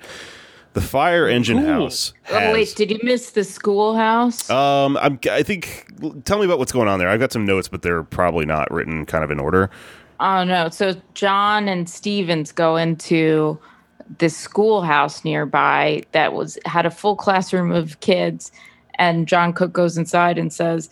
The 0.74 0.80
Fire 0.80 1.28
Engine 1.28 1.58
Cool. 1.58 1.66
House. 1.82 2.12
oh 2.30 2.52
wait, 2.52 2.74
did 2.74 2.90
you 2.90 2.98
miss 3.02 3.30
the 3.30 3.44
schoolhouse? 3.44 4.48
um, 4.50 4.96
I'm, 4.96 5.18
I 5.30 5.42
think. 5.42 5.86
Tell 6.24 6.38
me 6.38 6.46
about 6.46 6.58
what's 6.58 6.72
going 6.72 6.88
on 6.88 6.98
there. 6.98 7.08
I've 7.08 7.20
got 7.20 7.30
some 7.30 7.44
notes, 7.44 7.68
but 7.68 7.82
they're 7.82 8.02
probably 8.02 8.46
not 8.46 8.70
written 8.72 9.04
kind 9.06 9.22
of 9.22 9.30
in 9.30 9.38
order. 9.38 9.70
Oh 10.18 10.44
no! 10.44 10.70
So 10.70 10.94
John 11.14 11.68
and 11.68 11.90
Stevens 11.90 12.52
go 12.52 12.76
into 12.76 13.58
this 14.18 14.36
schoolhouse 14.36 15.24
nearby 15.24 16.02
that 16.12 16.32
was 16.32 16.58
had 16.64 16.86
a 16.86 16.90
full 16.90 17.16
classroom 17.16 17.72
of 17.72 17.98
kids, 18.00 18.52
and 18.96 19.26
John 19.28 19.52
Cook 19.52 19.72
goes 19.72 19.96
inside 19.96 20.38
and 20.38 20.52
says, 20.52 20.90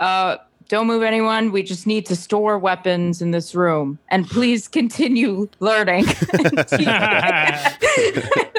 uh, 0.00 0.36
"Don't 0.68 0.86
move 0.86 1.02
anyone. 1.02 1.52
We 1.52 1.62
just 1.62 1.86
need 1.86 2.06
to 2.06 2.16
store 2.16 2.58
weapons 2.58 3.20
in 3.22 3.30
this 3.32 3.54
room, 3.54 3.98
and 4.08 4.26
please 4.28 4.68
continue 4.68 5.48
learning." 5.60 6.04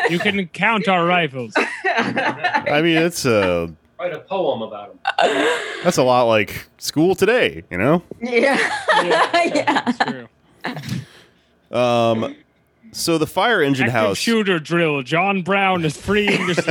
you 0.09 0.19
can 0.19 0.47
count 0.53 0.87
our 0.87 1.05
rifles. 1.05 1.53
I 1.85 2.81
mean, 2.83 2.97
it's 2.97 3.25
uh, 3.25 3.67
Write 3.99 4.13
a 4.13 4.19
poem 4.19 4.61
about 4.61 4.89
him. 4.91 4.99
that's 5.83 5.97
a 5.97 6.03
lot 6.03 6.23
like 6.23 6.67
school 6.77 7.15
today, 7.15 7.63
you 7.71 7.77
know. 7.77 8.01
yeah, 8.21 8.57
yeah. 9.03 9.81
That's 9.85 9.97
true. 11.69 11.77
Um, 11.77 12.35
so 12.93 13.17
the 13.17 13.27
Fire 13.27 13.61
Engine 13.61 13.87
Active 13.87 14.01
House. 14.01 14.17
shooter 14.17 14.59
drill. 14.59 15.01
John 15.03 15.41
Brown 15.41 15.83
is 15.85 15.97
freeing 15.97 16.47
the 16.47 16.55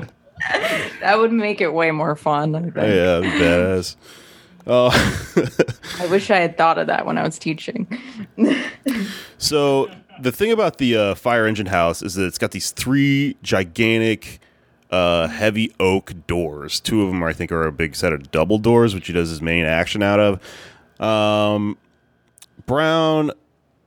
slaves. 0.00 0.08
That 1.00 1.18
would 1.18 1.32
make 1.32 1.60
it 1.60 1.72
way 1.74 1.90
more 1.90 2.14
fun. 2.14 2.54
I, 2.54 2.60
think. 2.62 2.76
Yeah, 2.76 3.20
badass. 3.22 3.96
Oh, 4.66 4.90
I 6.00 6.06
wish 6.06 6.30
I 6.30 6.36
had 6.38 6.56
thought 6.56 6.78
of 6.78 6.86
that 6.86 7.06
when 7.06 7.18
I 7.18 7.24
was 7.24 7.38
teaching. 7.38 7.88
so 9.38 9.90
the 10.20 10.30
thing 10.30 10.52
about 10.52 10.78
the 10.78 10.96
uh, 10.96 11.14
fire 11.16 11.46
engine 11.46 11.66
house 11.66 12.02
is 12.02 12.14
that 12.14 12.24
it's 12.26 12.38
got 12.38 12.52
these 12.52 12.70
three 12.70 13.36
gigantic, 13.42 14.38
uh, 14.90 15.26
heavy 15.28 15.72
oak 15.80 16.12
doors. 16.26 16.78
Two 16.80 17.02
of 17.02 17.08
them, 17.08 17.22
I 17.24 17.32
think, 17.32 17.50
are 17.50 17.66
a 17.66 17.72
big 17.72 17.96
set 17.96 18.12
of 18.12 18.30
double 18.30 18.58
doors, 18.58 18.94
which 18.94 19.06
he 19.08 19.12
does 19.12 19.30
his 19.30 19.42
main 19.42 19.64
action 19.64 20.02
out 20.02 20.20
of. 20.20 21.00
Um, 21.04 21.76
Brown 22.66 23.32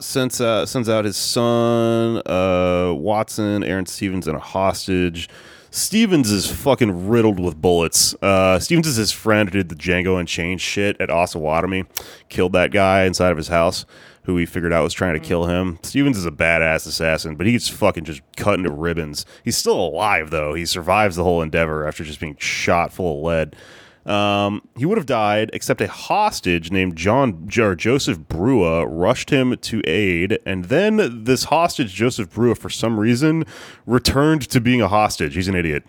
sends 0.02 0.40
uh, 0.40 0.66
sends 0.66 0.88
out 0.88 1.04
his 1.04 1.16
son, 1.16 2.22
uh, 2.26 2.92
Watson, 2.94 3.64
Aaron 3.64 3.86
Stevens, 3.86 4.26
and 4.26 4.36
a 4.36 4.40
hostage. 4.40 5.28
Stevens 5.70 6.30
is 6.30 6.50
fucking 6.50 7.08
riddled 7.08 7.40
with 7.40 7.60
bullets. 7.60 8.14
Uh, 8.20 8.58
Stevens 8.58 8.86
is 8.86 8.96
his 8.96 9.10
friend 9.10 9.48
who 9.48 9.56
did 9.56 9.70
the 9.70 9.74
Django 9.74 10.20
Unchained 10.20 10.60
shit 10.60 11.00
at 11.00 11.08
Osawatomie. 11.08 11.86
Killed 12.28 12.52
that 12.52 12.72
guy 12.72 13.04
inside 13.04 13.30
of 13.30 13.38
his 13.38 13.48
house 13.48 13.86
who 14.24 14.36
he 14.36 14.46
figured 14.46 14.72
out 14.72 14.84
was 14.84 14.92
trying 14.94 15.14
to 15.14 15.20
kill 15.20 15.46
him. 15.46 15.78
Stevens 15.82 16.16
is 16.16 16.26
a 16.26 16.30
badass 16.30 16.86
assassin, 16.86 17.36
but 17.36 17.46
he's 17.46 17.68
fucking 17.68 18.04
just 18.04 18.20
cut 18.36 18.58
into 18.58 18.70
ribbons. 18.70 19.26
He's 19.44 19.56
still 19.56 19.80
alive, 19.80 20.30
though. 20.30 20.54
He 20.54 20.64
survives 20.64 21.16
the 21.16 21.24
whole 21.24 21.42
endeavor 21.42 21.86
after 21.86 22.04
just 22.04 22.20
being 22.20 22.36
shot 22.38 22.92
full 22.92 23.18
of 23.18 23.24
lead. 23.24 23.56
Um, 24.04 24.62
he 24.76 24.84
would 24.84 24.98
have 24.98 25.06
died, 25.06 25.50
except 25.52 25.80
a 25.80 25.86
hostage 25.86 26.72
named 26.72 26.96
John 26.96 27.48
or 27.58 27.74
Joseph 27.76 28.18
Brua 28.18 28.86
rushed 28.88 29.30
him 29.30 29.56
to 29.56 29.80
aid, 29.84 30.38
and 30.44 30.64
then 30.66 31.24
this 31.24 31.44
hostage, 31.44 31.94
Joseph 31.94 32.30
Brua, 32.30 32.58
for 32.58 32.68
some 32.68 32.98
reason, 32.98 33.44
returned 33.86 34.42
to 34.50 34.60
being 34.60 34.80
a 34.80 34.88
hostage. 34.88 35.34
He's 35.34 35.48
an 35.48 35.54
idiot. 35.54 35.84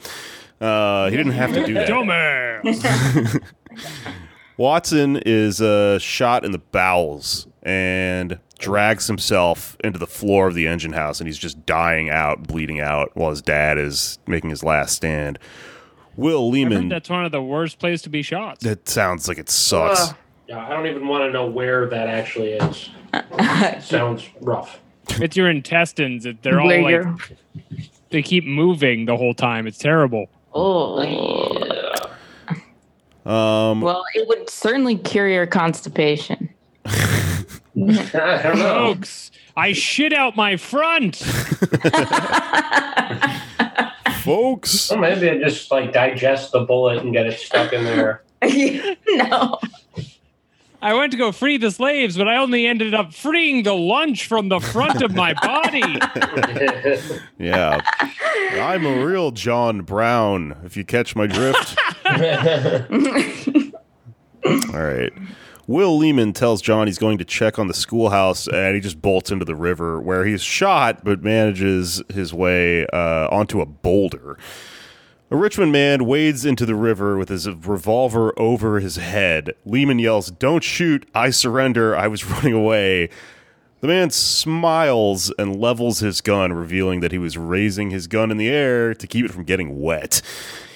Uh, 0.61 1.09
he 1.09 1.17
didn't 1.17 1.33
have 1.33 1.53
to 1.53 1.65
do 1.65 1.73
that. 1.73 1.89
Dumbass. 1.89 3.43
Watson 4.57 5.17
is 5.25 5.59
uh, 5.61 5.97
shot 5.97 6.45
in 6.45 6.51
the 6.51 6.59
bowels 6.59 7.47
and 7.63 8.39
drags 8.59 9.07
himself 9.07 9.75
into 9.83 9.97
the 9.97 10.07
floor 10.07 10.47
of 10.47 10.53
the 10.53 10.67
engine 10.67 10.93
house, 10.93 11.19
and 11.19 11.27
he's 11.27 11.37
just 11.37 11.65
dying 11.65 12.09
out, 12.09 12.47
bleeding 12.47 12.79
out, 12.79 13.11
while 13.15 13.31
his 13.31 13.41
dad 13.41 13.77
is 13.77 14.19
making 14.27 14.51
his 14.51 14.63
last 14.63 14.95
stand. 14.95 15.39
Will 16.15 16.51
Leeman. 16.51 16.89
that's 16.89 17.09
one 17.09 17.25
of 17.25 17.31
the 17.31 17.41
worst 17.41 17.79
places 17.79 18.01
to 18.03 18.09
be 18.09 18.21
shot. 18.21 18.59
That 18.61 18.87
sounds 18.87 19.27
like 19.27 19.37
it 19.37 19.49
sucks. 19.49 20.09
Ugh. 20.09 20.15
Yeah, 20.47 20.65
I 20.67 20.69
don't 20.69 20.87
even 20.87 21.07
want 21.07 21.23
to 21.23 21.31
know 21.31 21.45
where 21.47 21.87
that 21.87 22.07
actually 22.09 22.51
is. 22.53 22.89
Sounds 23.85 24.27
rough. 24.41 24.79
It's 25.11 25.37
your 25.37 25.49
intestines. 25.49 26.27
They're 26.41 26.59
all 26.59 26.81
like 26.81 27.05
they 28.09 28.21
keep 28.21 28.45
moving 28.45 29.05
the 29.05 29.15
whole 29.15 29.33
time. 29.33 29.67
It's 29.67 29.77
terrible. 29.77 30.27
Oh. 30.53 31.01
Um, 33.25 33.79
Well, 33.79 34.03
it 34.15 34.27
would 34.27 34.49
certainly 34.49 34.97
cure 34.97 35.29
your 35.29 35.47
constipation. 35.47 36.49
I 36.85 37.45
don't 37.73 37.87
know. 38.59 38.93
Folks, 38.93 39.31
I 39.55 39.71
shit 39.71 40.11
out 40.11 40.35
my 40.35 40.57
front. 40.57 41.21
Folks. 44.23 44.89
Well, 44.89 44.99
maybe 44.99 45.29
I 45.29 45.37
just 45.37 45.69
like 45.69 45.91
digest 45.93 46.51
the 46.51 46.61
bullet 46.61 46.99
and 46.99 47.13
get 47.13 47.27
it 47.27 47.39
stuck 47.39 47.73
in 47.73 47.83
there. 47.83 48.23
no. 49.07 49.59
I 50.81 50.93
went 50.93 51.11
to 51.13 51.17
go 51.17 51.31
free 51.31 51.57
the 51.57 51.71
slaves, 51.71 52.17
but 52.17 52.27
I 52.27 52.35
only 52.35 52.65
ended 52.65 52.93
up 52.93 53.13
freeing 53.13 53.63
the 53.63 53.73
lunch 53.73 54.27
from 54.27 54.49
the 54.49 54.59
front 54.59 55.01
of 55.01 55.15
my 55.15 55.33
body. 55.33 55.81
Yeah. 57.39 57.79
I'm 58.53 58.85
a 58.85 59.05
real 59.05 59.31
John 59.31 59.81
Brown, 59.81 60.57
if 60.63 60.77
you 60.77 60.85
catch 60.85 61.15
my 61.15 61.25
drift. 61.27 61.77
All 64.45 64.83
right. 64.83 65.11
Will 65.65 65.97
Leeman 65.97 66.33
tells 66.33 66.61
John 66.61 66.87
he's 66.87 66.97
going 66.97 67.17
to 67.19 67.25
check 67.25 67.57
on 67.57 67.67
the 67.67 67.73
schoolhouse, 67.73 68.47
and 68.49 68.75
he 68.75 68.81
just 68.81 69.01
bolts 69.01 69.31
into 69.31 69.45
the 69.45 69.55
river 69.55 70.01
where 70.01 70.25
he's 70.25 70.41
shot, 70.41 71.05
but 71.05 71.23
manages 71.23 72.03
his 72.13 72.33
way 72.33 72.85
uh, 72.87 73.29
onto 73.31 73.61
a 73.61 73.65
boulder. 73.65 74.37
A 75.31 75.37
Richmond 75.37 75.71
man 75.71 76.05
wades 76.05 76.43
into 76.45 76.65
the 76.65 76.75
river 76.75 77.17
with 77.17 77.29
his 77.29 77.49
revolver 77.49 78.37
over 78.37 78.81
his 78.81 78.97
head. 78.97 79.55
Leeman 79.65 80.01
yells, 80.01 80.29
Don't 80.31 80.63
shoot! 80.63 81.09
I 81.15 81.29
surrender! 81.29 81.95
I 81.95 82.07
was 82.07 82.25
running 82.29 82.53
away. 82.53 83.09
The 83.79 83.87
man 83.87 84.09
smiles 84.09 85.31
and 85.39 85.55
levels 85.55 85.99
his 85.99 86.19
gun, 86.19 86.51
revealing 86.51 86.99
that 86.99 87.13
he 87.13 87.17
was 87.17 87.37
raising 87.37 87.89
his 87.89 88.07
gun 88.07 88.31
in 88.31 88.37
the 88.37 88.49
air 88.49 88.93
to 88.93 89.07
keep 89.07 89.25
it 89.25 89.31
from 89.31 89.43
getting 89.45 89.81
wet. 89.81 90.21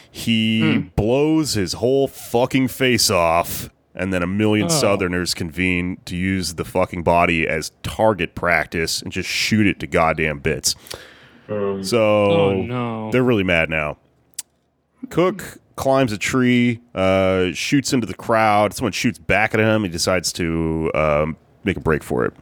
He 0.10 0.78
blows 0.96 1.54
his 1.54 1.74
whole 1.74 2.08
fucking 2.08 2.70
face 2.70 3.10
off 3.10 3.70
and 3.98 4.14
then 4.14 4.24
a 4.24 4.28
million 4.28 4.68
Oh. 4.68 4.70
Southerners 4.70 5.34
convene 5.34 5.98
to 6.06 6.16
use 6.16 6.54
the 6.54 6.64
fucking 6.64 7.04
body 7.04 7.46
as 7.48 7.72
target 7.84 8.36
practice 8.36 9.02
and 9.02 9.12
just 9.12 9.28
shoot 9.28 9.68
it 9.68 9.80
to 9.82 9.88
goddamn 9.88 10.40
bits. 10.40 10.76
Um, 11.50 11.84
So 11.84 12.00
Oh, 12.32 12.62
no. 12.62 13.12
they're 13.12 13.24
really 13.24 13.44
mad 13.44 13.70
now. 13.70 13.98
Cook 15.10 15.60
climbs 15.76 16.12
a 16.12 16.18
tree, 16.18 16.80
uh, 16.96 17.52
shoots 17.54 17.94
into 17.94 18.08
the 18.08 18.14
crowd. 18.14 18.74
Someone 18.74 18.92
shoots 18.92 19.20
back 19.20 19.54
at 19.54 19.60
him. 19.60 19.84
He 19.84 19.90
decides 19.90 20.32
to 20.34 20.92
um, 20.96 21.38
make 21.64 21.78
a 21.78 21.80
break 21.82 22.04
for 22.04 22.26
it. 22.26 22.34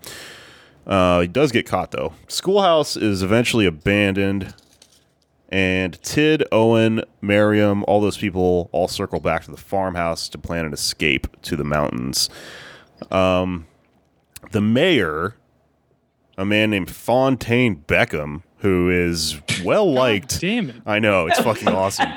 Uh, 0.87 1.21
he 1.21 1.27
does 1.27 1.51
get 1.51 1.65
caught 1.65 1.91
though. 1.91 2.13
Schoolhouse 2.27 2.95
is 2.95 3.23
eventually 3.23 3.65
abandoned, 3.65 4.53
and 5.49 6.01
Tidd, 6.01 6.43
Owen, 6.51 7.03
Meriam, 7.21 7.83
all 7.87 8.01
those 8.01 8.17
people 8.17 8.69
all 8.71 8.87
circle 8.87 9.19
back 9.19 9.43
to 9.45 9.51
the 9.51 9.57
farmhouse 9.57 10.27
to 10.29 10.37
plan 10.37 10.65
an 10.65 10.73
escape 10.73 11.27
to 11.43 11.55
the 11.55 11.63
mountains. 11.63 12.29
Um, 13.11 13.67
the 14.51 14.61
mayor, 14.61 15.35
a 16.37 16.45
man 16.45 16.69
named 16.69 16.89
Fontaine 16.89 17.83
Beckham, 17.87 18.43
who 18.57 18.89
is 18.89 19.39
well 19.63 19.91
liked. 19.91 20.39
Damn 20.41 20.69
it. 20.69 20.75
I 20.85 20.99
know 20.99 21.27
it's 21.27 21.39
fucking 21.39 21.67
awesome. 21.69 22.09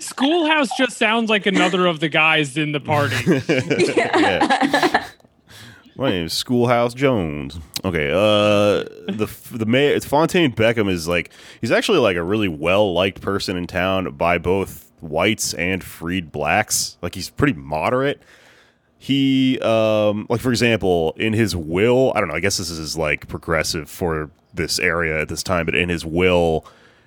Schoolhouse 0.00 0.68
just 0.76 0.96
sounds 0.98 1.30
like 1.30 1.46
another 1.46 1.86
of 1.86 2.00
the 2.00 2.08
guys 2.08 2.56
in 2.56 2.72
the 2.72 2.80
party. 2.80 3.16
yeah. 3.96 5.06
My 5.96 6.08
name 6.10 6.24
is 6.24 6.32
Schoolhouse 6.32 6.94
Jones. 6.94 7.58
Okay, 7.84 8.10
uh, 8.10 8.84
the 9.12 9.28
the 9.50 9.66
mayor 9.66 9.94
it's 9.94 10.06
Fontaine 10.06 10.52
Beckham 10.52 10.88
is 10.90 11.06
like 11.06 11.30
he's 11.60 11.70
actually 11.70 11.98
like 11.98 12.16
a 12.16 12.22
really 12.22 12.48
well 12.48 12.94
liked 12.94 13.20
person 13.20 13.56
in 13.56 13.66
town 13.66 14.14
by 14.14 14.38
both 14.38 14.90
whites 15.00 15.52
and 15.54 15.84
freed 15.84 16.32
blacks. 16.32 16.96
Like 17.02 17.14
he's 17.14 17.28
pretty 17.28 17.52
moderate. 17.52 18.22
He 18.96 19.58
um 19.60 20.26
like 20.30 20.40
for 20.40 20.50
example, 20.50 21.12
in 21.16 21.34
his 21.34 21.54
will, 21.54 22.12
I 22.14 22.20
don't 22.20 22.28
know, 22.28 22.36
I 22.36 22.40
guess 22.40 22.56
this 22.56 22.70
is 22.70 22.96
like 22.96 23.28
progressive 23.28 23.90
for 23.90 24.30
this 24.54 24.78
area 24.78 25.20
at 25.20 25.28
this 25.28 25.42
time, 25.42 25.66
but 25.66 25.74
in 25.74 25.90
his 25.90 26.06
will, 26.06 26.64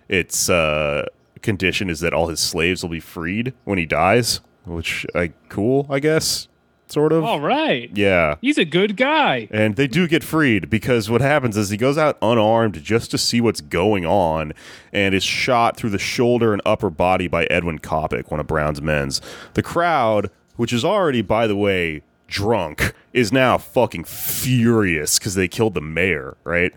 it's 0.09 0.47
uh 0.47 1.07
condition 1.41 1.89
is 1.89 2.01
that 2.01 2.13
all 2.13 2.27
his 2.27 2.39
slaves 2.39 2.83
will 2.83 2.89
be 2.89 2.99
freed 2.99 3.53
when 3.63 3.79
he 3.79 3.85
dies, 3.87 4.41
which 4.65 5.07
like 5.15 5.33
cool, 5.49 5.87
I 5.89 5.99
guess. 5.99 6.49
Sort 6.87 7.11
of. 7.11 7.23
All 7.23 7.41
right. 7.41 7.89
Yeah. 7.95 8.35
He's 8.41 8.59
a 8.59 8.65
good 8.65 8.95
guy. 8.95 9.47
And 9.49 9.75
they 9.75 9.87
do 9.87 10.07
get 10.07 10.23
freed 10.23 10.69
because 10.69 11.09
what 11.09 11.21
happens 11.21 11.57
is 11.57 11.69
he 11.69 11.77
goes 11.77 11.97
out 11.97 12.17
unarmed 12.21 12.83
just 12.83 13.09
to 13.11 13.17
see 13.17 13.41
what's 13.41 13.61
going 13.61 14.05
on 14.05 14.53
and 14.93 15.15
is 15.15 15.23
shot 15.23 15.77
through 15.77 15.89
the 15.89 15.99
shoulder 15.99 16.53
and 16.53 16.61
upper 16.63 16.91
body 16.91 17.27
by 17.27 17.45
Edwin 17.45 17.79
Coppoc, 17.79 18.29
one 18.29 18.39
of 18.39 18.45
Brown's 18.47 18.81
men's. 18.81 19.19
The 19.55 19.63
crowd, 19.63 20.29
which 20.57 20.71
is 20.71 20.85
already, 20.85 21.23
by 21.23 21.47
the 21.47 21.55
way, 21.55 22.03
drunk, 22.27 22.93
is 23.13 23.31
now 23.31 23.57
fucking 23.57 24.03
furious 24.03 25.17
because 25.17 25.33
they 25.33 25.47
killed 25.47 25.73
the 25.73 25.81
mayor, 25.81 26.37
right? 26.43 26.71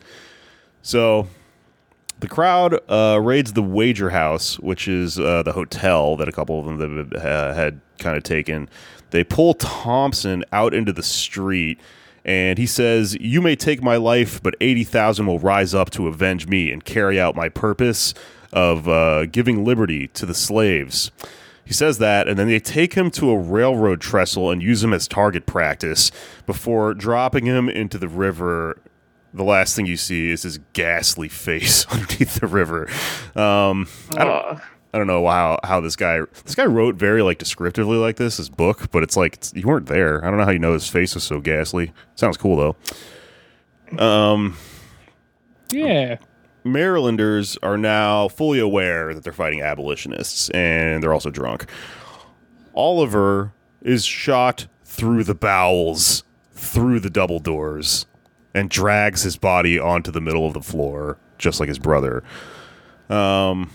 So 0.81 1.29
the 2.21 2.29
crowd 2.29 2.81
uh, 2.91 3.21
raids 3.23 3.53
the 3.53 3.63
Wager 3.63 4.11
House, 4.11 4.59
which 4.59 4.89
is 4.89 5.19
uh, 5.19 5.43
the 5.43 5.53
hotel 5.53 6.17
that 6.17 6.29
a 6.29 6.33
couple 6.33 6.59
of 6.59 6.79
them 6.79 7.13
uh, 7.15 7.55
had 7.55 7.81
kind 7.99 8.17
of 8.17 8.23
taken. 8.23 8.69
They 9.11 9.25
pull 9.25 9.55
Thompson 9.55 10.45
out 10.53 10.75
into 10.75 10.93
the 10.93 11.03
street, 11.03 11.81
and 12.25 12.59
he 12.59 12.67
says, 12.67 13.17
"You 13.21 13.41
may 13.41 13.57
take 13.57 13.83
my 13.83 13.97
life, 13.97 14.43
but 14.43 14.55
eighty 14.61 14.85
thousand 14.85 15.27
will 15.27 15.39
rise 15.39 15.75
up 15.75 15.91
to 15.91 16.09
avenge 16.09 16.47
me 16.47 16.71
and 16.71 16.85
carry 16.85 17.19
out 17.21 17.37
my 17.37 17.49
purpose 17.49 18.15
of 18.53 18.89
uh, 18.89 19.27
giving 19.27 19.65
liberty 19.65 20.09
to 20.09 20.27
the 20.27 20.35
slaves." 20.35 21.11
He 21.65 21.75
says 21.75 21.99
that, 21.99 22.27
and 22.27 22.39
then 22.39 22.49
they 22.49 22.61
take 22.61 22.95
him 22.95 23.11
to 23.11 23.31
a 23.31 23.39
railroad 23.39 24.01
trestle 24.01 24.51
and 24.51 24.63
use 24.63 24.83
him 24.83 24.95
as 24.95 25.07
target 25.07 25.45
practice 25.45 26.11
before 26.47 26.95
dropping 26.95 27.45
him 27.45 27.69
into 27.69 27.99
the 27.99 28.09
river 28.09 28.81
the 29.35 29.45
last 29.45 29.77
thing 29.77 29.87
you 29.87 29.97
see 29.97 30.31
is 30.31 30.43
his 30.43 30.59
ghastly 30.73 31.29
face 31.29 31.87
underneath 31.91 32.41
the 32.41 32.47
river. 32.47 32.89
Um, 33.35 33.89
I 34.17 34.25
don't. 34.25 34.61
I 34.93 34.99
don't 34.99 35.07
know 35.07 35.27
how 35.27 35.59
how 35.65 35.81
this 35.81 35.97
guy 35.97 36.21
this 36.45 36.55
guy 36.55 36.65
wrote 36.65 36.95
very 36.97 37.23
like 37.23 37.39
descriptively 37.39 37.97
like 37.99 38.17
this 38.17 38.39
his 38.39 38.49
book, 38.49 38.91
but 38.91 39.03
it's 39.03 39.17
like 39.17 39.35
it's, 39.35 39.53
you 39.55 39.67
weren't 39.67 39.87
there. 39.87 40.25
I 40.25 40.29
don't 40.29 40.39
know 40.39 40.45
how 40.45 40.51
you 40.51 40.59
know 40.59 40.73
his 40.73 40.89
face 40.89 41.15
was 41.15 41.25
so 41.25 41.41
ghastly. 41.41 41.93
Sounds 42.15 42.37
cool 42.37 42.57
though. 42.57 44.03
Um, 44.05 44.57
Yeah. 45.71 46.19
Marylanders 46.65 47.57
are 47.63 47.79
now 47.79 48.29
fully 48.29 48.59
aware 48.59 49.15
that 49.15 49.25
they're 49.25 49.33
fighting 49.33 49.63
abolitionists, 49.63 50.51
and 50.51 51.03
they're 51.03 51.15
also 51.15 51.31
drunk. 51.31 51.67
Oliver 52.75 53.53
is 53.81 54.05
shot 54.05 54.67
through 54.85 55.25
the 55.25 55.35
bowels, 55.35 56.25
through 56.53 57.01
the 57.01 57.09
double 57.11 57.39
doors, 57.39 58.07
and 58.55 58.69
drags 58.69 59.23
his 59.23 59.37
body 59.37 59.79
onto 59.79 60.11
the 60.11 60.21
middle 60.21 60.47
of 60.47 60.53
the 60.53 60.61
floor, 60.61 61.19
just 61.39 61.61
like 61.61 61.69
his 61.69 61.79
brother. 61.79 62.23
Um, 63.09 63.71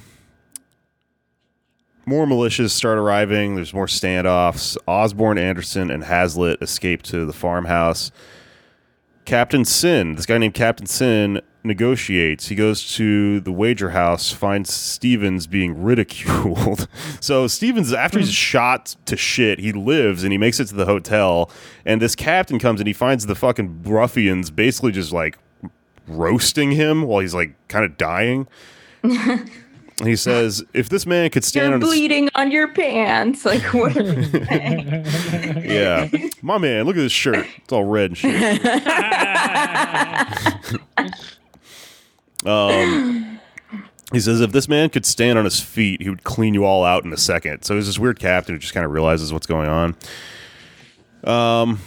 more 2.06 2.26
militias 2.26 2.72
start 2.72 2.98
arriving. 2.98 3.56
There's 3.56 3.74
more 3.74 3.88
standoffs. 3.88 4.78
Osborne, 4.88 5.38
Anderson, 5.38 5.90
and 5.90 6.04
Hazlett 6.04 6.62
escape 6.62 7.02
to 7.04 7.26
the 7.26 7.34
farmhouse. 7.34 8.12
Captain 9.26 9.64
Sinn, 9.64 10.16
this 10.16 10.26
guy 10.26 10.38
named 10.38 10.54
Captain 10.54 10.86
Sinn, 10.86 11.42
negotiates. 11.64 12.48
He 12.48 12.56
goes 12.56 12.94
to 12.96 13.40
the 13.40 13.52
wager 13.52 13.92
house, 13.92 14.32
finds 14.32 14.74
Stevens 14.74 15.48
being 15.48 15.82
ridiculed. 15.82 16.88
so 17.22 17.48
Stevens, 17.48 17.94
after 17.94 18.20
he's 18.20 18.28
hmm. 18.28 18.34
shot 18.34 18.96
to 19.06 19.16
shit, 19.16 19.60
he 19.60 19.72
lives 19.72 20.24
and 20.24 20.32
he 20.32 20.38
makes 20.38 20.60
it 20.60 20.66
to 20.66 20.76
the 20.76 20.86
hotel. 20.86 21.50
And 21.86 22.02
this 22.02 22.16
captain 22.16 22.60
comes 22.60 22.82
and 22.82 22.88
he 22.88 22.94
finds 22.94 23.26
the 23.26 23.36
fucking 23.36 23.84
ruffians 23.84 24.52
basically 24.52 24.92
just 24.92 25.12
like 25.12 25.38
roasting 26.08 26.72
him 26.72 27.04
while 27.04 27.22
he's 27.22 27.34
like 27.34 27.56
kind 27.70 27.86
of 27.86 27.98
dying. 27.98 28.48
he 30.02 30.16
says, 30.16 30.64
"If 30.74 30.90
this 30.90 31.06
man 31.06 31.30
could 31.30 31.44
stand 31.44 31.66
You're 31.68 31.76
on 31.76 31.82
his 31.82 31.90
bleeding 31.90 32.30
on 32.36 32.52
your 32.52 32.68
pants. 32.74 33.46
Like 33.46 33.62
what? 33.74 33.96
Are 33.96 34.02
you 34.02 34.32
yeah, 35.64 36.10
my 36.42 36.58
man, 36.58 36.86
look 36.86 36.96
at 36.96 37.02
this 37.02 37.12
shirt. 37.12 37.46
It's 37.58 37.74
all 37.74 37.84
red 37.84 38.12
and 38.12 38.18
shit." 38.18 38.62
Um, 42.46 43.40
he 44.12 44.20
says 44.20 44.42
if 44.42 44.52
this 44.52 44.68
man 44.68 44.90
could 44.90 45.06
stand 45.06 45.40
on 45.40 45.46
his 45.46 45.60
feet, 45.60 46.02
he 46.02 46.10
would 46.10 46.24
clean 46.24 46.54
you 46.54 46.66
all 46.66 46.84
out 46.84 47.06
in 47.06 47.14
a 47.14 47.18
second. 47.18 47.64
So 47.64 47.76
he's 47.76 47.88
this 47.88 47.98
weird 47.98 48.20
captain 48.20 48.56
who 48.56 48.60
just 48.60 48.74
kind 48.74 48.86
of 48.86 48.92
realizes 48.92 49.32
what's 49.32 49.48
going 49.48 49.70
on. 49.70 49.96
Um, 51.24 51.80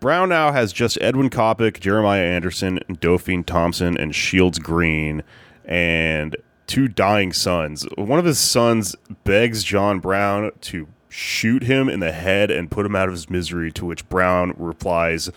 Brown 0.00 0.28
now 0.28 0.52
has 0.52 0.72
just 0.72 0.98
Edwin 1.00 1.30
Coppoc, 1.30 1.80
Jeremiah 1.80 2.24
Anderson, 2.24 2.80
Dauphin 3.00 3.44
Thompson, 3.44 3.96
and 3.96 4.14
Shields 4.14 4.58
Green, 4.58 5.22
and 5.64 6.36
two 6.72 6.88
dying 6.88 7.34
sons. 7.34 7.86
One 7.98 8.18
of 8.18 8.24
his 8.24 8.38
sons 8.38 8.96
begs 9.24 9.62
John 9.62 10.00
Brown 10.00 10.52
to 10.62 10.88
shoot 11.10 11.64
him 11.64 11.90
in 11.90 12.00
the 12.00 12.12
head 12.12 12.50
and 12.50 12.70
put 12.70 12.86
him 12.86 12.96
out 12.96 13.08
of 13.08 13.12
his 13.12 13.28
misery, 13.28 13.70
to 13.72 13.84
which 13.84 14.08
Brown 14.08 14.54
replies, 14.56 15.28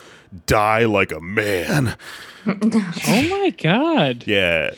Die 0.48 0.86
like 0.86 1.12
a 1.12 1.20
man. 1.20 1.96
Oh 2.48 3.28
my 3.28 3.50
god. 3.58 4.24
Yeah. 4.28 4.70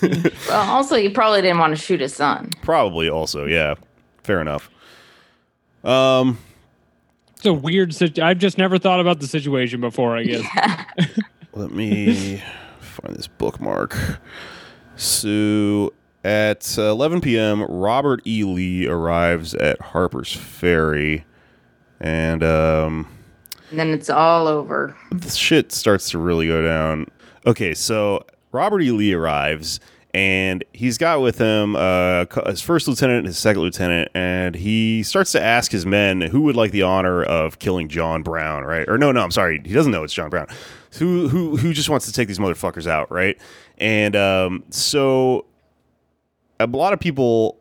well, 0.48 0.70
also, 0.70 0.94
you 0.94 1.10
probably 1.10 1.42
didn't 1.42 1.58
want 1.58 1.76
to 1.76 1.82
shoot 1.82 1.98
his 1.98 2.14
son. 2.14 2.50
Probably 2.62 3.08
also, 3.08 3.46
yeah. 3.46 3.74
Fair 4.22 4.40
enough. 4.40 4.70
Um, 5.82 6.38
It's 7.34 7.46
a 7.46 7.52
weird 7.52 7.92
situation. 7.92 8.22
I've 8.22 8.38
just 8.38 8.58
never 8.58 8.78
thought 8.78 9.00
about 9.00 9.18
the 9.18 9.26
situation 9.26 9.80
before, 9.80 10.16
I 10.16 10.22
guess. 10.22 10.46
let 11.52 11.72
me 11.72 12.40
find 12.78 13.16
this 13.16 13.26
bookmark. 13.26 14.20
So 15.00 15.94
at 16.24 16.78
uh, 16.78 16.90
11 16.90 17.22
p.m., 17.22 17.62
Robert 17.62 18.20
E. 18.26 18.44
Lee 18.44 18.86
arrives 18.86 19.54
at 19.54 19.80
Harper's 19.80 20.30
Ferry, 20.36 21.24
and 22.00 22.44
um, 22.44 23.08
And 23.70 23.78
then 23.78 23.88
it's 23.94 24.10
all 24.10 24.46
over. 24.46 24.94
the 25.10 25.30
shit 25.30 25.72
starts 25.72 26.10
to 26.10 26.18
really 26.18 26.46
go 26.46 26.62
down. 26.62 27.06
Okay, 27.46 27.72
so 27.72 28.26
Robert 28.52 28.82
E. 28.82 28.90
Lee 28.90 29.14
arrives, 29.14 29.80
and 30.12 30.62
he's 30.74 30.98
got 30.98 31.22
with 31.22 31.38
him 31.38 31.76
uh, 31.76 32.26
his 32.46 32.60
first 32.60 32.86
lieutenant 32.86 33.20
and 33.20 33.26
his 33.28 33.38
second 33.38 33.62
lieutenant, 33.62 34.10
and 34.14 34.54
he 34.54 35.02
starts 35.02 35.32
to 35.32 35.42
ask 35.42 35.72
his 35.72 35.86
men 35.86 36.20
who 36.20 36.42
would 36.42 36.56
like 36.56 36.72
the 36.72 36.82
honor 36.82 37.22
of 37.22 37.58
killing 37.58 37.88
John 37.88 38.22
Brown, 38.22 38.64
right? 38.64 38.86
Or 38.86 38.98
no, 38.98 39.12
no, 39.12 39.22
I'm 39.22 39.30
sorry, 39.30 39.62
he 39.64 39.72
doesn't 39.72 39.92
know 39.92 40.04
it's 40.04 40.12
John 40.12 40.28
Brown. 40.28 40.48
Who 40.98 41.28
who 41.28 41.56
who 41.56 41.72
just 41.72 41.88
wants 41.88 42.04
to 42.06 42.12
take 42.12 42.28
these 42.28 42.40
motherfuckers 42.40 42.86
out, 42.88 43.10
right? 43.12 43.40
And 43.80 44.14
um, 44.14 44.64
so 44.70 45.46
a 46.60 46.66
lot 46.66 46.92
of 46.92 47.00
people 47.00 47.56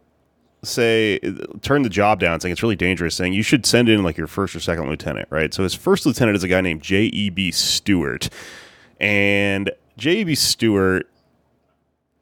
say 0.62 1.20
turn 1.62 1.84
the 1.84 1.90
job 1.90 2.20
down 2.20 2.38
saying 2.42 2.52
it's 2.52 2.62
really 2.62 2.76
dangerous 2.76 3.16
saying 3.16 3.32
you 3.32 3.42
should 3.42 3.66
send 3.66 3.88
in 3.88 4.04
like 4.04 4.18
your 4.18 4.28
first 4.28 4.54
or 4.54 4.60
second 4.60 4.90
lieutenant 4.90 5.26
right? 5.32 5.54
So 5.54 5.64
his 5.64 5.74
first 5.74 6.06
lieutenant 6.06 6.36
is 6.36 6.44
a 6.44 6.50
guy 6.50 6.60
named 6.60 6.82
j.e.b 6.82 7.52
stuart. 7.52 8.30
And 9.00 9.72
j.e.b 9.98 10.36
stuart 10.36 11.10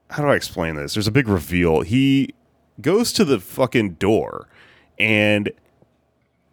how 0.09 0.23
do 0.23 0.29
i 0.29 0.35
explain 0.35 0.75
this? 0.75 0.93
There's 0.93 1.07
a 1.07 1.11
big 1.11 1.27
reveal. 1.27 1.81
He 1.81 2.33
goes 2.79 3.11
to 3.13 3.25
the 3.25 3.39
fucking 3.39 3.93
door 3.93 4.47
and 4.99 5.51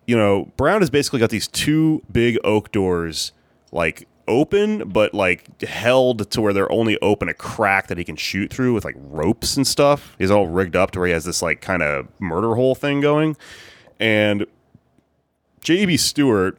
you 0.06 0.16
know, 0.16 0.52
Brown 0.56 0.80
has 0.82 0.90
basically 0.90 1.20
got 1.20 1.30
these 1.30 1.48
two 1.48 2.02
big 2.10 2.38
oak 2.44 2.70
doors, 2.72 3.32
like 3.72 4.06
open, 4.28 4.88
but 4.88 5.14
like 5.14 5.62
held 5.62 6.30
to 6.30 6.40
where 6.40 6.52
they're 6.52 6.70
only 6.70 6.98
open 7.00 7.28
a 7.28 7.34
crack 7.34 7.88
that 7.88 7.98
he 7.98 8.04
can 8.04 8.16
shoot 8.16 8.52
through 8.52 8.74
with 8.74 8.84
like 8.84 8.96
ropes 8.98 9.56
and 9.56 9.66
stuff. 9.66 10.14
He's 10.18 10.30
all 10.30 10.46
rigged 10.46 10.76
up 10.76 10.90
to 10.92 11.00
where 11.00 11.08
he 11.08 11.12
has 11.12 11.24
this 11.24 11.42
like 11.42 11.60
kind 11.60 11.82
of 11.82 12.08
murder 12.18 12.54
hole 12.54 12.74
thing 12.74 13.00
going. 13.00 13.36
And 14.00 14.46
J.B. 15.60 15.96
Stuart 15.96 16.58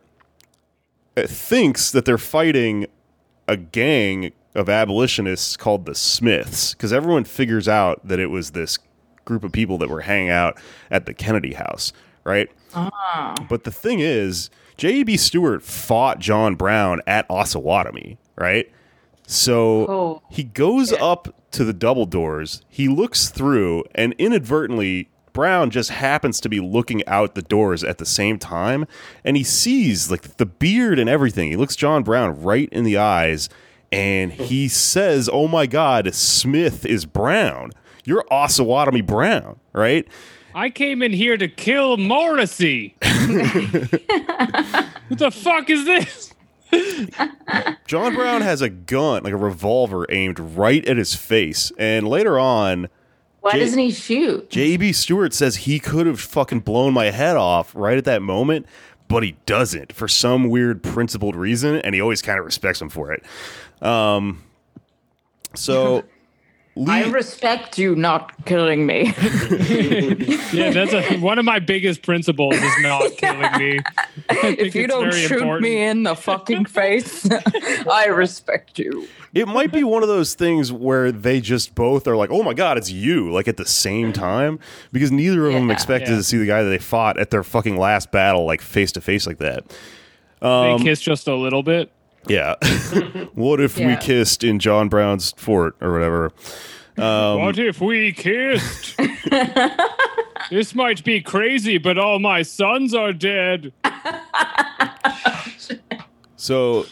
uh, 1.17 1.27
thinks 1.27 1.91
that 1.91 2.05
they're 2.05 2.17
fighting 2.17 2.87
a 3.47 3.57
gang 3.57 4.31
of 4.55 4.69
abolitionists 4.69 5.57
called 5.57 5.85
the 5.85 5.93
Smiths 5.93 6.73
because 6.73 6.93
everyone 6.93 7.25
figures 7.25 7.67
out 7.67 8.05
that 8.07 8.19
it 8.19 8.27
was 8.27 8.51
this 8.51 8.79
group 9.25 9.43
of 9.43 9.51
people 9.51 9.77
that 9.79 9.89
were 9.89 10.01
hanging 10.01 10.29
out 10.29 10.57
at 10.89 11.05
the 11.05 11.13
Kennedy 11.13 11.53
house, 11.53 11.91
right? 12.23 12.49
Ah. 12.73 13.35
But 13.49 13.63
the 13.63 13.71
thing 13.71 13.99
is, 13.99 14.49
J.E.B. 14.77 15.17
Stuart 15.17 15.63
fought 15.63 16.19
John 16.19 16.55
Brown 16.55 17.01
at 17.07 17.27
Osawatomie, 17.29 18.17
right? 18.35 18.69
So 19.27 19.87
Oh. 19.87 20.21
he 20.29 20.43
goes 20.43 20.91
up 20.93 21.33
to 21.51 21.63
the 21.63 21.73
double 21.73 22.05
doors, 22.05 22.61
he 22.69 22.87
looks 22.87 23.29
through, 23.29 23.83
and 23.95 24.13
inadvertently, 24.17 25.09
Brown 25.33 25.69
just 25.69 25.89
happens 25.89 26.39
to 26.41 26.49
be 26.49 26.59
looking 26.61 27.05
out 27.07 27.35
the 27.35 27.41
doors 27.41 27.83
at 27.83 27.97
the 27.97 28.05
same 28.05 28.37
time, 28.39 28.85
and 29.23 29.35
he 29.35 29.43
sees 29.43 30.09
like 30.11 30.37
the 30.37 30.45
beard 30.45 30.97
and 30.99 31.09
everything. 31.09 31.49
He 31.49 31.57
looks 31.57 31.75
John 31.75 32.03
Brown 32.03 32.41
right 32.41 32.69
in 32.71 32.83
the 32.85 32.97
eyes, 32.97 33.49
and 33.91 34.31
he 34.31 34.67
says, 34.69 35.29
Oh 35.31 35.47
my 35.47 35.65
God, 35.65 36.13
Smith 36.13 36.85
is 36.85 37.05
Brown. 37.05 37.71
You're 38.05 38.23
Osawatomie 38.31 39.05
Brown, 39.05 39.59
right? 39.73 40.07
I 40.55 40.69
came 40.69 41.03
in 41.03 41.11
here 41.11 41.35
to 41.35 41.49
kill 41.49 41.97
Morrissey. 41.97 42.95
what 43.01 43.11
the 45.09 45.29
fuck 45.29 45.69
is 45.69 45.83
this? 45.83 46.33
John 47.85 48.15
Brown 48.15 48.41
has 48.41 48.61
a 48.61 48.69
gun, 48.69 49.23
like 49.23 49.33
a 49.33 49.37
revolver, 49.37 50.05
aimed 50.09 50.39
right 50.39 50.83
at 50.87 50.95
his 50.95 51.13
face. 51.13 51.73
And 51.77 52.07
later 52.07 52.39
on, 52.39 52.87
Why 53.41 53.51
J- 53.51 53.59
doesn't 53.59 53.79
he 53.79 53.91
shoot? 53.91 54.49
J.B. 54.49 54.93
Stuart 54.93 55.33
says 55.33 55.57
he 55.57 55.77
could 55.77 56.07
have 56.07 56.21
fucking 56.21 56.61
blown 56.61 56.93
my 56.93 57.11
head 57.11 57.35
off 57.35 57.75
right 57.75 57.97
at 57.97 58.05
that 58.05 58.21
moment, 58.21 58.65
but 59.09 59.23
he 59.23 59.35
doesn't 59.45 59.91
for 59.91 60.07
some 60.07 60.49
weird 60.49 60.81
principled 60.81 61.35
reason, 61.35 61.75
and 61.79 61.93
he 61.93 61.99
always 61.99 62.21
kind 62.21 62.39
of 62.39 62.45
respects 62.45 62.81
him 62.81 62.87
for 62.87 63.11
it. 63.11 63.25
Um, 63.85 64.41
so. 65.53 66.05
I 66.87 67.05
respect 67.09 67.77
you 67.77 67.95
not 67.95 68.45
killing 68.45 68.85
me. 68.85 69.13
Yeah, 70.55 70.71
that's 70.71 70.93
a, 70.93 71.17
one 71.19 71.37
of 71.39 71.43
my 71.45 71.59
biggest 71.59 72.01
principles 72.01 72.55
is 72.55 72.73
not 72.81 73.11
killing 73.17 73.51
me. 73.57 73.79
If 74.29 74.73
you 74.75 74.87
don't 74.87 75.13
shoot 75.13 75.31
important. 75.33 75.61
me 75.63 75.81
in 75.83 76.03
the 76.03 76.15
fucking 76.15 76.65
face, 76.65 77.27
I 77.91 78.05
respect 78.07 78.79
you. 78.79 79.07
it 79.33 79.47
might 79.47 79.71
be 79.73 79.83
one 79.83 80.01
of 80.03 80.07
those 80.07 80.33
things 80.35 80.71
where 80.71 81.11
they 81.11 81.41
just 81.41 81.75
both 81.75 82.07
are 82.07 82.15
like, 82.15 82.29
"Oh 82.31 82.43
my 82.43 82.53
god, 82.53 82.77
it's 82.77 82.89
you!" 82.91 83.31
like 83.31 83.47
at 83.49 83.57
the 83.57 83.65
same 83.65 84.13
time, 84.13 84.59
because 84.93 85.11
neither 85.11 85.45
of 85.47 85.53
them 85.53 85.69
expected 85.71 86.11
Yeah. 86.11 86.17
to 86.17 86.23
see 86.23 86.37
the 86.37 86.45
guy 86.45 86.63
that 86.63 86.69
they 86.69 86.77
fought 86.77 87.17
at 87.19 87.31
their 87.31 87.43
fucking 87.43 87.77
last 87.77 88.11
battle, 88.11 88.45
like 88.45 88.61
face 88.61 88.91
to 88.93 89.01
face 89.01 89.27
like 89.27 89.39
that. 89.39 89.65
they 90.41 90.47
um, 90.47 90.81
kiss 90.81 91.01
just 91.01 91.27
a 91.27 91.35
little 91.35 91.63
bit. 91.63 91.91
Yeah. 92.27 92.55
what 93.33 93.59
if 93.61 93.77
we 93.77 93.95
kissed 93.97 94.43
in 94.43 94.59
John 94.59 94.89
Brown's 94.89 95.33
fort 95.37 95.75
or 95.81 95.93
whatever? 95.93 96.31
Um, 96.97 97.41
what 97.41 97.59
if 97.59 97.81
we 97.81 98.13
kissed? 98.13 98.97
this 100.49 100.73
might 100.73 101.03
be 101.03 101.21
crazy, 101.21 101.77
but 101.77 101.97
all 101.97 102.19
my 102.19 102.41
sons 102.41 102.93
are 102.93 103.13
dead. 103.13 103.73
So 106.37 106.85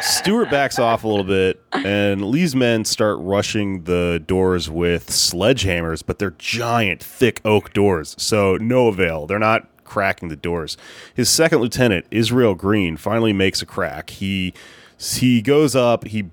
Stuart 0.00 0.50
backs 0.50 0.78
off 0.80 1.04
a 1.04 1.08
little 1.08 1.22
bit, 1.24 1.62
and 1.72 2.24
Lee's 2.24 2.56
men 2.56 2.84
start 2.84 3.18
rushing 3.20 3.84
the 3.84 4.20
doors 4.26 4.68
with 4.68 5.08
sledgehammers, 5.10 6.02
but 6.04 6.18
they're 6.18 6.34
giant, 6.38 7.00
thick 7.00 7.40
oak 7.44 7.72
doors, 7.72 8.16
so 8.18 8.56
no 8.56 8.88
avail. 8.88 9.28
They're 9.28 9.38
not 9.38 9.68
cracking 9.90 10.28
the 10.28 10.36
doors. 10.36 10.76
His 11.14 11.28
second 11.28 11.58
lieutenant, 11.60 12.06
Israel 12.10 12.54
Green, 12.54 12.96
finally 12.96 13.32
makes 13.32 13.60
a 13.60 13.66
crack. 13.66 14.10
He 14.10 14.54
he 14.98 15.40
goes 15.40 15.74
up. 15.74 16.04
He 16.04 16.30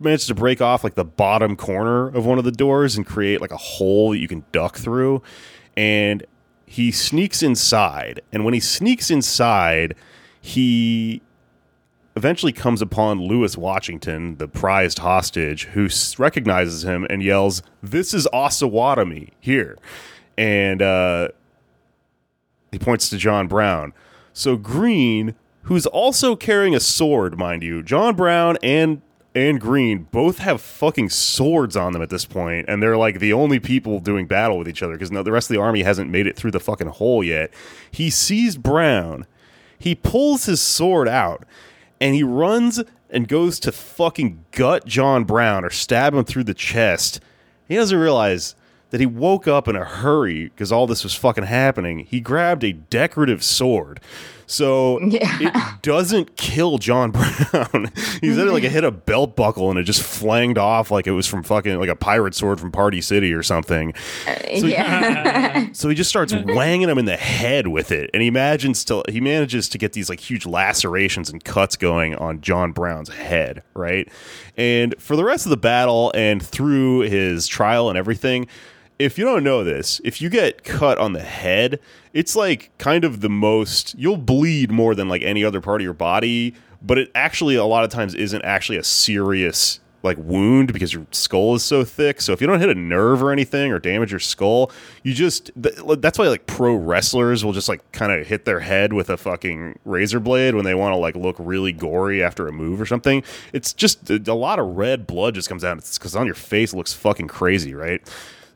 manages 0.00 0.26
to 0.26 0.34
break 0.34 0.60
off 0.60 0.84
like 0.84 0.96
the 0.96 1.04
bottom 1.04 1.56
corner 1.56 2.08
of 2.08 2.26
one 2.26 2.38
of 2.38 2.44
the 2.44 2.52
doors 2.52 2.96
and 2.96 3.06
create 3.06 3.40
like 3.40 3.52
a 3.52 3.56
hole 3.56 4.10
that 4.10 4.18
you 4.18 4.28
can 4.28 4.44
duck 4.52 4.76
through. 4.76 5.22
And 5.76 6.26
he 6.66 6.90
sneaks 6.90 7.42
inside. 7.42 8.20
And 8.32 8.44
when 8.44 8.54
he 8.54 8.60
sneaks 8.60 9.10
inside, 9.10 9.94
he 10.40 11.22
eventually 12.16 12.52
comes 12.52 12.82
upon 12.82 13.22
Lewis 13.22 13.56
Washington, 13.56 14.36
the 14.38 14.48
prized 14.48 14.98
hostage, 14.98 15.66
who 15.66 15.88
recognizes 16.18 16.84
him 16.84 17.06
and 17.08 17.22
yells, 17.22 17.62
"This 17.82 18.12
is 18.12 18.26
Osawatomie 18.32 19.30
here," 19.38 19.78
and 20.36 20.82
uh, 20.82 21.28
he 22.70 22.78
points 22.78 23.08
to 23.10 23.16
John 23.16 23.48
Brown. 23.48 23.92
So 24.32 24.56
Green, 24.56 25.34
who's 25.62 25.86
also 25.86 26.36
carrying 26.36 26.74
a 26.74 26.80
sword, 26.80 27.38
mind 27.38 27.62
you, 27.62 27.82
John 27.82 28.14
Brown 28.14 28.56
and 28.62 29.02
and 29.34 29.60
Green 29.60 30.08
both 30.10 30.38
have 30.38 30.60
fucking 30.60 31.10
swords 31.10 31.76
on 31.76 31.92
them 31.92 32.02
at 32.02 32.10
this 32.10 32.24
point, 32.24 32.66
and 32.68 32.82
they're 32.82 32.96
like 32.96 33.20
the 33.20 33.32
only 33.32 33.60
people 33.60 34.00
doing 34.00 34.26
battle 34.26 34.58
with 34.58 34.68
each 34.68 34.82
other 34.82 34.94
because 34.94 35.12
no, 35.12 35.22
the 35.22 35.30
rest 35.30 35.50
of 35.50 35.54
the 35.54 35.60
army 35.60 35.82
hasn't 35.82 36.10
made 36.10 36.26
it 36.26 36.34
through 36.34 36.50
the 36.50 36.58
fucking 36.58 36.88
hole 36.88 37.22
yet. 37.22 37.52
He 37.90 38.10
sees 38.10 38.56
Brown, 38.56 39.26
he 39.78 39.94
pulls 39.94 40.46
his 40.46 40.60
sword 40.60 41.08
out, 41.08 41.44
and 42.00 42.14
he 42.14 42.22
runs 42.22 42.82
and 43.10 43.28
goes 43.28 43.60
to 43.60 43.72
fucking 43.72 44.44
gut 44.50 44.86
John 44.86 45.24
Brown 45.24 45.64
or 45.64 45.70
stab 45.70 46.14
him 46.14 46.24
through 46.24 46.44
the 46.44 46.54
chest. 46.54 47.20
He 47.68 47.76
doesn't 47.76 47.98
realize 47.98 48.54
that 48.90 49.00
he 49.00 49.06
woke 49.06 49.46
up 49.46 49.68
in 49.68 49.76
a 49.76 49.84
hurry 49.84 50.44
because 50.44 50.72
all 50.72 50.86
this 50.86 51.04
was 51.04 51.14
fucking 51.14 51.44
happening. 51.44 52.00
He 52.00 52.20
grabbed 52.20 52.64
a 52.64 52.72
decorative 52.72 53.42
sword. 53.44 54.00
So 54.50 54.98
Yeah. 55.02 55.36
it 55.42 55.82
doesn't 55.82 56.38
kill 56.38 56.78
John 56.78 57.10
Brown. 57.12 57.92
he 58.22 58.34
said 58.34 58.46
it 58.46 58.52
like 58.52 58.64
it 58.64 58.72
hit 58.72 58.82
a 58.82 58.90
belt 58.90 59.36
buckle 59.36 59.68
and 59.68 59.78
it 59.78 59.82
just 59.82 60.02
flanged 60.02 60.56
off 60.56 60.90
like 60.90 61.06
it 61.06 61.10
was 61.10 61.26
from 61.26 61.42
fucking 61.42 61.78
like 61.78 61.90
a 61.90 61.94
pirate 61.94 62.34
sword 62.34 62.58
from 62.58 62.72
Party 62.72 63.02
City 63.02 63.34
or 63.34 63.42
something. 63.42 63.92
Uh, 64.26 64.34
yeah. 64.52 65.66
So 65.74 65.90
he 65.90 65.94
just 65.94 66.08
starts 66.08 66.32
wanging 66.32 66.88
him 66.88 66.96
in 66.96 67.04
the 67.04 67.16
head 67.16 67.68
with 67.68 67.92
it, 67.92 68.08
and 68.14 68.22
he 68.22 68.28
imagines 68.28 68.84
to 68.86 69.02
he 69.08 69.20
manages 69.20 69.68
to 69.70 69.78
get 69.78 69.92
these 69.92 70.08
like 70.08 70.18
huge 70.18 70.46
lacerations 70.46 71.28
and 71.28 71.44
cuts 71.44 71.76
going 71.76 72.14
on 72.14 72.40
John 72.40 72.72
Brown's 72.72 73.10
head, 73.10 73.62
right? 73.74 74.08
And 74.56 74.94
for 74.98 75.14
the 75.14 75.24
rest 75.24 75.44
of 75.46 75.50
the 75.50 75.56
battle 75.58 76.10
and 76.14 76.42
through 76.42 77.00
his 77.00 77.46
trial 77.46 77.90
and 77.90 77.98
everything, 77.98 78.46
if 78.98 79.16
you 79.16 79.24
don't 79.24 79.44
know 79.44 79.62
this, 79.62 80.00
if 80.04 80.20
you 80.20 80.28
get 80.28 80.64
cut 80.64 80.98
on 80.98 81.12
the 81.12 81.22
head, 81.22 81.78
it's 82.12 82.34
like 82.34 82.70
kind 82.78 83.04
of 83.04 83.20
the 83.20 83.28
most 83.28 83.94
you'll 83.96 84.16
bleed 84.16 84.70
more 84.70 84.94
than 84.94 85.08
like 85.08 85.22
any 85.22 85.44
other 85.44 85.60
part 85.60 85.80
of 85.80 85.84
your 85.84 85.94
body, 85.94 86.54
but 86.82 86.98
it 86.98 87.10
actually 87.14 87.54
a 87.54 87.64
lot 87.64 87.84
of 87.84 87.90
times 87.90 88.14
isn't 88.14 88.42
actually 88.42 88.78
a 88.78 88.84
serious 88.84 89.80
like 90.02 90.16
wound 90.18 90.72
because 90.72 90.92
your 90.92 91.06
skull 91.10 91.54
is 91.54 91.64
so 91.64 91.84
thick. 91.84 92.20
So 92.20 92.32
if 92.32 92.40
you 92.40 92.46
don't 92.46 92.60
hit 92.60 92.68
a 92.68 92.74
nerve 92.74 93.22
or 93.22 93.32
anything 93.32 93.72
or 93.72 93.78
damage 93.78 94.12
your 94.12 94.20
skull, 94.20 94.70
you 95.02 95.12
just 95.12 95.50
th- 95.60 95.76
that's 95.98 96.18
why 96.18 96.28
like 96.28 96.46
pro 96.46 96.74
wrestlers 96.74 97.44
will 97.44 97.52
just 97.52 97.68
like 97.68 97.90
kind 97.92 98.12
of 98.12 98.26
hit 98.26 98.44
their 98.44 98.60
head 98.60 98.92
with 98.92 99.10
a 99.10 99.16
fucking 99.16 99.78
razor 99.84 100.20
blade 100.20 100.54
when 100.54 100.64
they 100.64 100.74
want 100.74 100.92
to 100.92 100.96
like 100.96 101.16
look 101.16 101.36
really 101.38 101.72
gory 101.72 102.22
after 102.22 102.46
a 102.46 102.52
move 102.52 102.80
or 102.80 102.86
something. 102.86 103.22
It's 103.52 103.72
just 103.72 104.08
a, 104.10 104.34
lot 104.34 104.60
of 104.60 104.76
red 104.76 105.06
blood 105.06 105.34
just 105.34 105.48
comes 105.48 105.64
out. 105.64 105.78
It's 105.78 105.98
because 105.98 106.14
on 106.14 106.26
your 106.26 106.36
face 106.36 106.72
it 106.72 106.76
looks 106.76 106.92
fucking 106.92 107.28
crazy, 107.28 107.74
right? 107.74 108.00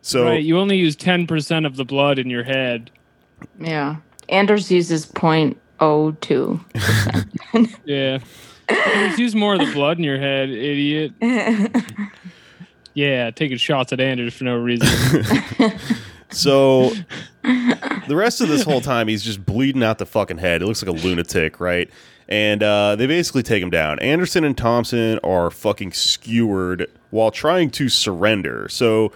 So 0.02 0.24
Right, 0.24 0.42
you 0.42 0.58
only 0.58 0.76
use 0.76 0.96
ten 0.96 1.26
percent 1.26 1.64
of 1.64 1.76
the 1.76 1.84
blood 1.84 2.18
in 2.18 2.28
your 2.28 2.42
head. 2.44 2.90
yeah. 3.58 3.96
Anders 4.28 4.70
uses 4.70 5.06
point 5.06 5.58
oh 5.80 6.12
two. 6.20 6.60
Yeah, 7.84 8.18
Just 8.68 9.18
use 9.18 9.34
more 9.34 9.54
of 9.54 9.60
the 9.60 9.70
blood 9.72 9.98
in 9.98 10.04
your 10.04 10.18
head, 10.18 10.48
idiot. 10.50 11.12
Yeah, 12.94 13.30
taking 13.30 13.56
shots 13.56 13.90
at 13.94 14.00
Anders 14.00 14.34
for 14.34 14.44
no 14.44 14.56
reason. 14.56 14.88
So 16.30 16.92
the 17.42 18.16
rest 18.16 18.40
of 18.40 18.48
this 18.48 18.62
whole 18.62 18.80
time, 18.80 19.06
he's 19.06 19.22
just 19.22 19.44
bleeding 19.44 19.82
out 19.82 19.98
the 19.98 20.06
fucking 20.06 20.38
head. 20.38 20.62
He 20.62 20.66
looks 20.66 20.82
like 20.82 20.88
a 20.88 21.06
lunatic, 21.06 21.60
right? 21.60 21.90
And 22.26 22.62
uh, 22.62 22.96
they 22.96 23.06
basically 23.06 23.42
take 23.42 23.62
him 23.62 23.68
down. 23.68 23.98
Anderson 23.98 24.42
and 24.42 24.56
Thompson 24.56 25.18
are 25.22 25.50
fucking 25.50 25.92
skewered 25.92 26.90
while 27.10 27.30
trying 27.30 27.68
to 27.72 27.90
surrender. 27.90 28.66
So 28.70 29.12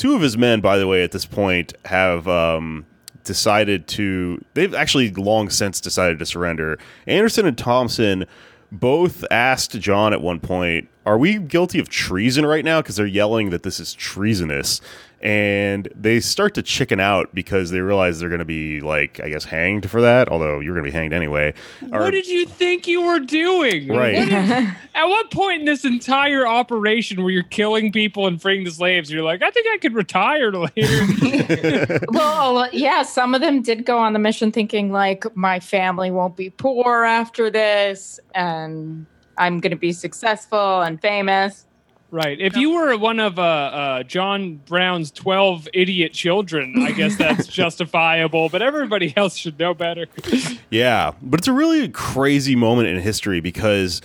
two 0.00 0.14
of 0.14 0.22
his 0.22 0.38
men, 0.38 0.62
by 0.62 0.78
the 0.78 0.86
way, 0.86 1.04
at 1.04 1.12
this 1.12 1.26
point 1.26 1.74
have 1.84 2.26
um, 2.26 2.86
decided 3.22 3.86
to. 3.86 4.42
They've 4.54 4.72
actually 4.72 5.10
long 5.10 5.50
since 5.50 5.78
decided 5.78 6.18
to 6.20 6.26
surrender. 6.26 6.78
Anderson 7.06 7.46
and 7.46 7.56
Thompson 7.56 8.24
both 8.72 9.24
asked 9.30 9.78
John 9.78 10.14
at 10.14 10.22
one 10.22 10.40
point, 10.40 10.88
are 11.04 11.18
we 11.18 11.38
guilty 11.38 11.78
of 11.78 11.90
treason 11.90 12.46
right 12.46 12.64
now? 12.64 12.80
Because 12.80 12.96
they're 12.96 13.04
yelling 13.06 13.50
that 13.50 13.62
this 13.62 13.78
is 13.78 13.92
treasonous. 13.92 14.80
And 15.22 15.86
they 15.94 16.20
start 16.20 16.54
to 16.54 16.62
chicken 16.62 16.98
out 16.98 17.34
because 17.34 17.70
they 17.70 17.80
realize 17.80 18.20
they're 18.20 18.30
going 18.30 18.38
to 18.38 18.44
be, 18.46 18.80
like, 18.80 19.20
I 19.20 19.28
guess, 19.28 19.44
hanged 19.44 19.90
for 19.90 20.00
that. 20.00 20.30
Although 20.30 20.60
you're 20.60 20.74
going 20.74 20.86
to 20.86 20.90
be 20.90 20.96
hanged 20.96 21.12
anyway. 21.12 21.52
Or- 21.92 22.00
What 22.00 22.12
did 22.12 22.26
you 22.26 22.46
think 22.46 22.86
you 22.86 23.02
were 23.02 23.18
doing? 23.18 23.88
Right. 23.88 24.16
What 24.16 24.28
did- 24.30 24.68
at 24.94 25.04
what 25.04 25.30
point 25.30 25.60
in 25.60 25.66
this 25.66 25.84
entire 25.84 26.46
operation 26.46 27.22
where 27.22 27.30
you're 27.30 27.42
killing 27.42 27.92
people 27.92 28.26
and 28.26 28.40
freeing 28.40 28.64
the 28.64 28.70
slaves, 28.70 29.10
you're 29.10 29.22
like, 29.22 29.42
I 29.42 29.50
think 29.50 29.66
I 29.70 29.76
could 29.76 29.94
retire 29.94 30.52
later. 30.52 32.00
well, 32.08 32.68
yeah, 32.72 33.02
some 33.02 33.34
of 33.34 33.42
them 33.42 33.60
did 33.62 33.84
go 33.84 33.98
on 33.98 34.14
the 34.14 34.18
mission 34.18 34.50
thinking 34.52 34.90
like 34.90 35.24
my 35.36 35.60
family 35.60 36.10
won't 36.10 36.36
be 36.36 36.48
poor 36.50 37.04
after 37.04 37.50
this 37.50 38.18
and 38.34 39.04
I'm 39.36 39.60
going 39.60 39.70
to 39.70 39.76
be 39.76 39.92
successful 39.92 40.80
and 40.82 41.00
famous. 41.00 41.66
Right. 42.10 42.40
If 42.40 42.56
you 42.56 42.70
were 42.70 42.96
one 42.96 43.20
of 43.20 43.38
uh, 43.38 43.42
uh, 43.42 44.02
John 44.04 44.56
Brown's 44.66 45.10
12 45.10 45.68
idiot 45.72 46.12
children, 46.12 46.74
I 46.82 46.92
guess 46.96 47.16
that's 47.16 47.46
justifiable, 47.46 48.48
but 48.48 48.62
everybody 48.62 49.12
else 49.16 49.36
should 49.36 49.58
know 49.58 49.74
better. 49.74 50.06
Yeah, 50.70 51.12
but 51.22 51.40
it's 51.40 51.48
a 51.48 51.52
really 51.52 51.88
crazy 51.88 52.56
moment 52.56 52.88
in 52.88 53.00
history 53.00 53.40
because, 53.40 54.00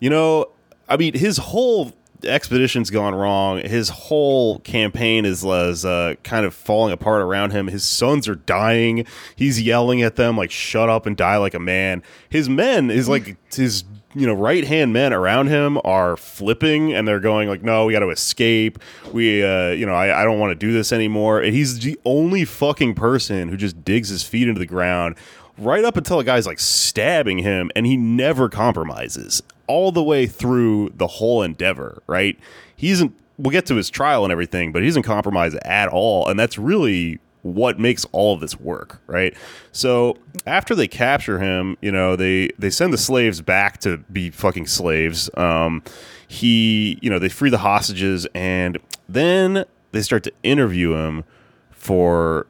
you 0.00 0.10
know, 0.10 0.50
I 0.88 0.96
mean, 0.96 1.14
his 1.14 1.36
whole 1.36 1.92
expedition's 2.24 2.90
gone 2.90 3.14
wrong. 3.14 3.60
His 3.60 3.88
whole 3.88 4.58
campaign 4.60 5.24
is 5.24 5.44
is, 5.44 5.84
uh, 5.84 6.14
kind 6.24 6.44
of 6.44 6.54
falling 6.54 6.92
apart 6.92 7.22
around 7.22 7.52
him. 7.52 7.68
His 7.68 7.84
sons 7.84 8.28
are 8.28 8.34
dying. 8.34 9.06
He's 9.36 9.60
yelling 9.60 10.02
at 10.02 10.16
them 10.16 10.36
like, 10.36 10.50
"Shut 10.50 10.88
up 10.88 11.06
and 11.06 11.16
die 11.16 11.36
like 11.36 11.54
a 11.54 11.60
man." 11.60 12.02
His 12.28 12.48
men 12.48 12.90
is 12.90 13.08
like 13.08 13.36
his 13.54 13.84
you 14.14 14.26
know 14.26 14.34
right 14.34 14.64
hand 14.64 14.92
men 14.92 15.12
around 15.12 15.48
him 15.48 15.78
are 15.84 16.16
flipping 16.16 16.94
and 16.94 17.06
they're 17.06 17.20
going 17.20 17.48
like 17.48 17.62
no 17.62 17.84
we 17.86 17.92
got 17.92 18.00
to 18.00 18.10
escape. 18.10 18.78
We 19.12 19.42
uh 19.42 19.70
you 19.70 19.86
know 19.86 19.94
i, 19.94 20.22
I 20.22 20.24
don't 20.24 20.38
want 20.38 20.50
to 20.50 20.54
do 20.54 20.72
this 20.72 20.92
anymore. 20.92 21.40
And 21.40 21.54
he's 21.54 21.80
the 21.80 21.98
only 22.04 22.44
fucking 22.44 22.94
person 22.94 23.48
who 23.48 23.56
just 23.56 23.84
digs 23.84 24.08
his 24.08 24.22
feet 24.22 24.48
into 24.48 24.58
the 24.58 24.66
ground 24.66 25.16
right 25.58 25.84
up 25.84 25.96
until 25.96 26.20
a 26.20 26.24
guy's 26.24 26.46
like 26.46 26.58
stabbing 26.60 27.38
him 27.38 27.70
and 27.76 27.84
he 27.86 27.96
never 27.96 28.48
compromises 28.48 29.42
all 29.66 29.92
the 29.92 30.02
way 30.02 30.26
through 30.26 30.90
the 30.96 31.06
whole 31.06 31.42
endeavor 31.42 32.02
right? 32.06 32.38
He 32.76 32.90
isn't 32.90 33.14
we'll 33.36 33.52
get 33.52 33.66
to 33.66 33.76
his 33.76 33.90
trial 33.90 34.24
and 34.24 34.32
everything 34.32 34.72
but 34.72 34.82
he 34.82 34.88
doesn't 34.88 35.02
compromise 35.02 35.54
at 35.56 35.88
all. 35.88 36.26
And 36.28 36.38
that's 36.38 36.58
really 36.58 37.20
what 37.42 37.78
makes 37.78 38.04
all 38.12 38.34
of 38.34 38.40
this 38.40 38.58
work 38.58 39.00
right 39.06 39.36
so 39.72 40.16
after 40.46 40.74
they 40.74 40.88
capture 40.88 41.38
him 41.38 41.76
you 41.80 41.92
know 41.92 42.16
they 42.16 42.48
they 42.58 42.70
send 42.70 42.92
the 42.92 42.98
slaves 42.98 43.40
back 43.40 43.78
to 43.78 43.98
be 44.12 44.30
fucking 44.30 44.66
slaves 44.66 45.30
um 45.36 45.82
he 46.26 46.98
you 47.00 47.08
know 47.08 47.18
they 47.18 47.28
free 47.28 47.50
the 47.50 47.58
hostages 47.58 48.26
and 48.34 48.78
then 49.08 49.64
they 49.92 50.02
start 50.02 50.22
to 50.24 50.32
interview 50.42 50.94
him 50.94 51.24
for 51.70 52.46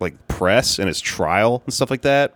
like 0.00 0.28
press 0.28 0.78
and 0.78 0.88
his 0.88 1.00
trial 1.00 1.62
and 1.64 1.74
stuff 1.74 1.90
like 1.90 2.02
that. 2.02 2.34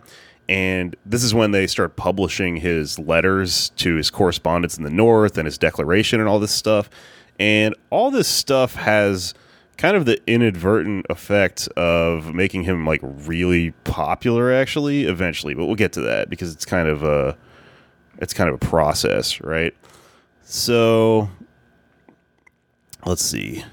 And 0.49 0.95
this 1.05 1.23
is 1.23 1.33
when 1.33 1.51
they 1.51 1.67
start 1.67 1.95
publishing 1.95 2.57
his 2.57 2.99
letters 2.99 3.69
to 3.77 3.95
his 3.95 4.09
correspondents 4.09 4.77
in 4.77 4.83
the 4.83 4.89
North 4.89 5.37
and 5.37 5.45
his 5.45 5.57
declaration 5.57 6.19
and 6.19 6.27
all 6.27 6.39
this 6.39 6.51
stuff. 6.51 6.89
And 7.39 7.75
all 7.89 8.11
this 8.11 8.27
stuff 8.27 8.75
has 8.75 9.33
kind 9.77 9.97
of 9.97 10.05
the 10.05 10.19
inadvertent 10.27 11.05
effect 11.09 11.67
of 11.75 12.33
making 12.33 12.63
him 12.63 12.85
like 12.85 13.01
really 13.03 13.71
popular 13.83 14.53
actually 14.53 15.03
eventually 15.05 15.53
but 15.53 15.65
we'll 15.65 15.75
get 15.75 15.91
to 15.93 16.01
that 16.01 16.29
because 16.29 16.53
it's 16.53 16.65
kind 16.65 16.87
of 16.87 17.03
a 17.03 17.35
it's 18.19 18.33
kind 18.33 18.49
of 18.49 18.55
a 18.55 18.59
process 18.59 19.41
right 19.41 19.73
so 20.43 21.27
let's 23.05 23.23
see 23.23 23.63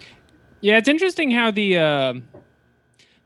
Yeah, 0.61 0.77
it's 0.79 0.89
interesting 0.89 1.31
how 1.31 1.51
the 1.51 1.79
uh, 1.79 2.15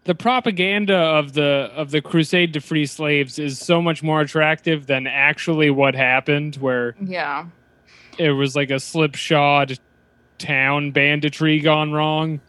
the 0.05 0.15
propaganda 0.15 0.97
of 0.97 1.33
the 1.33 1.71
of 1.75 1.91
the 1.91 2.01
crusade 2.03 2.53
to 2.55 2.61
free 2.61 2.87
slaves 2.87 3.39
is 3.39 3.59
so 3.59 3.81
much 3.81 4.03
more 4.03 4.21
attractive 4.21 4.87
than 4.87 5.07
actually 5.07 5.71
what 5.71 5.95
happened, 5.95 6.57
where 6.57 6.95
Yeah. 7.01 7.47
it 8.19 8.31
was 8.33 8.55
like 8.55 8.71
a 8.71 8.79
slipshod 8.79 9.79
town 10.39 10.91
banditry 10.93 11.59
gone 11.61 11.93
wrong. 11.93 12.41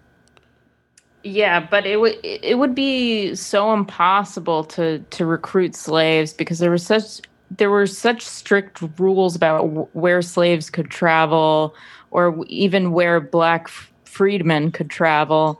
Yeah, 1.28 1.59
but 1.59 1.88
it 1.88 1.99
would 1.99 2.17
it 2.23 2.59
would 2.59 2.76
be 2.76 3.34
so 3.34 3.73
impossible 3.73 4.63
to 4.65 4.99
to 4.99 5.26
recruit 5.26 5.76
slaves 5.76 6.32
because 6.34 6.59
there 6.59 6.69
was 6.69 6.86
such 6.86 7.19
there 7.49 7.71
were 7.71 7.88
such 7.88 8.21
strict 8.21 8.80
rules 8.99 9.36
about 9.36 9.61
w- 9.63 9.88
where 9.93 10.21
slaves 10.21 10.69
could 10.69 10.91
travel 10.91 11.73
or 12.11 12.30
w- 12.30 12.45
even 12.47 12.91
where 12.91 13.19
black 13.19 13.63
f- 13.65 13.91
freedmen 14.05 14.71
could 14.71 14.91
travel. 14.91 15.59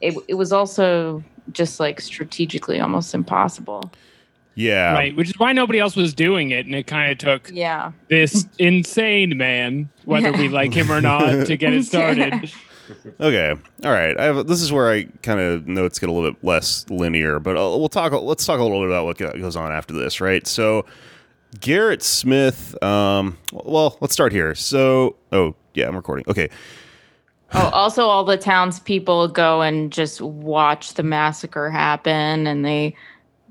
It 0.00 0.14
it 0.26 0.34
was 0.34 0.52
also 0.54 1.22
just 1.52 1.78
like 1.80 2.00
strategically 2.00 2.80
almost 2.80 3.14
impossible. 3.14 3.92
yeah 4.54 4.94
right, 4.94 5.14
which 5.16 5.28
is 5.28 5.38
why 5.38 5.52
nobody 5.52 5.80
else 5.80 5.96
was 5.96 6.14
doing 6.14 6.50
it, 6.50 6.64
and 6.64 6.74
it 6.74 6.86
kind 6.86 7.12
of 7.12 7.18
took 7.18 7.50
Yeah. 7.52 7.92
this 8.08 8.46
insane 8.58 9.36
man, 9.36 9.90
whether 10.06 10.32
we 10.32 10.48
like 10.48 10.72
him 10.72 10.90
or 10.90 11.02
not, 11.02 11.44
to 11.46 11.56
get 11.58 11.74
it 11.74 11.84
started. 11.92 12.50
Okay. 13.20 13.54
All 13.84 13.90
right. 13.90 14.18
Have, 14.18 14.46
this 14.46 14.60
is 14.60 14.72
where 14.72 14.90
I 14.90 15.04
kind 15.22 15.40
of 15.40 15.66
notes 15.66 15.98
get 15.98 16.08
a 16.08 16.12
little 16.12 16.30
bit 16.30 16.44
less 16.44 16.88
linear, 16.90 17.38
but 17.38 17.56
uh, 17.56 17.76
we'll 17.76 17.88
talk. 17.88 18.12
Let's 18.12 18.44
talk 18.44 18.60
a 18.60 18.62
little 18.62 18.80
bit 18.80 18.88
about 18.88 19.04
what 19.06 19.18
goes 19.18 19.56
on 19.56 19.72
after 19.72 19.94
this, 19.94 20.20
right? 20.20 20.46
So, 20.46 20.84
Gerrit 21.58 22.02
Smith. 22.02 22.82
Um, 22.82 23.38
well, 23.52 23.96
let's 24.00 24.12
start 24.12 24.32
here. 24.32 24.54
So, 24.54 25.16
oh 25.32 25.54
yeah, 25.74 25.88
I'm 25.88 25.96
recording. 25.96 26.24
Okay. 26.28 26.48
Oh, 27.52 27.70
also 27.72 28.06
all 28.06 28.24
the 28.24 28.36
townspeople 28.36 29.28
go 29.28 29.62
and 29.62 29.92
just 29.92 30.20
watch 30.20 30.94
the 30.94 31.04
massacre 31.04 31.70
happen 31.70 32.48
and 32.48 32.64
they 32.64 32.96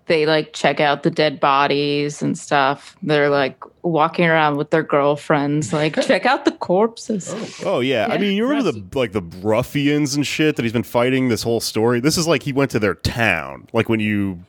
they 0.08 0.26
like 0.26 0.52
check 0.52 0.82
out 0.82 1.04
the 1.04 1.10
dead 1.10 1.40
bodies 1.40 2.22
and 2.22 2.38
stuff. 2.38 2.98
They're 3.02 3.30
like 3.30 3.58
walking 3.84 4.26
around 4.26 4.58
with 4.58 4.72
their 4.72 4.84
girlfriends, 4.84 5.72
like 5.72 6.02
check 6.08 6.26
out 6.26 6.46
the 6.46 6.52
corpses. 6.52 7.34
Oh 7.66 7.80
yeah. 7.80 8.08
I 8.10 8.18
mean, 8.18 8.36
you 8.36 8.48
remember 8.48 8.72
the 8.72 8.84
like 8.98 9.12
the 9.12 9.22
ruffians 9.42 10.16
and 10.16 10.26
shit 10.26 10.56
that 10.56 10.64
he's 10.64 10.74
been 10.74 10.84
fighting 10.84 11.30
this 11.30 11.44
whole 11.44 11.60
story. 11.60 12.00
This 12.00 12.18
is 12.18 12.28
like 12.28 12.44
he 12.44 12.54
went 12.54 12.72
to 12.72 12.80
their 12.80 12.96
town, 12.96 13.68
like 13.74 13.90
when 13.90 14.00
you, 14.00 14.40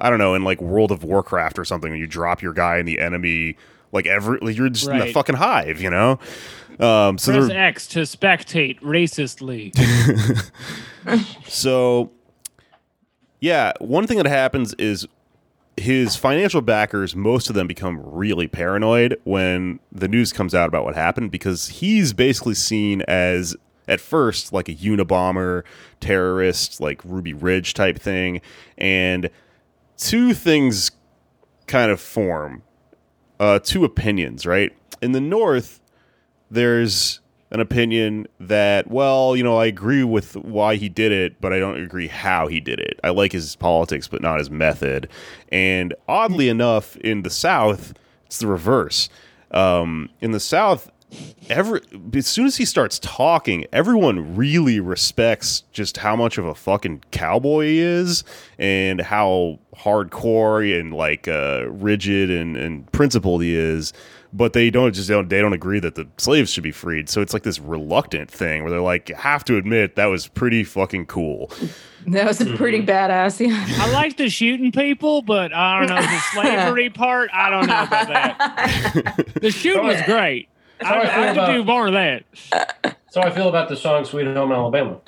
I 0.00 0.08
don't 0.10 0.18
know, 0.18 0.34
in 0.34 0.44
like 0.44 0.60
World 0.60 0.90
of 0.90 1.04
Warcraft 1.04 1.58
or 1.58 1.64
something, 1.64 1.90
when 1.90 2.00
you 2.00 2.06
drop 2.06 2.40
your 2.42 2.52
guy 2.52 2.78
in 2.78 2.86
the 2.86 2.98
enemy. 2.98 3.56
Like 3.94 4.06
every, 4.06 4.38
like 4.40 4.56
you're 4.56 4.70
just 4.70 4.88
in 4.88 4.98
the 4.98 5.12
fucking 5.12 5.34
hive, 5.34 5.82
you 5.82 5.90
know. 5.90 6.18
Um, 6.80 7.18
so 7.18 7.30
Press 7.32 7.48
they're 7.48 7.58
X 7.58 7.86
to 7.88 8.00
spectate 8.00 8.80
racistly. 8.80 9.70
So, 11.48 12.12
yeah, 13.40 13.72
one 13.80 14.06
thing 14.06 14.18
that 14.18 14.26
happens 14.26 14.72
is 14.74 15.06
his 15.76 16.16
financial 16.16 16.60
backers, 16.60 17.16
most 17.16 17.48
of 17.48 17.54
them 17.54 17.66
become 17.66 18.00
really 18.02 18.46
paranoid 18.46 19.18
when 19.24 19.80
the 19.90 20.08
news 20.08 20.32
comes 20.32 20.54
out 20.54 20.68
about 20.68 20.84
what 20.84 20.94
happened 20.94 21.30
because 21.30 21.68
he's 21.68 22.12
basically 22.12 22.54
seen 22.54 23.02
as, 23.08 23.56
at 23.88 24.00
first, 24.00 24.52
like 24.52 24.68
a 24.68 24.74
Unabomber 24.74 25.62
terrorist, 26.00 26.80
like 26.80 27.00
Ruby 27.04 27.32
Ridge 27.32 27.74
type 27.74 27.98
thing. 27.98 28.40
And 28.76 29.30
two 29.96 30.34
things 30.34 30.90
kind 31.66 31.90
of 31.90 32.00
form 32.00 32.62
uh, 33.42 33.58
two 33.58 33.84
opinions, 33.84 34.46
right? 34.46 34.72
In 35.02 35.10
the 35.10 35.20
North, 35.20 35.80
there's 36.48 37.18
an 37.52 37.60
opinion 37.60 38.26
that, 38.40 38.90
well, 38.90 39.36
you 39.36 39.44
know, 39.44 39.58
I 39.58 39.66
agree 39.66 40.02
with 40.02 40.36
why 40.36 40.76
he 40.76 40.88
did 40.88 41.12
it, 41.12 41.38
but 41.40 41.52
I 41.52 41.58
don't 41.58 41.76
agree 41.76 42.08
how 42.08 42.46
he 42.46 42.60
did 42.60 42.80
it. 42.80 42.98
I 43.04 43.10
like 43.10 43.30
his 43.30 43.54
politics, 43.56 44.08
but 44.08 44.22
not 44.22 44.38
his 44.38 44.50
method. 44.50 45.08
And 45.50 45.94
oddly 46.08 46.48
enough, 46.48 46.96
in 46.96 47.22
the 47.22 47.30
South, 47.30 47.92
it's 48.24 48.38
the 48.38 48.46
reverse. 48.46 49.10
Um, 49.50 50.08
in 50.22 50.32
the 50.32 50.40
South, 50.40 50.90
every 51.50 51.82
as 52.14 52.26
soon 52.26 52.46
as 52.46 52.56
he 52.56 52.64
starts 52.64 52.98
talking, 52.98 53.66
everyone 53.70 54.34
really 54.34 54.80
respects 54.80 55.64
just 55.72 55.98
how 55.98 56.16
much 56.16 56.38
of 56.38 56.46
a 56.46 56.54
fucking 56.54 57.04
cowboy 57.10 57.66
he 57.66 57.80
is 57.80 58.24
and 58.58 59.02
how 59.02 59.58
hardcore 59.76 60.80
and 60.80 60.94
like 60.94 61.28
uh, 61.28 61.66
rigid 61.68 62.30
and, 62.30 62.56
and 62.56 62.90
principled 62.92 63.42
he 63.42 63.54
is. 63.54 63.92
But 64.34 64.54
they 64.54 64.70
don't 64.70 64.94
just 64.94 65.08
don't 65.08 65.28
they 65.28 65.40
don't 65.40 65.52
agree 65.52 65.78
that 65.80 65.94
the 65.94 66.06
slaves 66.16 66.50
should 66.50 66.62
be 66.62 66.72
freed. 66.72 67.08
So 67.10 67.20
it's 67.20 67.34
like 67.34 67.42
this 67.42 67.58
reluctant 67.58 68.30
thing 68.30 68.62
where 68.62 68.70
they're 68.70 68.80
like, 68.80 69.08
have 69.08 69.44
to 69.44 69.56
admit 69.56 69.96
that 69.96 70.06
was 70.06 70.26
pretty 70.28 70.64
fucking 70.64 71.06
cool. 71.06 71.50
That 72.04 72.26
was 72.26 72.40
a 72.40 72.56
pretty 72.56 72.80
mm-hmm. 72.80 72.90
badass. 72.90 73.46
Yeah. 73.46 73.64
I 73.80 73.92
like 73.92 74.16
the 74.16 74.28
shooting 74.28 74.72
people, 74.72 75.22
but 75.22 75.54
I 75.54 75.78
don't 75.78 75.88
know 75.88 76.02
the 76.02 76.18
slavery 76.32 76.90
part. 76.90 77.30
I 77.32 77.48
don't 77.48 77.66
know 77.68 77.82
about 77.84 78.08
that. 78.08 79.24
The 79.40 79.52
shooting 79.52 79.86
was 79.86 80.02
great. 80.02 80.48
I, 80.80 80.84
how 80.84 80.94
I 80.94 80.98
I 80.98 81.02
feel 81.02 81.12
have 81.12 81.34
to 81.36 81.42
about- 81.42 81.52
do 81.52 81.64
more 81.64 81.86
of 81.86 81.92
that. 81.92 82.24
So 83.10 83.20
I 83.20 83.30
feel 83.30 83.48
about 83.48 83.68
the 83.68 83.76
song 83.76 84.04
"Sweet 84.04 84.26
Home 84.26 84.50
Alabama." 84.50 84.98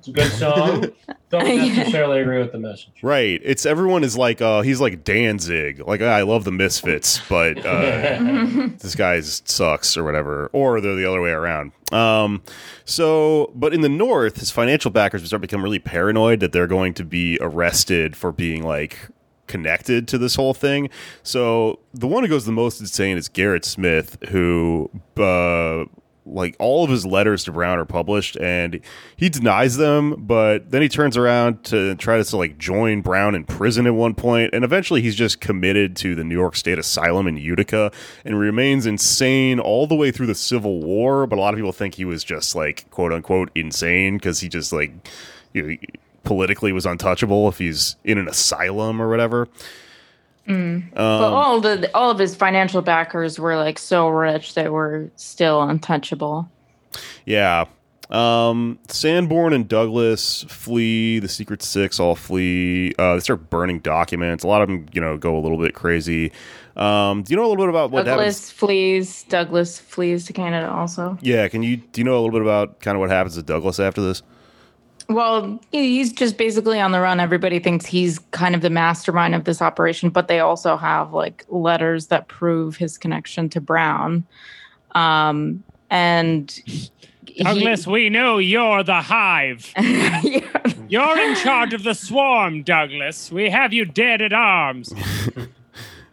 It's 0.00 0.08
a 0.08 0.12
good 0.12 0.32
song. 0.32 0.86
Don't 1.28 1.44
necessarily 1.44 2.22
agree 2.22 2.38
with 2.38 2.52
the 2.52 2.58
message. 2.58 3.02
Right. 3.02 3.38
It's 3.44 3.66
everyone 3.66 4.02
is 4.02 4.16
like 4.16 4.40
uh 4.40 4.62
he's 4.62 4.80
like 4.80 5.04
Danzig. 5.04 5.86
Like 5.86 6.00
I 6.00 6.22
love 6.22 6.44
the 6.44 6.52
Misfits, 6.52 7.20
but 7.28 7.58
uh 7.58 8.18
this 8.78 8.94
guy 8.94 9.20
sucks 9.20 9.98
or 9.98 10.04
whatever. 10.04 10.48
Or 10.54 10.80
they're 10.80 10.96
the 10.96 11.04
other 11.04 11.20
way 11.20 11.32
around. 11.32 11.72
Um 11.92 12.42
so 12.86 13.52
but 13.54 13.74
in 13.74 13.82
the 13.82 13.90
north, 13.90 14.38
his 14.38 14.50
financial 14.50 14.90
backers 14.90 15.22
start 15.26 15.42
become 15.42 15.62
really 15.62 15.78
paranoid 15.78 16.40
that 16.40 16.52
they're 16.52 16.66
going 16.66 16.94
to 16.94 17.04
be 17.04 17.36
arrested 17.42 18.16
for 18.16 18.32
being 18.32 18.62
like 18.62 19.10
connected 19.48 20.08
to 20.08 20.16
this 20.16 20.34
whole 20.36 20.54
thing. 20.54 20.88
So 21.22 21.78
the 21.92 22.06
one 22.06 22.22
who 22.24 22.30
goes 22.30 22.46
the 22.46 22.52
most 22.52 22.80
insane 22.80 23.18
is 23.18 23.28
Gerrit 23.28 23.66
Smith, 23.66 24.16
who 24.30 24.90
uh, 25.18 25.84
like 26.32 26.56
all 26.58 26.84
of 26.84 26.90
his 26.90 27.04
letters 27.04 27.44
to 27.44 27.52
Brown 27.52 27.78
are 27.78 27.84
published, 27.84 28.36
and 28.36 28.80
he 29.16 29.28
denies 29.28 29.76
them, 29.76 30.14
but 30.18 30.70
then 30.70 30.82
he 30.82 30.88
turns 30.88 31.16
around 31.16 31.64
to 31.64 31.94
try 31.96 32.22
to 32.22 32.36
like 32.36 32.58
join 32.58 33.02
Brown 33.02 33.34
in 33.34 33.44
prison 33.44 33.86
at 33.86 33.94
one 33.94 34.14
point, 34.14 34.54
and 34.54 34.64
eventually 34.64 35.02
he's 35.02 35.14
just 35.16 35.40
committed 35.40 35.96
to 35.96 36.14
the 36.14 36.24
New 36.24 36.34
York 36.36 36.56
State 36.56 36.78
Asylum 36.78 37.26
in 37.26 37.36
Utica 37.36 37.92
and 38.24 38.38
remains 38.38 38.86
insane 38.86 39.60
all 39.60 39.86
the 39.86 39.94
way 39.94 40.10
through 40.10 40.26
the 40.26 40.34
Civil 40.34 40.80
War. 40.80 41.26
But 41.26 41.38
a 41.38 41.40
lot 41.40 41.54
of 41.54 41.58
people 41.58 41.72
think 41.72 41.94
he 41.94 42.04
was 42.04 42.24
just 42.24 42.54
like 42.54 42.88
quote 42.90 43.12
unquote 43.12 43.50
insane 43.54 44.16
because 44.16 44.40
he 44.40 44.48
just 44.48 44.72
like 44.72 44.92
you 45.52 45.62
know, 45.62 45.76
politically 46.24 46.72
was 46.72 46.86
untouchable 46.86 47.48
if 47.48 47.58
he's 47.58 47.96
in 48.04 48.18
an 48.18 48.28
asylum 48.28 49.00
or 49.00 49.08
whatever. 49.08 49.48
But 50.46 51.32
all 51.32 51.60
the 51.60 51.90
all 51.94 52.10
of 52.10 52.18
his 52.18 52.34
financial 52.34 52.82
backers 52.82 53.38
were 53.38 53.56
like 53.56 53.78
so 53.78 54.08
rich 54.08 54.54
they 54.54 54.68
were 54.68 55.10
still 55.16 55.62
untouchable. 55.62 56.50
Yeah. 57.24 57.66
Um, 58.10 58.80
Sanborn 58.88 59.52
and 59.52 59.68
Douglas 59.68 60.42
flee. 60.48 61.20
The 61.20 61.28
Secret 61.28 61.62
Six 61.62 62.00
all 62.00 62.16
flee. 62.16 62.92
Uh, 62.98 63.14
they 63.14 63.20
start 63.20 63.50
burning 63.50 63.78
documents. 63.78 64.42
A 64.42 64.48
lot 64.48 64.62
of 64.62 64.68
them, 64.68 64.86
you 64.92 65.00
know, 65.00 65.16
go 65.16 65.36
a 65.36 65.40
little 65.40 65.58
bit 65.58 65.74
crazy. 65.74 66.32
Um, 66.76 67.22
do 67.22 67.32
you 67.32 67.36
know 67.36 67.44
a 67.44 67.48
little 67.48 67.64
bit 67.64 67.68
about 67.68 67.90
what 67.90 68.06
happens? 68.06 68.18
Douglas 68.18 68.50
flees. 68.50 69.22
Douglas 69.24 69.78
flees 69.78 70.26
to 70.26 70.32
Canada 70.32 70.70
also. 70.70 71.18
Yeah, 71.20 71.46
can 71.48 71.62
you 71.62 71.76
do 71.76 72.00
you 72.00 72.04
know 72.04 72.14
a 72.14 72.20
little 72.20 72.32
bit 72.32 72.42
about 72.42 72.80
kind 72.80 72.96
of 72.96 73.00
what 73.00 73.10
happens 73.10 73.36
to 73.36 73.42
Douglas 73.42 73.78
after 73.78 74.00
this? 74.00 74.22
Well, 75.10 75.60
he's 75.72 76.12
just 76.12 76.38
basically 76.38 76.80
on 76.80 76.92
the 76.92 77.00
run. 77.00 77.18
Everybody 77.18 77.58
thinks 77.58 77.84
he's 77.84 78.20
kind 78.30 78.54
of 78.54 78.60
the 78.60 78.70
mastermind 78.70 79.34
of 79.34 79.42
this 79.44 79.60
operation, 79.60 80.08
but 80.10 80.28
they 80.28 80.38
also 80.38 80.76
have 80.76 81.12
like 81.12 81.44
letters 81.48 82.06
that 82.06 82.28
prove 82.28 82.76
his 82.76 82.96
connection 82.96 83.48
to 83.50 83.60
Brown. 83.60 84.24
Um, 84.92 85.64
and 85.90 86.50
he- 86.64 86.90
Douglas, 87.42 87.86
we 87.86 88.08
know 88.08 88.38
you're 88.38 88.82
the 88.84 89.00
hive. 89.02 89.72
Yeah. 90.22 90.46
You're 90.88 91.18
in 91.20 91.36
charge 91.36 91.72
of 91.72 91.84
the 91.84 91.94
swarm, 91.94 92.62
Douglas. 92.64 93.30
We 93.30 93.48
have 93.50 93.72
you 93.72 93.84
dead 93.84 94.22
at 94.22 94.32
arms. 94.32 94.92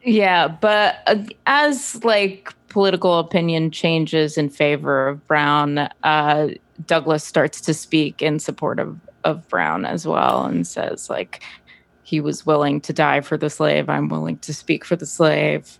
Yeah, 0.04 0.48
but 0.48 1.00
uh, 1.06 1.18
as 1.48 2.02
like 2.06 2.54
political 2.70 3.20
opinion 3.20 3.72
changes 3.72 4.38
in 4.38 4.50
favor 4.50 5.10
of 5.10 5.28
Brown, 5.28 5.80
uh, 6.04 6.48
Douglas 6.86 7.24
starts 7.24 7.62
to 7.62 7.74
speak 7.74 8.22
in 8.22 8.40
support 8.40 8.80
of, 8.80 9.00
of 9.24 9.48
Brown 9.48 9.86
as 9.86 10.06
well 10.08 10.46
and 10.46 10.66
says 10.68 11.10
like 11.10 11.44
he 12.04 12.20
was 12.22 12.46
willing 12.46 12.80
to 12.82 12.94
die 12.94 13.22
for 13.22 13.36
the 13.36 13.50
slave. 13.50 13.90
I'm 13.90 14.08
willing 14.08 14.38
to 14.40 14.54
speak 14.54 14.86
for 14.86 14.96
the 14.96 15.06
slave. 15.06 15.78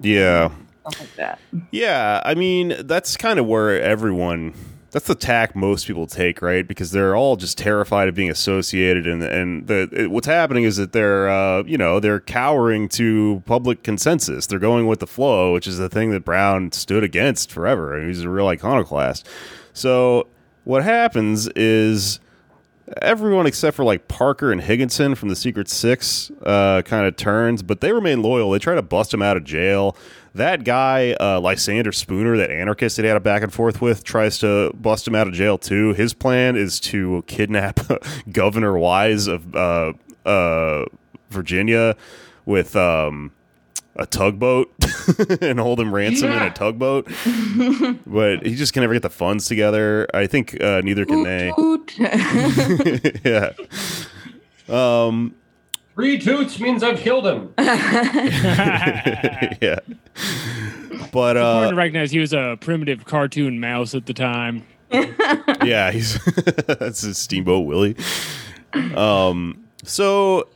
Yeah. 0.00 0.50
Like 0.84 1.16
that. 1.16 1.40
Yeah, 1.72 2.20
I 2.24 2.34
mean, 2.34 2.76
that's 2.84 3.16
kind 3.16 3.40
of 3.40 3.46
where 3.46 3.80
everyone 3.82 4.54
that's 4.96 5.08
the 5.08 5.14
tack 5.14 5.54
most 5.54 5.86
people 5.86 6.06
take, 6.06 6.40
right? 6.40 6.66
Because 6.66 6.90
they're 6.90 7.14
all 7.14 7.36
just 7.36 7.58
terrified 7.58 8.08
of 8.08 8.14
being 8.14 8.30
associated 8.30 9.06
and 9.06 9.22
and 9.22 9.66
the 9.66 9.90
it, 9.92 10.10
what's 10.10 10.26
happening 10.26 10.64
is 10.64 10.78
that 10.78 10.92
they're 10.92 11.28
uh, 11.28 11.62
you 11.64 11.76
know, 11.76 12.00
they're 12.00 12.20
cowering 12.20 12.88
to 12.88 13.42
public 13.44 13.82
consensus. 13.82 14.46
They're 14.46 14.58
going 14.58 14.86
with 14.86 15.00
the 15.00 15.06
flow, 15.06 15.52
which 15.52 15.66
is 15.66 15.76
the 15.76 15.90
thing 15.90 16.12
that 16.12 16.24
Brown 16.24 16.72
stood 16.72 17.04
against 17.04 17.52
forever. 17.52 18.06
He's 18.06 18.22
a 18.22 18.30
real 18.30 18.46
iconoclast. 18.46 19.28
So, 19.74 20.28
what 20.64 20.82
happens 20.82 21.46
is 21.48 22.18
everyone 23.02 23.46
except 23.46 23.76
for 23.76 23.84
like 23.84 24.08
Parker 24.08 24.52
and 24.52 24.60
Higginson 24.60 25.14
from 25.14 25.28
the 25.28 25.36
Secret 25.36 25.68
Six 25.68 26.30
uh, 26.42 26.82
kind 26.82 27.06
of 27.06 27.16
turns, 27.16 27.62
but 27.62 27.80
they 27.80 27.92
remain 27.92 28.22
loyal. 28.22 28.50
They 28.50 28.58
try 28.58 28.74
to 28.74 28.82
bust 28.82 29.12
him 29.12 29.22
out 29.22 29.36
of 29.36 29.44
jail. 29.44 29.96
That 30.34 30.64
guy, 30.64 31.12
uh, 31.18 31.40
Lysander 31.40 31.92
Spooner, 31.92 32.36
that 32.36 32.50
anarchist 32.50 32.96
that 32.96 33.02
he 33.02 33.08
had 33.08 33.16
a 33.16 33.20
back 33.20 33.42
and 33.42 33.52
forth 33.52 33.80
with, 33.80 34.04
tries 34.04 34.38
to 34.40 34.70
bust 34.74 35.08
him 35.08 35.14
out 35.14 35.26
of 35.26 35.32
jail 35.32 35.56
too. 35.58 35.94
His 35.94 36.12
plan 36.12 36.56
is 36.56 36.78
to 36.80 37.24
kidnap 37.26 37.80
Governor 38.30 38.78
Wise 38.78 39.26
of 39.26 39.54
uh, 39.54 39.94
uh, 40.26 40.84
Virginia 41.30 41.96
with 42.44 42.76
um, 42.76 43.32
a 43.98 44.06
tugboat 44.06 44.72
and 45.40 45.58
hold 45.58 45.80
him 45.80 45.94
ransom 45.94 46.30
in 46.30 46.42
a 46.42 46.50
tugboat. 46.50 47.06
but 48.06 48.44
he 48.46 48.54
just 48.54 48.72
can 48.72 48.82
never 48.82 48.92
get 48.92 49.02
the 49.02 49.10
funds 49.10 49.46
together. 49.46 50.06
I 50.14 50.26
think 50.26 50.60
uh, 50.62 50.80
neither 50.82 51.04
can 51.04 51.22
they. 51.22 51.52
Toot, 51.56 51.88
toot. 51.88 53.20
yeah. 53.24 53.52
Um, 54.68 55.34
Three 55.94 56.18
toots 56.18 56.60
means 56.60 56.82
I've 56.82 56.98
killed 56.98 57.26
him. 57.26 57.54
yeah. 57.58 59.78
But 61.12 61.36
Important 61.36 61.38
uh, 61.38 61.70
to 61.70 61.76
recognize 61.76 62.10
he 62.10 62.18
was 62.18 62.34
a 62.34 62.58
primitive 62.60 63.06
cartoon 63.06 63.60
mouse 63.60 63.94
at 63.94 64.06
the 64.06 64.12
time. 64.12 64.64
yeah, 65.64 65.90
he's 65.90 66.22
that's 66.66 67.00
his 67.00 67.16
Steamboat 67.18 67.66
Willie. 67.66 67.96
Um, 68.94 69.64
so 69.84 70.48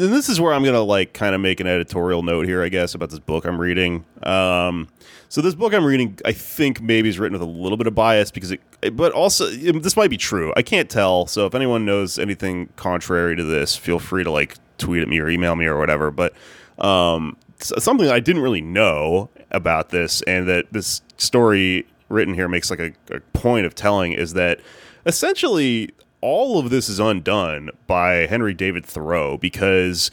then 0.00 0.10
this 0.10 0.28
is 0.28 0.40
where 0.40 0.52
I'm 0.52 0.64
gonna 0.64 0.82
like 0.82 1.12
kind 1.12 1.34
of 1.34 1.40
make 1.40 1.60
an 1.60 1.66
editorial 1.66 2.22
note 2.22 2.46
here, 2.46 2.62
I 2.62 2.68
guess, 2.68 2.94
about 2.94 3.10
this 3.10 3.18
book 3.18 3.44
I'm 3.44 3.60
reading. 3.60 4.04
Um, 4.22 4.88
so 5.28 5.40
this 5.40 5.54
book 5.54 5.72
I'm 5.72 5.84
reading, 5.84 6.18
I 6.24 6.32
think 6.32 6.80
maybe 6.82 7.08
is 7.08 7.18
written 7.18 7.38
with 7.38 7.42
a 7.42 7.50
little 7.50 7.78
bit 7.78 7.86
of 7.86 7.94
bias 7.94 8.30
because 8.30 8.52
it, 8.52 8.60
but 8.96 9.12
also 9.12 9.48
this 9.48 9.96
might 9.96 10.10
be 10.10 10.16
true. 10.16 10.52
I 10.56 10.62
can't 10.62 10.90
tell. 10.90 11.26
So 11.26 11.46
if 11.46 11.54
anyone 11.54 11.84
knows 11.84 12.18
anything 12.18 12.68
contrary 12.76 13.36
to 13.36 13.44
this, 13.44 13.76
feel 13.76 13.98
free 13.98 14.24
to 14.24 14.30
like 14.30 14.56
tweet 14.78 15.02
at 15.02 15.08
me 15.08 15.18
or 15.20 15.28
email 15.28 15.56
me 15.56 15.66
or 15.66 15.78
whatever. 15.78 16.10
But 16.10 16.34
um, 16.78 17.36
something 17.60 18.08
I 18.08 18.20
didn't 18.20 18.42
really 18.42 18.60
know 18.60 19.30
about 19.50 19.90
this, 19.90 20.22
and 20.22 20.48
that 20.48 20.72
this 20.72 21.02
story 21.16 21.86
written 22.08 22.34
here 22.34 22.48
makes 22.48 22.70
like 22.70 22.80
a, 22.80 22.92
a 23.10 23.20
point 23.32 23.66
of 23.66 23.74
telling 23.74 24.12
is 24.12 24.34
that 24.34 24.60
essentially 25.06 25.90
all 26.22 26.58
of 26.58 26.70
this 26.70 26.88
is 26.88 26.98
undone 26.98 27.70
by 27.86 28.26
Henry 28.26 28.54
David 28.54 28.86
Thoreau 28.86 29.36
because 29.36 30.10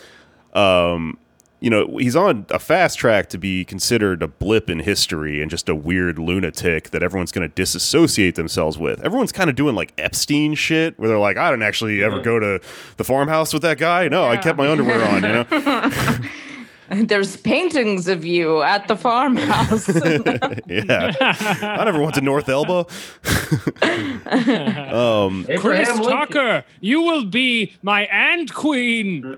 um 0.53 1.18
you 1.62 1.70
know 1.70 1.97
he's 1.97 2.16
on 2.16 2.45
a 2.49 2.60
fast 2.60 2.97
track 2.97 3.30
to 3.30 3.38
be 3.38 3.64
considered 3.64 4.24
a 4.24 4.28
blip 4.28 4.70
in 4.70 4.80
history 4.80 5.41
and 5.41 5.49
just 5.51 5.70
a 5.70 5.76
weird 5.76 6.18
lunatic 6.18 6.89
that 6.89 7.03
everyone's 7.03 7.32
going 7.32 7.47
to 7.47 7.53
disassociate 7.53 8.36
themselves 8.36 8.78
with. 8.78 9.01
Everyone's 9.03 9.32
kind 9.32 9.49
of 9.49 9.55
doing 9.55 9.76
like 9.76 9.93
Epstein 9.97 10.55
shit 10.55 10.97
where 10.97 11.10
they're 11.10 11.20
like 11.20 11.38
I 11.38 11.49
didn't 11.51 11.64
actually 11.64 12.03
ever 12.03 12.22
go 12.22 12.39
to 12.39 12.60
the 12.97 13.03
farmhouse 13.03 13.53
with 13.53 13.62
that 13.62 13.78
guy. 13.78 14.07
No, 14.07 14.26
I 14.26 14.38
kept 14.38 14.57
my 14.57 14.70
underwear 14.70 15.03
on, 15.05 15.24
you 15.24 15.30
know. 15.30 16.20
There's 17.03 17.37
paintings 17.37 18.07
of 18.07 18.25
you 18.25 18.61
at 18.61 18.87
the 18.87 18.95
farmhouse. 18.95 19.87
yeah. 20.67 21.11
I 21.19 21.83
never 21.85 22.01
went 22.01 22.15
to 22.15 22.21
North 22.21 22.49
Elba. 22.49 22.85
um 24.95 25.45
Chris 25.57 25.87
Tucker, 25.87 26.63
you 26.81 27.01
will 27.01 27.25
be 27.25 27.73
my 27.83 28.05
ant 28.05 28.53
queen. 28.53 29.37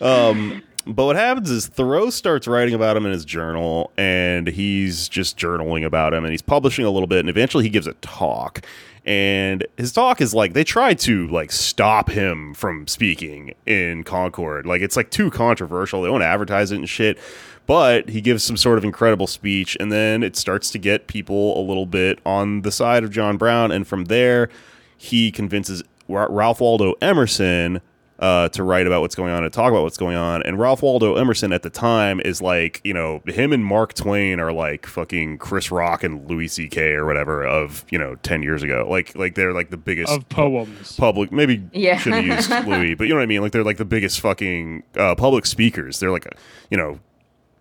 Um, 0.00 0.62
but 0.86 1.06
what 1.06 1.16
happens 1.16 1.50
is 1.50 1.66
Thoreau 1.66 2.10
starts 2.10 2.46
writing 2.46 2.74
about 2.74 2.96
him 2.96 3.06
in 3.06 3.12
his 3.12 3.24
journal, 3.24 3.92
and 3.96 4.46
he's 4.48 5.08
just 5.08 5.38
journaling 5.38 5.84
about 5.84 6.14
him, 6.14 6.24
and 6.24 6.32
he's 6.32 6.42
publishing 6.42 6.84
a 6.84 6.90
little 6.90 7.06
bit, 7.06 7.20
and 7.20 7.28
eventually 7.28 7.64
he 7.64 7.70
gives 7.70 7.86
a 7.86 7.94
talk. 7.94 8.64
And 9.04 9.66
his 9.76 9.92
talk 9.92 10.20
is 10.20 10.32
like 10.32 10.52
they 10.52 10.64
try 10.64 10.94
to 10.94 11.26
like 11.28 11.50
stop 11.50 12.10
him 12.10 12.54
from 12.54 12.86
speaking 12.86 13.54
in 13.66 14.04
Concord. 14.04 14.64
Like 14.64 14.80
it's 14.80 14.96
like 14.96 15.10
too 15.10 15.30
controversial. 15.30 16.02
They 16.02 16.10
won't 16.10 16.22
advertise 16.22 16.70
it 16.70 16.76
and 16.76 16.88
shit. 16.88 17.18
But 17.66 18.08
he 18.08 18.20
gives 18.20 18.42
some 18.42 18.56
sort 18.56 18.78
of 18.78 18.84
incredible 18.84 19.28
speech, 19.28 19.76
and 19.78 19.92
then 19.92 20.24
it 20.24 20.34
starts 20.36 20.70
to 20.72 20.78
get 20.78 21.06
people 21.06 21.58
a 21.58 21.62
little 21.62 21.86
bit 21.86 22.18
on 22.26 22.62
the 22.62 22.72
side 22.72 23.04
of 23.04 23.10
John 23.10 23.36
Brown, 23.36 23.70
and 23.70 23.86
from 23.86 24.06
there, 24.06 24.48
he 24.96 25.30
convinces 25.30 25.82
Ralph 26.08 26.60
Waldo 26.60 26.94
Emerson 27.00 27.80
uh, 28.22 28.48
to 28.50 28.62
write 28.62 28.86
about 28.86 29.00
what's 29.02 29.14
going 29.16 29.32
on 29.32 29.44
and 29.44 29.52
talk 29.52 29.70
about 29.72 29.82
what's 29.82 29.98
going 29.98 30.16
on. 30.16 30.42
And 30.44 30.58
Ralph 30.58 30.80
Waldo 30.82 31.16
Emerson 31.16 31.52
at 31.52 31.62
the 31.62 31.68
time 31.70 32.20
is 32.20 32.40
like, 32.40 32.80
you 32.84 32.94
know, 32.94 33.20
him 33.26 33.52
and 33.52 33.64
Mark 33.64 33.92
Twain 33.94 34.38
are 34.40 34.52
like 34.52 34.86
fucking 34.86 35.38
Chris 35.38 35.70
Rock 35.70 36.04
and 36.04 36.26
Louis 36.30 36.48
C.K. 36.48 36.92
or 36.92 37.04
whatever 37.04 37.44
of 37.44 37.84
you 37.90 37.98
know 37.98 38.14
ten 38.22 38.42
years 38.42 38.62
ago. 38.62 38.86
Like 38.88 39.14
like 39.16 39.34
they're 39.34 39.52
like 39.52 39.70
the 39.70 39.76
biggest 39.76 40.10
of 40.12 40.26
poems. 40.28 40.96
public. 40.96 41.32
Maybe 41.32 41.62
Yeah. 41.72 41.98
should 41.98 42.14
have 42.14 42.24
used 42.24 42.48
Louis, 42.66 42.94
but 42.94 43.04
you 43.04 43.10
know 43.10 43.16
what 43.16 43.22
I 43.24 43.26
mean. 43.26 43.42
Like 43.42 43.52
they're 43.52 43.64
like 43.64 43.78
the 43.78 43.84
biggest 43.84 44.20
fucking 44.20 44.84
uh, 44.96 45.14
public 45.16 45.44
speakers. 45.44 45.98
They're 45.98 46.12
like 46.12 46.26
you 46.70 46.76
know. 46.78 47.00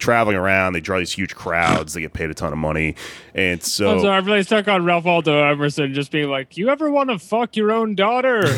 Traveling 0.02 0.36
around. 0.36 0.74
They 0.74 0.82
draw 0.82 0.98
these 1.00 1.14
huge 1.14 1.34
crowds. 1.36 1.94
They 1.94 2.02
get 2.02 2.12
paid 2.12 2.30
a 2.30 2.34
ton 2.34 2.52
of 2.52 2.58
money, 2.60 2.96
and 3.34 3.64
so 3.64 3.92
I'm 3.92 4.00
sorry, 4.02 4.18
I'm 4.18 4.26
really 4.26 4.44
stuck 4.44 4.68
on 4.68 4.84
Ralph 4.84 5.06
Waldo 5.06 5.42
Emerson 5.44 5.94
just 5.94 6.12
being 6.12 6.30
like, 6.30 6.58
"You 6.58 6.68
ever 6.70 6.92
want 6.92 7.10
to 7.12 7.20
fuck 7.20 7.56
your 7.56 7.72
own 7.72 7.96
daughter?" 7.96 8.42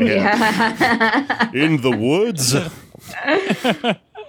Yeah. 0.00 1.50
in 1.54 1.80
the 1.82 1.96
woods. 1.96 2.54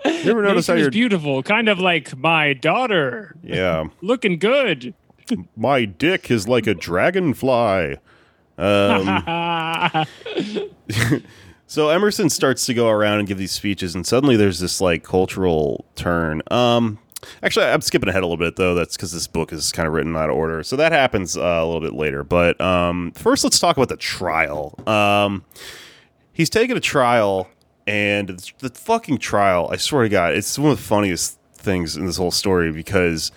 you 0.05 0.31
ever 0.31 0.41
notice 0.43 0.67
how 0.67 0.73
Nature 0.73 0.83
you're? 0.83 0.91
beautiful, 0.91 1.41
kind 1.43 1.67
of 1.69 1.79
like 1.79 2.15
my 2.17 2.53
daughter, 2.53 3.35
Yeah, 3.43 3.85
looking 4.01 4.37
good. 4.37 4.93
my 5.55 5.85
dick 5.85 6.29
is 6.29 6.47
like 6.47 6.67
a 6.67 6.73
dragonfly. 6.73 7.97
Um, 8.57 9.23
So 11.71 11.87
Emerson 11.87 12.29
starts 12.29 12.65
to 12.65 12.73
go 12.73 12.89
around 12.89 13.19
and 13.19 13.27
give 13.29 13.37
these 13.37 13.53
speeches, 13.53 13.95
and 13.95 14.05
suddenly 14.05 14.35
there's 14.35 14.59
this 14.59 14.81
like 14.81 15.03
cultural 15.03 15.85
turn. 15.95 16.41
Um, 16.51 16.99
actually, 17.41 17.67
I'm 17.67 17.79
skipping 17.79 18.09
ahead 18.09 18.23
a 18.23 18.25
little 18.25 18.35
bit 18.35 18.57
though. 18.57 18.75
That's 18.75 18.97
because 18.97 19.13
this 19.13 19.25
book 19.25 19.53
is 19.53 19.71
kind 19.71 19.87
of 19.87 19.93
written 19.93 20.13
out 20.17 20.29
of 20.29 20.35
order. 20.35 20.63
So 20.63 20.75
that 20.75 20.91
happens 20.91 21.37
uh, 21.37 21.39
a 21.39 21.65
little 21.65 21.79
bit 21.79 21.93
later. 21.93 22.25
But 22.25 22.59
um, 22.59 23.13
first, 23.13 23.45
let's 23.45 23.57
talk 23.57 23.77
about 23.77 23.87
the 23.87 23.95
trial. 23.95 24.77
Um, 24.85 25.45
he's 26.33 26.49
taken 26.49 26.75
a 26.75 26.81
trial, 26.81 27.47
and 27.87 28.37
the 28.59 28.69
fucking 28.71 29.19
trial. 29.19 29.69
I 29.71 29.77
swear 29.77 30.03
to 30.03 30.09
God, 30.09 30.33
it's 30.33 30.59
one 30.59 30.71
of 30.71 30.77
the 30.77 30.83
funniest 30.83 31.39
things 31.53 31.95
in 31.95 32.05
this 32.05 32.17
whole 32.17 32.31
story 32.31 32.73
because 32.73 33.31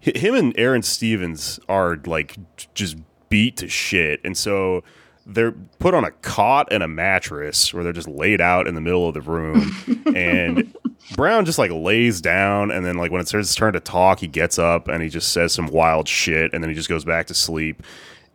him 0.00 0.34
and 0.34 0.58
Aaron 0.58 0.80
Stevens 0.80 1.60
are 1.68 2.00
like 2.06 2.38
just 2.72 2.96
beat 3.28 3.58
to 3.58 3.68
shit, 3.68 4.22
and 4.24 4.38
so 4.38 4.82
they're 5.26 5.52
put 5.78 5.94
on 5.94 6.04
a 6.04 6.10
cot 6.10 6.68
and 6.70 6.82
a 6.82 6.88
mattress 6.88 7.72
where 7.72 7.82
they're 7.82 7.92
just 7.92 8.08
laid 8.08 8.40
out 8.40 8.66
in 8.66 8.74
the 8.74 8.80
middle 8.80 9.08
of 9.08 9.14
the 9.14 9.20
room 9.20 9.74
and 10.14 10.74
brown 11.14 11.44
just 11.44 11.58
like 11.58 11.70
lays 11.70 12.20
down 12.20 12.70
and 12.70 12.84
then 12.84 12.96
like 12.96 13.10
when 13.10 13.20
it's 13.20 13.32
his 13.32 13.54
turn 13.54 13.72
to 13.72 13.80
talk 13.80 14.20
he 14.20 14.26
gets 14.26 14.58
up 14.58 14.88
and 14.88 15.02
he 15.02 15.08
just 15.08 15.32
says 15.32 15.52
some 15.52 15.66
wild 15.66 16.08
shit 16.08 16.52
and 16.52 16.62
then 16.62 16.68
he 16.68 16.74
just 16.74 16.88
goes 16.88 17.04
back 17.04 17.26
to 17.26 17.34
sleep 17.34 17.82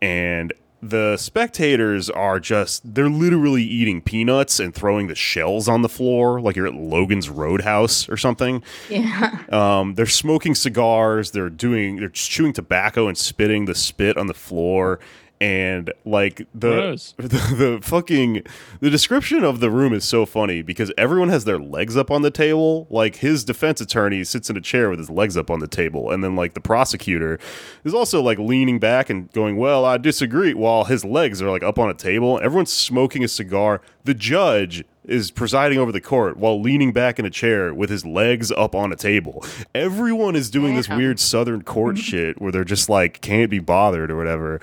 and 0.02 0.54
the 0.82 1.18
spectators 1.18 2.10
are 2.10 2.40
just 2.40 2.82
they're 2.96 3.10
literally 3.10 3.64
eating 3.64 4.02
peanuts 4.02 4.62
and 4.62 4.74
throwing 4.74 5.08
the 5.08 5.16
shells 5.16 5.68
on 5.68 5.82
the 5.82 5.90
floor 5.90 6.40
like 6.40 6.56
you're 6.56 6.68
at 6.68 6.74
logan's 6.74 7.30
roadhouse 7.30 8.08
or 8.08 8.16
something 8.16 8.64
yeah. 8.90 9.44
um, 9.50 9.96
they're 9.96 10.06
smoking 10.06 10.56
cigars. 10.56 11.32
They're 11.32 11.50
doing. 11.50 11.98
They're 11.98 12.10
chewing 12.10 12.54
tobacco 12.54 13.08
and 13.08 13.18
spitting 13.18 13.66
the 13.66 13.76
spit 13.76 14.18
on 14.18 14.28
the 14.28 14.34
floor. 14.34 15.00
And 15.42 15.94
like 16.04 16.46
the, 16.54 16.70
the 17.18 17.28
the 17.28 17.80
fucking 17.82 18.44
the 18.82 18.90
description 18.90 19.46
of 19.46 19.62
the 19.62 19.72
room 19.72 19.94
is 19.94 20.04
so 20.04 20.26
funny 20.26 20.62
because 20.62 20.92
everyone 20.98 21.30
has 21.30 21.46
their 21.46 21.60
legs 21.60 21.96
up 21.96 22.12
on 22.12 22.24
the 22.24 22.32
table. 22.32 22.88
Like 22.90 23.18
his 23.18 23.46
defense 23.46 23.80
attorney 23.80 24.24
sits 24.26 24.50
in 24.50 24.58
a 24.58 24.62
chair 24.62 24.90
with 24.90 25.00
his 25.00 25.10
legs 25.10 25.38
up 25.38 25.50
on 25.50 25.60
the 25.60 25.68
table, 25.68 26.12
and 26.12 26.24
then 26.24 26.36
like 26.36 26.56
the 26.56 26.62
prosecutor 26.62 27.40
is 27.86 27.94
also 27.94 28.22
like 28.22 28.38
leaning 28.38 28.80
back 28.80 29.10
and 29.10 29.32
going, 29.32 29.56
"Well, 29.56 29.86
I 29.86 29.98
disagree," 29.98 30.54
while 30.54 30.84
his 30.84 31.06
legs 31.06 31.42
are 31.42 31.50
like 31.50 31.64
up 31.64 31.80
on 31.80 31.90
a 31.90 31.94
table. 31.94 32.40
Everyone's 32.44 32.74
smoking 32.74 33.24
a 33.24 33.30
cigar. 33.30 33.82
The 34.04 34.14
judge 34.14 34.84
is 35.10 35.32
presiding 35.32 35.80
over 35.80 35.92
the 35.92 36.00
court 36.00 36.38
while 36.38 36.62
leaning 36.62 36.94
back 36.94 37.18
in 37.18 37.26
a 37.26 37.30
chair 37.30 37.74
with 37.74 37.90
his 37.90 38.06
legs 38.06 38.52
up 38.52 38.76
on 38.76 38.92
a 38.92 38.96
table. 38.96 39.44
Everyone 39.74 40.36
is 40.36 40.50
doing 40.50 40.76
this 40.76 40.88
weird 40.88 41.20
southern 41.20 41.64
court 41.64 41.98
shit 42.10 42.40
where 42.40 42.52
they're 42.52 42.64
just 42.64 42.90
like 42.90 43.20
can't 43.22 43.50
be 43.50 43.60
bothered 43.60 44.12
or 44.12 44.16
whatever. 44.16 44.62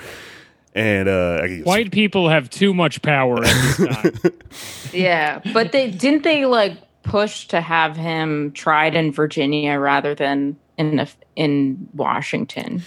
And 0.77 1.09
uh 1.09 1.41
I- 1.43 1.61
White 1.65 1.91
people 1.91 2.29
have 2.29 2.49
too 2.51 2.73
much 2.75 3.01
power 3.03 3.37
time. 3.45 4.13
Yeah. 4.93 5.41
But 5.53 5.73
they 5.73 5.91
didn't 5.91 6.23
they 6.23 6.45
like 6.47 6.75
push 7.03 7.47
to 7.49 7.61
have 7.61 7.97
him 7.97 8.53
tried 8.53 8.95
in 8.95 9.11
Virginia 9.13 9.79
rather 9.79 10.15
than 10.15 10.57
in 10.77 10.99
a, 11.01 11.09
in 11.35 11.89
Washington. 11.95 12.83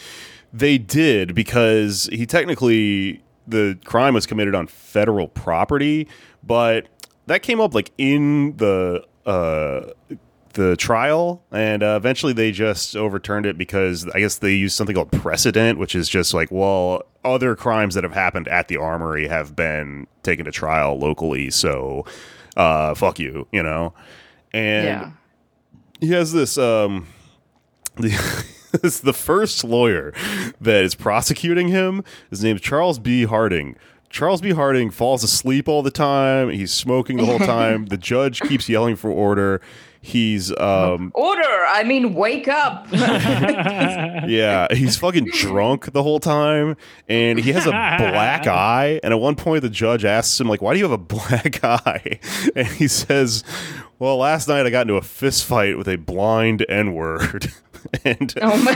They 0.53 0.77
did 0.77 1.33
because 1.33 2.07
he 2.11 2.25
technically 2.25 3.21
the 3.47 3.77
crime 3.85 4.13
was 4.13 4.25
committed 4.27 4.53
on 4.53 4.67
federal 4.67 5.27
property, 5.27 6.07
but 6.43 6.87
that 7.25 7.41
came 7.41 7.59
up 7.59 7.73
like 7.73 7.91
in 7.97 8.55
the 8.57 9.03
uh 9.25 9.81
the 10.59 10.75
trial 10.75 11.41
and 11.53 11.81
uh, 11.81 11.95
eventually 11.95 12.33
they 12.33 12.51
just 12.51 12.93
overturned 12.97 13.45
it 13.45 13.57
because 13.57 14.05
I 14.13 14.19
guess 14.19 14.39
they 14.39 14.53
used 14.53 14.75
something 14.75 14.93
called 14.93 15.09
precedent, 15.09 15.79
which 15.79 15.95
is 15.95 16.09
just 16.09 16.33
like, 16.33 16.51
well, 16.51 17.03
other 17.23 17.55
crimes 17.55 17.95
that 17.95 18.03
have 18.03 18.11
happened 18.11 18.49
at 18.49 18.67
the 18.67 18.75
armory 18.75 19.29
have 19.29 19.55
been 19.55 20.05
taken 20.21 20.43
to 20.43 20.51
trial 20.51 20.99
locally, 20.99 21.49
so 21.49 22.03
uh 22.57 22.93
fuck 22.93 23.19
you, 23.19 23.47
you 23.53 23.63
know. 23.63 23.93
And 24.51 24.85
yeah. 24.85 25.11
he 26.01 26.11
has 26.11 26.33
this 26.33 26.57
um 26.57 27.07
the 27.95 29.01
the 29.01 29.13
first 29.13 29.63
lawyer 29.63 30.13
that 30.59 30.83
is 30.83 30.93
prosecuting 30.93 31.69
him 31.69 32.03
his 32.29 32.43
name's 32.43 32.59
charles 32.59 32.99
b. 32.99 33.23
Harding. 33.23 33.77
Charles 34.09 34.41
b. 34.41 34.51
Harding 34.51 34.89
falls 34.89 35.23
asleep 35.23 35.69
all 35.69 35.83
the 35.83 35.91
time. 35.91 36.49
He's 36.49 36.73
smoking 36.73 37.15
the 37.15 37.25
whole 37.25 37.39
time. 37.55 37.85
The 37.85 37.97
judge 37.97 38.41
keeps 38.41 38.67
yelling 38.67 38.97
for 38.97 39.09
order 39.09 39.61
he's 40.01 40.55
um 40.57 41.11
Order. 41.13 41.41
I 41.43 41.83
mean, 41.83 42.13
wake 42.13 42.47
up. 42.47 42.87
yeah 44.27 44.67
he's 44.73 44.97
fucking 44.97 45.25
drunk 45.33 45.91
the 45.91 46.03
whole 46.03 46.19
time 46.19 46.75
and 47.07 47.39
he 47.39 47.51
has 47.51 47.65
a 47.65 47.71
black 47.71 48.47
eye 48.47 48.99
and 49.03 49.13
at 49.13 49.19
one 49.19 49.35
point 49.35 49.61
the 49.61 49.69
judge 49.69 50.05
asks 50.05 50.39
him 50.39 50.47
like 50.47 50.61
why 50.61 50.73
do 50.73 50.79
you 50.79 50.85
have 50.85 50.91
a 50.91 50.97
black 50.97 51.63
eye 51.63 52.19
and 52.55 52.67
he 52.67 52.87
says 52.87 53.43
well 53.97 54.17
last 54.17 54.47
night 54.47 54.65
i 54.65 54.69
got 54.69 54.81
into 54.81 54.95
a 54.95 55.01
fist 55.01 55.45
fight 55.45 55.77
with 55.77 55.87
a 55.87 55.97
blind 55.97 56.65
n-word 56.69 57.51
and 58.03 58.33
oh 58.41 58.57
my. 58.63 58.75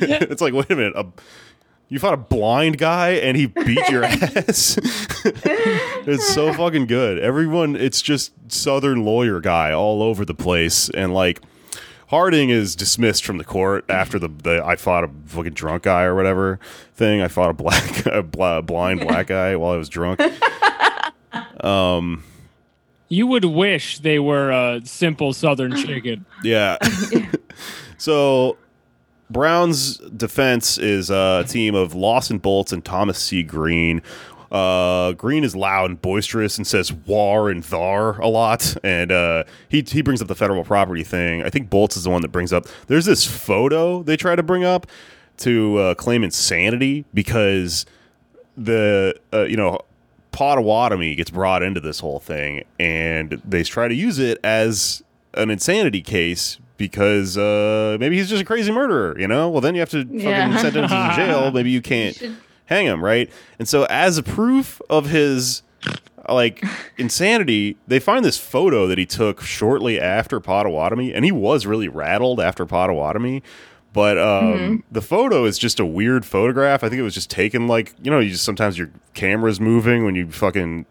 And 0.00 0.30
it's 0.30 0.40
like, 0.40 0.54
wait 0.54 0.70
a 0.70 0.76
minute, 0.76 0.92
a, 0.96 1.06
you 1.92 1.98
fought 1.98 2.14
a 2.14 2.16
blind 2.16 2.78
guy 2.78 3.10
and 3.10 3.36
he 3.36 3.44
beat 3.44 3.86
your 3.90 4.02
ass. 4.06 4.78
it's 5.24 6.26
so 6.34 6.50
fucking 6.54 6.86
good. 6.86 7.18
Everyone, 7.18 7.76
it's 7.76 8.00
just 8.00 8.32
Southern 8.50 9.04
lawyer 9.04 9.40
guy 9.40 9.72
all 9.72 10.02
over 10.02 10.24
the 10.24 10.34
place, 10.34 10.88
and 10.90 11.14
like. 11.14 11.40
Harding 12.08 12.50
is 12.50 12.76
dismissed 12.76 13.24
from 13.24 13.38
the 13.38 13.44
court 13.44 13.86
after 13.88 14.18
the, 14.18 14.28
the 14.28 14.62
I 14.62 14.76
fought 14.76 15.04
a 15.04 15.10
fucking 15.28 15.54
drunk 15.54 15.84
guy 15.84 16.02
or 16.02 16.14
whatever 16.14 16.60
thing. 16.92 17.22
I 17.22 17.28
fought 17.28 17.48
a 17.48 17.54
black 17.54 18.04
a 18.06 18.22
bl- 18.22 18.60
blind 18.60 19.00
black 19.00 19.28
guy 19.28 19.56
while 19.56 19.72
I 19.72 19.78
was 19.78 19.88
drunk. 19.88 20.20
Um, 21.64 22.22
you 23.08 23.26
would 23.26 23.46
wish 23.46 24.00
they 24.00 24.18
were 24.18 24.50
a 24.50 24.82
simple 24.84 25.32
Southern 25.32 25.74
chicken. 25.74 26.26
Yeah. 26.44 26.76
so 27.96 28.58
Brown's 29.32 29.98
defense 29.98 30.78
is 30.78 31.10
a 31.10 31.44
team 31.48 31.74
of 31.74 31.94
Lawson 31.94 32.38
Botts 32.38 32.72
and 32.72 32.84
Thomas 32.84 33.18
C. 33.18 33.42
Green. 33.42 34.02
Uh, 34.50 35.12
Green 35.12 35.44
is 35.44 35.56
loud 35.56 35.88
and 35.88 36.02
boisterous 36.02 36.58
and 36.58 36.66
says 36.66 36.92
"war" 36.92 37.48
and 37.48 37.64
"thar" 37.64 38.20
a 38.20 38.28
lot, 38.28 38.76
and 38.84 39.10
uh, 39.10 39.44
he 39.70 39.80
he 39.80 40.02
brings 40.02 40.20
up 40.20 40.28
the 40.28 40.34
federal 40.34 40.62
property 40.62 41.02
thing. 41.02 41.42
I 41.42 41.48
think 41.48 41.70
Botts 41.70 41.96
is 41.96 42.04
the 42.04 42.10
one 42.10 42.20
that 42.20 42.28
brings 42.28 42.52
up. 42.52 42.66
There's 42.86 43.06
this 43.06 43.26
photo 43.26 44.02
they 44.02 44.16
try 44.16 44.36
to 44.36 44.42
bring 44.42 44.62
up 44.62 44.86
to 45.38 45.78
uh, 45.78 45.94
claim 45.94 46.22
insanity 46.22 47.06
because 47.14 47.86
the 48.56 49.18
uh, 49.32 49.44
you 49.44 49.56
know 49.56 49.78
Potawatomi 50.32 51.14
gets 51.14 51.30
brought 51.30 51.62
into 51.62 51.80
this 51.80 52.00
whole 52.00 52.20
thing, 52.20 52.64
and 52.78 53.40
they 53.44 53.62
try 53.62 53.88
to 53.88 53.94
use 53.94 54.18
it 54.18 54.38
as 54.44 55.02
an 55.34 55.48
insanity 55.48 56.02
case 56.02 56.58
because 56.86 57.38
uh, 57.38 57.96
maybe 58.00 58.16
he's 58.16 58.28
just 58.28 58.42
a 58.42 58.44
crazy 58.44 58.72
murderer. 58.72 59.16
You 59.18 59.28
know, 59.28 59.48
well 59.48 59.60
then 59.60 59.74
you 59.74 59.80
have 59.80 59.90
to 59.90 60.04
fucking 60.04 60.18
Yeah. 60.20 60.56
sentence 60.56 60.90
him 60.92 60.98
to 61.10 61.12
jail. 61.16 61.50
Maybe 61.54 61.70
you 61.70 61.80
can't 61.80 62.20
hang 62.66 62.86
him, 62.86 63.04
right? 63.04 63.30
And 63.60 63.68
so 63.68 63.86
as 63.88 64.18
a 64.18 64.22
proof 64.22 64.80
of 64.90 65.06
his 65.10 65.62
like 66.28 66.64
insanity, 66.98 67.76
they 67.86 67.98
find 68.00 68.24
this 68.24 68.38
photo 68.38 68.86
that 68.88 68.98
he 68.98 69.06
took 69.06 69.40
shortly 69.42 70.00
after 70.00 70.40
Potawatomi, 70.40 71.12
and 71.14 71.24
he 71.24 71.32
was 71.32 71.66
really 71.66 71.88
rattled 71.88 72.40
after 72.40 72.66
Potawatomi. 72.66 73.42
But 73.92 74.16
um, 74.18 74.84
the 74.90 75.02
photo 75.02 75.44
is 75.44 75.58
just 75.58 75.78
a 75.78 75.84
weird 75.84 76.24
photograph. 76.24 76.82
I 76.82 76.88
think 76.88 76.98
it 76.98 77.02
was 77.02 77.14
just 77.14 77.28
taken 77.30 77.66
like 77.68 77.92
you 78.02 78.10
know, 78.10 78.18
you 78.20 78.30
just 78.30 78.44
sometimes 78.44 78.78
your 78.78 78.90
camera's 79.14 79.60
moving 79.60 80.04
when 80.04 80.14
you 80.14 80.30
fucking 80.32 80.86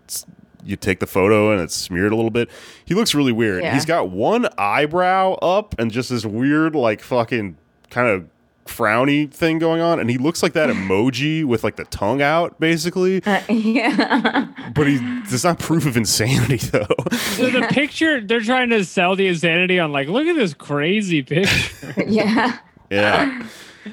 you 0.65 0.75
take 0.75 0.99
the 0.99 1.07
photo 1.07 1.51
and 1.51 1.61
it's 1.61 1.75
smeared 1.75 2.11
a 2.11 2.15
little 2.15 2.31
bit. 2.31 2.49
He 2.85 2.93
looks 2.93 3.13
really 3.15 3.31
weird. 3.31 3.63
Yeah. 3.63 3.73
He's 3.73 3.85
got 3.85 4.09
one 4.09 4.47
eyebrow 4.57 5.33
up 5.35 5.75
and 5.79 5.91
just 5.91 6.09
this 6.09 6.25
weird 6.25 6.75
like 6.75 7.01
fucking 7.01 7.57
kind 7.89 8.07
of 8.07 8.27
frowny 8.65 9.29
thing 9.29 9.57
going 9.59 9.81
on 9.81 9.99
and 9.99 10.09
he 10.09 10.17
looks 10.17 10.41
like 10.43 10.53
that 10.53 10.69
emoji 10.75 11.43
with 11.43 11.63
like 11.63 11.75
the 11.75 11.83
tongue 11.85 12.21
out 12.21 12.57
basically 12.59 13.21
Uh, 13.25 13.41
yeah. 13.49 14.47
but 14.73 14.87
he 14.87 14.97
there's 15.27 15.43
not 15.43 15.59
proof 15.59 15.85
of 15.85 15.97
insanity 15.97 16.55
though 16.67 16.85
So 17.11 17.49
the 17.49 17.67
picture 17.71 18.21
they're 18.21 18.39
trying 18.39 18.69
to 18.69 18.85
sell 18.85 19.15
the 19.15 19.27
insanity 19.27 19.79
on 19.79 19.91
like, 19.91 20.07
look 20.07 20.27
at 20.27 20.35
this 20.35 20.53
crazy 20.53 21.21
picture. 21.23 21.93
yeah. 22.07 22.59
Yeah. 22.89 23.45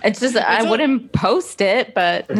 It's 0.05 0.20
just 0.20 0.36
I 0.36 0.60
a- 0.66 0.70
wouldn't 0.70 1.12
post 1.12 1.60
it, 1.60 1.94
but 1.94 2.27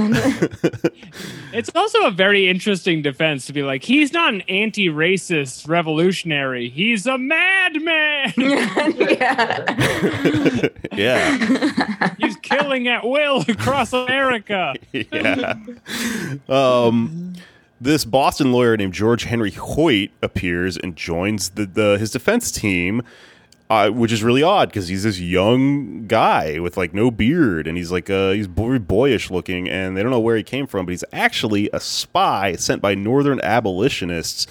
It's 1.53 1.71
also 1.75 2.03
a 2.05 2.11
very 2.11 2.49
interesting 2.49 3.01
defense 3.03 3.47
to 3.47 3.53
be 3.55 3.63
like, 3.63 3.83
he's 3.83 4.13
not 4.13 4.35
an 4.35 4.43
anti-racist 4.43 5.67
revolutionary. 5.67 6.69
He's 6.69 7.07
a 7.07 7.17
madman. 7.17 8.35
yeah. 8.37 9.65
yeah. 10.93 12.15
he's 12.19 12.37
killing 12.37 12.87
at 12.89 13.05
will 13.05 13.45
across 13.49 13.93
America. 13.95 14.75
yeah. 14.93 15.55
Um, 16.49 17.33
this 17.81 18.05
Boston 18.05 18.53
lawyer 18.53 18.77
named 18.77 18.93
George 18.93 19.25
Henry 19.25 19.53
Hoyt 19.53 20.11
appears 20.23 20.77
and 20.77 20.97
joins 20.97 21.51
the, 21.51 21.65
the 21.65 21.97
his 21.99 22.11
defense 22.11 22.51
team, 22.51 23.03
uh, 23.71 23.91
which 23.91 24.13
is 24.13 24.23
really 24.23 24.43
odd 24.43 24.69
because 24.71 24.89
he's 24.89 25.03
this 25.03 25.21
young 25.21 26.07
guy 26.07 26.59
with 26.59 26.77
like 26.77 26.95
no 26.95 27.11
beard 27.11 27.67
and 27.67 27.77
he's 27.77 27.93
like 27.93 28.09
uh, 28.09 28.31
he's 28.31 28.47
very 28.47 28.79
boyish 28.79 29.31
looking 29.31 29.69
and 29.69 29.97
they 29.97 30.03
don't 30.03 30.11
know 30.11 30.21
where 30.21 30.37
he 30.37 30.43
came 30.43 30.67
from, 30.67 30.87
but 30.87 30.91
he's 30.93 31.05
actually 31.13 31.69
a 31.73 31.81
spy 31.81 32.55
sent 32.57 32.81
by 32.81 32.95
Northern 32.95 33.41
abolitionists 33.43 34.47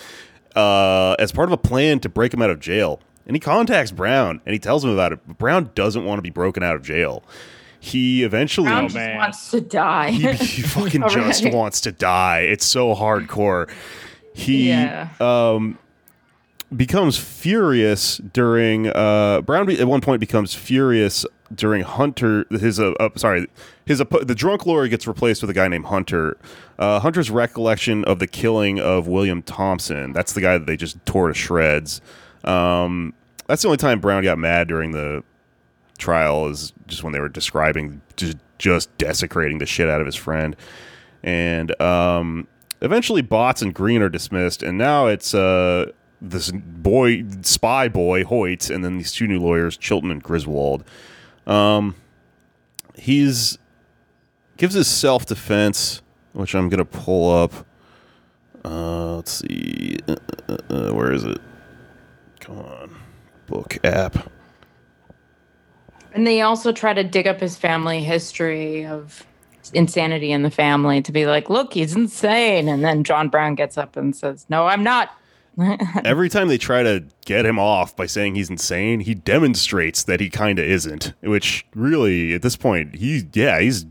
uh, 0.55 1.15
as 1.19 1.31
part 1.31 1.49
of 1.49 1.53
a 1.53 1.57
plan 1.57 1.99
to 1.99 2.09
break 2.09 2.33
him 2.33 2.41
out 2.41 2.49
of 2.49 2.59
jail. 2.59 2.99
And 3.25 3.35
he 3.35 3.39
contacts 3.39 3.91
Brown 3.91 4.39
and 4.45 4.53
he 4.53 4.59
tells 4.59 4.83
him 4.85 4.91
about 4.91 5.11
it. 5.13 5.19
But 5.27 5.37
Brown 5.37 5.71
doesn't 5.75 6.05
want 6.05 6.19
to 6.19 6.21
be 6.21 6.29
broken 6.29 6.63
out 6.63 6.75
of 6.75 6.81
jail. 6.83 7.23
He 7.79 8.23
eventually 8.23 8.67
Brown 8.69 8.85
Oh, 8.91 8.93
man. 8.93 9.17
wants 9.17 9.51
to 9.51 9.61
die. 9.61 10.11
he, 10.11 10.31
he 10.33 10.61
fucking 10.63 11.03
just 11.09 11.51
wants 11.51 11.81
to 11.81 11.91
die. 11.91 12.41
It's 12.41 12.65
so 12.65 12.95
hardcore. 12.95 13.69
He 14.33 14.69
Yeah. 14.69 15.09
um 15.19 15.77
becomes 16.75 17.17
furious 17.17 18.17
during 18.17 18.87
uh 18.87 19.41
Brown 19.41 19.69
at 19.71 19.87
one 19.87 20.01
point 20.01 20.19
becomes 20.19 20.53
furious 20.53 21.25
during 21.53 21.83
Hunter 21.83 22.45
his 22.49 22.79
uh, 22.79 22.91
uh 22.99 23.09
sorry 23.15 23.47
his 23.85 23.99
the 23.99 24.35
drunk 24.35 24.65
lawyer 24.65 24.89
gets 24.89 25.07
replaced 25.07 25.41
with 25.41 25.49
a 25.49 25.53
guy 25.53 25.69
named 25.69 25.85
Hunter. 25.85 26.37
Uh, 26.77 26.99
Hunter's 26.99 27.31
recollection 27.31 28.03
of 28.03 28.19
the 28.19 28.27
killing 28.27 28.79
of 28.79 29.07
William 29.07 29.41
Thompson. 29.41 30.11
That's 30.11 30.33
the 30.33 30.41
guy 30.41 30.57
that 30.57 30.67
they 30.67 30.75
just 30.75 31.03
tore 31.05 31.29
to 31.29 31.33
shreds. 31.33 32.01
Um, 32.43 33.13
that's 33.47 33.61
the 33.61 33.69
only 33.69 33.77
time 33.77 34.01
Brown 34.01 34.23
got 34.23 34.37
mad 34.37 34.67
during 34.67 34.91
the 34.91 35.23
trial 35.97 36.47
is 36.47 36.73
just 36.85 37.03
when 37.03 37.13
they 37.13 37.19
were 37.19 37.29
describing 37.29 38.01
just, 38.17 38.37
just 38.57 38.95
desecrating 38.97 39.57
the 39.57 39.65
shit 39.65 39.89
out 39.89 40.01
of 40.01 40.05
his 40.05 40.15
friend. 40.15 40.55
And 41.23 41.79
um, 41.81 42.47
eventually, 42.81 43.23
Botts 43.23 43.61
and 43.61 43.73
Green 43.73 44.01
are 44.01 44.09
dismissed, 44.09 44.63
and 44.63 44.77
now 44.77 45.07
it's 45.07 45.33
uh, 45.33 45.91
this 46.21 46.51
boy, 46.51 47.23
spy 47.41 47.87
boy, 47.87 48.23
Hoyt, 48.23 48.69
and 48.69 48.83
then 48.83 48.97
these 48.97 49.11
two 49.11 49.27
new 49.27 49.39
lawyers, 49.39 49.77
Chilton 49.77 50.11
and 50.11 50.21
Griswold. 50.21 50.83
Um, 51.45 51.95
he's 52.95 53.57
gives 54.57 54.73
his 54.73 54.87
self 54.87 55.25
defense, 55.25 56.01
which 56.33 56.55
I'm 56.55 56.69
gonna 56.69 56.85
pull 56.85 57.31
up. 57.31 57.53
Uh, 58.65 59.15
let's 59.17 59.31
see, 59.31 59.97
uh, 60.07 60.15
uh, 60.49 60.57
uh, 60.69 60.93
where 60.93 61.11
is 61.11 61.23
it? 61.23 61.39
Come 62.39 62.59
on, 62.59 62.95
book 63.45 63.77
app. 63.83 64.29
And 66.13 66.25
they 66.25 66.41
also 66.41 66.71
try 66.71 66.93
to 66.93 67.03
dig 67.03 67.27
up 67.27 67.39
his 67.39 67.55
family 67.55 68.03
history 68.03 68.85
of 68.85 69.25
insanity 69.73 70.31
in 70.31 70.43
the 70.43 70.49
family 70.49 71.01
to 71.01 71.11
be 71.11 71.25
like, 71.25 71.49
look, 71.49 71.73
he's 71.73 71.95
insane. 71.95 72.67
And 72.67 72.83
then 72.83 73.03
John 73.03 73.29
Brown 73.29 73.55
gets 73.55 73.77
up 73.77 73.95
and 73.95 74.15
says, 74.15 74.45
No, 74.49 74.65
I'm 74.65 74.83
not. 74.83 75.11
Every 76.03 76.29
time 76.29 76.47
they 76.47 76.57
try 76.57 76.83
to 76.83 77.03
get 77.25 77.45
him 77.45 77.57
off 77.57 77.95
by 77.95 78.05
saying 78.05 78.35
he's 78.35 78.49
insane, 78.49 78.99
he 78.99 79.15
demonstrates 79.15 80.03
that 80.03 80.19
he 80.19 80.29
kind 80.29 80.59
of 80.59 80.65
isn't. 80.65 81.13
Which 81.21 81.65
really, 81.73 82.33
at 82.33 82.41
this 82.41 82.55
point, 82.55 82.95
he 82.95 83.27
yeah, 83.33 83.59
he's 83.59 83.85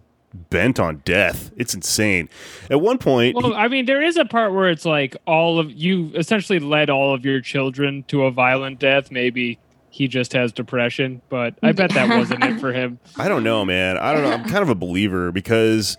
bent 0.50 0.78
on 0.78 1.02
death. 1.04 1.50
It's 1.56 1.74
insane. 1.74 2.28
At 2.70 2.80
one 2.80 2.98
point, 2.98 3.36
Well, 3.36 3.54
I 3.54 3.68
mean, 3.68 3.86
there 3.86 4.02
is 4.02 4.16
a 4.16 4.24
part 4.24 4.52
where 4.52 4.68
it's 4.68 4.84
like 4.84 5.16
all 5.26 5.58
of 5.58 5.72
you 5.72 6.12
essentially 6.14 6.58
led 6.58 6.90
all 6.90 7.14
of 7.14 7.24
your 7.24 7.40
children 7.40 8.04
to 8.08 8.24
a 8.24 8.30
violent 8.30 8.78
death. 8.78 9.10
Maybe 9.10 9.58
he 9.90 10.08
just 10.08 10.34
has 10.34 10.52
depression, 10.52 11.22
but 11.30 11.54
I 11.62 11.72
bet 11.72 11.90
that 11.94 12.16
wasn't 12.16 12.44
it 12.44 12.60
for 12.60 12.72
him. 12.72 12.98
I 13.16 13.28
don't 13.28 13.42
know, 13.44 13.64
man. 13.64 13.96
I 13.96 14.12
don't 14.12 14.22
know. 14.22 14.30
I'm 14.32 14.44
kind 14.44 14.62
of 14.62 14.68
a 14.68 14.74
believer 14.74 15.32
because 15.32 15.96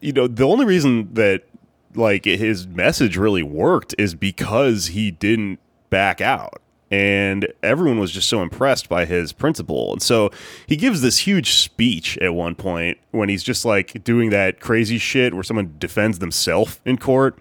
you 0.00 0.12
know 0.12 0.26
the 0.26 0.44
only 0.44 0.64
reason 0.64 1.12
that 1.14 1.42
like 1.96 2.24
his 2.24 2.66
message 2.66 3.16
really 3.16 3.42
worked 3.42 3.94
is 3.98 4.14
because 4.14 4.88
he 4.88 5.10
didn't 5.10 5.60
back 5.90 6.20
out. 6.20 6.60
And 6.90 7.52
everyone 7.62 7.98
was 7.98 8.12
just 8.12 8.28
so 8.28 8.42
impressed 8.42 8.88
by 8.88 9.04
his 9.04 9.32
principle. 9.32 9.92
And 9.92 10.02
so 10.02 10.30
he 10.66 10.76
gives 10.76 11.00
this 11.00 11.18
huge 11.18 11.54
speech 11.54 12.16
at 12.18 12.34
one 12.34 12.54
point 12.54 12.98
when 13.10 13.28
he's 13.28 13.42
just 13.42 13.64
like 13.64 14.04
doing 14.04 14.30
that 14.30 14.60
crazy 14.60 14.98
shit 14.98 15.34
where 15.34 15.42
someone 15.42 15.74
defends 15.78 16.20
themselves 16.20 16.80
in 16.84 16.98
court. 16.98 17.38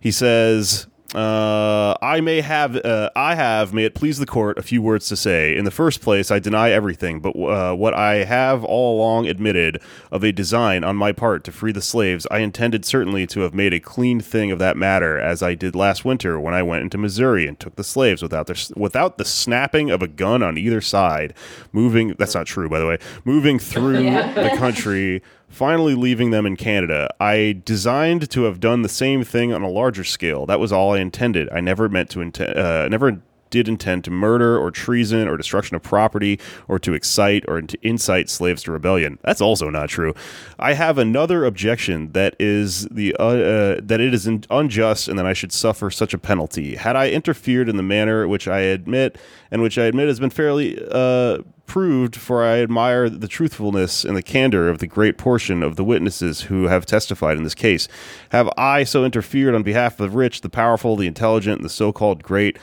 He 0.00 0.10
says, 0.10 0.86
uh, 1.14 1.96
I 2.02 2.20
may 2.20 2.42
have, 2.42 2.76
uh, 2.76 3.08
I 3.16 3.34
have, 3.34 3.72
may 3.72 3.84
it 3.84 3.94
please 3.94 4.18
the 4.18 4.26
court, 4.26 4.58
a 4.58 4.62
few 4.62 4.82
words 4.82 5.08
to 5.08 5.16
say. 5.16 5.56
In 5.56 5.64
the 5.64 5.70
first 5.70 6.02
place, 6.02 6.30
I 6.30 6.38
deny 6.38 6.70
everything, 6.70 7.20
but 7.20 7.30
uh, 7.30 7.74
what 7.74 7.94
I 7.94 8.24
have 8.24 8.62
all 8.62 8.96
along 8.96 9.26
admitted 9.26 9.80
of 10.12 10.22
a 10.22 10.32
design 10.32 10.84
on 10.84 10.96
my 10.96 11.12
part 11.12 11.44
to 11.44 11.52
free 11.52 11.72
the 11.72 11.80
slaves, 11.80 12.26
I 12.30 12.40
intended 12.40 12.84
certainly 12.84 13.26
to 13.28 13.40
have 13.40 13.54
made 13.54 13.72
a 13.72 13.80
clean 13.80 14.20
thing 14.20 14.50
of 14.50 14.58
that 14.58 14.76
matter, 14.76 15.18
as 15.18 15.42
I 15.42 15.54
did 15.54 15.74
last 15.74 16.04
winter 16.04 16.38
when 16.38 16.52
I 16.52 16.62
went 16.62 16.82
into 16.82 16.98
Missouri 16.98 17.48
and 17.48 17.58
took 17.58 17.76
the 17.76 17.84
slaves 17.84 18.20
without 18.20 18.46
their, 18.46 18.56
without 18.76 19.16
the 19.16 19.24
snapping 19.24 19.90
of 19.90 20.02
a 20.02 20.08
gun 20.08 20.42
on 20.42 20.58
either 20.58 20.82
side, 20.82 21.32
moving. 21.72 22.16
That's 22.18 22.34
not 22.34 22.46
true, 22.46 22.68
by 22.68 22.80
the 22.80 22.86
way. 22.86 22.98
Moving 23.24 23.58
through 23.58 24.02
the 24.10 24.52
country 24.58 25.22
finally 25.48 25.94
leaving 25.94 26.30
them 26.30 26.46
in 26.46 26.56
Canada. 26.56 27.08
I 27.20 27.62
designed 27.64 28.30
to 28.30 28.44
have 28.44 28.60
done 28.60 28.82
the 28.82 28.88
same 28.88 29.24
thing 29.24 29.52
on 29.52 29.62
a 29.62 29.68
larger 29.68 30.04
scale. 30.04 30.46
That 30.46 30.60
was 30.60 30.72
all 30.72 30.94
I 30.94 30.98
intended. 30.98 31.48
I 31.50 31.60
never 31.60 31.88
meant 31.88 32.10
to 32.10 32.20
intend, 32.20 32.56
uh, 32.56 32.88
never 32.88 33.20
did 33.50 33.68
intend 33.68 34.04
to 34.04 34.10
murder 34.10 34.58
or 34.58 34.70
treason 34.70 35.28
or 35.28 35.36
destruction 35.36 35.76
of 35.76 35.82
property 35.82 36.38
or 36.66 36.78
to 36.78 36.94
excite 36.94 37.44
or 37.48 37.60
to 37.62 37.78
incite 37.86 38.28
slaves 38.28 38.62
to 38.64 38.72
rebellion. 38.72 39.18
That's 39.22 39.40
also 39.40 39.70
not 39.70 39.88
true. 39.88 40.14
I 40.58 40.74
have 40.74 40.98
another 40.98 41.44
objection 41.44 42.12
that 42.12 42.34
is 42.38 42.86
the 42.88 43.14
uh, 43.18 43.28
uh, 43.28 43.80
that 43.82 44.00
it 44.00 44.14
is 44.14 44.26
unjust 44.50 45.08
and 45.08 45.18
that 45.18 45.26
I 45.26 45.32
should 45.32 45.52
suffer 45.52 45.90
such 45.90 46.14
a 46.14 46.18
penalty. 46.18 46.76
Had 46.76 46.96
I 46.96 47.10
interfered 47.10 47.68
in 47.68 47.76
the 47.76 47.82
manner 47.82 48.26
which 48.26 48.48
I 48.48 48.60
admit 48.60 49.18
and 49.50 49.62
which 49.62 49.78
I 49.78 49.84
admit 49.84 50.08
has 50.08 50.20
been 50.20 50.30
fairly 50.30 50.78
uh, 50.90 51.38
proved, 51.68 52.16
for 52.16 52.44
I 52.44 52.58
admire 52.58 53.08
the 53.08 53.28
truthfulness 53.28 54.04
and 54.04 54.16
the 54.16 54.22
candor 54.22 54.68
of 54.68 54.78
the 54.78 54.86
great 54.88 55.18
portion 55.18 55.62
of 55.62 55.76
the 55.76 55.84
witnesses 55.84 56.42
who 56.42 56.64
have 56.64 56.86
testified 56.86 57.36
in 57.36 57.44
this 57.44 57.54
case. 57.54 57.86
Have 58.30 58.50
I 58.56 58.82
so 58.82 59.04
interfered 59.04 59.54
on 59.54 59.62
behalf 59.62 60.00
of 60.00 60.10
the 60.10 60.16
rich, 60.16 60.40
the 60.40 60.48
powerful, 60.48 60.96
the 60.96 61.06
intelligent, 61.06 61.58
and 61.58 61.64
the 61.64 61.70
so-called 61.70 62.24
great? 62.24 62.58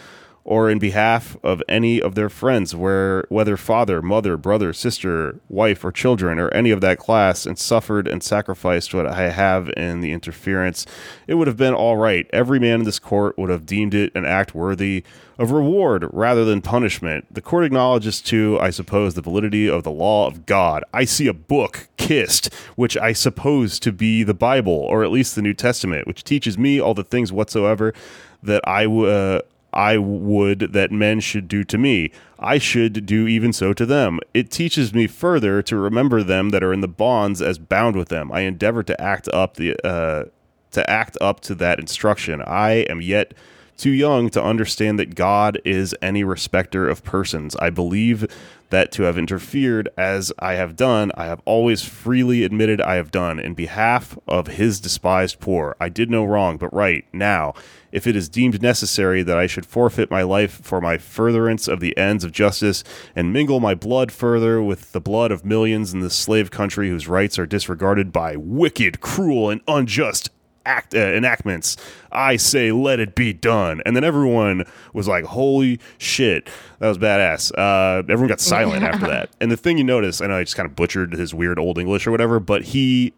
Or 0.45 0.69
in 0.69 0.77
behalf 0.77 1.35
of 1.43 1.61
any 1.67 1.99
of 1.99 2.13
their 2.13 2.29
friends, 2.29 2.75
where 2.75 3.25
whether 3.29 3.57
father, 3.57 3.99
mother, 3.99 4.37
brother, 4.37 4.71
sister, 4.73 5.39
wife, 5.49 5.83
or 5.83 5.91
children, 5.91 6.37
or 6.37 6.49
any 6.49 6.69
of 6.69 6.81
that 6.81 6.99
class, 6.99 7.47
and 7.47 7.57
suffered 7.57 8.07
and 8.07 8.21
sacrificed 8.21 8.93
what 8.93 9.07
I 9.07 9.31
have 9.31 9.69
in 9.75 10.01
the 10.01 10.11
interference, 10.11 10.85
it 11.27 11.33
would 11.33 11.47
have 11.47 11.57
been 11.57 11.73
all 11.73 11.97
right. 11.97 12.29
Every 12.31 12.59
man 12.59 12.81
in 12.81 12.85
this 12.85 12.99
court 12.99 13.37
would 13.39 13.49
have 13.49 13.65
deemed 13.65 13.95
it 13.95 14.11
an 14.13 14.25
act 14.25 14.53
worthy 14.53 15.03
of 15.39 15.49
reward 15.49 16.07
rather 16.13 16.45
than 16.45 16.61
punishment. 16.61 17.25
The 17.33 17.41
court 17.41 17.65
acknowledges, 17.65 18.21
too, 18.21 18.59
I 18.61 18.69
suppose, 18.69 19.15
the 19.15 19.21
validity 19.21 19.67
of 19.67 19.83
the 19.83 19.91
law 19.91 20.27
of 20.27 20.45
God. 20.45 20.83
I 20.93 21.05
see 21.05 21.25
a 21.25 21.33
book, 21.33 21.87
kissed, 21.97 22.53
which 22.75 22.95
I 22.95 23.13
suppose 23.13 23.79
to 23.79 23.91
be 23.91 24.21
the 24.21 24.35
Bible, 24.35 24.73
or 24.73 25.03
at 25.03 25.11
least 25.11 25.33
the 25.33 25.41
New 25.41 25.55
Testament, 25.55 26.05
which 26.05 26.23
teaches 26.23 26.55
me 26.55 26.79
all 26.79 26.93
the 26.93 27.03
things 27.03 27.31
whatsoever 27.33 27.95
that 28.43 28.61
I 28.67 28.85
uh, 28.85 29.41
I 29.75 29.97
would 29.97 30.59
that 30.73 30.91
men 30.91 31.19
should 31.19 31.47
do 31.47 31.63
to 31.65 31.77
me. 31.77 32.11
I 32.39 32.57
should 32.57 33.05
do 33.05 33.27
even 33.27 33.53
so 33.53 33.73
to 33.73 33.85
them. 33.85 34.19
It 34.33 34.49
teaches 34.49 34.93
me 34.93 35.07
further 35.07 35.61
to 35.63 35.75
remember 35.75 36.23
them 36.23 36.49
that 36.49 36.63
are 36.63 36.73
in 36.73 36.81
the 36.81 36.87
bonds 36.87 37.41
as 37.41 37.57
bound 37.57 37.95
with 37.95 38.09
them. 38.09 38.31
I 38.31 38.41
endeavor 38.41 38.83
to 38.83 39.01
act 39.01 39.27
up 39.29 39.55
the 39.55 39.75
uh, 39.85 40.25
to 40.71 40.89
act 40.89 41.17
up 41.21 41.39
to 41.41 41.55
that 41.55 41.79
instruction. 41.79 42.41
I 42.41 42.85
am 42.89 43.01
yet 43.01 43.33
too 43.77 43.91
young 43.91 44.29
to 44.29 44.41
understand 44.41 44.97
that 44.99 45.15
God 45.15 45.59
is 45.65 45.95
any 46.01 46.23
respecter 46.23 46.87
of 46.87 47.03
persons. 47.03 47.55
I 47.57 47.69
believe 47.69 48.25
that 48.69 48.91
to 48.93 49.03
have 49.03 49.17
interfered 49.17 49.89
as 49.97 50.31
I 50.39 50.53
have 50.53 50.75
done, 50.75 51.11
I 51.15 51.25
have 51.25 51.41
always 51.45 51.83
freely 51.83 52.43
admitted 52.43 52.81
I 52.81 52.95
have 52.95 53.11
done 53.11 53.39
in 53.39 53.53
behalf 53.53 54.17
of 54.27 54.47
his 54.47 54.79
despised 54.79 55.39
poor. 55.39 55.75
I 55.79 55.89
did 55.89 56.09
no 56.09 56.25
wrong, 56.25 56.57
but 56.57 56.73
right. 56.73 57.05
Now, 57.13 57.53
if 57.95 58.05
it 58.05 58.15
is 58.15 58.27
deemed 58.27 58.61
necessary 58.61 59.23
that 59.23 59.37
I 59.37 59.47
should 59.47 59.65
forfeit 59.65 60.11
my 60.11 60.21
life 60.21 60.59
for 60.61 60.81
my 60.81 60.97
furtherance 60.97 61.69
of 61.69 61.79
the 61.79 61.95
ends 61.97 62.25
of 62.25 62.33
justice 62.33 62.83
and 63.15 63.31
mingle 63.31 63.61
my 63.61 63.73
blood 63.73 64.11
further 64.11 64.61
with 64.61 64.91
the 64.91 64.99
blood 64.99 65.31
of 65.31 65.45
millions 65.45 65.93
in 65.93 66.01
this 66.01 66.13
slave 66.13 66.51
country 66.51 66.89
whose 66.89 67.07
rights 67.07 67.39
are 67.39 67.45
disregarded 67.45 68.11
by 68.11 68.35
wicked, 68.35 68.99
cruel, 68.99 69.49
and 69.49 69.61
unjust 69.65 70.29
act 70.65 70.93
uh, 70.93 70.97
enactments. 70.97 71.77
I 72.11 72.35
say, 72.35 72.73
let 72.73 72.99
it 72.99 73.15
be 73.15 73.31
done. 73.31 73.81
And 73.85 73.95
then 73.95 74.03
everyone 74.03 74.65
was 74.91 75.07
like, 75.07 75.23
holy 75.23 75.79
shit, 75.97 76.49
that 76.79 76.89
was 76.89 76.97
badass. 76.97 77.53
Uh, 77.57 77.99
everyone 77.99 78.27
got 78.27 78.41
silent 78.41 78.83
after 78.83 79.07
that. 79.07 79.29
And 79.39 79.49
the 79.49 79.57
thing 79.57 79.77
you 79.77 79.85
notice, 79.85 80.19
I 80.19 80.27
know 80.27 80.35
I 80.35 80.43
just 80.43 80.57
kind 80.57 80.67
of 80.67 80.75
butchered 80.75 81.13
his 81.13 81.33
weird 81.33 81.59
old 81.59 81.77
English 81.77 82.05
or 82.07 82.11
whatever, 82.11 82.41
but 82.41 82.63
he 82.63 83.13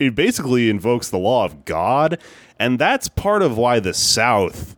it 0.00 0.14
basically 0.14 0.70
invokes 0.70 1.10
the 1.10 1.18
law 1.18 1.44
of 1.44 1.64
God, 1.66 2.18
and 2.60 2.78
that's 2.78 3.08
part 3.08 3.42
of 3.42 3.56
why 3.56 3.80
the 3.80 3.94
South 3.94 4.76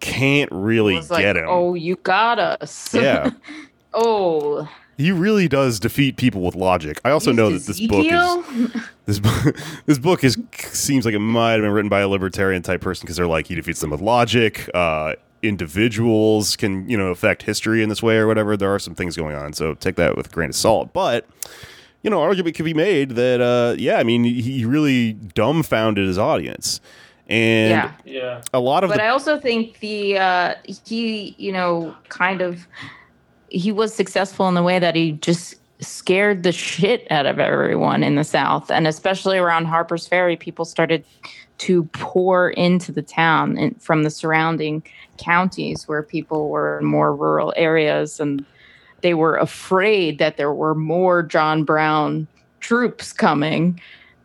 can't 0.00 0.50
really 0.52 0.96
was 0.96 1.10
like, 1.10 1.22
get 1.22 1.36
him. 1.36 1.46
oh, 1.48 1.74
you 1.74 1.96
got 1.96 2.38
us. 2.38 2.92
Yeah. 2.92 3.30
oh, 3.94 4.68
He 4.98 5.10
really 5.10 5.48
does 5.48 5.80
defeat 5.80 6.16
people 6.16 6.42
with 6.42 6.54
logic. 6.54 7.00
I 7.04 7.10
also 7.10 7.32
know 7.32 7.50
that 7.50 7.62
this 7.64 7.80
book 7.86 8.04
is 8.04 8.82
this 9.06 9.18
book, 9.20 9.56
this 9.86 9.98
book 9.98 10.22
is 10.22 10.36
seems 10.52 11.04
like 11.06 11.14
it 11.14 11.20
might 11.20 11.52
have 11.52 11.62
been 11.62 11.70
written 11.72 11.88
by 11.88 12.00
a 12.00 12.08
libertarian 12.08 12.62
type 12.62 12.82
person 12.82 13.06
because 13.06 13.16
they're 13.16 13.26
like 13.26 13.46
he 13.46 13.54
defeats 13.54 13.80
them 13.80 13.90
with 13.90 14.02
logic. 14.02 14.68
Uh, 14.74 15.14
individuals 15.42 16.56
can 16.56 16.88
you 16.88 16.96
know 16.98 17.08
affect 17.08 17.42
history 17.42 17.82
in 17.82 17.88
this 17.88 18.02
way 18.02 18.16
or 18.16 18.26
whatever. 18.26 18.54
There 18.56 18.72
are 18.72 18.78
some 18.78 18.94
things 18.94 19.16
going 19.16 19.34
on, 19.34 19.54
so 19.54 19.74
take 19.74 19.96
that 19.96 20.14
with 20.16 20.26
a 20.26 20.30
grain 20.30 20.50
of 20.50 20.56
salt. 20.56 20.92
But 20.92 21.26
you 22.02 22.10
know, 22.10 22.20
argument 22.20 22.56
could 22.56 22.64
be 22.64 22.74
made 22.74 23.10
that 23.10 23.40
uh, 23.40 23.74
yeah, 23.78 23.98
I 23.98 24.02
mean, 24.02 24.24
he 24.24 24.64
really 24.64 25.12
dumbfounded 25.12 26.06
his 26.06 26.18
audience, 26.18 26.80
and 27.28 27.70
yeah. 27.70 27.92
Yeah. 28.04 28.42
a 28.52 28.60
lot 28.60 28.84
of 28.84 28.90
but 28.90 28.96
the 28.96 29.04
I 29.04 29.08
also 29.08 29.38
think 29.38 29.78
the 29.78 30.18
uh, 30.18 30.54
he, 30.64 31.34
you 31.38 31.52
know, 31.52 31.94
kind 32.08 32.40
of 32.40 32.66
he 33.48 33.70
was 33.70 33.94
successful 33.94 34.48
in 34.48 34.54
the 34.54 34.62
way 34.62 34.78
that 34.78 34.96
he 34.96 35.12
just 35.12 35.54
scared 35.80 36.42
the 36.42 36.52
shit 36.52 37.06
out 37.10 37.26
of 37.26 37.38
everyone 37.38 38.02
in 38.02 38.16
the 38.16 38.24
South, 38.24 38.70
and 38.70 38.86
especially 38.86 39.38
around 39.38 39.66
Harper's 39.66 40.06
Ferry, 40.06 40.36
people 40.36 40.64
started 40.64 41.04
to 41.58 41.84
pour 41.92 42.50
into 42.50 42.90
the 42.90 43.02
town 43.02 43.56
and 43.56 43.80
from 43.80 44.02
the 44.02 44.10
surrounding 44.10 44.82
counties 45.18 45.86
where 45.86 46.02
people 46.02 46.48
were 46.48 46.80
in 46.80 46.84
more 46.84 47.14
rural 47.14 47.52
areas 47.56 48.18
and 48.18 48.44
they 49.02 49.14
were 49.14 49.36
afraid 49.36 50.18
that 50.18 50.36
there 50.36 50.52
were 50.52 50.74
more 50.74 51.22
John 51.22 51.64
Brown 51.64 52.26
troops 52.60 53.12
coming 53.12 53.80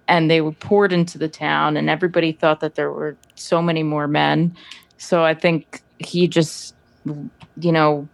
and 0.08 0.32
they 0.32 0.41
were 0.41 0.52
poured 0.54 0.94
into 0.94 1.18
the 1.18 1.28
town 1.28 1.76
and 1.76 1.90
everybody 1.90 2.32
thought 2.32 2.60
that 2.62 2.76
there 2.76 2.91
were 2.91 3.18
so 3.36 3.62
many 3.62 3.84
more 3.84 4.08
men 4.08 4.56
so 4.98 5.24
i 5.24 5.34
think 5.34 5.82
he 5.99 6.28
just 6.28 6.76
you 7.60 7.72
know 7.72 8.08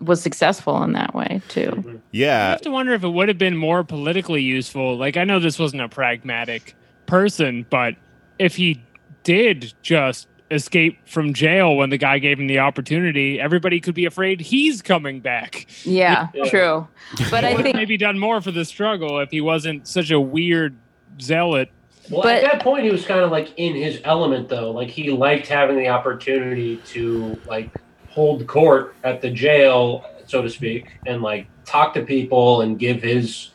was 0.00 0.20
successful 0.20 0.82
in 0.82 0.92
that 0.92 1.14
way 1.14 1.40
too 1.48 2.00
Yeah. 2.12 2.46
I 2.46 2.50
have 2.50 2.60
to 2.62 2.70
wonder 2.70 2.92
if 2.92 3.02
it 3.02 3.08
would 3.08 3.28
have 3.28 3.38
been 3.38 3.56
more 3.56 3.82
politically 3.84 4.42
useful. 4.42 4.96
Like, 4.98 5.16
I 5.16 5.24
know 5.24 5.40
this 5.40 5.58
wasn't 5.58 5.82
a 5.82 5.88
pragmatic 5.88 6.74
person, 7.06 7.64
but 7.70 7.94
if 8.38 8.54
he 8.56 8.82
did 9.22 9.72
just 9.82 10.28
escape 10.54 10.98
from 11.06 11.34
jail 11.34 11.76
when 11.76 11.90
the 11.90 11.98
guy 11.98 12.18
gave 12.18 12.38
him 12.38 12.46
the 12.46 12.58
opportunity, 12.60 13.40
everybody 13.40 13.80
could 13.80 13.94
be 13.94 14.04
afraid 14.06 14.40
he's 14.40 14.80
coming 14.82 15.20
back. 15.20 15.66
yeah, 15.84 16.28
Yeah. 16.34 16.44
true 16.48 16.88
but 17.30 17.44
i 17.44 17.54
think 17.60 17.76
maybe 17.76 17.96
done 17.96 18.18
more 18.18 18.40
for 18.40 18.50
the 18.52 18.64
struggle 18.64 19.18
if 19.20 19.30
he 19.30 19.40
wasn't 19.40 19.86
such 19.86 20.10
a 20.10 20.20
weird 20.20 20.76
zealot. 21.20 21.70
Well, 22.10 22.22
But- 22.22 22.36
at 22.36 22.42
that 22.52 22.62
point, 22.62 22.84
he 22.84 22.90
was 22.90 23.04
kind 23.06 23.20
of 23.20 23.30
like 23.30 23.48
in 23.56 23.74
his 23.74 24.00
element, 24.04 24.48
though. 24.48 24.70
Like 24.70 24.88
he 24.90 25.10
liked 25.10 25.46
having 25.46 25.76
the 25.76 25.88
opportunity 25.88 26.76
to 26.88 27.38
like 27.46 27.70
hold 28.10 28.46
court 28.46 28.94
at 29.04 29.20
the 29.22 29.30
jail, 29.30 30.04
so 30.26 30.42
to 30.42 30.50
speak, 30.50 30.86
and 31.06 31.22
like 31.22 31.46
talk 31.64 31.94
to 31.94 32.02
people 32.02 32.60
and 32.60 32.78
give 32.78 33.02
his 33.02 33.50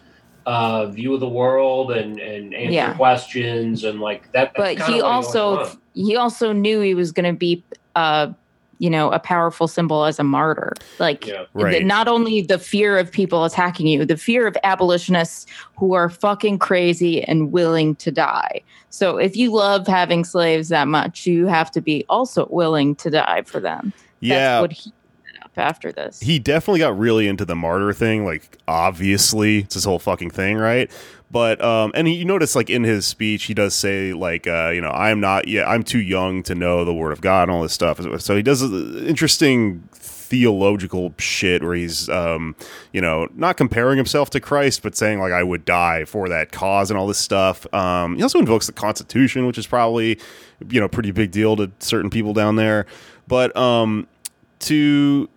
uh, 0.47 0.87
view 0.87 1.13
of 1.13 1.19
the 1.19 1.29
world 1.29 1.91
and 1.91 2.19
and 2.19 2.55
answer 2.55 2.73
Yeah. 2.73 2.93
questions 2.95 3.83
and 3.83 3.99
like 4.01 4.31
that. 4.31 4.51
but 4.55 4.73
he 4.77 4.79
what 4.81 4.93
he 4.93 5.01
also 5.01 5.57
wanted. 5.57 5.77
He 5.93 6.15
also 6.15 6.51
knew 6.53 6.81
he 6.81 6.93
was 6.93 7.11
going 7.11 7.31
to 7.31 7.37
be 7.37 7.63
uh 7.95 8.27
you 8.79 8.89
know 8.89 9.11
a 9.11 9.19
powerful 9.19 9.67
symbol 9.67 10.05
as 10.05 10.19
a 10.19 10.23
martyr 10.23 10.73
like 10.99 11.27
Yeah. 11.27 11.45
Right. 11.53 11.79
the- 11.79 11.83
not 11.83 12.07
only 12.07 12.41
the 12.41 12.57
fear 12.57 12.97
of 12.97 13.11
people 13.11 13.43
attacking 13.43 13.87
you 13.87 14.05
the 14.05 14.17
fear 14.17 14.47
of 14.47 14.55
abolitionists 14.63 15.45
who 15.77 15.93
are 15.93 16.09
fucking 16.09 16.59
crazy 16.59 17.21
and 17.23 17.51
willing 17.51 17.95
to 17.97 18.11
die 18.11 18.61
so 18.89 19.17
if 19.17 19.35
you 19.35 19.51
love 19.51 19.85
having 19.85 20.23
slaves 20.23 20.69
that 20.69 20.87
much 20.87 21.25
you 21.25 21.45
have 21.47 21.69
to 21.71 21.81
be 21.81 22.05
also 22.09 22.47
willing 22.49 22.95
to 22.95 23.09
die 23.09 23.41
for 23.45 23.59
them 23.59 23.91
yeah. 24.21 24.37
that's 24.37 24.61
what 24.61 24.71
he 24.71 24.81
set 24.81 24.89
up 24.89 24.98
after 25.59 25.91
this. 25.91 26.19
He 26.19 26.39
definitely 26.39 26.79
got 26.79 26.97
really 26.97 27.27
into 27.27 27.45
the 27.45 27.55
martyr 27.55 27.93
thing 27.93 28.25
like 28.25 28.57
obviously 28.67 29.59
it's 29.59 29.75
his 29.75 29.85
whole 29.85 29.99
fucking 29.99 30.31
thing 30.31 30.57
right? 30.57 30.89
But 31.31 31.63
um 31.63 31.91
and 31.93 32.07
he, 32.07 32.15
you 32.15 32.25
notice 32.25 32.55
like 32.55 32.69
in 32.69 32.83
his 32.83 33.05
speech 33.05 33.43
he 33.43 33.53
does 33.53 33.75
say 33.75 34.13
like 34.13 34.47
uh 34.47 34.69
you 34.69 34.81
know 34.81 34.89
i'm 34.89 35.19
not 35.19 35.47
yet 35.47 35.67
i'm 35.67 35.83
too 35.83 35.99
young 35.99 36.41
to 36.43 36.55
know 36.55 36.83
the 36.85 36.93
word 36.93 37.11
of 37.11 37.21
god 37.21 37.43
and 37.43 37.51
all 37.51 37.61
this 37.61 37.73
stuff. 37.73 37.99
So 38.21 38.35
he 38.35 38.41
does 38.41 38.63
uh, 38.63 39.03
interesting 39.05 39.87
theological 39.93 41.11
shit 41.17 41.63
where 41.63 41.73
he's 41.73 42.07
um 42.09 42.55
you 42.93 43.01
know 43.01 43.27
not 43.33 43.57
comparing 43.57 43.97
himself 43.97 44.29
to 44.29 44.39
christ 44.39 44.83
but 44.83 44.95
saying 44.95 45.19
like 45.19 45.31
i 45.31 45.41
would 45.41 45.65
die 45.65 46.05
for 46.05 46.29
that 46.29 46.51
cause 46.51 46.91
and 46.91 46.99
all 46.99 47.07
this 47.07 47.17
stuff. 47.17 47.71
Um 47.73 48.15
he 48.15 48.23
also 48.23 48.39
invokes 48.39 48.67
the 48.67 48.73
constitution 48.73 49.45
which 49.47 49.57
is 49.57 49.65
probably 49.67 50.19
you 50.69 50.79
know 50.79 50.87
pretty 50.87 51.11
big 51.11 51.31
deal 51.31 51.55
to 51.55 51.71
certain 51.79 52.09
people 52.09 52.33
down 52.33 52.55
there. 52.55 52.85
But 53.27 53.55
um 53.57 54.07
to 54.59 55.29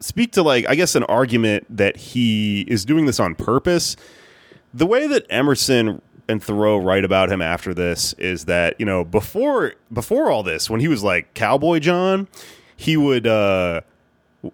speak 0.00 0.32
to 0.32 0.42
like 0.42 0.68
I 0.68 0.74
guess 0.74 0.94
an 0.94 1.04
argument 1.04 1.66
that 1.76 1.96
he 1.96 2.62
is 2.62 2.84
doing 2.84 3.06
this 3.06 3.20
on 3.20 3.34
purpose. 3.34 3.96
The 4.72 4.86
way 4.86 5.06
that 5.06 5.26
Emerson 5.30 6.00
and 6.28 6.42
Thoreau 6.42 6.78
write 6.78 7.04
about 7.04 7.30
him 7.30 7.42
after 7.42 7.74
this 7.74 8.12
is 8.14 8.44
that 8.44 8.76
you 8.78 8.86
know 8.86 9.04
before 9.04 9.74
before 9.92 10.30
all 10.30 10.42
this 10.42 10.70
when 10.70 10.80
he 10.80 10.88
was 10.88 11.02
like 11.02 11.34
Cowboy 11.34 11.78
John, 11.80 12.28
he 12.76 12.96
would 12.96 13.26
uh 13.26 13.82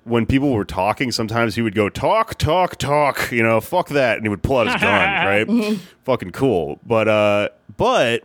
when 0.04 0.26
people 0.26 0.52
were 0.52 0.64
talking, 0.64 1.12
sometimes 1.12 1.54
he 1.54 1.62
would 1.62 1.74
go 1.74 1.88
talk, 1.88 2.36
talk, 2.38 2.76
talk. 2.76 3.30
You 3.30 3.42
know, 3.42 3.60
fuck 3.60 3.88
that, 3.90 4.16
and 4.16 4.24
he 4.24 4.28
would 4.28 4.42
pull 4.42 4.58
out 4.58 4.66
his 4.66 4.80
gun. 4.80 4.88
right, 5.26 5.78
fucking 6.04 6.32
cool. 6.32 6.80
But 6.84 7.08
uh, 7.08 7.48
but 7.76 8.24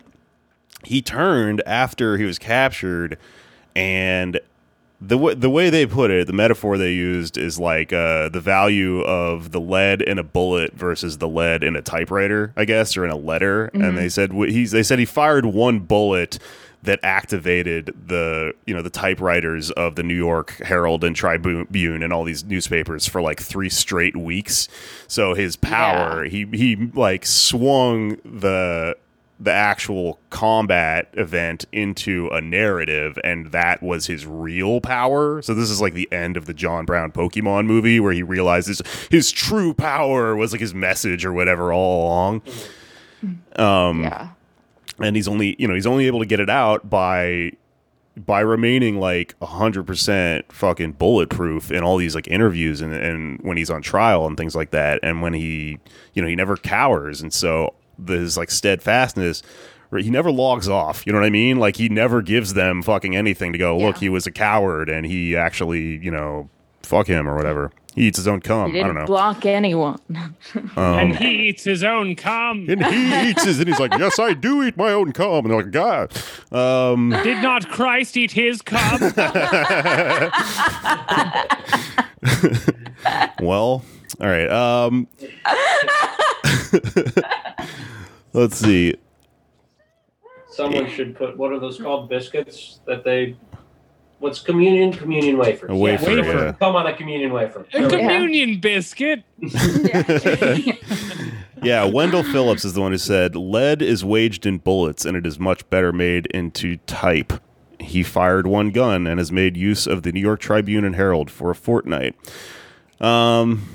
he 0.84 1.02
turned 1.02 1.62
after 1.66 2.18
he 2.18 2.24
was 2.24 2.40
captured, 2.40 3.18
and 3.76 4.40
the 5.02 5.18
way 5.18 5.34
the 5.34 5.50
way 5.50 5.72
they 5.72 5.88
put 5.88 6.12
it, 6.12 6.28
the 6.28 6.34
metaphor 6.34 6.78
they 6.78 6.94
used 6.94 7.38
is 7.38 7.60
like 7.60 7.92
uh, 7.92 8.30
the 8.30 8.40
value 8.40 9.02
of 9.02 9.52
the 9.52 9.60
lead 9.60 10.02
in 10.02 10.20
a 10.20 10.24
bullet 10.24 10.74
versus 10.74 11.18
the 11.18 11.28
lead 11.28 11.64
in 11.64 11.76
a 11.76 11.82
typewriter, 11.82 12.54
I 12.56 12.66
guess, 12.66 12.96
or 12.96 13.04
in 13.04 13.12
a 13.12 13.18
letter. 13.18 13.66
And 13.74 13.98
they 13.98 14.10
said 14.10 14.32
wh- 14.32 14.50
he's 14.50 14.72
they 14.72 14.84
said 14.84 15.00
he 15.00 15.06
fired 15.06 15.46
one 15.46 15.80
bullet 15.80 16.38
that 16.84 17.00
activated 17.04 17.94
the 18.08 18.54
you 18.66 18.74
know 18.74 18.82
the 18.82 18.90
typewriters 18.90 19.72
of 19.72 19.96
the 19.96 20.04
New 20.04 20.16
York 20.16 20.52
Herald 20.64 21.04
and 21.04 21.16
Tribune 21.16 22.04
and 22.04 22.14
all 22.14 22.24
these 22.24 22.44
newspapers 22.44 23.08
for 23.08 23.22
like 23.22 23.40
three 23.40 23.70
straight 23.70 24.16
weeks. 24.16 24.68
So 25.08 25.34
his 25.34 25.56
power, 25.56 26.26
he 26.26 26.46
he 26.52 26.76
like 26.94 27.26
swung 27.26 28.18
the 28.24 28.96
the 29.42 29.52
actual 29.52 30.20
combat 30.30 31.10
event 31.14 31.66
into 31.72 32.30
a 32.30 32.40
narrative 32.40 33.18
and 33.24 33.52
that 33.52 33.82
was 33.82 34.06
his 34.06 34.26
real 34.26 34.80
power. 34.80 35.42
So 35.42 35.54
this 35.54 35.70
is 35.70 35.82
like 35.82 35.94
the 35.94 36.12
end 36.12 36.38
of 36.38 36.46
the 36.46 36.54
John 36.54 36.86
Brown 36.86 37.12
Pokemon 37.12 37.66
movie 37.66 38.00
where 38.00 38.14
he 38.14 38.24
realizes 38.24 38.82
his 39.10 39.32
true 39.32 39.74
power 39.74 40.36
was 40.36 40.52
like 40.52 40.62
his 40.62 40.76
message 40.76 41.26
or 41.26 41.34
whatever 41.34 41.74
all 41.74 42.06
along. 42.06 42.42
Um 43.56 44.04
yeah 44.04 44.30
and 45.00 45.16
he's 45.16 45.28
only 45.28 45.56
you 45.60 45.68
know 45.68 45.74
he's 45.74 45.88
only 45.88 46.08
able 46.08 46.20
to 46.20 46.26
get 46.26 46.40
it 46.40 46.50
out 46.50 46.90
by 46.90 47.52
by 48.18 48.42
remaining 48.42 49.00
like 49.00 49.40
100% 49.40 50.52
fucking 50.52 50.92
bulletproof 50.94 51.72
in 51.72 51.82
all 51.82 51.96
these 51.96 52.14
like 52.14 52.28
interviews 52.28 52.82
and, 52.82 52.94
and 52.94 53.40
when 53.42 53.56
he's 53.56 53.70
on 53.70 53.82
trial 53.82 54.28
and 54.28 54.36
things 54.36 54.54
like 54.54 54.72
that 54.72 55.00
and 55.02 55.22
when 55.22 55.34
he 55.34 55.80
you 56.14 56.22
know 56.22 56.28
he 56.28 56.36
never 56.36 56.58
cowers 56.58 57.22
and 57.22 57.34
so 57.34 57.74
this 58.06 58.38
like 58.38 58.52
steadfastness 58.52 59.42
he 59.98 60.10
never 60.10 60.32
logs 60.32 60.70
off 60.70 61.06
you 61.06 61.12
know 61.12 61.20
what 61.20 61.26
i 61.26 61.30
mean 61.30 61.58
like 61.58 61.76
he 61.76 61.90
never 61.90 62.22
gives 62.22 62.54
them 62.54 62.82
fucking 62.82 63.14
anything 63.16 63.52
to 63.52 63.58
go 63.58 63.78
look 63.78 63.96
Yeah. 63.98 64.02
he 64.02 64.10
was 64.10 64.26
a 64.26 64.32
coward 64.32 64.90
and 64.90 65.06
he 65.06 65.36
actually 65.36 65.98
you 65.98 66.12
know 66.12 66.50
fuck 66.84 67.08
him 67.08 67.28
or 67.28 67.36
whatever 67.36 67.72
he 67.94 68.04
eats 68.08 68.18
his 68.18 68.26
own 68.28 68.40
cum 68.40 68.72
he 68.72 68.80
i 68.80 68.84
didn't 68.84 68.96
don't 68.96 69.04
know 69.04 69.08
block 69.08 69.46
anyone 69.46 70.00
um, 70.56 70.70
and 70.78 71.16
he 71.18 71.50
eats 71.50 71.66
his 71.66 71.84
own 71.84 72.16
cum. 72.16 72.66
and 72.70 72.86
he 72.86 73.30
eats 73.30 73.44
his 73.44 73.60
and 73.60 73.68
he's 73.68 73.80
like 73.82 73.92
yes 73.98 74.18
i 74.18 74.34
do 74.34 74.64
eat 74.64 74.78
my 74.78 74.92
own 74.94 75.12
cum 75.12 75.44
and 75.46 75.52
they're 75.52 75.62
like 75.62 75.72
god 75.72 76.10
um 76.54 77.10
Did 77.24 77.44
not 77.44 77.68
Christ 77.70 78.16
eat 78.16 78.32
his 78.32 78.62
cum? 78.62 78.82
Well, 83.42 83.84
all 84.20 84.28
right. 84.28 84.50
Um, 84.50 85.08
let's 88.34 88.58
see. 88.58 88.96
Someone 90.50 90.90
should 90.90 91.16
put 91.16 91.38
what 91.38 91.52
are 91.52 91.60
those 91.60 91.80
called? 91.80 92.10
Biscuits 92.10 92.80
that 92.86 93.04
they 93.04 93.36
what's 94.20 94.40
communion? 94.40 94.92
Communion 94.92 95.38
wafers. 95.38 95.70
A 95.70 95.76
wafer, 95.76 96.12
Yeah, 96.12 96.26
yeah. 96.26 96.52
Come 96.54 96.76
on 96.76 96.88
a 96.88 96.94
communion 96.96 97.32
wafer. 97.34 97.66
A 97.74 97.80
There 97.80 97.88
we 97.90 97.98
communion 97.98 98.60
biscuit. 98.60 99.24
Yeah, 101.64 101.86
Wendell 101.86 102.24
Phillips 102.24 102.66
is 102.66 102.74
the 102.74 102.82
one 102.82 102.92
who 102.92 102.98
said, 102.98 103.36
Lead 103.36 103.84
is 103.84 104.04
waged 104.04 104.48
in 104.48 104.58
bullets, 104.58 105.06
and 105.06 105.16
it 105.16 105.28
is 105.28 105.38
much 105.40 105.70
better 105.70 105.92
made 105.94 106.26
into 106.28 106.78
type. 106.88 107.34
He 107.80 108.02
fired 108.02 108.48
one 108.48 108.72
gun 108.72 109.06
and 109.06 109.20
has 109.20 109.32
made 109.32 109.56
use 109.56 109.86
of 109.86 110.02
the 110.02 110.12
New 110.12 110.22
York 110.22 110.40
Tribune 110.40 110.84
and 110.84 110.96
Herald 110.96 111.30
for 111.30 111.52
a 111.52 111.56
fortnight. 111.56 112.16
Um, 113.00 113.68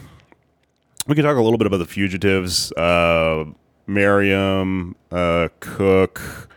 we 1.07 1.15
can 1.15 1.23
talk 1.25 1.37
a 1.37 1.41
little 1.41 1.59
bit 1.59 1.69
about 1.69 1.77
the 1.79 1.87
fugitives. 1.87 2.73
Uh, 2.73 3.45
Meriam, 3.87 4.95
uh, 5.11 5.49
Cook. 5.61 6.49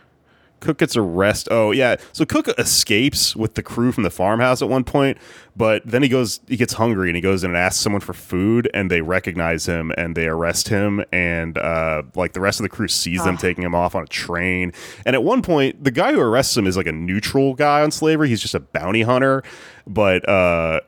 Cook 0.60 0.76
gets 0.76 0.94
arrested. 0.94 1.50
Oh 1.50 1.70
yeah, 1.70 1.96
so 2.12 2.26
Cook 2.26 2.48
escapes 2.58 3.34
with 3.34 3.54
the 3.54 3.62
crew 3.62 3.92
from 3.92 4.02
the 4.02 4.10
farmhouse 4.10 4.60
at 4.60 4.68
one 4.68 4.84
point, 4.84 5.16
but 5.56 5.82
then 5.86 6.02
he 6.02 6.08
goes, 6.10 6.40
he 6.48 6.56
gets 6.58 6.74
hungry 6.74 7.08
and 7.08 7.16
he 7.16 7.22
goes 7.22 7.42
in 7.42 7.52
and 7.52 7.56
asks 7.56 7.80
someone 7.80 8.00
for 8.00 8.12
food, 8.12 8.70
and 8.74 8.90
they 8.90 9.00
recognize 9.00 9.64
him 9.64 9.90
and 9.96 10.14
they 10.14 10.26
arrest 10.26 10.68
him, 10.68 11.02
and 11.12 11.56
uh, 11.56 12.02
like 12.14 12.34
the 12.34 12.40
rest 12.42 12.60
of 12.60 12.64
the 12.64 12.68
crew 12.68 12.88
sees 12.88 13.24
them 13.24 13.38
taking 13.38 13.64
him 13.64 13.74
off 13.74 13.94
on 13.94 14.02
a 14.02 14.06
train, 14.06 14.70
and 15.06 15.16
at 15.16 15.24
one 15.24 15.40
point 15.40 15.82
the 15.82 15.90
guy 15.90 16.12
who 16.12 16.20
arrests 16.20 16.54
him 16.54 16.66
is 16.66 16.76
like 16.76 16.86
a 16.86 16.92
neutral 16.92 17.54
guy 17.54 17.80
on 17.80 17.90
slavery. 17.90 18.28
He's 18.28 18.42
just 18.42 18.54
a 18.54 18.60
bounty 18.60 19.00
hunter, 19.00 19.42
but 19.86 20.28
uh, 20.28 20.80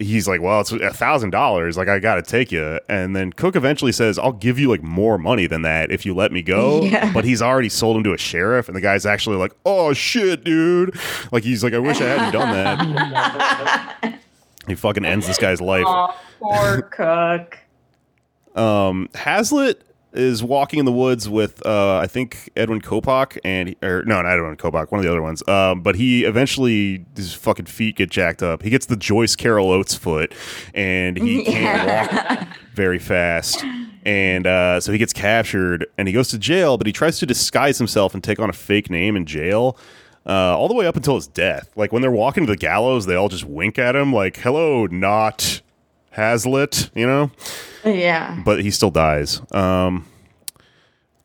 he's 0.00 0.28
like, 0.28 0.40
well, 0.40 0.60
it's 0.60 0.72
a 0.72 0.92
thousand 0.92 1.30
dollars. 1.30 1.76
Like, 1.76 1.88
I 1.88 1.98
got 1.98 2.16
to 2.16 2.22
take 2.22 2.52
you. 2.52 2.80
And 2.88 3.14
then 3.16 3.32
Cook 3.32 3.56
eventually 3.56 3.92
says, 3.92 4.18
I'll 4.18 4.32
give 4.32 4.58
you 4.58 4.68
like 4.68 4.82
more 4.82 5.18
money 5.18 5.46
than 5.46 5.62
that 5.62 5.90
if 5.90 6.04
you 6.04 6.14
let 6.14 6.32
me 6.32 6.42
go. 6.42 6.84
Yeah. 6.86 7.12
But 7.12 7.24
he's 7.24 7.42
already 7.42 7.68
sold 7.68 7.96
him 7.96 8.04
to 8.04 8.12
a 8.12 8.18
sheriff. 8.18 8.68
And 8.68 8.76
the 8.76 8.80
guy's 8.80 9.04
actually 9.06 9.36
like, 9.36 9.52
oh 9.64 9.92
shit, 9.92 10.44
dude. 10.44 10.96
Like, 11.32 11.42
he's 11.42 11.64
like, 11.64 11.74
I 11.74 11.78
wish 11.78 12.00
I 12.00 12.04
hadn't 12.04 12.32
done 12.32 12.52
that. 12.52 14.20
he 14.68 14.74
fucking 14.76 15.04
ends 15.04 15.26
this 15.26 15.38
guy's 15.38 15.60
life. 15.60 15.84
Aw, 15.84 16.16
poor 16.38 16.82
Cook. 16.82 17.58
Um, 18.54 19.08
Hazlett 19.14 19.82
is 20.16 20.42
walking 20.42 20.78
in 20.78 20.84
the 20.84 20.92
woods 20.92 21.28
with 21.28 21.64
uh, 21.66 21.98
I 21.98 22.06
think 22.06 22.50
Edwin 22.56 22.80
Coppoc 22.80 23.38
and 23.44 23.76
or 23.82 24.02
no, 24.04 24.22
not 24.22 24.32
Edwin 24.32 24.56
Coppoc, 24.56 24.90
one 24.90 24.98
of 24.98 25.04
the 25.04 25.10
other 25.10 25.22
ones. 25.22 25.46
Um, 25.48 25.82
but 25.82 25.96
he 25.96 26.24
eventually 26.24 27.04
his 27.14 27.34
fucking 27.34 27.66
feet 27.66 27.96
get 27.96 28.10
jacked 28.10 28.42
up. 28.42 28.62
He 28.62 28.70
gets 28.70 28.86
the 28.86 28.96
Joyce 28.96 29.36
Carol 29.36 29.70
Oates 29.70 29.94
foot, 29.94 30.34
and 30.74 31.16
he 31.16 31.44
can't 31.46 32.40
walk 32.40 32.48
very 32.74 32.98
fast. 32.98 33.64
And 34.04 34.46
uh, 34.46 34.80
so 34.80 34.92
he 34.92 34.98
gets 34.98 35.12
captured 35.12 35.86
and 35.98 36.06
he 36.06 36.14
goes 36.14 36.28
to 36.28 36.38
jail, 36.38 36.78
but 36.78 36.86
he 36.86 36.92
tries 36.92 37.18
to 37.18 37.26
disguise 37.26 37.78
himself 37.78 38.14
and 38.14 38.22
take 38.22 38.38
on 38.38 38.48
a 38.48 38.52
fake 38.52 38.88
name 38.88 39.16
in 39.16 39.26
jail. 39.26 39.76
Uh, 40.24 40.58
all 40.58 40.66
the 40.66 40.74
way 40.74 40.88
up 40.88 40.96
until 40.96 41.14
his 41.14 41.28
death. 41.28 41.70
Like 41.76 41.92
when 41.92 42.02
they're 42.02 42.10
walking 42.10 42.46
to 42.46 42.52
the 42.52 42.56
gallows, 42.56 43.06
they 43.06 43.14
all 43.14 43.28
just 43.28 43.44
wink 43.44 43.78
at 43.78 43.94
him, 43.94 44.12
like 44.12 44.36
"Hello, 44.38 44.86
not 44.86 45.60
Hazlett," 46.16 46.90
you 46.94 47.06
know 47.06 47.30
Yeah. 47.84 48.40
but 48.44 48.60
he 48.62 48.70
still 48.70 48.90
dies. 48.90 49.40
Um, 49.52 50.06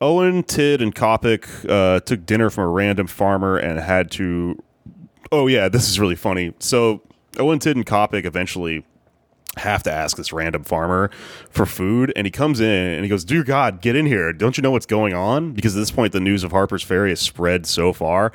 Owen, 0.00 0.42
Tidd, 0.42 0.80
and 0.82 0.94
Coppoc 0.94 1.46
uh, 1.68 2.00
took 2.00 2.26
dinner 2.26 2.50
from 2.50 2.64
a 2.64 2.68
random 2.68 3.06
farmer 3.06 3.56
and 3.56 3.78
had 3.78 4.10
to. 4.12 4.60
Oh 5.30 5.46
yeah, 5.46 5.68
this 5.68 5.88
is 5.88 5.98
really 6.00 6.16
funny. 6.16 6.52
So 6.58 7.02
Owen, 7.38 7.58
Tidd, 7.58 7.76
and 7.76 7.86
Coppoc 7.86 8.24
eventually 8.24 8.84
have 9.58 9.82
to 9.84 9.92
ask 9.92 10.16
this 10.16 10.32
random 10.32 10.64
farmer 10.64 11.10
for 11.50 11.66
food, 11.66 12.12
and 12.16 12.26
he 12.26 12.30
comes 12.30 12.58
in 12.60 12.66
and 12.68 13.04
he 13.04 13.08
goes, 13.08 13.24
"Dear 13.24 13.44
God, 13.44 13.80
get 13.80 13.94
in 13.94 14.06
here! 14.06 14.32
Don't 14.32 14.56
you 14.56 14.62
know 14.62 14.72
what's 14.72 14.86
going 14.86 15.14
on?" 15.14 15.52
Because 15.52 15.76
at 15.76 15.80
this 15.80 15.90
point, 15.92 16.12
the 16.12 16.20
news 16.20 16.42
of 16.42 16.50
Harper's 16.50 16.82
Ferry 16.82 17.10
has 17.10 17.20
spread 17.20 17.64
so 17.66 17.92
far 17.92 18.32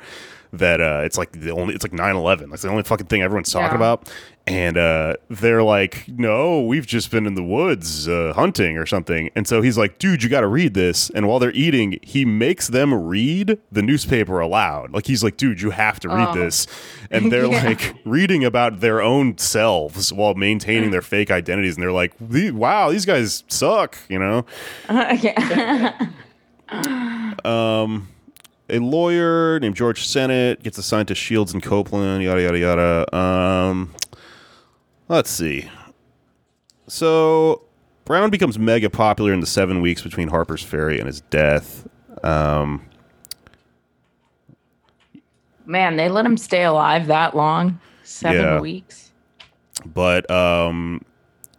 that 0.50 0.80
uh, 0.80 1.02
it's 1.04 1.18
like 1.18 1.32
the 1.32 1.50
only 1.50 1.74
it's 1.74 1.84
like 1.84 1.92
9-11 1.92 2.48
that's 2.48 2.62
the 2.62 2.70
only 2.70 2.82
fucking 2.82 3.06
thing 3.08 3.20
everyone's 3.20 3.52
talking 3.52 3.68
Yeah. 3.68 3.74
about 3.74 4.10
and 4.48 4.76
uh, 4.76 5.14
they're 5.28 5.62
like 5.62 6.06
no 6.08 6.60
we've 6.60 6.86
just 6.86 7.10
been 7.10 7.26
in 7.26 7.34
the 7.34 7.42
woods 7.42 8.08
uh, 8.08 8.32
hunting 8.34 8.76
or 8.78 8.86
something 8.86 9.30
and 9.34 9.46
so 9.46 9.60
he's 9.62 9.76
like 9.78 9.98
dude 9.98 10.22
you 10.22 10.28
got 10.28 10.40
to 10.40 10.46
read 10.46 10.74
this 10.74 11.10
and 11.10 11.26
while 11.28 11.38
they're 11.38 11.52
eating 11.52 11.98
he 12.02 12.24
makes 12.24 12.68
them 12.68 12.92
read 12.94 13.58
the 13.70 13.82
newspaper 13.82 14.40
aloud 14.40 14.92
like 14.92 15.06
he's 15.06 15.22
like 15.22 15.36
dude 15.36 15.60
you 15.60 15.70
have 15.70 16.00
to 16.00 16.08
read 16.08 16.28
Oh. 16.28 16.34
this 16.34 16.66
and 17.10 17.30
they're 17.32 17.46
Yeah. 17.46 17.62
like 17.64 17.94
reading 18.04 18.44
about 18.44 18.80
their 18.80 19.00
own 19.02 19.36
selves 19.38 20.12
while 20.12 20.34
maintaining 20.34 20.90
their 20.90 21.02
fake 21.02 21.30
identities 21.30 21.76
and 21.76 21.82
they're 21.82 21.92
like 21.92 22.12
wow 22.20 22.90
these 22.90 23.04
guys 23.06 23.44
suck 23.48 23.96
you 24.08 24.18
know 24.18 24.44
yeah. 24.90 26.06
um, 27.44 28.08
a 28.68 28.78
lawyer 28.78 29.58
named 29.60 29.74
George 29.76 30.06
Sennott 30.06 30.62
gets 30.62 30.76
assigned 30.78 31.08
to 31.08 31.14
Shields 31.14 31.54
and 31.54 31.62
Copeland, 31.62 32.22
yada 32.22 32.42
yada 32.42 32.58
yada. 32.58 33.16
Um, 33.16 33.94
let's 35.08 35.30
see. 35.30 35.68
So 36.86 37.62
Brown 38.04 38.30
becomes 38.30 38.58
mega 38.58 38.88
popular 38.90 39.32
in 39.32 39.40
the 39.40 39.46
seven 39.46 39.80
weeks 39.80 40.02
between 40.02 40.28
Harper's 40.28 40.62
Ferry 40.62 40.98
and 40.98 41.06
his 41.06 41.20
death. 41.22 41.86
Um, 42.24 42.84
Man, 45.66 45.96
they 45.96 46.08
let 46.08 46.24
him 46.24 46.36
stay 46.38 46.64
alive 46.64 47.06
that 47.08 47.36
long. 47.36 47.78
Seven 48.02 48.40
Yeah. 48.40 48.60
weeks. 48.60 49.10
but 49.84 50.28
um, 50.30 51.02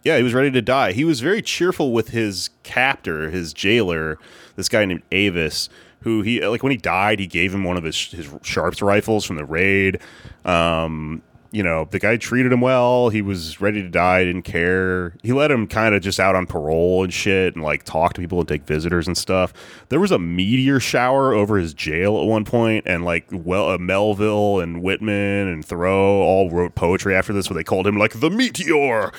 yeah, 0.02 0.16
he 0.16 0.22
was 0.22 0.34
ready 0.34 0.50
to 0.50 0.60
die. 0.62 0.92
He 0.92 1.04
was 1.04 1.20
very 1.20 1.40
cheerful 1.42 1.92
with 1.92 2.08
his 2.08 2.50
captor, 2.64 3.30
his 3.30 3.52
jailer, 3.52 4.18
this 4.56 4.68
guy 4.68 4.84
named 4.84 5.02
Avis, 5.12 5.68
who 6.02 6.22
he 6.22 6.44
like 6.46 6.62
when 6.62 6.72
he 6.72 6.76
died, 6.76 7.18
he 7.20 7.26
gave 7.26 7.54
him 7.54 7.62
one 7.64 7.76
of 7.76 7.84
his 7.84 7.96
his 8.10 8.28
Sharps 8.42 8.82
rifles 8.82 9.24
from 9.24 9.36
the 9.36 9.44
raid. 9.44 10.00
Um, 10.44 11.22
you 11.52 11.62
know, 11.62 11.86
the 11.90 11.98
guy 11.98 12.16
treated 12.16 12.52
him 12.52 12.60
well. 12.60 13.08
He 13.08 13.22
was 13.22 13.60
ready 13.60 13.82
to 13.82 13.88
die. 13.88 14.24
Didn't 14.24 14.42
care. 14.42 15.14
He 15.22 15.32
let 15.32 15.50
him 15.50 15.66
kind 15.66 15.94
of 15.94 16.02
just 16.02 16.20
out 16.20 16.34
on 16.34 16.46
parole 16.46 17.02
and 17.02 17.12
shit, 17.12 17.54
and 17.54 17.64
like 17.64 17.82
talk 17.82 18.12
to 18.14 18.20
people 18.20 18.38
and 18.38 18.48
take 18.48 18.64
visitors 18.64 19.06
and 19.06 19.16
stuff. 19.16 19.52
There 19.88 19.98
was 20.00 20.12
a 20.12 20.18
meteor 20.18 20.78
shower 20.78 21.32
over 21.32 21.58
his 21.58 21.74
jail 21.74 22.20
at 22.20 22.26
one 22.26 22.44
point, 22.44 22.84
and 22.86 23.04
like 23.04 23.26
well, 23.32 23.70
uh, 23.70 23.78
Melville 23.78 24.60
and 24.60 24.82
Whitman 24.82 25.48
and 25.48 25.64
Thoreau 25.64 26.22
all 26.22 26.50
wrote 26.50 26.74
poetry 26.74 27.14
after 27.14 27.32
this, 27.32 27.50
where 27.50 27.56
they 27.56 27.64
called 27.64 27.86
him 27.86 27.98
like 27.98 28.20
the 28.20 28.30
meteor. 28.30 29.12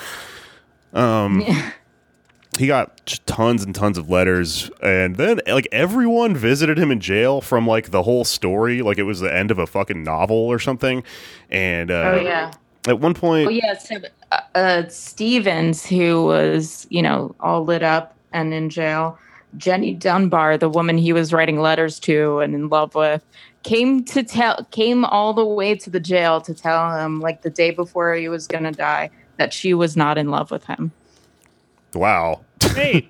Um, 0.94 1.44
he 2.58 2.66
got 2.66 3.18
tons 3.26 3.64
and 3.64 3.74
tons 3.74 3.96
of 3.96 4.10
letters 4.10 4.70
and 4.82 5.16
then 5.16 5.40
like 5.46 5.66
everyone 5.72 6.36
visited 6.36 6.78
him 6.78 6.90
in 6.90 7.00
jail 7.00 7.40
from 7.40 7.66
like 7.66 7.90
the 7.90 8.02
whole 8.02 8.24
story 8.24 8.82
like 8.82 8.98
it 8.98 9.04
was 9.04 9.20
the 9.20 9.34
end 9.34 9.50
of 9.50 9.58
a 9.58 9.66
fucking 9.66 10.02
novel 10.02 10.36
or 10.36 10.58
something 10.58 11.02
and 11.50 11.90
uh 11.90 12.12
Oh 12.14 12.20
yeah. 12.20 12.52
at 12.86 13.00
one 13.00 13.14
point 13.14 13.46
Oh 13.46 13.50
yeah. 13.50 13.78
So, 13.78 13.96
uh, 14.32 14.40
uh, 14.54 14.88
Stevens, 14.88 15.86
who 15.86 16.24
was 16.26 16.86
you 16.90 17.00
know 17.02 17.34
all 17.40 17.64
lit 17.64 17.82
up 17.82 18.14
and 18.32 18.52
in 18.52 18.68
jail, 18.70 19.18
Jenny 19.56 19.94
Dunbar, 19.94 20.58
the 20.58 20.68
woman 20.68 20.98
he 20.98 21.12
was 21.12 21.32
writing 21.32 21.60
letters 21.60 21.98
to 22.00 22.40
and 22.40 22.54
in 22.54 22.68
love 22.68 22.94
with, 22.94 23.24
came 23.62 24.04
to 24.04 24.22
tell 24.22 24.66
came 24.70 25.04
all 25.06 25.32
the 25.32 25.44
way 25.44 25.74
to 25.74 25.88
the 25.88 26.00
jail 26.00 26.40
to 26.42 26.52
tell 26.52 26.94
him 26.98 27.20
like 27.20 27.42
the 27.42 27.50
day 27.50 27.70
before 27.70 28.14
he 28.14 28.28
was 28.28 28.46
gonna 28.46 28.72
die 28.72 29.08
that 29.38 29.54
she 29.54 29.72
was 29.72 29.96
not 29.96 30.18
in 30.18 30.30
love 30.30 30.50
with 30.50 30.64
him. 30.66 30.92
Wow 31.94 32.44
Hey, 32.60 33.08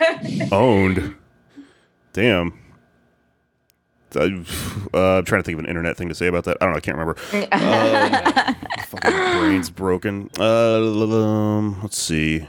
owned 0.52 1.14
damn 2.12 2.58
Uh, 4.16 5.18
I'm 5.18 5.24
trying 5.24 5.40
to 5.40 5.42
think 5.42 5.58
of 5.58 5.64
an 5.64 5.66
internet 5.66 5.96
thing 5.96 6.08
to 6.08 6.14
say 6.14 6.26
about 6.26 6.44
that. 6.44 6.58
I 6.60 6.66
don't 6.66 6.72
know. 6.72 6.76
I 6.76 6.80
can't 6.80 6.96
remember. 6.96 7.20
Um, 7.52 8.54
fucking 8.86 9.40
brain's 9.40 9.70
broken. 9.70 10.30
Uh, 10.38 10.78
um, 10.78 11.82
let's 11.82 11.98
see. 11.98 12.46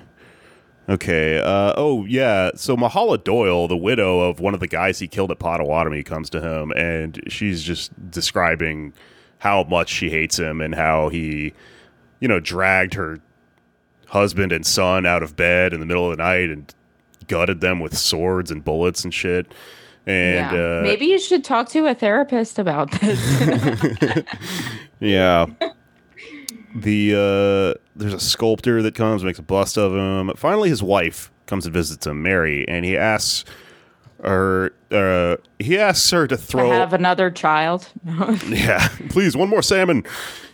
Okay. 0.87 1.39
Uh, 1.39 1.73
oh, 1.75 2.05
yeah. 2.05 2.51
So 2.55 2.77
Mahala 2.77 3.23
Doyle, 3.23 3.67
the 3.67 3.77
widow 3.77 4.19
of 4.19 4.39
one 4.39 4.53
of 4.53 4.59
the 4.59 4.67
guys 4.67 4.99
he 4.99 5.07
killed 5.07 5.31
at 5.31 5.39
Potawatomi, 5.39 6.03
comes 6.03 6.29
to 6.31 6.41
him, 6.41 6.71
and 6.73 7.19
she's 7.27 7.63
just 7.63 7.91
describing 8.11 8.93
how 9.39 9.63
much 9.63 9.89
she 9.89 10.09
hates 10.09 10.37
him 10.37 10.61
and 10.61 10.75
how 10.75 11.09
he, 11.09 11.53
you 12.19 12.27
know, 12.27 12.39
dragged 12.39 12.93
her 12.93 13.19
husband 14.07 14.51
and 14.51 14.65
son 14.65 15.05
out 15.05 15.23
of 15.23 15.35
bed 15.35 15.73
in 15.73 15.79
the 15.79 15.85
middle 15.85 16.09
of 16.09 16.17
the 16.17 16.23
night 16.23 16.49
and 16.49 16.73
gutted 17.27 17.61
them 17.61 17.79
with 17.79 17.97
swords 17.97 18.51
and 18.51 18.63
bullets 18.63 19.03
and 19.03 19.13
shit. 19.13 19.47
And 20.07 20.55
yeah. 20.55 20.79
uh, 20.79 20.81
Maybe 20.83 21.07
you 21.07 21.17
should 21.19 21.43
talk 21.43 21.69
to 21.69 21.87
a 21.87 21.95
therapist 21.95 22.59
about 22.59 22.91
this. 22.91 24.23
Yeah. 24.99 25.47
The 26.75 27.13
uh 27.13 27.79
there's 27.95 28.13
a 28.13 28.19
sculptor 28.19 28.81
that 28.81 28.95
comes, 28.95 29.23
makes 29.23 29.39
a 29.39 29.43
bust 29.43 29.77
of 29.77 29.93
him. 29.93 30.31
Finally 30.35 30.69
his 30.69 30.83
wife 30.83 31.31
comes 31.45 31.65
and 31.65 31.73
visits 31.73 32.05
him, 32.07 32.21
Mary, 32.23 32.67
and 32.67 32.85
he 32.85 32.97
asks 32.97 33.45
her 34.23 34.73
uh 34.91 35.37
he 35.59 35.77
asks 35.77 36.09
her 36.11 36.27
to 36.27 36.35
to 36.35 36.41
throw 36.41 36.69
have 36.69 36.93
another 36.93 37.29
child. 37.29 37.89
Yeah, 38.47 38.87
please, 39.09 39.35
one 39.35 39.49
more 39.49 39.61
salmon. 39.61 40.03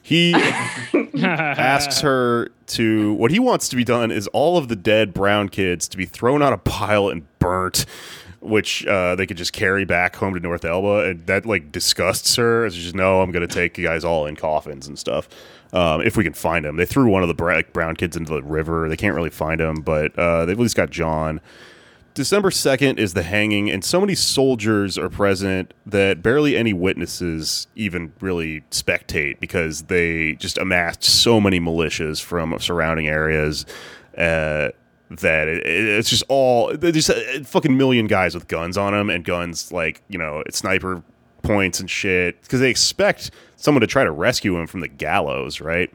He 0.02 0.34
asks 1.24 2.02
her 2.02 2.50
to 2.68 3.14
what 3.14 3.32
he 3.32 3.40
wants 3.40 3.70
to 3.70 3.76
be 3.76 3.84
done 3.84 4.12
is 4.12 4.28
all 4.28 4.58
of 4.58 4.68
the 4.68 4.76
dead 4.76 5.14
brown 5.14 5.50
kids 5.50 5.88
to 5.90 5.98
be 5.98 6.06
thrown 6.06 6.42
on 6.42 6.54
a 6.54 6.58
pile 6.58 7.10
and 7.10 7.24
burnt 7.40 7.86
which 8.42 8.86
uh, 8.88 9.16
they 9.16 9.28
could 9.28 9.38
just 9.38 9.54
carry 9.54 9.86
back 9.86 10.16
home 10.16 10.34
to 10.34 10.40
North 10.40 10.66
Elba, 10.66 11.10
and 11.10 11.28
that 11.28 11.46
like 11.46 11.72
disgusts 11.72 12.36
her. 12.36 12.66
It's 12.66 12.76
just 12.76 12.96
no, 12.96 13.22
I'm 13.22 13.32
gonna 13.32 13.48
take 13.48 13.78
you 13.78 13.86
guys 13.86 14.04
all 14.04 14.26
in 14.26 14.36
coffins 14.36 14.88
and 14.88 14.98
stuff. 14.98 15.30
Um, 15.74 16.02
if 16.02 16.18
we 16.18 16.24
can 16.24 16.34
find 16.34 16.66
them, 16.66 16.76
they 16.76 16.86
threw 16.86 17.10
one 17.10 17.22
of 17.22 17.30
the 17.30 17.64
brown 17.72 17.96
kids 17.96 18.18
into 18.18 18.34
the 18.34 18.44
river. 18.44 18.90
They 18.90 18.98
can't 18.98 19.16
really 19.16 19.30
find 19.30 19.62
him, 19.62 19.82
but 19.82 20.18
uh, 20.18 20.46
they've 20.46 20.58
at 20.58 20.62
least 20.62 20.76
got 20.76 20.90
John. 20.90 21.40
December 22.14 22.50
2nd 22.50 22.98
is 22.98 23.14
the 23.14 23.24
hanging, 23.24 23.70
and 23.70 23.86
so 23.86 24.02
many 24.02 24.16
soldiers 24.16 24.98
are 24.98 25.10
present 25.10 25.74
that 25.86 26.22
barely 26.22 26.58
any 26.58 26.74
witnesses 26.74 27.68
even 27.76 28.12
really 28.20 28.62
spectate 28.72 29.40
because 29.40 29.84
they 29.84 30.34
just 30.36 30.58
amassed 30.58 31.04
so 31.04 31.40
many 31.40 31.60
militias 31.60 32.22
from 32.22 32.58
surrounding 32.60 33.08
areas 33.08 33.66
uh, 34.18 34.70
that 35.10 35.48
it, 35.48 35.66
it's 35.66 36.10
just 36.10 36.24
all 36.28 36.76
they're 36.76 36.92
just 36.92 37.10
a 37.10 37.44
fucking 37.46 37.78
million 37.78 38.08
guys 38.08 38.36
with 38.36 38.48
guns 38.48 38.78
on 38.78 38.92
them 38.94 39.10
and 39.10 39.24
guns 39.24 39.72
like, 39.72 40.02
you 40.10 40.18
know, 40.18 40.44
sniper 40.52 41.02
points 41.44 41.80
and 41.80 41.90
shit 41.90 42.42
because 42.42 42.60
they 42.60 42.70
expect 42.70 43.32
someone 43.56 43.82
to 43.82 43.88
try 43.88 44.04
to 44.04 44.12
rescue 44.12 44.58
him 44.58 44.68
from 44.68 44.82
the 44.82 44.88
gallows, 44.88 45.62
right? 45.62 45.90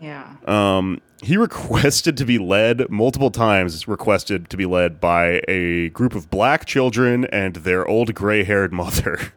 Yeah. 0.00 0.34
Um, 0.46 1.00
he 1.22 1.36
requested 1.38 2.16
to 2.16 2.24
be 2.24 2.38
led 2.38 2.90
multiple 2.90 3.30
times. 3.30 3.86
Requested 3.88 4.50
to 4.50 4.56
be 4.56 4.66
led 4.66 5.00
by 5.00 5.42
a 5.48 5.88
group 5.90 6.14
of 6.14 6.30
black 6.30 6.66
children 6.66 7.24
and 7.26 7.56
their 7.56 7.86
old 7.86 8.14
gray-haired 8.14 8.72
mother. 8.72 9.32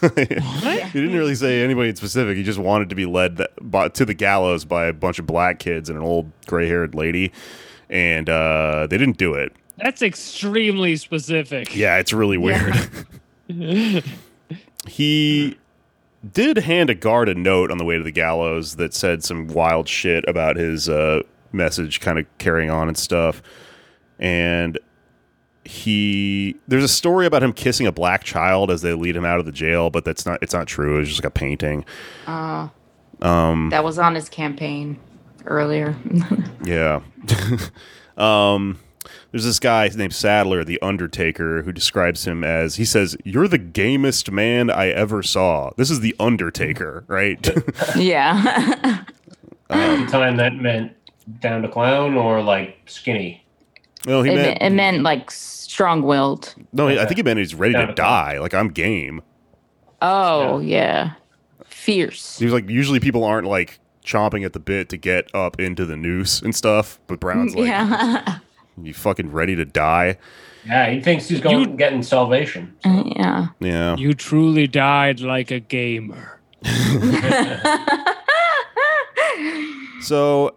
he 0.16 0.24
didn't 0.24 1.14
really 1.14 1.34
say 1.34 1.62
anybody 1.62 1.90
in 1.90 1.96
specific. 1.96 2.36
He 2.36 2.42
just 2.42 2.58
wanted 2.58 2.88
to 2.88 2.94
be 2.94 3.06
led 3.06 3.36
th- 3.38 3.50
by, 3.60 3.88
to 3.88 4.04
the 4.04 4.14
gallows 4.14 4.64
by 4.64 4.86
a 4.86 4.92
bunch 4.92 5.18
of 5.18 5.26
black 5.26 5.58
kids 5.58 5.88
and 5.88 5.96
an 5.96 6.04
old 6.04 6.30
gray-haired 6.46 6.94
lady, 6.94 7.32
and 7.88 8.28
uh, 8.28 8.86
they 8.90 8.98
didn't 8.98 9.18
do 9.18 9.34
it. 9.34 9.54
That's 9.76 10.02
extremely 10.02 10.96
specific. 10.96 11.74
Yeah, 11.74 11.98
it's 11.98 12.12
really 12.12 12.36
weird. 12.36 12.74
he 14.86 15.56
did 16.30 16.58
hand 16.58 16.90
a 16.90 16.94
guard 16.94 17.28
a 17.28 17.34
note 17.34 17.70
on 17.70 17.78
the 17.78 17.84
way 17.84 17.96
to 17.96 18.02
the 18.04 18.12
gallows 18.12 18.76
that 18.76 18.94
said 18.94 19.24
some 19.24 19.48
wild 19.48 19.88
shit 19.88 20.24
about 20.28 20.56
his 20.56 20.88
uh, 20.88 21.22
message 21.52 22.00
kind 22.00 22.18
of 22.18 22.26
carrying 22.38 22.70
on 22.70 22.88
and 22.88 22.96
stuff. 22.96 23.42
And 24.18 24.78
he 25.64 26.56
there's 26.66 26.84
a 26.84 26.88
story 26.88 27.24
about 27.24 27.42
him 27.42 27.52
kissing 27.52 27.86
a 27.86 27.92
black 27.92 28.24
child 28.24 28.70
as 28.70 28.82
they 28.82 28.92
lead 28.94 29.14
him 29.16 29.24
out 29.24 29.38
of 29.38 29.46
the 29.46 29.52
jail, 29.52 29.90
but 29.90 30.04
that's 30.04 30.26
not 30.26 30.38
it's 30.42 30.52
not 30.54 30.66
true. 30.66 30.98
It's 31.00 31.08
just 31.08 31.22
like 31.22 31.28
a 31.28 31.30
painting. 31.30 31.84
Uh, 32.26 32.68
Um 33.20 33.70
that 33.70 33.84
was 33.84 33.98
on 33.98 34.14
his 34.14 34.28
campaign 34.28 34.98
earlier. 35.46 35.96
Yeah. 36.64 37.00
um, 38.16 38.78
there's 39.32 39.44
this 39.44 39.58
guy 39.58 39.88
named 39.88 40.14
Sadler, 40.14 40.62
the 40.62 40.80
Undertaker, 40.80 41.62
who 41.62 41.72
describes 41.72 42.26
him 42.26 42.44
as 42.44 42.76
he 42.76 42.84
says, 42.84 43.16
"You're 43.24 43.48
the 43.48 43.58
gamest 43.58 44.30
man 44.30 44.70
I 44.70 44.88
ever 44.88 45.22
saw." 45.22 45.70
This 45.76 45.90
is 45.90 46.00
the 46.00 46.14
Undertaker, 46.20 47.04
right? 47.08 47.44
yeah. 47.96 49.04
At 49.70 49.90
um, 49.90 50.04
the 50.04 50.12
time 50.12 50.36
that 50.36 50.54
meant 50.54 50.92
down 51.40 51.62
to 51.62 51.68
clown 51.68 52.14
or 52.14 52.42
like 52.42 52.76
skinny. 52.86 53.42
no, 54.06 54.22
he 54.22 54.30
it, 54.32 54.36
meant 54.36 54.58
it 54.62 54.70
meant 54.70 55.02
like 55.02 55.30
strong 55.30 56.02
willed. 56.02 56.54
no. 56.72 56.88
I 56.88 57.06
think 57.06 57.16
he 57.16 57.22
meant 57.22 57.38
he's 57.38 57.54
ready 57.54 57.72
Down 57.72 57.86
to 57.88 57.94
to 57.94 57.94
clown. 57.94 58.08
die. 58.34 58.38
Like 58.38 58.52
I'm 58.54 58.68
game. 58.68 59.22
Oh, 60.02 60.58
yeah. 60.58 61.12
Fierce. 61.64 62.38
He 62.38 62.44
was 62.44 62.52
like, 62.52 62.68
usually 62.68 63.00
people 63.00 63.24
aren't 63.24 63.46
like 63.46 63.78
chomping 64.04 64.44
at 64.44 64.52
the 64.52 64.58
bit 64.60 64.88
to 64.90 64.96
get 64.96 65.32
up 65.34 65.58
into 65.60 65.86
the 65.86 65.96
noose 65.96 66.42
and 66.42 66.54
stuff, 66.54 66.98
but 67.06 67.20
Brown's 67.20 67.54
like, 67.54 67.66
yeah. 67.68 68.38
"You 68.80 68.94
fucking 68.94 69.32
ready 69.32 69.56
to 69.56 69.64
die?" 69.64 70.18
Yeah, 70.64 70.90
he 70.90 71.00
thinks 71.00 71.28
he's 71.28 71.40
going 71.40 71.58
You- 71.70 71.76
getting 71.76 72.02
salvation. 72.04 72.74
Uh, 72.84 73.02
yeah. 73.16 73.46
Yeah. 73.58 73.96
You 73.96 74.14
truly 74.14 74.66
died 74.68 75.20
like 75.20 75.50
a 75.50 75.58
gamer. 75.60 76.38
So 80.00 80.56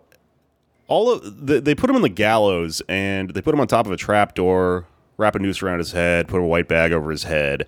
all 0.88 1.12
of 1.12 1.46
the, 1.48 1.62
they 1.62 1.76
put 1.76 1.90
him 1.90 1.96
in 1.96 2.02
the 2.02 2.10
gallows 2.10 2.82
and 2.90 3.30
they 3.32 3.42
put 3.42 3.54
him 3.54 3.60
on 3.60 3.68
top 3.68 3.86
of 3.86 3.92
a 3.92 3.98
trap 3.98 4.34
door, 4.34 4.86
wrap 5.18 5.36
a 5.36 5.40
noose 5.40 5.62
around 5.62 5.80
his 5.80 5.92
head, 5.92 6.28
put 6.28 6.40
a 6.40 6.44
white 6.44 6.68
bag 6.68 6.92
over 6.92 7.12
his 7.12 7.24
head. 7.24 7.68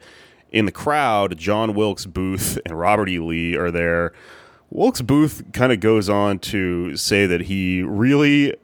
In 0.52 0.66
the 0.66 0.72
crowd, 0.72 1.38
John 1.38 1.74
Wilkes 1.76 2.06
Booth 2.06 2.58
and 2.66 2.78
Robert 2.80 3.10
E. 3.10 3.20
Lee 3.20 3.56
are 3.56 3.70
there. 3.72 4.14
Wilkes 4.72 5.02
Booth 5.02 5.44
kind 5.54 5.72
of 5.72 5.80
goes 5.80 6.10
on 6.10 6.40
to 6.40 6.96
say 6.98 7.26
that 7.26 7.42
he 7.42 7.84
really 7.84 8.56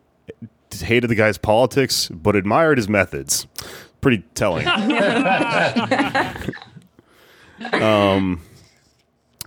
hated 0.81 1.09
the 1.09 1.15
guy's 1.15 1.37
politics, 1.37 2.09
but 2.09 2.35
admired 2.35 2.77
his 2.77 2.89
methods. 2.89 3.47
Pretty 4.01 4.23
telling. 4.33 4.67
um, 7.73 8.41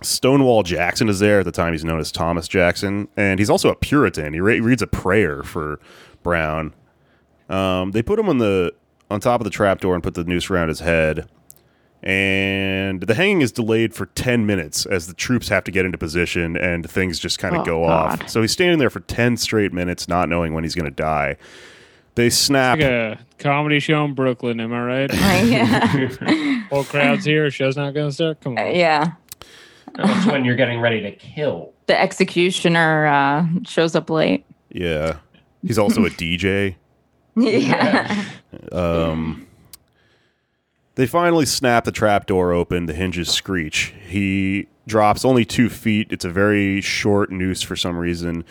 Stonewall 0.01 0.63
Jackson 0.63 1.09
is 1.09 1.19
there 1.19 1.39
at 1.39 1.45
the 1.45 1.51
time. 1.51 1.73
He's 1.73 1.85
known 1.85 1.99
as 1.99 2.11
Thomas 2.11 2.47
Jackson, 2.47 3.07
and 3.17 3.39
he's 3.39 3.49
also 3.49 3.69
a 3.69 3.75
Puritan. 3.75 4.33
He 4.33 4.39
re- 4.39 4.59
reads 4.59 4.81
a 4.81 4.87
prayer 4.87 5.43
for 5.43 5.79
Brown. 6.23 6.73
Um, 7.49 7.91
they 7.91 8.01
put 8.01 8.19
him 8.19 8.29
on 8.29 8.37
the 8.37 8.73
on 9.09 9.19
top 9.19 9.39
of 9.39 9.45
the 9.45 9.51
trapdoor 9.51 9.95
and 9.95 10.03
put 10.03 10.15
the 10.15 10.23
noose 10.23 10.49
around 10.49 10.67
his 10.67 10.81
head. 10.81 11.29
And 12.03 13.01
the 13.01 13.15
hanging 13.15 13.41
is 13.41 13.51
delayed 13.51 13.93
for 13.93 14.05
10 14.07 14.45
minutes 14.45 14.85
as 14.85 15.07
the 15.07 15.13
troops 15.13 15.49
have 15.49 15.63
to 15.65 15.71
get 15.71 15.85
into 15.85 15.97
position 15.97 16.55
and 16.55 16.89
things 16.89 17.19
just 17.19 17.39
kind 17.39 17.55
of 17.55 17.61
Oh, 17.61 17.65
go 17.65 17.85
God. 17.85 18.21
off. 18.21 18.29
So 18.29 18.41
he's 18.41 18.51
standing 18.51 18.77
there 18.79 18.89
for 18.89 18.99
10 19.01 19.37
straight 19.37 19.73
minutes, 19.73 20.07
not 20.07 20.29
knowing 20.29 20.53
when 20.53 20.63
he's 20.63 20.75
going 20.75 20.85
to 20.85 20.91
die. 20.91 21.37
They 22.15 22.29
snap. 22.29 22.77
Like 22.79 22.87
a 22.87 23.19
comedy 23.39 23.79
show 23.79 24.03
in 24.05 24.13
Brooklyn, 24.13 24.59
am 24.59 24.73
I 24.73 24.81
right? 24.83 25.13
yeah. 25.45 26.63
Whole 26.69 26.83
crowd's 26.83 27.25
here. 27.25 27.49
Show's 27.51 27.77
not 27.77 27.93
going 27.93 28.09
to 28.09 28.13
start. 28.13 28.41
Come 28.41 28.57
on. 28.57 28.75
yeah. 28.75 29.13
That's 29.95 30.25
when 30.27 30.45
you're 30.45 30.55
getting 30.55 30.79
ready 30.79 31.01
to 31.01 31.11
kill. 31.11 31.73
The 31.87 31.99
executioner 31.99 33.07
uh, 33.07 33.45
shows 33.65 33.95
up 33.95 34.09
late. 34.09 34.45
Yeah. 34.69 35.17
He's 35.63 35.77
also 35.79 36.05
a 36.05 36.09
DJ. 36.09 36.75
Yeah. 37.35 38.25
Um, 38.71 39.46
they 40.97 41.05
finally 41.05 41.45
snap 41.45 41.85
the 41.85 41.91
trapdoor 41.91 42.51
open. 42.51 42.87
The 42.87 42.93
hinges 42.93 43.29
screech. 43.29 43.93
He 44.07 44.67
drops 44.87 45.23
only 45.23 45.45
two 45.45 45.69
feet. 45.69 46.07
It's 46.09 46.25
a 46.25 46.29
very 46.29 46.81
short 46.81 47.31
noose 47.31 47.61
for 47.61 47.75
some 47.75 47.97
reason. 47.97 48.43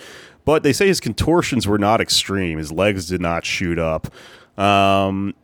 But 0.45 0.63
they 0.63 0.73
say 0.73 0.87
his 0.87 1.01
contortions 1.01 1.67
were 1.67 1.77
not 1.77 2.01
extreme. 2.01 2.59
His 2.59 2.71
legs 2.71 3.09
did 3.09 3.21
not 3.21 3.45
shoot 3.45 3.81
up. 3.81 4.07
Um, 4.57 5.35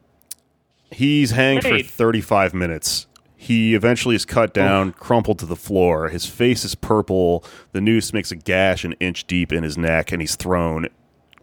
he's 0.93 1.33
hanged 1.33 1.63
Great. 1.63 1.87
for 1.87 1.93
35 1.93 2.55
minutes. 2.55 3.09
He 3.37 3.75
eventually 3.75 4.15
is 4.15 4.25
cut 4.25 4.55
down, 4.55 4.93
crumpled 4.93 5.41
to 5.41 5.47
the 5.47 5.57
floor. 5.57 6.09
His 6.09 6.27
face 6.27 6.65
is 6.65 6.77
purple. 6.77 7.45
The 7.73 7.81
noose 7.81 8.13
makes 8.13 8.31
a 8.31 8.37
gash 8.37 8.85
an 8.85 8.93
inch 9.01 9.27
deep 9.27 9.53
in 9.53 9.65
his 9.65 9.77
neck, 9.77 10.13
and 10.13 10.23
he's 10.23 10.37
thrown 10.37 10.87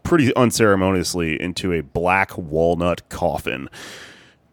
pretty 0.04 0.34
unceremoniously 0.36 1.40
into 1.42 1.74
a 1.74 1.82
black 1.82 2.38
walnut 2.38 3.10
coffin. 3.10 3.68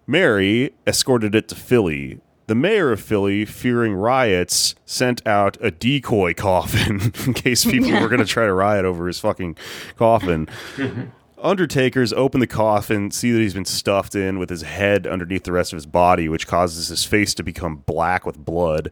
Mary 0.07 0.73
escorted 0.87 1.35
it 1.35 1.49
to 1.49 1.55
Philly. 1.55 2.21
The 2.47 2.55
mayor 2.55 2.93
of 2.93 3.01
Philly, 3.01 3.45
fearing 3.45 3.95
riots, 3.95 4.77
sent 4.85 5.27
out 5.27 5.57
a 5.61 5.73
decoy 5.73 6.33
coffin 6.33 7.13
in 7.27 7.35
case 7.35 7.65
people 7.65 7.91
were 7.91 8.09
going 8.09 8.21
to 8.21 8.25
try 8.25 8.47
to 8.47 8.53
riot 8.53 8.85
over 8.85 9.09
his 9.09 9.19
fucking 9.19 9.57
coffin. 9.97 10.49
Undertakers 11.43 12.13
open 12.13 12.41
the 12.41 12.47
coffin, 12.47 13.11
see 13.11 13.31
that 13.33 13.41
he's 13.41 13.53
been 13.53 13.65
stuffed 13.65 14.15
in 14.15 14.39
with 14.39 14.49
his 14.49 14.63
head 14.63 15.07
underneath 15.07 15.45
the 15.45 15.53
rest 15.53 15.73
of 15.73 15.77
his 15.77 15.87
body, 15.87 16.29
which 16.29 16.47
causes 16.47 16.89
his 16.89 17.05
face 17.05 17.35
to 17.35 17.43
become 17.43 17.83
black 17.87 18.25
with 18.25 18.39
blood. 18.39 18.91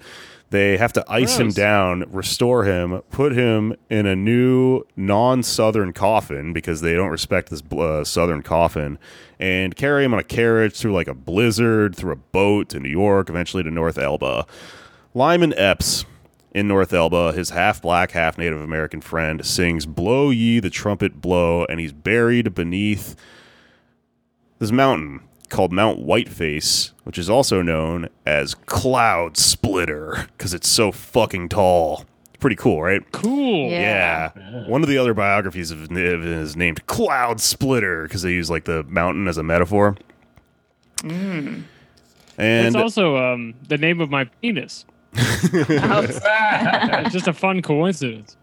They 0.50 0.76
have 0.76 0.92
to 0.92 1.04
ice 1.08 1.36
him 1.36 1.50
down, 1.50 2.04
restore 2.12 2.64
him, 2.64 3.02
put 3.10 3.32
him 3.32 3.74
in 3.90 4.06
a 4.06 4.14
new 4.14 4.84
non-southern 4.94 5.92
coffin 5.94 6.52
because 6.52 6.80
they 6.80 6.94
don't 6.94 7.10
respect 7.10 7.50
this 7.50 7.62
uh, 7.72 8.04
southern 8.04 8.42
coffin, 8.42 8.98
and 9.44 9.76
carry 9.76 10.02
him 10.06 10.14
on 10.14 10.18
a 10.18 10.24
carriage 10.24 10.74
through 10.74 10.94
like 10.94 11.06
a 11.06 11.12
blizzard, 11.12 11.94
through 11.94 12.12
a 12.12 12.16
boat 12.16 12.70
to 12.70 12.80
New 12.80 12.88
York, 12.88 13.28
eventually 13.28 13.62
to 13.62 13.70
North 13.70 13.98
Elba. 13.98 14.46
Lyman 15.12 15.52
Epps 15.58 16.06
in 16.54 16.66
North 16.66 16.94
Elba, 16.94 17.32
his 17.32 17.50
half 17.50 17.82
black, 17.82 18.12
half 18.12 18.38
Native 18.38 18.62
American 18.62 19.02
friend 19.02 19.44
sings 19.44 19.84
Blow 19.84 20.30
Ye 20.30 20.60
the 20.60 20.70
Trumpet 20.70 21.20
Blow, 21.20 21.66
and 21.66 21.78
he's 21.78 21.92
buried 21.92 22.54
beneath 22.54 23.16
this 24.60 24.72
mountain 24.72 25.20
called 25.50 25.74
Mount 25.74 25.98
Whiteface, 25.98 26.92
which 27.02 27.18
is 27.18 27.28
also 27.28 27.60
known 27.60 28.08
as 28.24 28.54
Cloud 28.54 29.36
Splitter 29.36 30.26
because 30.38 30.54
it's 30.54 30.68
so 30.68 30.90
fucking 30.90 31.50
tall. 31.50 32.06
Pretty 32.44 32.56
cool, 32.56 32.82
right? 32.82 33.00
Cool. 33.10 33.70
Yeah. 33.70 34.30
Yeah. 34.36 34.68
One 34.68 34.82
of 34.82 34.88
the 34.90 34.98
other 34.98 35.14
biographies 35.14 35.70
of 35.70 35.78
Niv 35.88 36.22
is 36.22 36.54
named 36.54 36.84
Cloud 36.84 37.40
Splitter 37.40 38.02
because 38.02 38.20
they 38.20 38.32
use 38.32 38.50
like 38.50 38.64
the 38.64 38.82
mountain 38.82 39.28
as 39.28 39.38
a 39.38 39.42
metaphor. 39.42 39.96
And 41.02 41.64
It's 42.36 42.76
also 42.76 43.16
um, 43.16 43.54
the 43.66 43.78
name 43.78 43.98
of 44.02 44.10
my 44.10 44.26
penis. 44.42 44.84
Oh, 45.16 45.20
It's 46.06 47.14
just 47.14 47.28
a 47.28 47.32
fun 47.32 47.62
coincidence. 47.62 48.36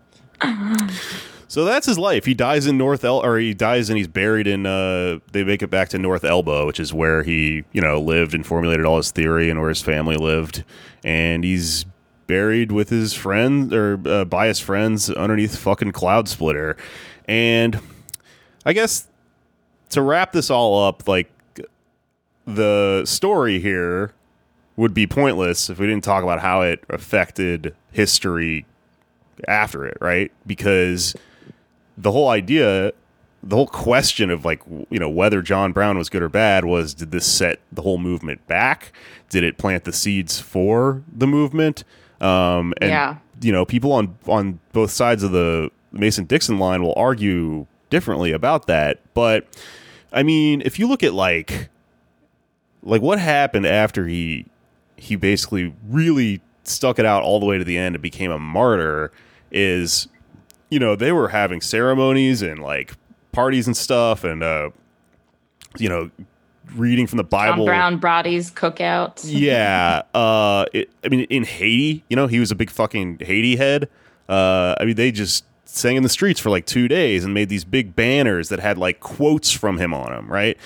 So 1.48 1.64
that's 1.64 1.86
his 1.86 2.00
life. 2.00 2.26
He 2.26 2.34
dies 2.34 2.66
in 2.66 2.80
North 2.80 3.04
El, 3.04 3.24
or 3.24 3.38
he 3.38 3.54
dies 3.54 3.90
and 3.92 4.00
he's 4.00 4.08
buried 4.08 4.48
in. 4.48 4.66
Uh, 4.66 5.20
they 5.32 5.44
make 5.44 5.62
it 5.62 5.70
back 5.70 5.90
to 5.90 6.00
North 6.00 6.24
Elba, 6.24 6.66
which 6.66 6.80
is 6.80 6.92
where 6.92 7.22
he, 7.22 7.66
you 7.72 7.82
know, 7.82 8.02
lived 8.02 8.34
and 8.34 8.48
formulated 8.48 8.84
all 8.84 8.98
his 8.98 9.12
theory 9.12 9.52
and 9.52 9.60
where 9.60 9.70
his 9.70 9.84
family 9.84 10.16
lived. 10.16 10.64
And 11.04 11.44
he's 11.44 11.86
buried 12.28 12.72
with 12.72 12.90
his 12.90 13.14
friend 13.14 13.74
or 13.74 14.00
uh, 14.06 14.26
by 14.26 14.48
his 14.48 14.60
friends 14.60 15.10
underneath 15.10 15.58
fucking 15.58 15.92
Cloud 15.92 16.28
Splitter. 16.28 16.78
And 17.26 17.80
I 18.66 18.74
guess 18.74 19.08
to 19.90 20.02
wrap 20.02 20.32
this 20.32 20.50
all 20.50 20.88
up, 20.88 21.08
like 21.08 21.32
the 22.46 23.04
story 23.06 23.60
here 23.60 24.14
would 24.76 24.94
be 24.94 25.06
pointless 25.06 25.70
if 25.70 25.80
we 25.80 25.88
didn't 25.88 26.04
talk 26.04 26.24
about 26.24 26.40
how 26.40 26.62
it 26.62 26.84
affected 26.90 27.76
history 27.92 28.66
after 29.48 29.86
it, 29.86 29.98
right? 30.02 30.32
Because 30.48 31.16
the 31.98 32.12
whole 32.12 32.30
idea, 32.30 32.94
the 33.44 33.56
whole 33.56 33.68
question 33.68 34.30
of 34.30 34.46
like, 34.46 34.62
you 34.90 35.00
know, 35.00 35.10
whether 35.10 35.42
John 35.42 35.72
Brown 35.72 35.98
was 35.98 36.10
good 36.10 36.22
or 36.22 36.30
bad 36.30 36.66
was 36.66 36.94
did 36.94 37.12
this 37.12 37.26
set 37.26 37.60
the 37.72 37.82
whole 37.82 37.98
movement 37.98 38.46
back? 38.48 38.94
Did 39.30 39.44
it 39.44 39.58
plant 39.58 39.84
the 39.84 39.94
seeds 39.94 40.40
for 40.40 41.04
the 41.12 41.28
movement? 41.28 41.84
Um, 42.22 42.74
and, 42.82 42.90
Yeah. 42.90 43.16
you 43.42 43.52
know, 43.52 43.66
people 43.66 43.92
on, 43.94 44.18
on 44.28 44.60
both 44.74 44.92
sides 44.92 45.24
of 45.24 45.32
the 45.32 45.70
Mason 45.92 46.26
Dixon 46.26 46.60
line 46.60 46.84
will 46.84 46.94
argue 46.96 47.66
differently 47.90 48.32
about 48.32 48.68
that. 48.68 49.00
But 49.14 49.48
I 50.14 50.24
mean, 50.24 50.62
if 50.66 50.78
you 50.80 50.88
look 50.88 51.04
at 51.04 51.14
like, 51.14 51.70
like 52.84 53.02
what 53.02 53.20
happened 53.20 53.66
after 53.66 54.08
he 54.08 54.46
he 54.98 55.16
basically 55.16 55.74
really 55.90 56.42
stuck 56.64 57.00
it 57.00 57.06
out 57.06 57.24
all 57.24 57.40
the 57.40 57.46
way 57.46 57.58
to 57.58 57.64
the 57.64 57.78
end 57.78 57.96
and 57.96 58.02
became 58.02 58.30
a 58.32 58.38
martyr 58.40 59.12
is 59.52 60.08
you 60.70 60.78
know 60.80 60.96
they 60.96 61.12
were 61.12 61.30
having 61.30 61.60
ceremonies 61.60 62.42
and 62.44 62.60
like 62.62 62.94
parties 63.32 63.66
and 63.68 63.76
stuff 63.76 64.24
and 64.24 64.44
uh 64.44 64.70
you 65.80 65.90
know 65.90 66.10
reading 66.76 67.08
from 67.08 67.18
the 67.18 67.24
John 67.24 67.30
bible 67.30 67.66
Brown 67.66 67.98
Brody's 67.98 68.52
cookouts. 68.52 69.24
yeah 69.26 70.04
uh 70.14 70.66
it, 70.74 70.90
i 71.04 71.10
mean 71.10 71.22
in 71.30 71.44
haiti 71.44 72.04
you 72.10 72.16
know 72.16 72.28
he 72.28 72.40
was 72.40 72.52
a 72.52 72.56
big 72.56 72.70
fucking 72.70 73.18
haiti 73.20 73.56
head 73.56 73.90
uh 74.30 74.76
i 74.80 74.86
mean 74.86 74.96
they 74.96 75.12
just 75.12 75.46
sang 75.66 75.96
in 75.96 76.04
the 76.04 76.10
streets 76.10 76.40
for 76.40 76.50
like 76.50 76.66
two 76.66 76.88
days 76.88 77.24
and 77.26 77.34
made 77.34 77.50
these 77.50 77.64
big 77.64 77.96
banners 77.96 78.50
that 78.50 78.60
had 78.60 78.78
like 78.78 79.00
quotes 79.00 79.52
from 79.52 79.78
him 79.78 79.94
on 79.94 80.12
them 80.12 80.32
right 80.32 80.58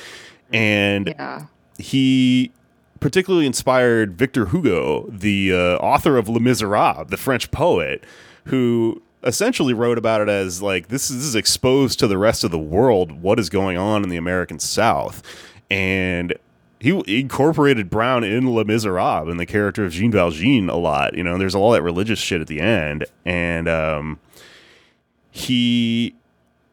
and 0.53 1.07
Yeah. 1.07 1.45
he 1.77 2.51
particularly 2.99 3.45
inspired 3.45 4.17
Victor 4.17 4.47
Hugo, 4.47 5.05
the 5.09 5.53
uh, 5.53 5.57
author 5.77 6.17
of 6.17 6.27
Les 6.29 6.39
Miserables, 6.39 7.07
the 7.09 7.17
French 7.17 7.51
poet, 7.51 8.03
who 8.45 9.01
essentially 9.23 9.73
wrote 9.73 9.97
about 9.99 10.21
it 10.21 10.29
as 10.29 10.61
like 10.61 10.87
this 10.87 11.11
is, 11.11 11.17
this 11.17 11.25
is 11.25 11.35
exposed 11.35 11.99
to 11.99 12.07
the 12.07 12.17
rest 12.17 12.43
of 12.43 12.49
the 12.51 12.57
world 12.57 13.11
what 13.21 13.37
is 13.39 13.49
going 13.49 13.77
on 13.77 14.01
in 14.03 14.09
the 14.09 14.17
American 14.17 14.57
South, 14.59 15.21
and 15.69 16.33
he 16.79 17.19
incorporated 17.19 17.89
Brown 17.89 18.23
in 18.23 18.53
Les 18.53 18.63
Miserables 18.63 19.29
and 19.29 19.39
the 19.39 19.45
character 19.45 19.85
of 19.85 19.91
Jean 19.91 20.11
Valjean 20.11 20.69
a 20.69 20.75
lot. 20.75 21.15
You 21.15 21.23
know, 21.23 21.37
there's 21.37 21.55
all 21.55 21.71
that 21.71 21.81
religious 21.81 22.19
shit 22.19 22.41
at 22.41 22.47
the 22.47 22.59
end, 22.59 23.05
and 23.25 23.67
um, 23.67 24.19
he 25.31 26.15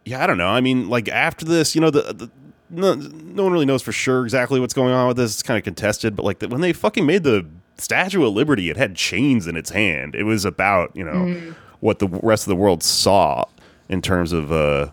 yeah, 0.04 0.22
I 0.22 0.26
don't 0.26 0.38
know. 0.38 0.48
I 0.48 0.60
mean, 0.60 0.88
like 0.88 1.08
after 1.08 1.44
this, 1.44 1.74
you 1.74 1.80
know, 1.80 1.90
the, 1.90 2.12
the 2.12 2.30
no, 2.70 2.94
no 2.94 3.44
one 3.44 3.52
really 3.52 3.66
knows 3.66 3.82
for 3.82 3.92
sure 3.92 4.24
exactly 4.24 4.58
what's 4.58 4.74
going 4.74 4.92
on 4.92 5.08
with 5.08 5.16
this. 5.16 5.34
It's 5.34 5.42
kind 5.42 5.58
of 5.58 5.64
contested, 5.64 6.16
but 6.16 6.24
like 6.24 6.38
the, 6.40 6.48
when 6.48 6.60
they 6.60 6.72
fucking 6.72 7.06
made 7.06 7.22
the 7.22 7.46
Statue 7.78 8.24
of 8.24 8.32
Liberty, 8.32 8.70
it 8.70 8.76
had 8.76 8.94
chains 8.96 9.46
in 9.46 9.56
its 9.56 9.70
hand. 9.70 10.14
It 10.14 10.24
was 10.24 10.44
about 10.44 10.94
you 10.96 11.04
know 11.04 11.54
what 11.80 11.98
the 11.98 12.08
rest 12.08 12.44
of 12.44 12.48
the 12.48 12.56
world 12.56 12.82
saw 12.82 13.44
in 13.88 14.02
terms 14.02 14.32
of 14.32 14.52
uh, 14.52 14.90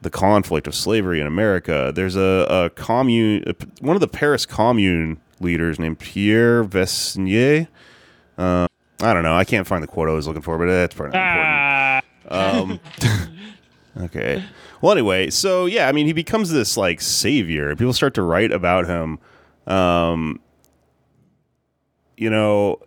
the 0.00 0.10
conflict 0.10 0.66
of 0.66 0.74
slavery 0.74 1.20
in 1.20 1.26
America. 1.26 1.92
There's 1.94 2.16
a, 2.16 2.46
a 2.48 2.70
commune, 2.70 3.44
one 3.80 3.96
of 3.96 4.00
the 4.00 4.08
Paris 4.08 4.46
Commune 4.46 5.20
leaders 5.40 5.78
named 5.78 5.98
Pierre 5.98 6.64
Vésinier. 6.64 7.68
Uh, 8.36 8.66
I 9.00 9.12
don't 9.14 9.22
know. 9.22 9.34
I 9.34 9.44
can't 9.44 9.66
find 9.66 9.82
the 9.82 9.86
quote 9.86 10.08
I 10.08 10.12
was 10.12 10.26
looking 10.26 10.42
for, 10.42 10.58
but 10.58 10.66
that's 10.66 10.94
probably 10.94 11.18
not 11.18 12.02
important. 12.02 12.04
Ah, 12.30 12.60
Um, 12.60 12.80
okay. 14.04 14.44
Well, 14.80 14.92
anyway, 14.92 15.30
so 15.30 15.66
yeah, 15.66 15.88
I 15.88 15.92
mean, 15.92 16.06
he 16.06 16.12
becomes 16.12 16.50
this 16.50 16.76
like 16.76 17.00
savior. 17.00 17.74
People 17.74 17.92
start 17.92 18.14
to 18.14 18.22
write 18.22 18.52
about 18.52 18.86
him. 18.86 19.18
Um, 19.66 20.40
you 22.16 22.30
know, 22.30 22.80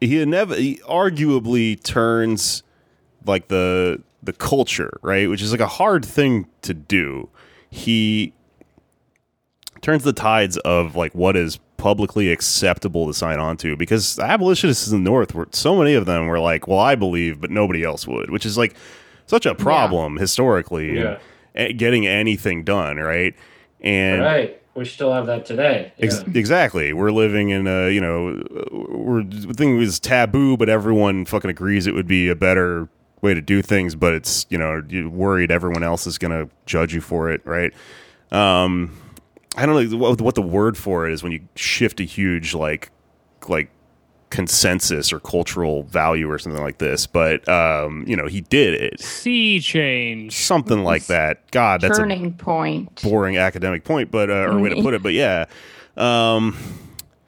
he 0.00 0.08
he 0.08 0.24
arguably 0.24 1.82
turns 1.82 2.62
like 3.24 3.48
the 3.48 4.02
the 4.26 4.32
culture 4.32 4.98
right, 5.02 5.28
which 5.28 5.40
is 5.42 5.50
like 5.50 5.60
a 5.60 5.66
hard 5.66 6.04
thing 6.04 6.46
to 6.62 6.74
do. 6.74 7.28
He 7.70 8.32
turns 9.82 10.04
the 10.04 10.12
tides 10.12 10.56
of 10.58 10.96
like 10.96 11.14
what 11.14 11.36
is 11.36 11.58
publicly 11.76 12.32
acceptable 12.32 13.06
to 13.06 13.12
sign 13.14 13.38
on 13.38 13.56
to 13.58 13.76
because 13.76 14.18
abolitionists 14.18 14.88
in 14.90 15.04
the 15.04 15.10
north 15.10 15.34
were 15.34 15.46
so 15.52 15.76
many 15.76 15.92
of 15.94 16.06
them 16.06 16.26
were 16.26 16.40
like 16.40 16.66
well 16.66 16.78
i 16.78 16.94
believe 16.94 17.38
but 17.40 17.50
nobody 17.50 17.84
else 17.84 18.06
would 18.06 18.30
which 18.30 18.46
is 18.46 18.56
like 18.56 18.74
such 19.26 19.44
a 19.44 19.54
problem 19.54 20.16
historically 20.16 20.96
Yeah. 20.98 21.18
in 21.54 21.66
eh, 21.66 21.72
getting 21.72 22.06
anything 22.06 22.64
done 22.64 22.96
right 22.96 23.34
and 23.82 24.22
right. 24.22 24.62
We 24.74 24.84
still 24.84 25.10
have 25.10 25.24
that 25.26 25.46
today. 25.46 25.94
Ex- 25.98 26.22
exactly. 26.34 26.92
We're 26.92 27.10
living 27.10 27.48
in 27.48 27.66
a, 27.66 27.88
you 27.88 27.98
know, 27.98 28.42
we're 28.90 29.22
the 29.22 29.54
thing 29.54 29.80
is 29.80 29.98
taboo, 29.98 30.58
but 30.58 30.68
everyone 30.68 31.24
fucking 31.24 31.48
agrees 31.48 31.86
it 31.86 31.94
would 31.94 32.06
be 32.06 32.28
a 32.28 32.34
better 32.34 32.86
way 33.22 33.34
to 33.34 33.40
do 33.40 33.62
things. 33.62 33.94
But 33.94 34.14
it's, 34.14 34.46
you 34.50 34.58
know, 34.58 34.82
you're 34.88 35.08
worried 35.08 35.50
everyone 35.50 35.82
else 35.82 36.06
is 36.06 36.18
going 36.18 36.32
to 36.32 36.52
judge 36.66 36.94
you 36.94 37.00
for 37.00 37.30
it, 37.30 37.40
right? 37.44 37.72
Um, 38.30 38.96
I 39.56 39.64
don't 39.66 39.90
know 39.90 39.96
what, 39.96 40.20
what 40.20 40.34
the 40.34 40.42
word 40.42 40.76
for 40.76 41.06
it 41.06 41.12
is 41.12 41.22
when 41.22 41.32
you 41.32 41.40
shift 41.54 42.00
a 42.00 42.04
huge 42.04 42.54
like, 42.54 42.90
like 43.48 43.70
consensus 44.28 45.12
or 45.12 45.20
cultural 45.20 45.84
value 45.84 46.28
or 46.30 46.38
something 46.38 46.62
like 46.62 46.78
this. 46.78 47.06
But 47.06 47.48
um, 47.48 48.04
you 48.06 48.16
know, 48.16 48.26
he 48.26 48.40
did 48.42 48.74
it, 48.74 49.00
sea 49.00 49.60
change. 49.60 50.36
something 50.36 50.82
like 50.82 51.06
that. 51.06 51.48
God, 51.52 51.80
that's 51.80 51.96
a 51.96 52.02
Turning 52.02 52.34
point. 52.34 53.00
boring 53.02 53.38
academic 53.38 53.84
point, 53.84 54.10
but 54.10 54.28
uh, 54.28 54.48
or 54.50 54.58
way 54.58 54.68
to 54.70 54.82
put 54.82 54.94
it. 54.94 55.02
But 55.02 55.12
yeah. 55.14 55.46
Um, 55.96 56.56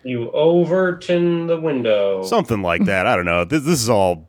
You 0.04 0.30
overturn 0.32 1.46
the 1.46 1.58
window. 1.58 2.24
something 2.24 2.60
like 2.62 2.84
that. 2.84 3.06
I 3.06 3.16
don't 3.16 3.24
know. 3.24 3.44
This, 3.44 3.62
this 3.62 3.80
is 3.80 3.88
all. 3.88 4.27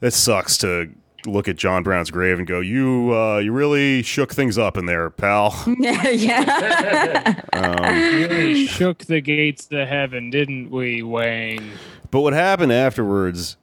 This 0.00 0.16
sucks 0.16 0.56
to 0.58 0.90
look 1.26 1.48
at 1.48 1.56
John 1.56 1.82
Brown's 1.82 2.10
grave 2.10 2.38
and 2.38 2.46
go, 2.46 2.60
"You, 2.60 3.14
uh, 3.14 3.38
you 3.38 3.52
really 3.52 4.02
shook 4.02 4.32
things 4.32 4.56
up 4.58 4.76
in 4.76 4.86
there, 4.86 5.10
pal." 5.10 5.54
yeah. 5.78 7.40
Um, 7.52 7.84
Really 7.84 8.66
shook 8.66 9.04
the 9.04 9.20
gates 9.20 9.66
to 9.66 9.84
heaven, 9.86 10.30
didn't 10.30 10.70
we, 10.70 11.02
Wayne? 11.02 11.70
but 12.10 12.20
what 12.22 12.32
happened 12.32 12.72
afterwards 12.72 13.56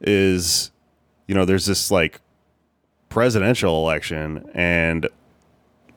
is, 0.00 0.72
you 1.28 1.34
know, 1.34 1.44
there's 1.44 1.66
this 1.66 1.90
like 1.90 2.20
presidential 3.10 3.76
election, 3.84 4.48
and 4.54 5.06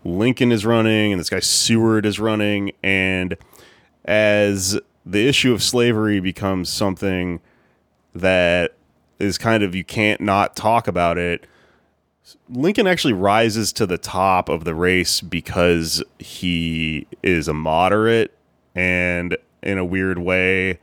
Lincoln 0.04 0.52
is 0.52 0.66
running, 0.66 1.14
and 1.14 1.20
this 1.20 1.30
guy 1.30 1.40
Seward 1.40 2.06
is 2.06 2.20
running, 2.20 2.74
and 2.84 3.38
as 4.04 4.78
the 5.06 5.28
issue 5.28 5.54
of 5.54 5.64
slavery 5.64 6.20
becomes 6.20 6.70
something 6.70 7.40
that 8.14 8.74
is 9.20 9.38
kind 9.38 9.64
of 9.64 9.76
you 9.76 9.84
can't 9.84 10.22
not 10.22 10.56
talk 10.56 10.88
about 10.88 11.18
it. 11.18 11.48
Lincoln 12.50 12.88
actually 12.88 13.14
rises 13.14 13.72
to 13.74 13.86
the 13.86 13.98
top 13.98 14.50
of 14.50 14.64
the 14.64 14.74
race 14.74 15.22
because 15.22 16.04
he 16.18 17.08
is 17.22 17.48
a 17.48 17.54
moderate 17.54 18.36
and 18.74 19.38
in 19.62 19.78
a 19.78 19.86
weird 19.86 20.18
way 20.18 20.80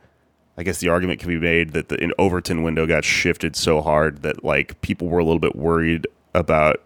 I 0.57 0.63
guess 0.63 0.79
the 0.79 0.89
argument 0.89 1.19
can 1.19 1.29
be 1.29 1.39
made 1.39 1.71
that 1.71 1.89
the 1.89 1.95
in 1.95 2.13
Overton 2.19 2.63
window 2.63 2.85
got 2.85 3.03
shifted 3.03 3.55
so 3.55 3.81
hard 3.81 4.21
that 4.21 4.43
like 4.43 4.79
people 4.81 5.07
were 5.07 5.19
a 5.19 5.23
little 5.23 5.39
bit 5.39 5.55
worried 5.55 6.07
about 6.35 6.81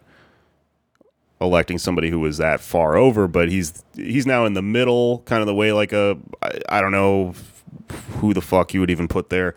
electing 1.42 1.78
somebody 1.78 2.10
who 2.10 2.20
was 2.20 2.38
that 2.38 2.62
far 2.62 2.96
over, 2.96 3.28
but 3.28 3.50
he's 3.50 3.84
he's 3.94 4.26
now 4.26 4.46
in 4.46 4.54
the 4.54 4.62
middle, 4.62 5.20
kind 5.26 5.42
of 5.42 5.48
the 5.48 5.54
way 5.54 5.74
like 5.74 5.92
a 5.92 6.18
I, 6.42 6.60
I 6.70 6.82
don't 6.82 6.94
know 6.94 7.34
who 8.20 8.34
the 8.34 8.42
fuck 8.42 8.74
you 8.74 8.80
would 8.80 8.90
even 8.90 9.10
put 9.10 9.30
there. 9.30 9.54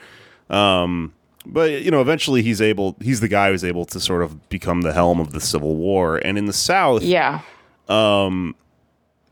Um, 0.49 1.12
but 1.52 1.82
you 1.82 1.90
know, 1.90 2.01
eventually 2.01 2.43
he's 2.43 2.60
able. 2.60 2.97
He's 3.01 3.20
the 3.20 3.28
guy 3.28 3.51
who's 3.51 3.64
able 3.64 3.85
to 3.86 4.01
sort 4.01 4.22
of 4.22 4.48
become 4.48 4.82
the 4.82 4.93
helm 4.93 5.20
of 5.20 5.32
the 5.32 5.40
Civil 5.40 5.77
War. 5.77 6.18
And 6.18 6.39
in 6.39 6.47
the 6.47 6.52
South, 6.52 7.02
yeah. 7.02 7.43
um, 7.89 8.55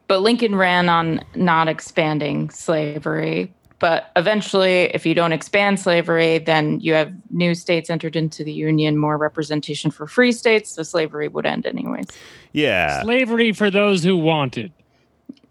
But 0.07 0.21
Lincoln 0.21 0.55
ran 0.55 0.89
on 0.89 1.25
not 1.35 1.69
expanding 1.69 2.51
slavery. 2.51 3.53
But 3.81 4.11
eventually, 4.17 4.91
if 4.93 5.07
you 5.07 5.15
don't 5.15 5.31
expand 5.31 5.79
slavery, 5.79 6.39
then 6.39 6.81
you 6.81 6.95
have 6.95 7.13
new 7.31 7.55
states 7.55 7.91
entered 7.91 8.17
into 8.17 8.43
the 8.43 8.53
Union, 8.53 8.97
more 8.97 9.17
representation 9.17 9.93
for 9.93 10.09
free 10.09 10.33
states, 10.33 10.71
so 10.71 10.83
slavery 10.83 11.29
would 11.29 11.47
end 11.47 11.65
anyways. 11.65 12.07
yeah, 12.53 13.03
Slavery 13.03 13.53
for 13.53 13.71
those 13.71 14.03
who 14.03 14.17
wanted. 14.17 14.73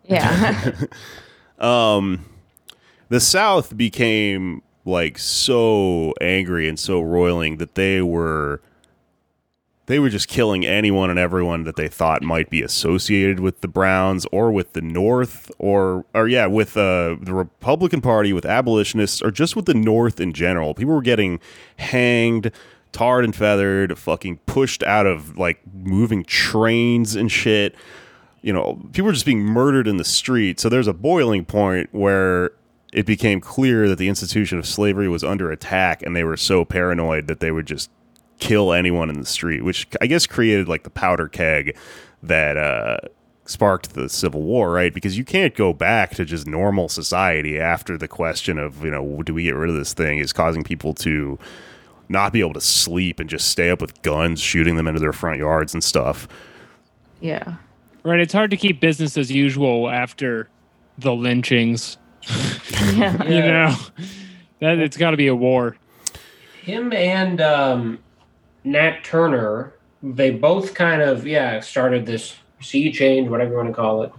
Yeah. 0.03 0.73
um, 1.59 2.25
the 3.07 3.21
South 3.21 3.77
became 3.77 4.61
like 4.87 5.17
so 5.17 6.13
angry 6.21 6.67
and 6.67 6.79
so 6.79 7.01
roiling 7.01 7.57
that 7.57 7.75
they 7.75 8.01
were 8.01 8.61
they 9.87 9.99
were 9.99 10.09
just 10.09 10.27
killing 10.27 10.65
anyone 10.65 11.09
and 11.09 11.17
everyone 11.17 11.63
that 11.63 11.77
they 11.77 11.87
thought 11.87 12.21
might 12.21 12.49
be 12.49 12.61
associated 12.61 13.39
with 13.39 13.61
the 13.61 13.69
Browns 13.69 14.25
or 14.33 14.51
with 14.51 14.73
the 14.73 14.81
North 14.81 15.49
or 15.59 16.05
or 16.13 16.27
yeah, 16.27 16.45
with 16.45 16.75
uh, 16.77 17.15
the 17.21 17.33
Republican 17.33 18.01
Party, 18.01 18.33
with 18.33 18.45
abolitionists, 18.45 19.21
or 19.21 19.31
just 19.31 19.55
with 19.55 19.65
the 19.65 19.73
North 19.73 20.19
in 20.19 20.33
general. 20.33 20.73
People 20.73 20.93
were 20.93 21.01
getting 21.01 21.39
hanged, 21.77 22.51
tarred 22.91 23.23
and 23.23 23.35
feathered, 23.35 23.97
fucking 23.97 24.37
pushed 24.45 24.83
out 24.83 25.05
of 25.05 25.37
like 25.37 25.61
moving 25.73 26.23
trains 26.25 27.15
and 27.15 27.31
shit. 27.31 27.73
You 28.41 28.51
know, 28.53 28.81
people 28.91 29.05
were 29.05 29.13
just 29.13 29.25
being 29.25 29.41
murdered 29.41 29.87
in 29.87 29.97
the 29.97 30.05
street. 30.05 30.59
So 30.59 30.67
there's 30.67 30.87
a 30.87 30.93
boiling 30.93 31.45
point 31.45 31.89
where 31.93 32.51
it 32.93 33.05
became 33.05 33.41
clear 33.41 33.87
that 33.89 33.97
the 33.97 34.07
institution 34.07 34.57
of 34.57 34.65
slavery 34.65 35.09
was 35.09 35.23
under 35.23 35.51
attack 35.51 36.01
and 36.01 36.15
they 36.15 36.23
were 36.23 36.37
so 36.37 36.63
paranoid 36.63 37.27
that 37.27 37.39
they 37.39 37.51
would 37.51 37.65
just 37.65 37.89
kill 38.39 38.71
anyone 38.71 39.09
in 39.09 39.19
the 39.19 39.25
street, 39.25 39.63
which 39.63 39.87
I 40.01 40.07
guess 40.07 40.25
created 40.25 40.67
like 40.67 40.83
the 40.83 40.89
powder 40.89 41.27
keg 41.27 41.75
that 42.23 42.55
uh, 42.57 42.97
sparked 43.45 43.93
the 43.93 44.09
Civil 44.09 44.41
War, 44.41 44.71
right? 44.71 44.93
Because 44.93 45.17
you 45.17 45.25
can't 45.25 45.55
go 45.55 45.73
back 45.73 46.15
to 46.15 46.25
just 46.25 46.47
normal 46.47 46.89
society 46.89 47.59
after 47.59 47.97
the 47.97 48.07
question 48.07 48.57
of, 48.57 48.83
you 48.83 48.91
know, 48.91 49.21
do 49.23 49.33
we 49.33 49.43
get 49.43 49.55
rid 49.55 49.69
of 49.69 49.75
this 49.75 49.93
thing 49.93 50.19
is 50.19 50.31
causing 50.31 50.63
people 50.63 50.93
to 50.95 51.37
not 52.09 52.31
be 52.31 52.39
able 52.39 52.53
to 52.53 52.61
sleep 52.61 53.19
and 53.19 53.29
just 53.29 53.49
stay 53.49 53.69
up 53.69 53.81
with 53.81 54.01
guns, 54.01 54.39
shooting 54.39 54.75
them 54.75 54.87
into 54.87 54.99
their 54.99 55.13
front 55.13 55.39
yards 55.39 55.73
and 55.73 55.83
stuff. 55.83 56.27
Yeah. 57.19 57.55
Right. 58.03 58.19
It's 58.19 58.33
hard 58.33 58.51
to 58.51 58.57
keep 58.57 58.79
business 58.79 59.17
as 59.17 59.31
usual 59.31 59.89
after 59.89 60.47
the 60.97 61.13
lynchings. 61.13 61.97
Yeah. 62.95 63.23
You 63.23 63.41
know, 63.41 63.75
that 64.59 64.79
it's 64.79 64.97
got 64.97 65.11
to 65.11 65.17
be 65.17 65.27
a 65.27 65.35
war. 65.35 65.77
him 66.61 66.93
and 66.93 67.41
um, 67.41 67.99
Nat 68.63 69.03
Turner, 69.03 69.73
they 70.01 70.31
both 70.31 70.73
kind 70.73 71.01
of 71.01 71.25
yeah 71.27 71.59
started 71.59 72.05
this 72.05 72.35
sea 72.61 72.91
change, 72.91 73.29
whatever 73.29 73.51
you 73.51 73.57
want 73.57 73.69
to 73.69 73.73
call 73.73 74.03
it, 74.03 74.11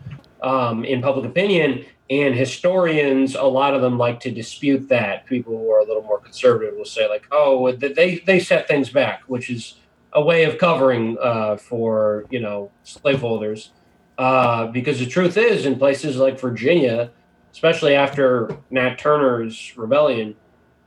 um, 0.42 0.84
in 0.84 1.02
public 1.02 1.24
opinion. 1.24 1.84
And 2.10 2.34
historians, 2.34 3.34
a 3.34 3.42
lot 3.42 3.74
of 3.74 3.82
them 3.82 3.98
like 3.98 4.20
to 4.20 4.30
dispute 4.30 4.88
that. 4.88 5.26
People 5.26 5.58
who 5.58 5.70
are 5.70 5.80
a 5.80 5.84
little 5.84 6.02
more 6.02 6.18
conservative 6.18 6.74
will 6.76 6.84
say 6.84 7.08
like, 7.08 7.26
"Oh, 7.30 7.70
they 7.72 8.18
they 8.18 8.40
set 8.40 8.66
things 8.68 8.90
back," 8.90 9.22
which 9.26 9.50
is 9.50 9.74
a 10.12 10.22
way 10.22 10.44
of 10.44 10.58
covering 10.58 11.16
uh, 11.20 11.56
for 11.56 12.24
you 12.30 12.40
know 12.40 12.70
slaveholders. 12.84 13.70
Uh, 14.16 14.66
because 14.68 14.98
the 14.98 15.06
truth 15.06 15.36
is, 15.36 15.64
in 15.64 15.76
places 15.78 16.16
like 16.16 16.40
Virginia, 16.40 17.10
especially 17.58 17.96
after 17.96 18.56
Nat 18.70 19.00
Turner's 19.00 19.76
rebellion, 19.76 20.36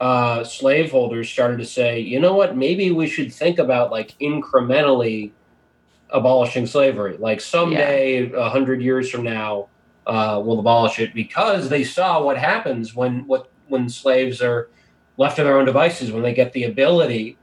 uh, 0.00 0.42
slaveholders 0.42 1.28
started 1.28 1.58
to 1.58 1.66
say, 1.66 2.00
you 2.00 2.18
know 2.18 2.32
what, 2.32 2.56
maybe 2.56 2.90
we 2.90 3.06
should 3.06 3.30
think 3.30 3.58
about 3.58 3.90
like 3.90 4.18
incrementally 4.20 5.32
abolishing 6.08 6.66
slavery. 6.66 7.18
Like 7.18 7.42
someday, 7.42 8.32
a 8.32 8.48
hundred 8.48 8.80
years 8.80 9.10
from 9.10 9.22
now, 9.22 9.68
uh, 10.06 10.40
we'll 10.42 10.60
abolish 10.60 10.98
it 10.98 11.12
because 11.12 11.68
they 11.68 11.84
saw 11.84 12.22
what 12.22 12.38
happens 12.38 12.94
when 12.94 13.26
what 13.26 13.50
when 13.68 13.90
slaves 13.90 14.40
are 14.40 14.70
left 15.18 15.36
to 15.36 15.44
their 15.44 15.58
own 15.58 15.66
devices 15.66 16.10
when 16.10 16.22
they 16.22 16.32
get 16.32 16.54
the 16.54 16.64
ability 16.64 17.36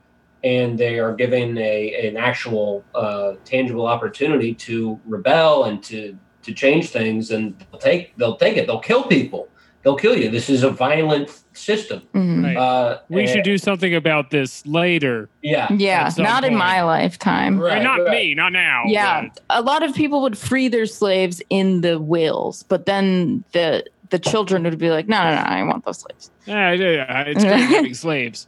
and 0.44 0.76
they 0.76 0.98
are 0.98 1.14
given 1.14 1.56
a 1.60 2.08
an 2.08 2.18
actual 2.18 2.84
uh, 2.96 3.34
tangible 3.46 3.86
opportunity 3.86 4.56
to 4.56 5.00
rebel 5.06 5.66
and 5.66 5.84
to 5.84 6.18
to 6.50 6.56
change 6.56 6.90
things 6.90 7.32
and 7.32 7.54
they'll 7.72 7.80
take 7.80 8.16
they'll 8.18 8.36
take 8.36 8.58
it 8.58 8.66
they'll 8.68 8.80
kill 8.80 9.04
people 9.04 9.48
they'll 9.84 9.96
kill 9.96 10.16
you 10.18 10.30
this 10.30 10.50
is 10.50 10.64
a 10.64 10.70
violent 10.72 11.30
system 11.54 12.02
Mhm. 12.14 12.44
Right. 12.44 12.58
uh, 12.58 13.00
we 13.10 13.22
and- 13.22 13.30
should 13.30 13.44
do 13.44 13.58
something 13.58 13.94
about 13.94 14.32
this 14.32 14.66
later. 14.66 15.30
yeah 15.42 15.68
Yeah. 15.72 16.06
At 16.08 16.14
some 16.14 16.24
Not 16.24 16.44
in 16.44 16.56
my 16.56 16.82
lifetime. 16.84 17.60
Right, 17.60 17.84
not 17.84 18.00
right. 18.02 18.12
me, 18.12 18.34
not 18.36 18.52
now. 18.54 18.84
Yeah, 18.88 19.28
but- 19.34 19.42
a 19.50 19.62
lot 19.62 19.84
of 19.84 19.94
people 19.94 20.22
would 20.22 20.38
free 20.38 20.68
their 20.70 20.86
slaves 20.86 21.42
in 21.50 21.82
the 21.82 22.00
wills, 22.00 22.64
but 22.64 22.86
then 22.86 23.44
the 23.52 23.84
the 24.10 24.18
children 24.20 24.64
would 24.64 24.80
be 24.80 24.90
like, 24.90 25.08
"No, 25.08 25.22
no, 25.24 25.36
no, 25.36 25.42
I 25.42 25.62
want 25.64 25.86
those 25.86 26.00
slaves." 26.00 26.32
Yeah, 26.48 26.72
yeah, 26.72 27.22
it's 27.28 27.44
great 27.44 27.60
having 27.78 27.94
slaves. 27.94 28.48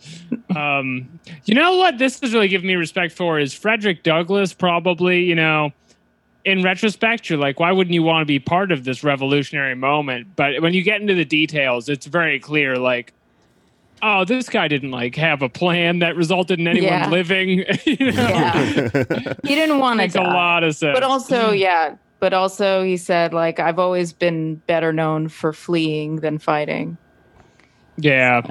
Um, 0.56 1.08
you 1.46 1.54
know 1.54 1.76
what? 1.78 2.00
This 2.00 2.20
is 2.24 2.34
really 2.34 2.48
giving 2.48 2.68
me 2.68 2.76
respect 2.76 3.14
for 3.14 3.40
is 3.40 3.54
Frederick 3.54 4.02
Douglass. 4.02 4.54
Probably, 4.54 5.22
you 5.24 5.36
know, 5.36 5.70
in 6.46 6.64
retrospect, 6.64 7.30
you're 7.30 7.40
like, 7.40 7.60
why 7.60 7.72
wouldn't 7.72 7.94
you 7.94 8.04
want 8.04 8.22
to 8.22 8.26
be 8.26 8.40
part 8.40 8.72
of 8.72 8.84
this 8.84 9.04
revolutionary 9.04 9.76
moment? 9.76 10.36
But 10.36 10.62
when 10.62 10.74
you 10.74 10.82
get 10.82 11.02
into 11.02 11.14
the 11.14 11.26
details, 11.26 11.88
it's 11.90 12.06
very 12.06 12.40
clear. 12.40 12.78
Like, 12.78 13.14
oh, 14.02 14.26
this 14.26 14.50
guy 14.50 14.68
didn't 14.68 14.92
like 14.92 15.16
have 15.16 15.42
a 15.42 15.50
plan 15.50 16.00
that 16.00 16.16
resulted 16.16 16.60
in 16.60 16.68
anyone 16.68 16.90
Yeah. 16.94 17.10
living. 17.10 17.50
you 17.86 18.12
know, 18.12 18.28
Yeah, 18.28 18.66
he 19.44 19.56
didn't 19.56 19.80
want 19.80 19.98
to 20.00 20.04
makes 20.04 20.16
a 20.16 20.22
lot 20.22 20.64
of 20.64 20.76
sense. 20.76 20.96
But 20.96 21.04
also, 21.04 21.52
yeah, 21.52 21.96
but 22.20 22.34
also 22.34 22.84
he 22.84 22.98
said 22.98 23.34
like, 23.34 23.60
"I've 23.60 23.80
always 23.80 24.14
been 24.14 24.56
better 24.56 24.92
known 24.92 25.28
for 25.28 25.54
fleeing 25.54 26.18
than 26.18 26.40
fighting." 26.40 26.98
yeah, 27.98 28.42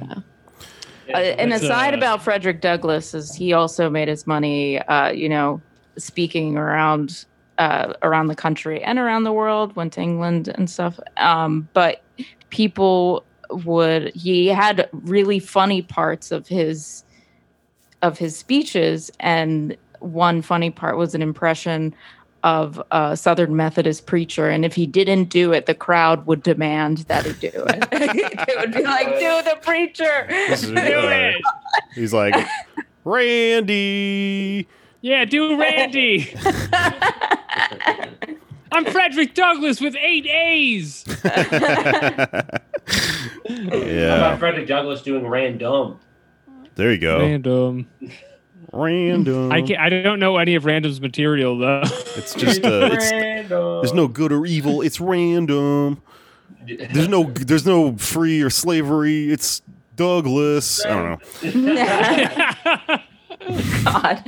Uh, 1.13 1.17
an 1.17 1.49
That's, 1.49 1.65
aside 1.65 1.95
uh, 1.95 1.97
about 1.97 2.23
Frederick 2.23 2.61
Douglass 2.61 3.15
is 3.15 3.35
he 3.35 3.53
also 3.53 3.91
made 3.91 4.07
his 4.07 4.29
money, 4.29 4.79
uh, 4.79 5.11
you 5.11 5.29
know, 5.29 5.61
speaking 5.99 6.57
around 6.57 7.25
uh, 7.61 7.93
around 8.03 8.29
the 8.29 8.35
country 8.35 8.83
and 8.83 8.99
around 8.99 9.25
the 9.25 9.33
world. 9.33 9.77
Went 9.77 9.93
to 9.93 10.01
England 10.01 10.49
and 10.49 10.69
stuff. 10.69 10.99
Um, 11.19 11.69
but 11.75 12.03
people 12.49 13.25
would 13.51 14.15
he 14.15 14.47
had 14.47 14.89
really 14.93 15.39
funny 15.39 15.83
parts 15.83 16.33
of 16.33 16.49
his 16.49 17.05
of 18.03 18.17
his 18.19 18.37
speeches, 18.37 19.11
and 19.21 19.77
one 19.99 20.41
funny 20.41 20.71
part 20.71 20.97
was 20.97 21.15
an 21.15 21.21
impression 21.21 21.95
of 22.43 22.83
a 22.91 23.15
Southern 23.15 23.55
Methodist 23.55 24.07
preacher, 24.07 24.49
and 24.49 24.65
if 24.65 24.75
he 24.75 24.87
didn't 24.87 25.25
do 25.25 25.53
it, 25.53 25.67
the 25.67 25.75
crowd 25.75 26.27
would 26.27 26.43
demand 26.43 26.99
that 27.09 27.27
he 27.27 27.33
do 27.35 27.51
it. 27.53 27.89
it 27.93 28.59
would 28.59 28.73
be 28.73 28.83
like, 28.83 29.07
"Do 29.19 29.43
the 29.51 29.59
preacher." 29.61 30.27
Do 30.29 30.77
uh, 30.77 31.11
it. 31.11 31.43
he's 31.95 32.15
like, 32.15 32.35
Randy. 33.05 34.67
Yeah, 35.03 35.27
do 35.27 35.59
Randy. 35.61 36.35
I'm 38.73 38.85
Frederick 38.85 39.35
Douglass 39.35 39.81
with 39.81 39.97
eight 39.97 40.27
A's. 40.27 41.05
How 41.23 41.33
yeah, 43.77 44.17
about 44.17 44.39
Frederick 44.39 44.67
Douglass 44.67 45.03
doing 45.03 45.27
random? 45.27 45.99
there 46.77 46.93
you 46.93 46.99
go. 46.99 47.19
Random. 47.19 47.91
Random. 48.73 49.51
I 49.51 49.63
can't, 49.63 49.81
I 49.81 49.89
don't 49.89 50.21
know 50.21 50.37
any 50.37 50.55
of 50.55 50.65
Random's 50.65 51.01
material 51.01 51.59
though. 51.59 51.83
It's 52.17 52.35
just 52.35 52.65
uh, 52.65 52.91
it's, 52.93 53.11
random. 53.11 53.81
there's 53.81 53.93
no 53.93 54.07
good 54.07 54.33
or 54.33 54.47
evil. 54.47 54.81
It's 54.81 55.01
random. 55.01 56.03
There's 56.67 57.09
no 57.09 57.25
there's 57.25 57.67
no 57.67 57.97
free 57.97 58.43
or 58.43 58.51
slavery. 58.51 59.33
It's 59.33 59.63
Douglass. 59.97 60.85
I 60.87 61.19
don't 61.43 61.55
know. 61.55 62.99
God. 63.85 64.23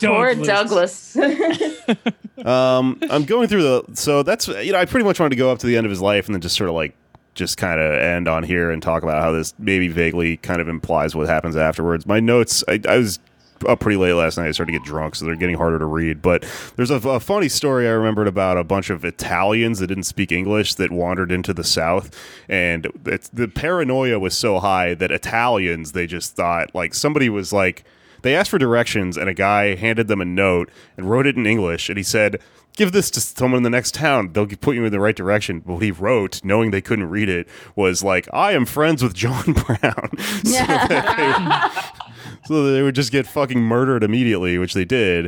Poor 0.00 0.34
Douglass. 0.34 1.14
Douglass. 1.14 1.80
Um, 2.44 2.98
I'm 3.08 3.24
going 3.24 3.48
through 3.48 3.62
the 3.62 3.84
so 3.94 4.22
that's 4.22 4.48
you 4.48 4.72
know 4.72 4.78
I 4.78 4.84
pretty 4.84 5.04
much 5.04 5.18
wanted 5.18 5.30
to 5.30 5.36
go 5.36 5.50
up 5.50 5.60
to 5.60 5.66
the 5.66 5.78
end 5.78 5.86
of 5.86 5.90
his 5.90 6.02
life 6.02 6.26
and 6.26 6.34
then 6.34 6.42
just 6.42 6.56
sort 6.56 6.68
of 6.68 6.74
like 6.74 6.94
just 7.34 7.56
kind 7.56 7.80
of 7.80 7.92
end 7.94 8.28
on 8.28 8.42
here 8.42 8.70
and 8.70 8.82
talk 8.82 9.02
about 9.02 9.22
how 9.22 9.32
this 9.32 9.54
maybe 9.58 9.88
vaguely 9.88 10.36
kind 10.38 10.60
of 10.60 10.68
implies 10.68 11.14
what 11.14 11.26
happens 11.26 11.56
afterwards. 11.56 12.06
My 12.06 12.20
notes 12.20 12.62
I, 12.68 12.80
I 12.86 12.98
was 12.98 13.18
up 13.66 13.80
pretty 13.80 13.96
late 13.96 14.12
last 14.12 14.36
night. 14.36 14.48
I 14.48 14.50
started 14.50 14.72
to 14.72 14.78
get 14.78 14.86
drunk, 14.86 15.14
so 15.14 15.24
they're 15.24 15.36
getting 15.36 15.56
harder 15.56 15.78
to 15.78 15.86
read. 15.86 16.20
But 16.20 16.44
there's 16.76 16.90
a, 16.90 16.96
a 17.08 17.20
funny 17.20 17.48
story 17.48 17.86
I 17.86 17.92
remembered 17.92 18.28
about 18.28 18.58
a 18.58 18.64
bunch 18.64 18.90
of 18.90 19.04
Italians 19.04 19.78
that 19.78 19.86
didn't 19.86 20.04
speak 20.04 20.32
English 20.32 20.74
that 20.74 20.90
wandered 20.90 21.32
into 21.32 21.54
the 21.54 21.64
South, 21.64 22.14
and 22.48 22.88
it's, 23.06 23.28
the 23.28 23.48
paranoia 23.48 24.18
was 24.18 24.36
so 24.36 24.58
high 24.60 24.94
that 24.94 25.10
Italians 25.10 25.92
they 25.92 26.06
just 26.06 26.36
thought 26.36 26.74
like 26.74 26.94
somebody 26.94 27.28
was 27.28 27.52
like 27.52 27.84
they 28.24 28.34
asked 28.34 28.50
for 28.50 28.58
directions, 28.58 29.16
and 29.16 29.28
a 29.28 29.34
guy 29.34 29.76
handed 29.76 30.08
them 30.08 30.20
a 30.20 30.24
note 30.24 30.68
and 30.96 31.08
wrote 31.08 31.26
it 31.28 31.36
in 31.36 31.46
English, 31.46 31.88
and 31.88 31.96
he 31.96 32.02
said. 32.04 32.40
Give 32.76 32.90
this 32.90 33.08
to 33.12 33.20
someone 33.20 33.58
in 33.58 33.62
the 33.62 33.70
next 33.70 33.94
town. 33.94 34.32
They'll 34.32 34.48
put 34.48 34.74
you 34.74 34.84
in 34.84 34.90
the 34.90 34.98
right 34.98 35.14
direction. 35.14 35.60
But 35.60 35.74
what 35.74 35.82
he 35.84 35.92
wrote, 35.92 36.40
knowing 36.42 36.72
they 36.72 36.80
couldn't 36.80 37.08
read 37.08 37.28
it, 37.28 37.46
was 37.76 38.02
like, 38.02 38.26
"I 38.32 38.50
am 38.50 38.66
friends 38.66 39.00
with 39.00 39.14
John 39.14 39.52
Brown." 39.52 40.08
so, 40.18 40.50
that 40.66 41.70
they, 41.96 42.38
so 42.48 42.72
they 42.72 42.82
would 42.82 42.96
just 42.96 43.12
get 43.12 43.28
fucking 43.28 43.60
murdered 43.60 44.02
immediately, 44.02 44.58
which 44.58 44.74
they 44.74 44.84
did. 44.84 45.26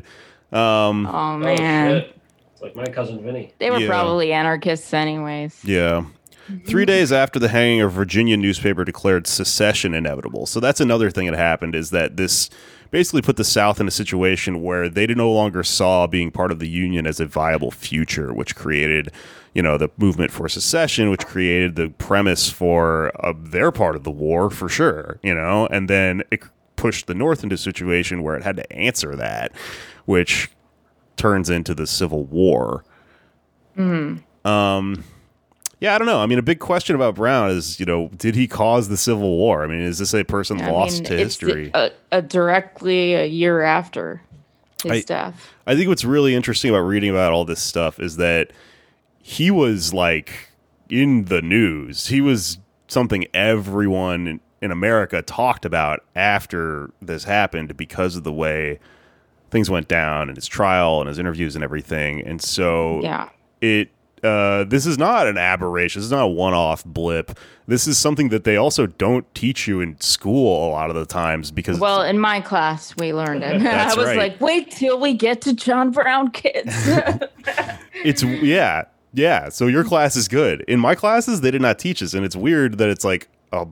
Um, 0.51 1.07
Oh 1.07 1.13
Oh, 1.13 1.39
man. 1.39 2.01
shit. 2.01 2.19
It's 2.55 2.63
like 2.63 2.75
my 2.75 2.87
cousin 2.87 3.23
Vinny. 3.23 3.53
They 3.61 3.71
were 3.71 3.79
Yeah. 3.79 3.87
probably 3.91 4.33
anarchists 4.33 4.93
anyways. 4.93 5.65
Yeah. 5.65 6.05
Three 6.67 6.85
days 6.85 7.13
after 7.13 7.39
the 7.39 7.49
hanging, 7.49 7.81
a 7.81 7.87
Virginia 7.89 8.37
newspaper 8.37 8.85
declared 8.85 9.29
secession 9.29 9.95
inevitable. 9.95 10.47
So 10.47 10.59
that's 10.59 10.81
another 10.81 11.13
thing 11.13 11.27
that 11.27 11.37
happened 11.37 11.77
is 11.77 11.91
that 11.91 12.17
this 12.17 12.51
basically 12.91 13.23
put 13.23 13.37
the 13.37 13.45
South 13.45 13.81
in 13.81 13.89
a 13.89 13.91
situation 13.91 14.63
where 14.63 14.89
they 14.89 15.07
no 15.07 15.31
longer 15.31 15.63
saw 15.63 16.07
being 16.07 16.31
part 16.31 16.51
of 16.51 16.59
the 16.59 16.69
Union 16.69 17.07
as 17.07 17.21
a 17.21 17.27
viable 17.27 17.71
future, 17.71 18.33
which 18.33 18.55
created, 18.55 19.11
you 19.55 19.63
know, 19.63 19.79
the 19.79 19.91
movement 19.97 20.31
for 20.31 20.49
secession, 20.49 21.11
which 21.11 21.27
created 21.27 21.77
the 21.77 21.89
premise 21.91 22.51
for 22.51 23.13
uh, 23.25 23.33
their 23.37 23.73
part 23.73 23.97
of 23.97 24.05
the 24.05 24.11
war 24.11 24.51
for 24.51 24.69
sure, 24.69 25.19
you 25.23 25.35
know, 25.35 25.67
and 25.69 25.89
then 25.91 26.23
it 26.31 26.43
pushed 26.77 27.07
the 27.07 27.15
North 27.15 27.43
into 27.43 27.55
a 27.55 27.59
situation 27.59 28.23
where 28.23 28.37
it 28.37 28.43
had 28.43 28.57
to 28.57 28.73
answer 28.73 29.17
that, 29.17 29.53
which 30.05 30.51
turns 31.17 31.49
into 31.51 31.75
the 31.75 31.87
Civil 31.87 32.25
War. 32.25 32.85
Um, 34.45 35.05
yeah, 35.81 35.95
I 35.95 35.99
don't 35.99 36.07
know. 36.07 36.21
I 36.21 36.27
mean, 36.27 36.39
a 36.39 36.43
big 36.43 36.59
question 36.59 36.97
about 36.97 37.15
Brown 37.17 37.51
is, 37.51 37.79
you 37.79 37.87
know, 37.87 38.09
did 38.17 38.35
he 38.35 38.47
cause 38.49 38.89
the 38.89 38.97
Civil 38.97 39.37
War? 39.37 39.63
I 39.63 39.67
mean, 39.67 39.81
is 39.81 39.99
this 39.99 40.15
a 40.15 40.25
person 40.25 40.61
I 40.61 40.71
lost 40.71 40.95
mean, 40.95 41.05
to 41.05 41.21
it's 41.21 41.37
the- 41.37 41.47
history? 41.47 41.71
a, 41.75 41.91
a 42.13 42.23
directly 42.23 43.15
a 43.15 43.27
year 43.27 43.63
after 43.63 44.23
his 44.83 44.93
I- 44.93 45.01
death. 45.03 45.53
I 45.67 45.75
think 45.75 45.89
what's 45.89 46.05
really 46.05 46.35
interesting 46.35 46.71
about 46.71 46.81
reading 46.83 47.11
about 47.11 47.33
all 47.33 47.45
this 47.45 47.61
stuff 47.61 47.99
is 48.01 48.17
that 48.17 48.53
he 49.21 49.51
was 49.51 49.93
like 49.93 50.51
in 50.89 51.25
the 51.25 51.43
news. 51.43 52.07
He 52.07 52.21
was 52.21 52.59
something 52.89 53.27
everyone 53.35 54.29
in, 54.29 54.41
in 54.63 54.71
America 54.71 55.21
talked 55.23 55.65
about 55.65 56.05
after 56.15 56.91
this 57.03 57.25
happened 57.25 57.77
because 57.77 58.15
of 58.17 58.23
the 58.23 58.33
way 58.33 58.79
things 59.51 59.69
went 59.69 59.89
down 59.89 60.29
and 60.29 60.37
his 60.37 60.47
trial 60.47 61.01
and 61.01 61.09
his 61.09 61.19
interviews 61.19 61.57
and 61.57 61.65
everything. 61.65 62.21
And 62.25 62.41
so 62.41 63.01
Yeah. 63.03 63.29
it 63.61 63.91
uh, 64.23 64.65
this 64.65 64.87
is 64.87 64.99
not 64.99 65.27
an 65.27 65.37
aberration. 65.39 66.01
This 66.01 66.07
is 66.07 66.13
not 66.13 66.25
a 66.25 66.29
one-off 66.29 66.85
blip. 66.85 67.39
This 67.67 67.87
is 67.87 67.99
something 67.99 68.29
that 68.31 68.45
they 68.45 68.57
also 68.57 68.87
don't 68.87 69.33
teach 69.35 69.67
you 69.67 69.81
in 69.81 70.01
school 70.01 70.69
a 70.69 70.71
lot 70.71 70.89
of 70.89 70.97
the 70.97 71.05
times 71.05 71.51
because 71.51 71.79
Well, 71.79 72.03
in 72.03 72.19
my 72.19 72.41
class, 72.41 72.97
we 72.97 73.13
learned 73.13 73.43
it. 73.43 73.63
I 73.67 73.95
was 73.95 74.07
right. 74.07 74.17
like, 74.17 74.41
wait 74.41 74.71
till 74.71 75.01
we 75.01 75.15
get 75.15 75.43
to 75.43 75.53
John 75.53 75.91
Brown 75.91 76.31
kids. 76.31 76.73
it's 78.05 78.23
yeah 78.23 78.85
yeah 79.13 79.49
so 79.49 79.67
your 79.67 79.83
class 79.83 80.15
is 80.15 80.29
good 80.29 80.61
in 80.63 80.79
my 80.79 80.95
classes 80.95 81.41
they 81.41 81.51
did 81.51 81.63
not 81.63 81.79
teach 81.79 82.03
us 82.03 82.13
and 82.13 82.25
it's 82.25 82.37
weird 82.37 82.77
that 82.77 82.89
it's 82.89 83.05
like 83.05 83.29
a, 83.53 83.67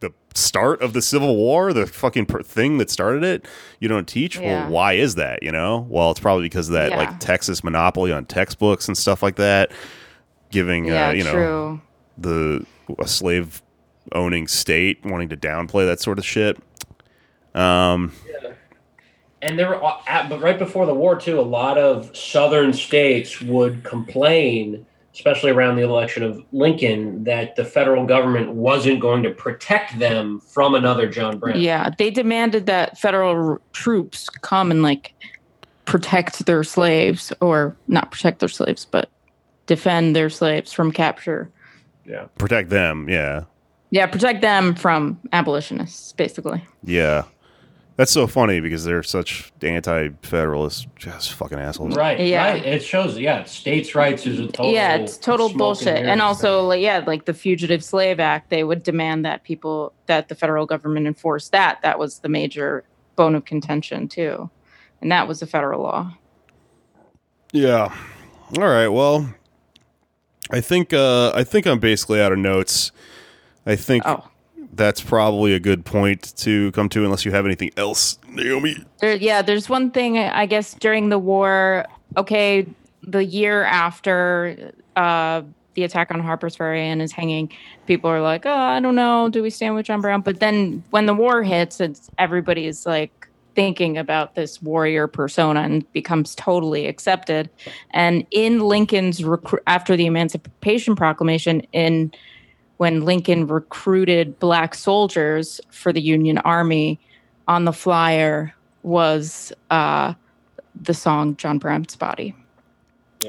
the 0.00 0.12
start 0.34 0.80
of 0.82 0.92
the 0.92 1.02
civil 1.02 1.36
war 1.36 1.72
the 1.72 1.86
fucking 1.86 2.26
per- 2.26 2.42
thing 2.42 2.78
that 2.78 2.88
started 2.90 3.24
it 3.24 3.44
you 3.80 3.88
don't 3.88 4.06
teach? 4.08 4.36
Yeah. 4.38 4.62
well 4.64 4.70
why 4.72 4.92
is 4.94 5.16
that 5.16 5.42
you 5.42 5.50
know? 5.52 5.86
Well 5.88 6.10
it's 6.12 6.20
probably 6.20 6.44
because 6.44 6.68
of 6.68 6.74
that 6.74 6.90
Yeah. 6.90 6.96
like 6.98 7.20
texas 7.20 7.62
monopoly 7.64 8.12
on 8.12 8.24
textbooks 8.26 8.86
and 8.88 8.96
stuff 8.96 9.22
like 9.22 9.36
that 9.36 9.72
giving 10.50 10.86
yeah, 10.86 11.08
uh, 11.08 11.12
you 11.12 11.24
know 11.24 11.80
the 12.16 12.64
a 12.98 13.06
slave 13.06 13.62
owning 14.12 14.46
state 14.48 15.04
wanting 15.04 15.28
to 15.28 15.36
downplay 15.36 15.84
that 15.86 16.00
sort 16.00 16.18
of 16.18 16.24
shit. 16.24 16.56
Um 17.54 18.12
And 19.42 19.58
there 19.58 19.68
were, 19.68 19.84
uh, 19.84 19.98
at, 20.06 20.28
but 20.28 20.40
right 20.40 20.58
before 20.58 20.84
the 20.86 20.94
war 20.94 21.14
too, 21.18 21.38
a 21.38 21.42
lot 21.42 21.78
of 21.78 22.16
southern 22.16 22.72
states 22.72 23.40
would 23.40 23.84
complain, 23.84 24.84
especially 25.18 25.50
around 25.50 25.74
the 25.74 25.82
election 25.82 26.22
of 26.22 26.40
Lincoln, 26.52 27.24
that 27.24 27.56
the 27.56 27.64
federal 27.64 28.06
government 28.06 28.52
wasn't 28.52 29.00
going 29.00 29.24
to 29.24 29.30
protect 29.30 29.98
them 29.98 30.38
from 30.38 30.76
another 30.76 31.08
John 31.08 31.38
Brown. 31.38 31.60
Yeah, 31.60 31.90
they 31.98 32.08
demanded 32.10 32.66
that 32.66 32.96
federal 32.96 33.50
r- 33.50 33.60
troops 33.72 34.28
come 34.28 34.70
and 34.70 34.80
like 34.80 35.12
protect 35.86 36.46
their 36.46 36.62
slaves, 36.62 37.32
or 37.40 37.76
not 37.88 38.12
protect 38.12 38.38
their 38.38 38.48
slaves, 38.48 38.84
but 38.84 39.10
defend 39.66 40.14
their 40.14 40.30
slaves 40.30 40.72
from 40.72 40.92
capture. 40.92 41.50
Yeah, 42.04 42.26
protect 42.38 42.70
them 42.70 43.08
yeah 43.08 43.42
Yeah, 43.90 44.06
protect 44.06 44.40
them 44.40 44.76
from 44.76 45.18
abolitionists, 45.32 46.12
basically. 46.12 46.64
Yeah. 46.84 47.24
That's 47.98 48.12
so 48.12 48.28
funny 48.28 48.60
because 48.60 48.84
they're 48.84 49.02
such 49.02 49.50
anti-federalist, 49.60 50.86
just 50.94 51.32
fucking 51.32 51.58
assholes. 51.58 51.96
Right. 51.96 52.20
Yeah. 52.20 52.52
Right. 52.52 52.64
It 52.64 52.84
shows. 52.84 53.18
Yeah. 53.18 53.42
States' 53.42 53.96
rights 53.96 54.24
is 54.24 54.38
a 54.38 54.46
total. 54.46 54.72
yeah, 54.72 54.94
it's 54.94 55.18
total 55.18 55.48
smoke 55.48 55.50
and 55.50 55.58
bullshit. 55.58 56.06
And 56.06 56.22
also, 56.22 56.62
like, 56.62 56.80
yeah, 56.80 57.02
like 57.04 57.24
the 57.24 57.34
Fugitive 57.34 57.82
Slave 57.82 58.20
Act, 58.20 58.50
they 58.50 58.62
would 58.62 58.84
demand 58.84 59.24
that 59.24 59.42
people 59.42 59.92
that 60.06 60.28
the 60.28 60.36
federal 60.36 60.64
government 60.64 61.08
enforce 61.08 61.48
that. 61.48 61.82
That 61.82 61.98
was 61.98 62.20
the 62.20 62.28
major 62.28 62.84
bone 63.16 63.34
of 63.34 63.44
contention 63.44 64.06
too, 64.06 64.48
and 65.02 65.10
that 65.10 65.26
was 65.26 65.42
a 65.42 65.46
federal 65.48 65.82
law. 65.82 66.14
Yeah. 67.50 67.92
All 68.56 68.68
right. 68.68 68.86
Well, 68.86 69.34
I 70.52 70.60
think 70.60 70.92
uh, 70.92 71.32
I 71.34 71.42
think 71.42 71.66
I'm 71.66 71.80
basically 71.80 72.20
out 72.20 72.30
of 72.30 72.38
notes. 72.38 72.92
I 73.66 73.74
think 73.74 74.04
Oh, 74.06 74.27
that's 74.78 75.02
probably 75.02 75.52
a 75.52 75.60
good 75.60 75.84
point 75.84 76.34
to 76.38 76.72
come 76.72 76.88
to, 76.90 77.04
unless 77.04 77.24
you 77.26 77.32
have 77.32 77.44
anything 77.44 77.70
else, 77.76 78.18
Naomi. 78.28 78.76
There, 79.00 79.16
yeah, 79.16 79.42
there's 79.42 79.68
one 79.68 79.90
thing 79.90 80.16
I 80.16 80.46
guess 80.46 80.72
during 80.74 81.10
the 81.10 81.18
war. 81.18 81.84
Okay, 82.16 82.66
the 83.02 83.24
year 83.24 83.64
after 83.64 84.72
uh, 84.96 85.42
the 85.74 85.84
attack 85.84 86.10
on 86.10 86.20
Harper's 86.20 86.56
Ferry 86.56 86.88
and 86.88 87.02
is 87.02 87.12
hanging, 87.12 87.52
people 87.86 88.08
are 88.08 88.22
like, 88.22 88.46
"Oh, 88.46 88.50
I 88.50 88.80
don't 88.80 88.94
know, 88.94 89.28
do 89.28 89.42
we 89.42 89.50
stand 89.50 89.74
with 89.74 89.84
John 89.84 90.00
Brown?" 90.00 90.22
But 90.22 90.40
then 90.40 90.82
when 90.90 91.04
the 91.04 91.14
war 91.14 91.42
hits, 91.42 91.80
it's 91.80 92.10
everybody 92.16 92.66
is 92.66 92.86
like 92.86 93.28
thinking 93.54 93.98
about 93.98 94.36
this 94.36 94.62
warrior 94.62 95.08
persona 95.08 95.62
and 95.62 95.92
becomes 95.92 96.36
totally 96.36 96.86
accepted. 96.86 97.50
And 97.90 98.24
in 98.30 98.60
Lincoln's 98.60 99.18
recru- 99.20 99.58
after 99.66 99.96
the 99.96 100.06
Emancipation 100.06 100.94
Proclamation, 100.94 101.62
in 101.72 102.12
when 102.78 103.04
Lincoln 103.04 103.46
recruited 103.46 104.38
black 104.38 104.74
soldiers 104.74 105.60
for 105.70 105.92
the 105.92 106.00
Union 106.00 106.38
Army, 106.38 106.98
on 107.46 107.64
the 107.64 107.72
flyer 107.72 108.54
was 108.82 109.52
uh, 109.70 110.14
the 110.74 110.94
song 110.94 111.36
John 111.36 111.58
Brown's 111.58 111.96
Body. 111.96 112.34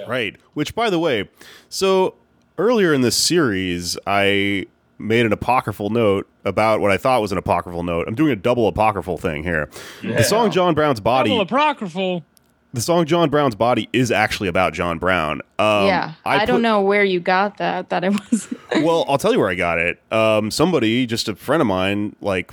Right. 0.08 0.38
Which, 0.54 0.76
by 0.76 0.90
the 0.90 1.00
way, 1.00 1.30
so 1.68 2.16
earlier 2.58 2.94
in 2.94 3.02
this 3.02 3.16
series, 3.16 3.98
I 4.06 4.68
made 5.00 5.26
an 5.26 5.34
apocryphal 5.34 5.90
note 5.90 6.28
about 6.46 6.82
what 6.82 6.92
I 6.92 6.98
thought 6.98 7.22
was 7.22 7.32
an 7.32 7.38
apocryphal 7.38 7.84
note. 7.84 8.08
I'm 8.08 8.16
doing 8.16 8.32
a 8.32 8.36
double 8.36 8.68
apocryphal 8.68 9.18
thing 9.18 9.44
here. 9.44 9.70
The 10.04 10.24
song 10.24 10.52
John 10.52 10.76
Brown's 10.76 11.00
Body. 11.00 11.30
Double 11.30 11.42
apocryphal. 11.42 12.24
The 12.74 12.82
song 12.82 13.06
John 13.06 13.30
Brown's 13.30 13.56
Body 13.56 13.90
is 13.94 14.12
actually 14.12 14.48
about 14.50 14.74
John 14.74 15.00
Brown. 15.00 15.42
Um, 15.58 15.88
yeah, 15.88 16.14
I, 16.26 16.40
put- 16.40 16.48
don't 16.48 16.62
know 16.62 16.82
where 16.82 17.04
you 17.04 17.20
got 17.20 17.58
that. 17.58 17.90
That 17.90 18.04
it 18.04 18.10
was. 18.32 18.54
well, 18.78 19.06
I'll 19.08 19.18
tell 19.18 19.32
you 19.34 19.40
where 19.40 19.50
I 19.50 19.56
got 19.56 19.80
it. 19.80 20.02
Um, 20.12 20.52
somebody, 20.52 21.06
just 21.06 21.28
a 21.28 21.36
friend 21.36 21.62
of 21.62 21.68
mine, 21.68 22.16
like 22.22 22.52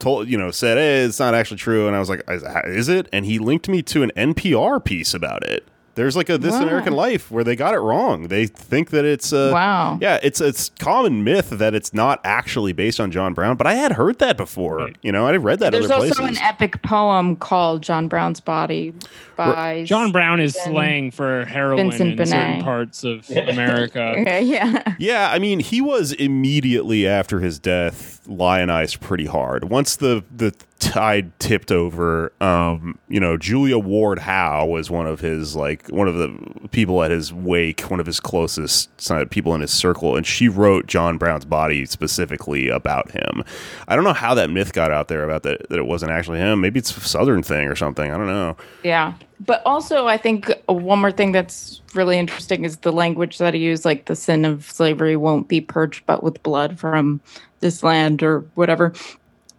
told 0.00 0.28
you 0.28 0.36
know 0.36 0.50
said, 0.50 0.76
"Hey, 0.76 1.02
it's 1.04 1.20
not 1.20 1.34
actually 1.34 1.58
true," 1.58 1.86
and 1.86 1.94
I 1.94 1.98
was 2.00 2.08
like, 2.08 2.22
"Is- 2.28 2.42
"Is 2.66 2.88
it?" 2.88 3.08
And 3.12 3.24
he 3.26 3.38
linked 3.38 3.68
me 3.68 3.82
to 3.82 4.02
an 4.02 4.10
NPR 4.16 4.84
piece 4.84 5.14
about 5.14 5.44
it. 5.46 5.66
There's 5.94 6.16
like 6.16 6.28
a 6.28 6.38
This 6.38 6.52
Wow. 6.52 6.62
American 6.62 6.92
Life 6.92 7.30
where 7.30 7.44
they 7.44 7.56
got 7.56 7.74
it 7.74 7.78
wrong. 7.78 8.28
They 8.28 8.46
think 8.46 8.90
that 8.90 9.04
it's 9.04 9.32
uh, 9.32 9.50
Wow. 9.52 9.98
Yeah, 10.00 10.18
it's 10.22 10.40
it's 10.40 10.70
common 10.78 11.24
myth 11.24 11.50
that 11.50 11.74
it's 11.74 11.94
not 11.94 12.20
actually 12.24 12.72
based 12.72 13.00
on 13.00 13.10
John 13.10 13.34
Brown, 13.34 13.56
but 13.56 13.66
I 13.66 13.74
had 13.74 13.92
heard 13.92 14.18
that 14.18 14.36
before. 14.36 14.90
You 15.02 15.12
know, 15.12 15.26
I'd 15.26 15.36
read 15.42 15.58
that 15.60 15.72
There's 15.72 15.86
other 15.86 15.94
also 16.06 16.14
places. 16.22 16.38
an 16.38 16.42
epic 16.44 16.82
poem 16.82 17.36
called 17.36 17.82
John 17.82 18.08
Brown's 18.08 18.40
Body 18.40 18.92
by 19.36 19.84
John 19.84 20.12
Brown 20.12 20.40
is 20.40 20.54
Then 20.54 20.72
slang 20.72 21.10
for 21.10 21.44
heroin 21.44 21.90
Vincent 21.90 22.20
in 22.20 22.26
certain 22.26 22.62
parts 22.62 23.04
of 23.04 23.28
America. 23.48 24.14
Okay, 24.18 24.42
yeah. 24.42 24.94
Yeah, 24.98 25.30
I 25.32 25.38
mean, 25.38 25.60
he 25.60 25.80
was 25.80 26.12
immediately 26.12 27.06
after 27.06 27.40
his 27.40 27.58
death 27.58 28.20
lionized 28.26 29.00
pretty 29.00 29.26
hard. 29.26 29.64
Once 29.70 29.96
the 29.96 30.24
the 30.34 30.54
tide 30.84 31.38
tipped 31.38 31.72
over, 31.72 32.32
um, 32.40 32.98
you 33.08 33.18
know, 33.18 33.36
Julia 33.36 33.78
Ward 33.78 34.18
Howe 34.18 34.66
was 34.66 34.90
one 34.90 35.06
of 35.06 35.20
his 35.20 35.56
like 35.56 35.88
one 35.88 36.08
of 36.08 36.14
the 36.14 36.36
people 36.70 37.02
at 37.02 37.10
his 37.10 37.32
wake, 37.32 37.80
one 37.82 38.00
of 38.00 38.06
his 38.06 38.20
closest 38.20 38.90
people 39.30 39.54
in 39.54 39.60
his 39.60 39.72
circle, 39.72 40.16
and 40.16 40.26
she 40.26 40.48
wrote 40.48 40.86
John 40.86 41.18
Brown's 41.18 41.44
body 41.44 41.86
specifically 41.86 42.68
about 42.68 43.10
him. 43.10 43.42
I 43.88 43.96
don't 43.96 44.04
know 44.04 44.12
how 44.12 44.34
that 44.34 44.50
myth 44.50 44.72
got 44.72 44.90
out 44.90 45.08
there 45.08 45.24
about 45.24 45.42
that 45.44 45.68
that 45.68 45.78
it 45.78 45.86
wasn't 45.86 46.12
actually 46.12 46.38
him. 46.38 46.60
Maybe 46.60 46.78
it's 46.78 46.96
a 46.96 47.00
southern 47.00 47.42
thing 47.42 47.68
or 47.68 47.76
something. 47.76 48.10
I 48.10 48.16
don't 48.16 48.26
know. 48.26 48.56
Yeah. 48.82 49.14
But 49.40 49.62
also, 49.66 50.06
I 50.06 50.16
think 50.16 50.52
one 50.66 51.00
more 51.00 51.10
thing 51.12 51.32
that's 51.32 51.82
really 51.92 52.18
interesting 52.18 52.64
is 52.64 52.78
the 52.78 52.92
language 52.92 53.38
that 53.38 53.52
he 53.52 53.60
used, 53.60 53.84
like 53.84 54.06
the 54.06 54.16
sin 54.16 54.44
of 54.44 54.70
slavery 54.70 55.16
won't 55.16 55.48
be 55.48 55.60
purged 55.60 56.06
but 56.06 56.22
with 56.22 56.42
blood 56.42 56.78
from 56.78 57.20
this 57.60 57.82
land 57.82 58.22
or 58.22 58.40
whatever. 58.54 58.92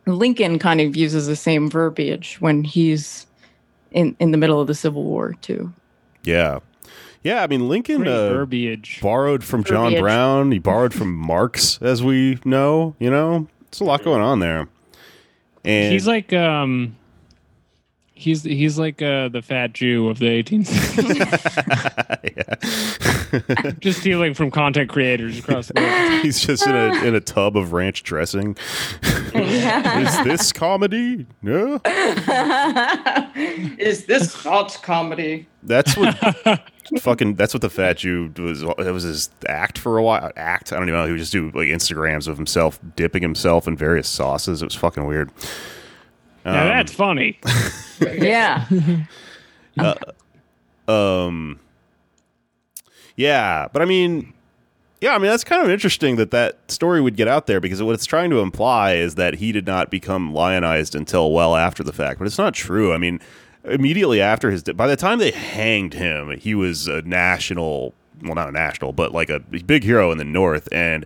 Lincoln 0.06 0.60
kind 0.60 0.82
of 0.82 0.96
uses 0.96 1.28
the 1.28 1.36
same 1.36 1.70
verbiage 1.70 2.38
when 2.40 2.64
he's 2.64 3.26
in, 3.92 4.16
in 4.20 4.32
the 4.32 4.38
middle 4.38 4.62
of 4.62 4.68
the 4.68 4.76
Civil 4.76 5.04
War, 5.04 5.36
too. 5.42 5.72
Yeah, 6.24 6.60
yeah. 7.24 7.44
I 7.44 7.48
mean, 7.48 7.68
Lincoln 7.70 8.08
uh, 8.08 8.30
verbiage. 8.30 9.00
borrowed 9.02 9.44
from 9.44 9.64
John 9.64 9.86
Verbiage. 9.92 10.02
Brown. 10.02 10.52
He 10.52 10.60
borrowed 10.60 10.94
from 10.94 11.14
Marx, 11.14 11.80
as 11.82 12.04
we 12.04 12.40
know. 12.46 12.96
You 13.00 13.10
know, 13.10 13.48
it's 13.68 13.80
a 13.80 13.84
lot 13.84 14.04
going 14.04 14.22
on 14.22 14.40
there. 14.40 14.68
And 15.64 15.94
He's 15.94 16.08
like 16.08 16.32
um 16.34 16.96
he's 18.16 18.44
he's 18.44 18.80
like 18.80 19.02
uh 19.02 19.30
the 19.30 19.42
fat 19.42 19.74
Jew 19.74 20.10
of 20.10 20.20
the 20.20 20.26
18th 20.26 20.68
century. 23.46 23.74
Just 23.80 24.00
stealing 24.00 24.34
from 24.34 24.52
content 24.52 24.90
creators 24.90 25.38
across 25.38 25.68
the 25.68 25.74
world. 25.80 26.22
he's 26.24 26.40
just 26.40 26.66
in 26.66 26.76
a 26.76 27.04
in 27.04 27.14
a 27.14 27.20
tub 27.20 27.58
of 27.58 27.74
ranch 27.74 28.04
dressing. 28.04 28.56
Is 29.34 30.24
this 30.24 30.54
comedy? 30.54 31.26
No, 31.42 31.82
is 33.36 34.06
this 34.06 34.46
not 34.46 34.80
comedy? 34.82 35.48
that's 35.64 35.98
what 35.98 36.16
fucking. 37.00 37.36
That's 37.36 37.54
what 37.54 37.62
the 37.62 37.70
fat 37.70 37.98
Jew 37.98 38.32
was. 38.38 38.62
That 38.62 38.94
was 38.94 39.04
his 39.04 39.30
act 39.48 39.78
for 39.78 39.98
a 39.98 40.04
while. 40.04 40.32
Act. 40.38 40.72
I 40.72 40.78
don't 40.78 40.88
even 40.88 41.00
know. 41.00 41.06
He 41.06 41.12
would 41.12 41.20
just 41.20 41.32
do 41.32 41.46
like 41.48 41.68
Instagrams 41.68 42.28
of 42.28 42.38
himself 42.38 42.80
dipping 42.96 43.22
himself 43.22 43.68
in 43.68 43.76
various 43.76 44.08
sauces. 44.08 44.62
It 44.62 44.66
was 44.66 44.76
fucking 44.76 45.06
weird. 45.06 45.32
Now 46.46 46.62
Um, 46.62 46.68
that's 46.70 46.94
funny. 46.94 47.40
Yeah. 48.02 48.66
Um, 50.88 51.60
yeah, 53.16 53.68
but 53.72 53.82
I 53.82 53.86
mean, 53.86 54.34
yeah, 55.02 55.16
I 55.16 55.18
mean 55.18 55.30
that's 55.30 55.44
kind 55.44 55.64
of 55.64 55.70
interesting 55.70 56.16
that 56.18 56.32
that 56.32 56.60
story 56.70 57.02
would 57.02 57.16
get 57.16 57.28
out 57.28 57.48
there 57.48 57.60
because 57.60 57.82
what 57.82 57.94
it's 57.94 58.06
trying 58.06 58.30
to 58.32 58.40
imply 58.40 58.94
is 58.96 59.16
that 59.16 59.36
he 59.36 59.52
did 59.52 59.66
not 59.66 59.90
become 59.90 60.34
lionized 60.34 60.96
until 60.96 61.32
well 61.32 61.56
after 61.56 61.84
the 61.84 61.94
fact, 61.94 62.20
but 62.20 62.28
it's 62.28 62.38
not 62.38 62.54
true. 62.54 62.94
I 62.94 62.98
mean, 62.98 63.20
immediately 63.64 64.22
after 64.22 64.52
his, 64.52 64.64
by 64.64 64.88
the 64.88 64.96
time 64.96 65.20
they 65.20 65.32
hanged 65.32 65.94
him, 65.94 66.38
he 66.38 66.54
was 66.54 66.88
a 66.88 67.02
national, 67.04 67.94
well, 68.22 68.36
not 68.36 68.50
a 68.50 68.52
national, 68.52 68.94
but 68.94 69.12
like 69.12 69.30
a 69.30 69.40
big 69.40 69.84
hero 69.84 70.12
in 70.12 70.18
the 70.18 70.26
North, 70.26 70.68
and 70.72 71.06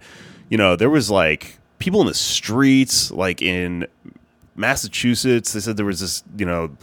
you 0.49 0.57
know 0.57 0.75
there 0.75 0.89
was 0.89 1.09
like 1.09 1.57
people 1.77 2.01
in 2.01 2.07
the 2.07 2.13
streets, 2.13 3.11
like 3.11 3.41
in 3.41 3.85
Massachusetts. 4.59 5.53
They 5.53 5.59
said 5.59 5.77
there 5.77 5.85
was 5.85 6.01
this, 6.01 6.23
you 6.37 6.45
know 6.45 6.75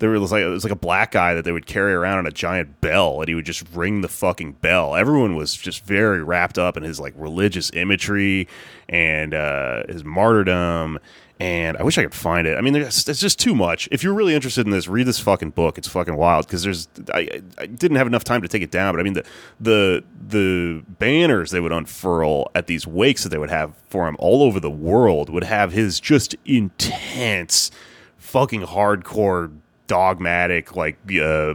there 0.00 0.10
was 0.10 0.32
like 0.32 0.42
it 0.42 0.48
was 0.48 0.64
like 0.64 0.72
a 0.72 0.76
black 0.76 1.12
guy 1.12 1.34
that 1.34 1.44
they 1.44 1.52
would 1.52 1.66
carry 1.66 1.92
around 1.92 2.18
on 2.18 2.26
a 2.26 2.30
giant 2.30 2.80
bell 2.80 3.20
and 3.20 3.28
he 3.28 3.34
would 3.34 3.44
just 3.44 3.64
ring 3.72 4.00
the 4.00 4.08
fucking 4.08 4.52
bell 4.52 4.96
everyone 4.96 5.36
was 5.36 5.54
just 5.54 5.84
very 5.84 6.22
wrapped 6.22 6.58
up 6.58 6.76
in 6.76 6.82
his 6.82 6.98
like 6.98 7.12
religious 7.16 7.70
imagery 7.74 8.48
and 8.88 9.34
uh 9.34 9.82
his 9.88 10.02
martyrdom 10.02 10.98
and 11.40 11.78
I 11.78 11.82
wish 11.82 11.96
I 11.96 12.02
could 12.02 12.14
find 12.14 12.46
it. 12.46 12.58
I 12.58 12.60
mean, 12.60 12.76
it's 12.76 13.02
just 13.02 13.38
too 13.38 13.54
much. 13.54 13.88
If 13.90 14.04
you're 14.04 14.12
really 14.12 14.34
interested 14.34 14.66
in 14.66 14.72
this, 14.72 14.88
read 14.88 15.06
this 15.06 15.18
fucking 15.18 15.50
book. 15.50 15.78
It's 15.78 15.88
fucking 15.88 16.14
wild 16.14 16.46
because 16.46 16.62
there's 16.62 16.86
I, 17.14 17.40
I 17.56 17.64
didn't 17.64 17.96
have 17.96 18.06
enough 18.06 18.24
time 18.24 18.42
to 18.42 18.48
take 18.48 18.60
it 18.60 18.70
down, 18.70 18.94
but 18.94 19.00
I 19.00 19.02
mean 19.02 19.14
the 19.14 19.24
the 19.58 20.04
the 20.28 20.84
banners 20.86 21.50
they 21.50 21.60
would 21.60 21.72
unfurl 21.72 22.50
at 22.54 22.66
these 22.66 22.86
wakes 22.86 23.22
that 23.22 23.30
they 23.30 23.38
would 23.38 23.50
have 23.50 23.74
for 23.88 24.06
him 24.06 24.16
all 24.18 24.42
over 24.42 24.60
the 24.60 24.70
world 24.70 25.30
would 25.30 25.44
have 25.44 25.72
his 25.72 25.98
just 25.98 26.36
intense, 26.44 27.70
fucking 28.18 28.60
hardcore 28.62 29.50
dogmatic, 29.86 30.76
like 30.76 30.98
uh, 31.10 31.54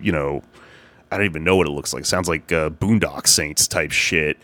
you 0.00 0.10
know, 0.10 0.42
I 1.12 1.18
don't 1.18 1.26
even 1.26 1.44
know 1.44 1.54
what 1.54 1.68
it 1.68 1.70
looks 1.70 1.94
like. 1.94 2.04
Sounds 2.04 2.28
like 2.28 2.50
uh, 2.50 2.70
Boondock 2.70 3.28
Saints 3.28 3.68
type 3.68 3.92
shit 3.92 4.38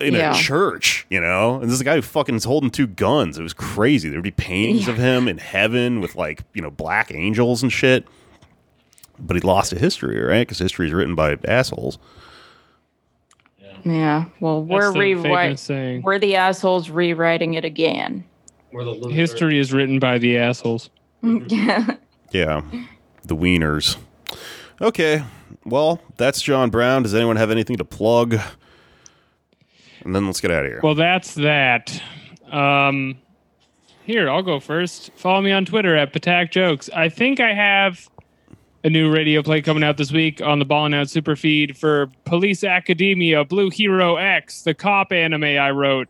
in 0.00 0.14
Yeah. 0.14 0.32
a 0.32 0.34
church, 0.34 1.06
you 1.10 1.20
know. 1.20 1.56
And 1.56 1.64
this 1.64 1.72
is 1.74 1.80
a 1.80 1.84
guy 1.84 1.96
who 1.96 2.02
fucking 2.02 2.34
is 2.34 2.44
holding 2.44 2.70
two 2.70 2.86
guns. 2.86 3.38
It 3.38 3.42
was 3.42 3.52
crazy. 3.54 4.08
There'd 4.08 4.22
be 4.22 4.30
paintings 4.30 4.88
of 4.88 4.96
him 4.96 5.28
in 5.28 5.38
heaven 5.38 6.00
with 6.00 6.14
like 6.16 6.42
you 6.54 6.62
know 6.62 6.70
black 6.70 7.12
angels 7.12 7.62
and 7.62 7.72
shit. 7.72 8.06
But 9.18 9.34
he 9.36 9.40
lost 9.40 9.70
to 9.70 9.78
history, 9.78 10.20
right? 10.22 10.40
Because 10.46 10.58
history 10.60 10.86
is 10.86 10.92
written 10.92 11.14
by 11.16 11.36
assholes. 11.46 11.98
Yeah. 13.84 14.24
Well, 14.40 14.62
we're 14.64 14.80
That's 14.82 14.94
the 14.94 15.00
famous 15.00 15.68
rewriting. 15.68 16.02
We're 16.02 16.18
the 16.18 16.36
assholes 16.36 16.90
rewriting 16.90 17.54
it 17.54 17.64
again. 17.64 18.24
We're 18.72 18.84
the. 18.84 19.08
History 19.08 19.58
is 19.58 19.72
written 19.72 19.98
by 19.98 20.18
the 20.18 20.38
assholes. 20.38 20.90
yeah. 21.22 21.96
Yeah, 22.30 22.60
the 23.24 23.34
wieners. 23.34 23.96
Okay, 24.82 25.24
well, 25.64 26.02
that's 26.18 26.42
John 26.42 26.68
Brown. 26.68 27.02
Does 27.02 27.14
anyone 27.14 27.36
have 27.36 27.50
anything 27.50 27.76
to 27.78 27.86
plug? 27.86 28.38
And 30.08 30.14
then 30.14 30.24
let's 30.24 30.40
get 30.40 30.50
out 30.50 30.64
of 30.64 30.70
here. 30.70 30.80
Well, 30.82 30.94
that's 30.94 31.34
that. 31.34 32.02
Um, 32.50 33.18
here, 34.06 34.30
I'll 34.30 34.42
go 34.42 34.58
first. 34.58 35.12
Follow 35.16 35.42
me 35.42 35.52
on 35.52 35.66
Twitter 35.66 35.94
at 35.94 36.14
Patak 36.14 36.50
Jokes. 36.50 36.88
I 36.96 37.10
think 37.10 37.40
I 37.40 37.52
have 37.52 38.08
a 38.82 38.88
new 38.88 39.12
radio 39.12 39.42
play 39.42 39.60
coming 39.60 39.84
out 39.84 39.98
this 39.98 40.10
week 40.10 40.40
on 40.40 40.60
the 40.60 40.64
Ballin' 40.64 40.94
Out 40.94 41.10
Super 41.10 41.36
Feed 41.36 41.76
for 41.76 42.10
Police 42.24 42.64
Academia 42.64 43.44
Blue 43.44 43.68
Hero 43.68 44.16
X, 44.16 44.62
the 44.62 44.72
cop 44.72 45.12
anime 45.12 45.44
I 45.44 45.72
wrote. 45.72 46.08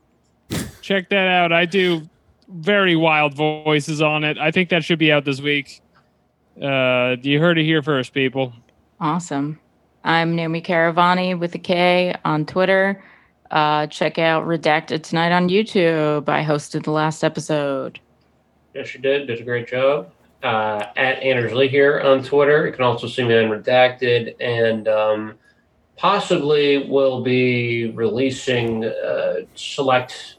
Check 0.81 1.09
that 1.09 1.27
out. 1.27 1.53
I 1.53 1.65
do 1.65 2.09
very 2.47 2.95
wild 2.95 3.35
voices 3.35 4.01
on 4.01 4.23
it. 4.23 4.39
I 4.39 4.53
think 4.53 4.69
that 4.69 4.85
should 4.85 5.01
be 5.01 5.11
out 5.11 5.25
this 5.25 5.41
week. 5.41 5.81
Uh, 6.63 7.17
you 7.23 7.41
heard 7.41 7.59
it 7.59 7.65
here 7.65 7.83
first, 7.83 8.15
people. 8.15 8.53
Awesome. 9.01 9.59
I'm 10.05 10.37
Naomi 10.37 10.63
Karavani 10.63 11.37
with 11.37 11.53
a 11.57 11.59
K 11.59 12.15
on 12.25 12.47
Twitter. 12.47 13.03
Uh, 13.51 13.87
check 13.87 14.19
out 14.19 14.47
Redacted 14.47 15.03
Tonight 15.03 15.33
on 15.33 15.49
YouTube. 15.49 16.29
I 16.29 16.45
hosted 16.45 16.85
the 16.85 16.91
last 16.91 17.25
episode. 17.25 17.99
Yes, 18.75 18.95
you 18.95 19.01
did. 19.01 19.27
Did 19.27 19.41
a 19.41 19.45
great 19.45 19.69
job. 19.69 20.13
Uh, 20.43 20.87
at 20.97 21.21
Anders 21.23 21.53
Lee 21.53 21.69
here 21.69 22.01
on 22.01 22.23
Twitter. 22.23 22.67
You 22.67 22.73
can 22.73 22.85
also 22.85 23.09
see 23.09 23.25
me 23.25 23.37
on 23.37 23.51
Redacted, 23.51 24.37
and 24.41 24.87
um, 24.87 25.35
possibly 25.97 26.89
will 26.89 27.23
be 27.23 27.91
releasing 27.91 28.85
uh, 28.85 29.41
select 29.55 30.37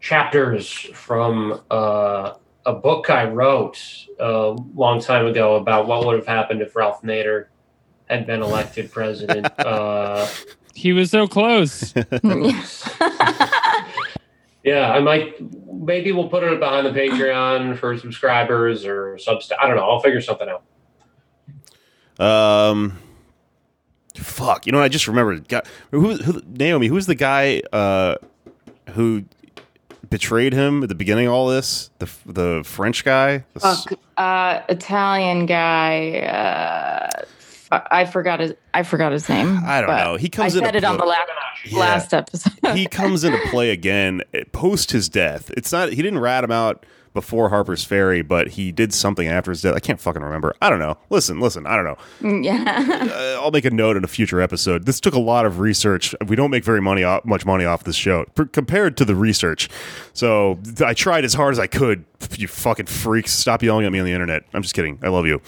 chapters 0.00 0.70
from 0.70 1.62
uh, 1.70 2.34
a 2.66 2.72
book 2.74 3.08
I 3.08 3.24
wrote 3.24 3.82
a 4.18 4.56
long 4.74 5.00
time 5.00 5.26
ago 5.26 5.56
about 5.56 5.86
what 5.86 6.04
would 6.04 6.16
have 6.16 6.26
happened 6.26 6.60
if 6.60 6.76
Ralph 6.76 7.02
Nader 7.02 7.46
had 8.10 8.26
been 8.26 8.42
elected 8.42 8.90
president. 8.92 9.46
He 10.78 10.92
was 10.92 11.10
so 11.10 11.26
close. 11.26 11.92
Yeah, 14.64 14.90
I 14.92 14.98
might. 15.00 15.34
Maybe 15.72 16.12
we'll 16.12 16.28
put 16.28 16.42
it 16.42 16.58
behind 16.60 16.84
the 16.84 16.90
Patreon 16.90 17.78
for 17.78 17.96
subscribers 17.96 18.84
or 18.84 19.14
Substack. 19.16 19.52
I 19.62 19.66
don't 19.66 19.76
know. 19.76 19.88
I'll 19.88 20.00
figure 20.00 20.20
something 20.20 20.48
out. 20.48 22.22
Um, 22.22 22.98
fuck. 24.16 24.66
You 24.66 24.72
know, 24.72 24.78
what? 24.78 24.84
I 24.84 24.88
just 24.88 25.08
remembered. 25.08 25.48
God, 25.48 25.66
who, 25.90 26.16
who, 26.16 26.42
Naomi? 26.46 26.88
Who's 26.88 27.06
the 27.06 27.14
guy 27.14 27.62
uh, 27.72 28.16
who 28.90 29.24
betrayed 30.10 30.52
him 30.52 30.82
at 30.82 30.88
the 30.90 30.94
beginning 30.94 31.28
of 31.28 31.32
all 31.32 31.46
this? 31.46 31.90
The 32.00 32.10
the 32.26 32.62
French 32.64 33.04
guy. 33.04 33.44
The 33.54 33.64
s- 33.66 33.84
Fuck, 33.84 33.98
uh, 34.18 34.60
Italian 34.68 35.46
guy. 35.46 36.18
Uh, 36.18 37.08
f- 37.16 37.37
I 37.70 38.04
forgot 38.06 38.40
his. 38.40 38.54
I 38.72 38.82
forgot 38.82 39.12
his 39.12 39.28
name. 39.28 39.60
I 39.64 39.80
don't 39.80 39.90
know. 39.90 40.16
He 40.16 40.28
comes 40.28 40.56
I 40.56 40.60
said 40.60 40.74
a 40.74 40.78
it 40.78 40.84
on 40.84 40.96
the 40.96 41.04
last 41.04 41.28
Yeah. 41.66 41.78
last 41.78 42.14
episode. 42.14 42.52
he 42.76 42.86
comes 42.86 43.24
into 43.24 43.38
play 43.50 43.70
again 43.70 44.22
eh, 44.32 44.44
post 44.52 44.90
his 44.92 45.08
death. 45.08 45.50
It's 45.56 45.70
not 45.72 45.90
he 45.90 45.96
didn't 46.02 46.20
rat 46.20 46.44
him 46.44 46.50
out 46.50 46.86
before 47.18 47.48
Harper's 47.48 47.82
Ferry, 47.82 48.22
but 48.22 48.46
he 48.50 48.70
did 48.70 48.94
something 48.94 49.26
after 49.26 49.50
his 49.50 49.60
death. 49.62 49.74
I 49.74 49.80
can't 49.80 50.00
fucking 50.00 50.22
remember. 50.22 50.54
I 50.62 50.70
don't 50.70 50.78
know. 50.78 50.96
Listen, 51.10 51.40
listen. 51.40 51.66
I 51.66 51.74
don't 51.74 51.84
know. 51.84 52.40
yeah. 52.42 53.06
Uh, 53.18 53.40
I'll 53.42 53.50
make 53.50 53.64
a 53.64 53.70
note 53.70 53.96
in 53.96 54.04
a 54.04 54.08
future 54.08 54.40
episode. 54.40 54.84
This 54.86 55.00
took 55.00 55.14
a 55.14 55.18
lot 55.18 55.46
of 55.46 55.58
research. 55.60 56.14
We 56.26 56.36
don't 56.36 56.50
make 56.50 56.62
very 56.64 56.80
money 56.80 57.02
off, 57.02 57.24
much 57.24 57.44
money 57.44 57.64
off 57.64 57.84
this 57.84 57.96
show 57.96 58.24
per- 58.34 58.44
compared 58.44 58.96
to 58.98 59.04
the 59.04 59.14
research. 59.16 59.68
So 60.12 60.58
I 60.84 60.94
tried 60.94 61.24
as 61.24 61.34
hard 61.34 61.52
as 61.52 61.58
I 61.58 61.66
could. 61.66 62.04
You 62.36 62.46
fucking 62.48 62.86
freaks! 62.86 63.32
Stop 63.32 63.62
yelling 63.62 63.86
at 63.86 63.92
me 63.92 63.98
on 63.98 64.04
the 64.04 64.12
internet. 64.12 64.44
I'm 64.52 64.62
just 64.62 64.74
kidding. 64.74 64.98
I 65.02 65.08
love 65.08 65.26
you. 65.26 65.40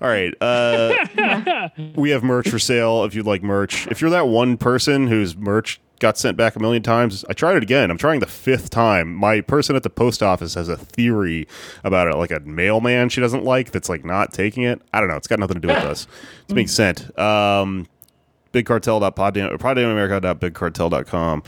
All 0.00 0.08
right. 0.08 0.32
Uh, 0.40 1.68
we 1.96 2.10
have 2.10 2.22
merch 2.22 2.48
for 2.48 2.58
sale. 2.58 3.04
If 3.04 3.14
you'd 3.14 3.26
like 3.26 3.42
merch, 3.42 3.86
if 3.88 4.00
you're 4.00 4.10
that 4.10 4.28
one 4.28 4.56
person 4.56 5.06
whose 5.08 5.36
merch 5.36 5.80
got 5.98 6.18
sent 6.18 6.36
back 6.36 6.56
a 6.56 6.60
million 6.60 6.82
times, 6.82 7.24
I 7.28 7.32
tried 7.32 7.56
it 7.56 7.62
again. 7.62 7.90
I'm 7.90 7.98
trying 7.98 8.20
the 8.20 8.26
fifth 8.26 8.70
time. 8.70 9.14
My 9.14 9.40
person 9.40 9.76
at 9.76 9.82
the 9.82 9.90
post 9.90 10.22
office 10.22 10.54
has 10.54 10.68
a 10.68 10.76
theory 10.76 11.48
about 11.84 12.08
it, 12.08 12.16
like 12.16 12.30
a 12.30 12.40
mailman 12.40 13.08
she 13.08 13.20
doesn't 13.20 13.44
like 13.44 13.70
that's 13.70 13.88
like 13.88 14.04
not 14.04 14.32
taking 14.32 14.62
it. 14.62 14.80
I 14.92 15.00
don't 15.00 15.08
know. 15.08 15.16
It's 15.16 15.26
got 15.26 15.38
nothing 15.38 15.60
to 15.60 15.60
do 15.60 15.68
with 15.68 15.84
us. 15.84 16.06
It's 16.44 16.54
being 16.54 16.68
sent. 16.68 17.18
Um, 17.18 17.86
bigcartel.poddamnamerica.bigcartel.com. 18.52 21.42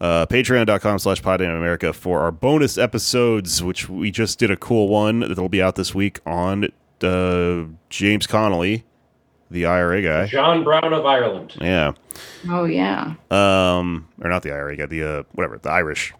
Uh, 0.00 0.26
Patreon.com 0.26 0.98
slash 0.98 1.22
America 1.22 1.92
for 1.92 2.20
our 2.20 2.32
bonus 2.32 2.78
episodes, 2.78 3.62
which 3.62 3.90
we 3.90 4.10
just 4.10 4.38
did 4.38 4.50
a 4.50 4.56
cool 4.56 4.88
one 4.88 5.20
that'll 5.20 5.50
be 5.50 5.60
out 5.60 5.76
this 5.76 5.94
week 5.94 6.20
on 6.24 6.68
uh, 7.02 7.64
James 7.90 8.26
Connolly, 8.26 8.84
the 9.50 9.66
IRA 9.66 10.02
guy. 10.02 10.26
John 10.26 10.64
Brown 10.64 10.92
of 10.92 11.04
Ireland. 11.04 11.54
Yeah. 11.60 11.92
oh 12.48 12.64
yeah. 12.64 13.14
Um, 13.30 14.08
or 14.20 14.30
not 14.30 14.42
the 14.42 14.52
IRA 14.52 14.76
guy, 14.76 14.86
the, 14.86 15.02
uh, 15.02 15.22
whatever, 15.32 15.58
the 15.58 15.70
Irish 15.70 16.12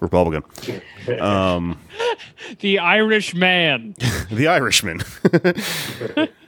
Republican. 0.00 0.42
Um, 1.20 1.80
the 2.60 2.78
Irish 2.78 3.34
man. 3.34 3.96
the 4.30 4.46
Irishman. 4.46 5.00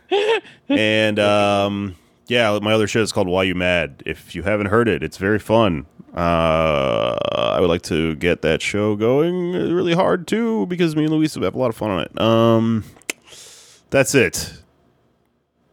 and 0.68 1.18
um, 1.18 1.96
yeah, 2.28 2.56
my 2.62 2.72
other 2.72 2.86
show 2.86 3.02
is 3.02 3.10
called 3.10 3.26
Why 3.26 3.42
You 3.42 3.56
Mad. 3.56 4.05
If 4.06 4.36
you 4.36 4.44
haven't 4.44 4.66
heard 4.66 4.86
it, 4.88 5.02
it's 5.02 5.16
very 5.16 5.40
fun. 5.40 5.86
Uh, 6.14 7.16
I 7.32 7.59
would 7.59 7.68
like 7.68 7.82
to 7.82 8.14
get 8.14 8.42
that 8.42 8.62
show 8.62 8.94
going 8.94 9.52
really 9.52 9.94
hard 9.94 10.28
too 10.28 10.66
because 10.66 10.94
me 10.94 11.05
and 11.05 11.12
Luis 11.12 11.34
have 11.34 11.42
a 11.55 11.59
lot 11.59 11.68
of 11.68 11.76
fun 11.76 11.90
on 11.90 12.01
it. 12.02 12.20
Um, 12.20 12.84
that's 13.90 14.14
it. 14.14 14.62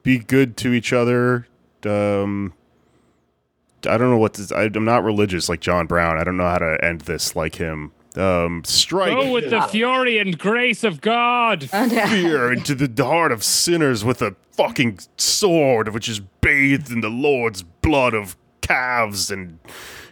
Be 0.04 0.20
good 0.20 0.58
to 0.58 0.74
each 0.74 0.94
other. 0.94 1.48
Um, 1.86 2.54
I 3.88 3.98
don't 3.98 4.12
know 4.12 4.18
what 4.18 4.36
to, 4.36 4.56
I, 4.56 4.64
I'm 4.64 4.86
not 4.86 5.04
religious 5.04 5.50
like 5.50 5.60
John 5.60 5.88
Brown. 5.88 6.18
I 6.18 6.24
don't 6.24 6.38
know 6.38 6.50
how 6.50 6.60
to 6.60 6.84
end 6.84 7.02
this 7.02 7.36
like 7.36 7.56
him. 7.56 7.92
Um, 8.16 8.64
strike 8.66 9.12
Go 9.12 9.32
with 9.32 9.50
the 9.50 9.62
fury 9.62 10.18
and 10.18 10.38
grace 10.38 10.84
of 10.84 11.00
God. 11.00 11.70
fear 11.70 12.52
into 12.52 12.76
the 12.76 13.06
heart 13.06 13.32
of 13.32 13.44
sinners 13.44 14.04
with 14.04 14.22
a 14.22 14.36
fucking 14.52 15.00
sword 15.18 15.94
which 15.94 16.10
is 16.10 16.20
bathed 16.20 16.92
in 16.92 17.00
the 17.02 17.10
Lord's 17.10 17.64
blood 17.64 18.14
of 18.14 18.36
calves 18.60 19.32
and 19.32 19.60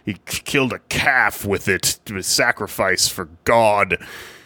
he 0.04 0.14
k- 0.14 0.42
killed 0.44 0.72
a 0.72 0.78
calf 0.78 1.44
with 1.44 1.68
it 1.68 2.00
to 2.06 2.22
sacrifice 2.22 3.06
for 3.06 3.26
God. 3.44 3.98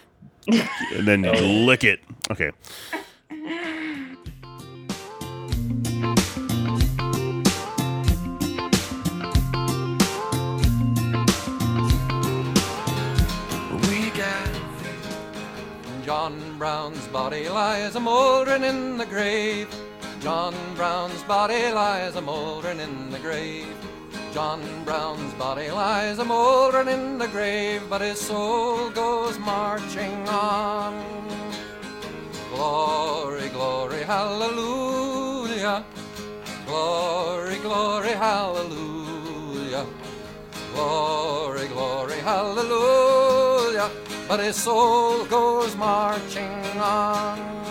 and 0.46 1.06
then 1.06 1.22
lick 1.66 1.84
it. 1.84 2.00
Okay. 2.30 2.50
Body 17.14 17.48
lies 17.48 17.94
a 17.96 18.00
mouldering 18.00 18.64
in 18.64 18.96
the 18.96 19.06
grave. 19.06 19.68
John 20.20 20.54
Brown's 20.74 21.22
body 21.24 21.70
lies 21.72 22.16
a 22.16 22.20
mouldering 22.20 22.80
in 22.80 23.10
the 23.10 23.18
grave. 23.18 23.68
John 24.32 24.60
Brown's 24.84 25.32
body 25.34 25.70
lies 25.70 26.18
a 26.18 26.24
mouldering 26.24 26.88
in 26.88 27.18
the 27.18 27.28
grave, 27.28 27.82
but 27.88 28.00
his 28.00 28.20
soul 28.20 28.90
goes 28.90 29.38
marching 29.38 30.28
on. 30.28 31.04
Glory, 32.50 33.48
glory, 33.50 34.02
hallelujah. 34.02 35.84
Glory, 36.66 37.58
glory, 37.58 38.14
hallelujah. 38.26 39.86
Glory, 40.74 41.68
glory, 41.68 42.18
hallelujah 42.18 43.90
but 44.28 44.40
his 44.40 44.56
soul 44.56 45.24
goes 45.26 45.76
marching 45.76 46.78
on. 46.78 47.63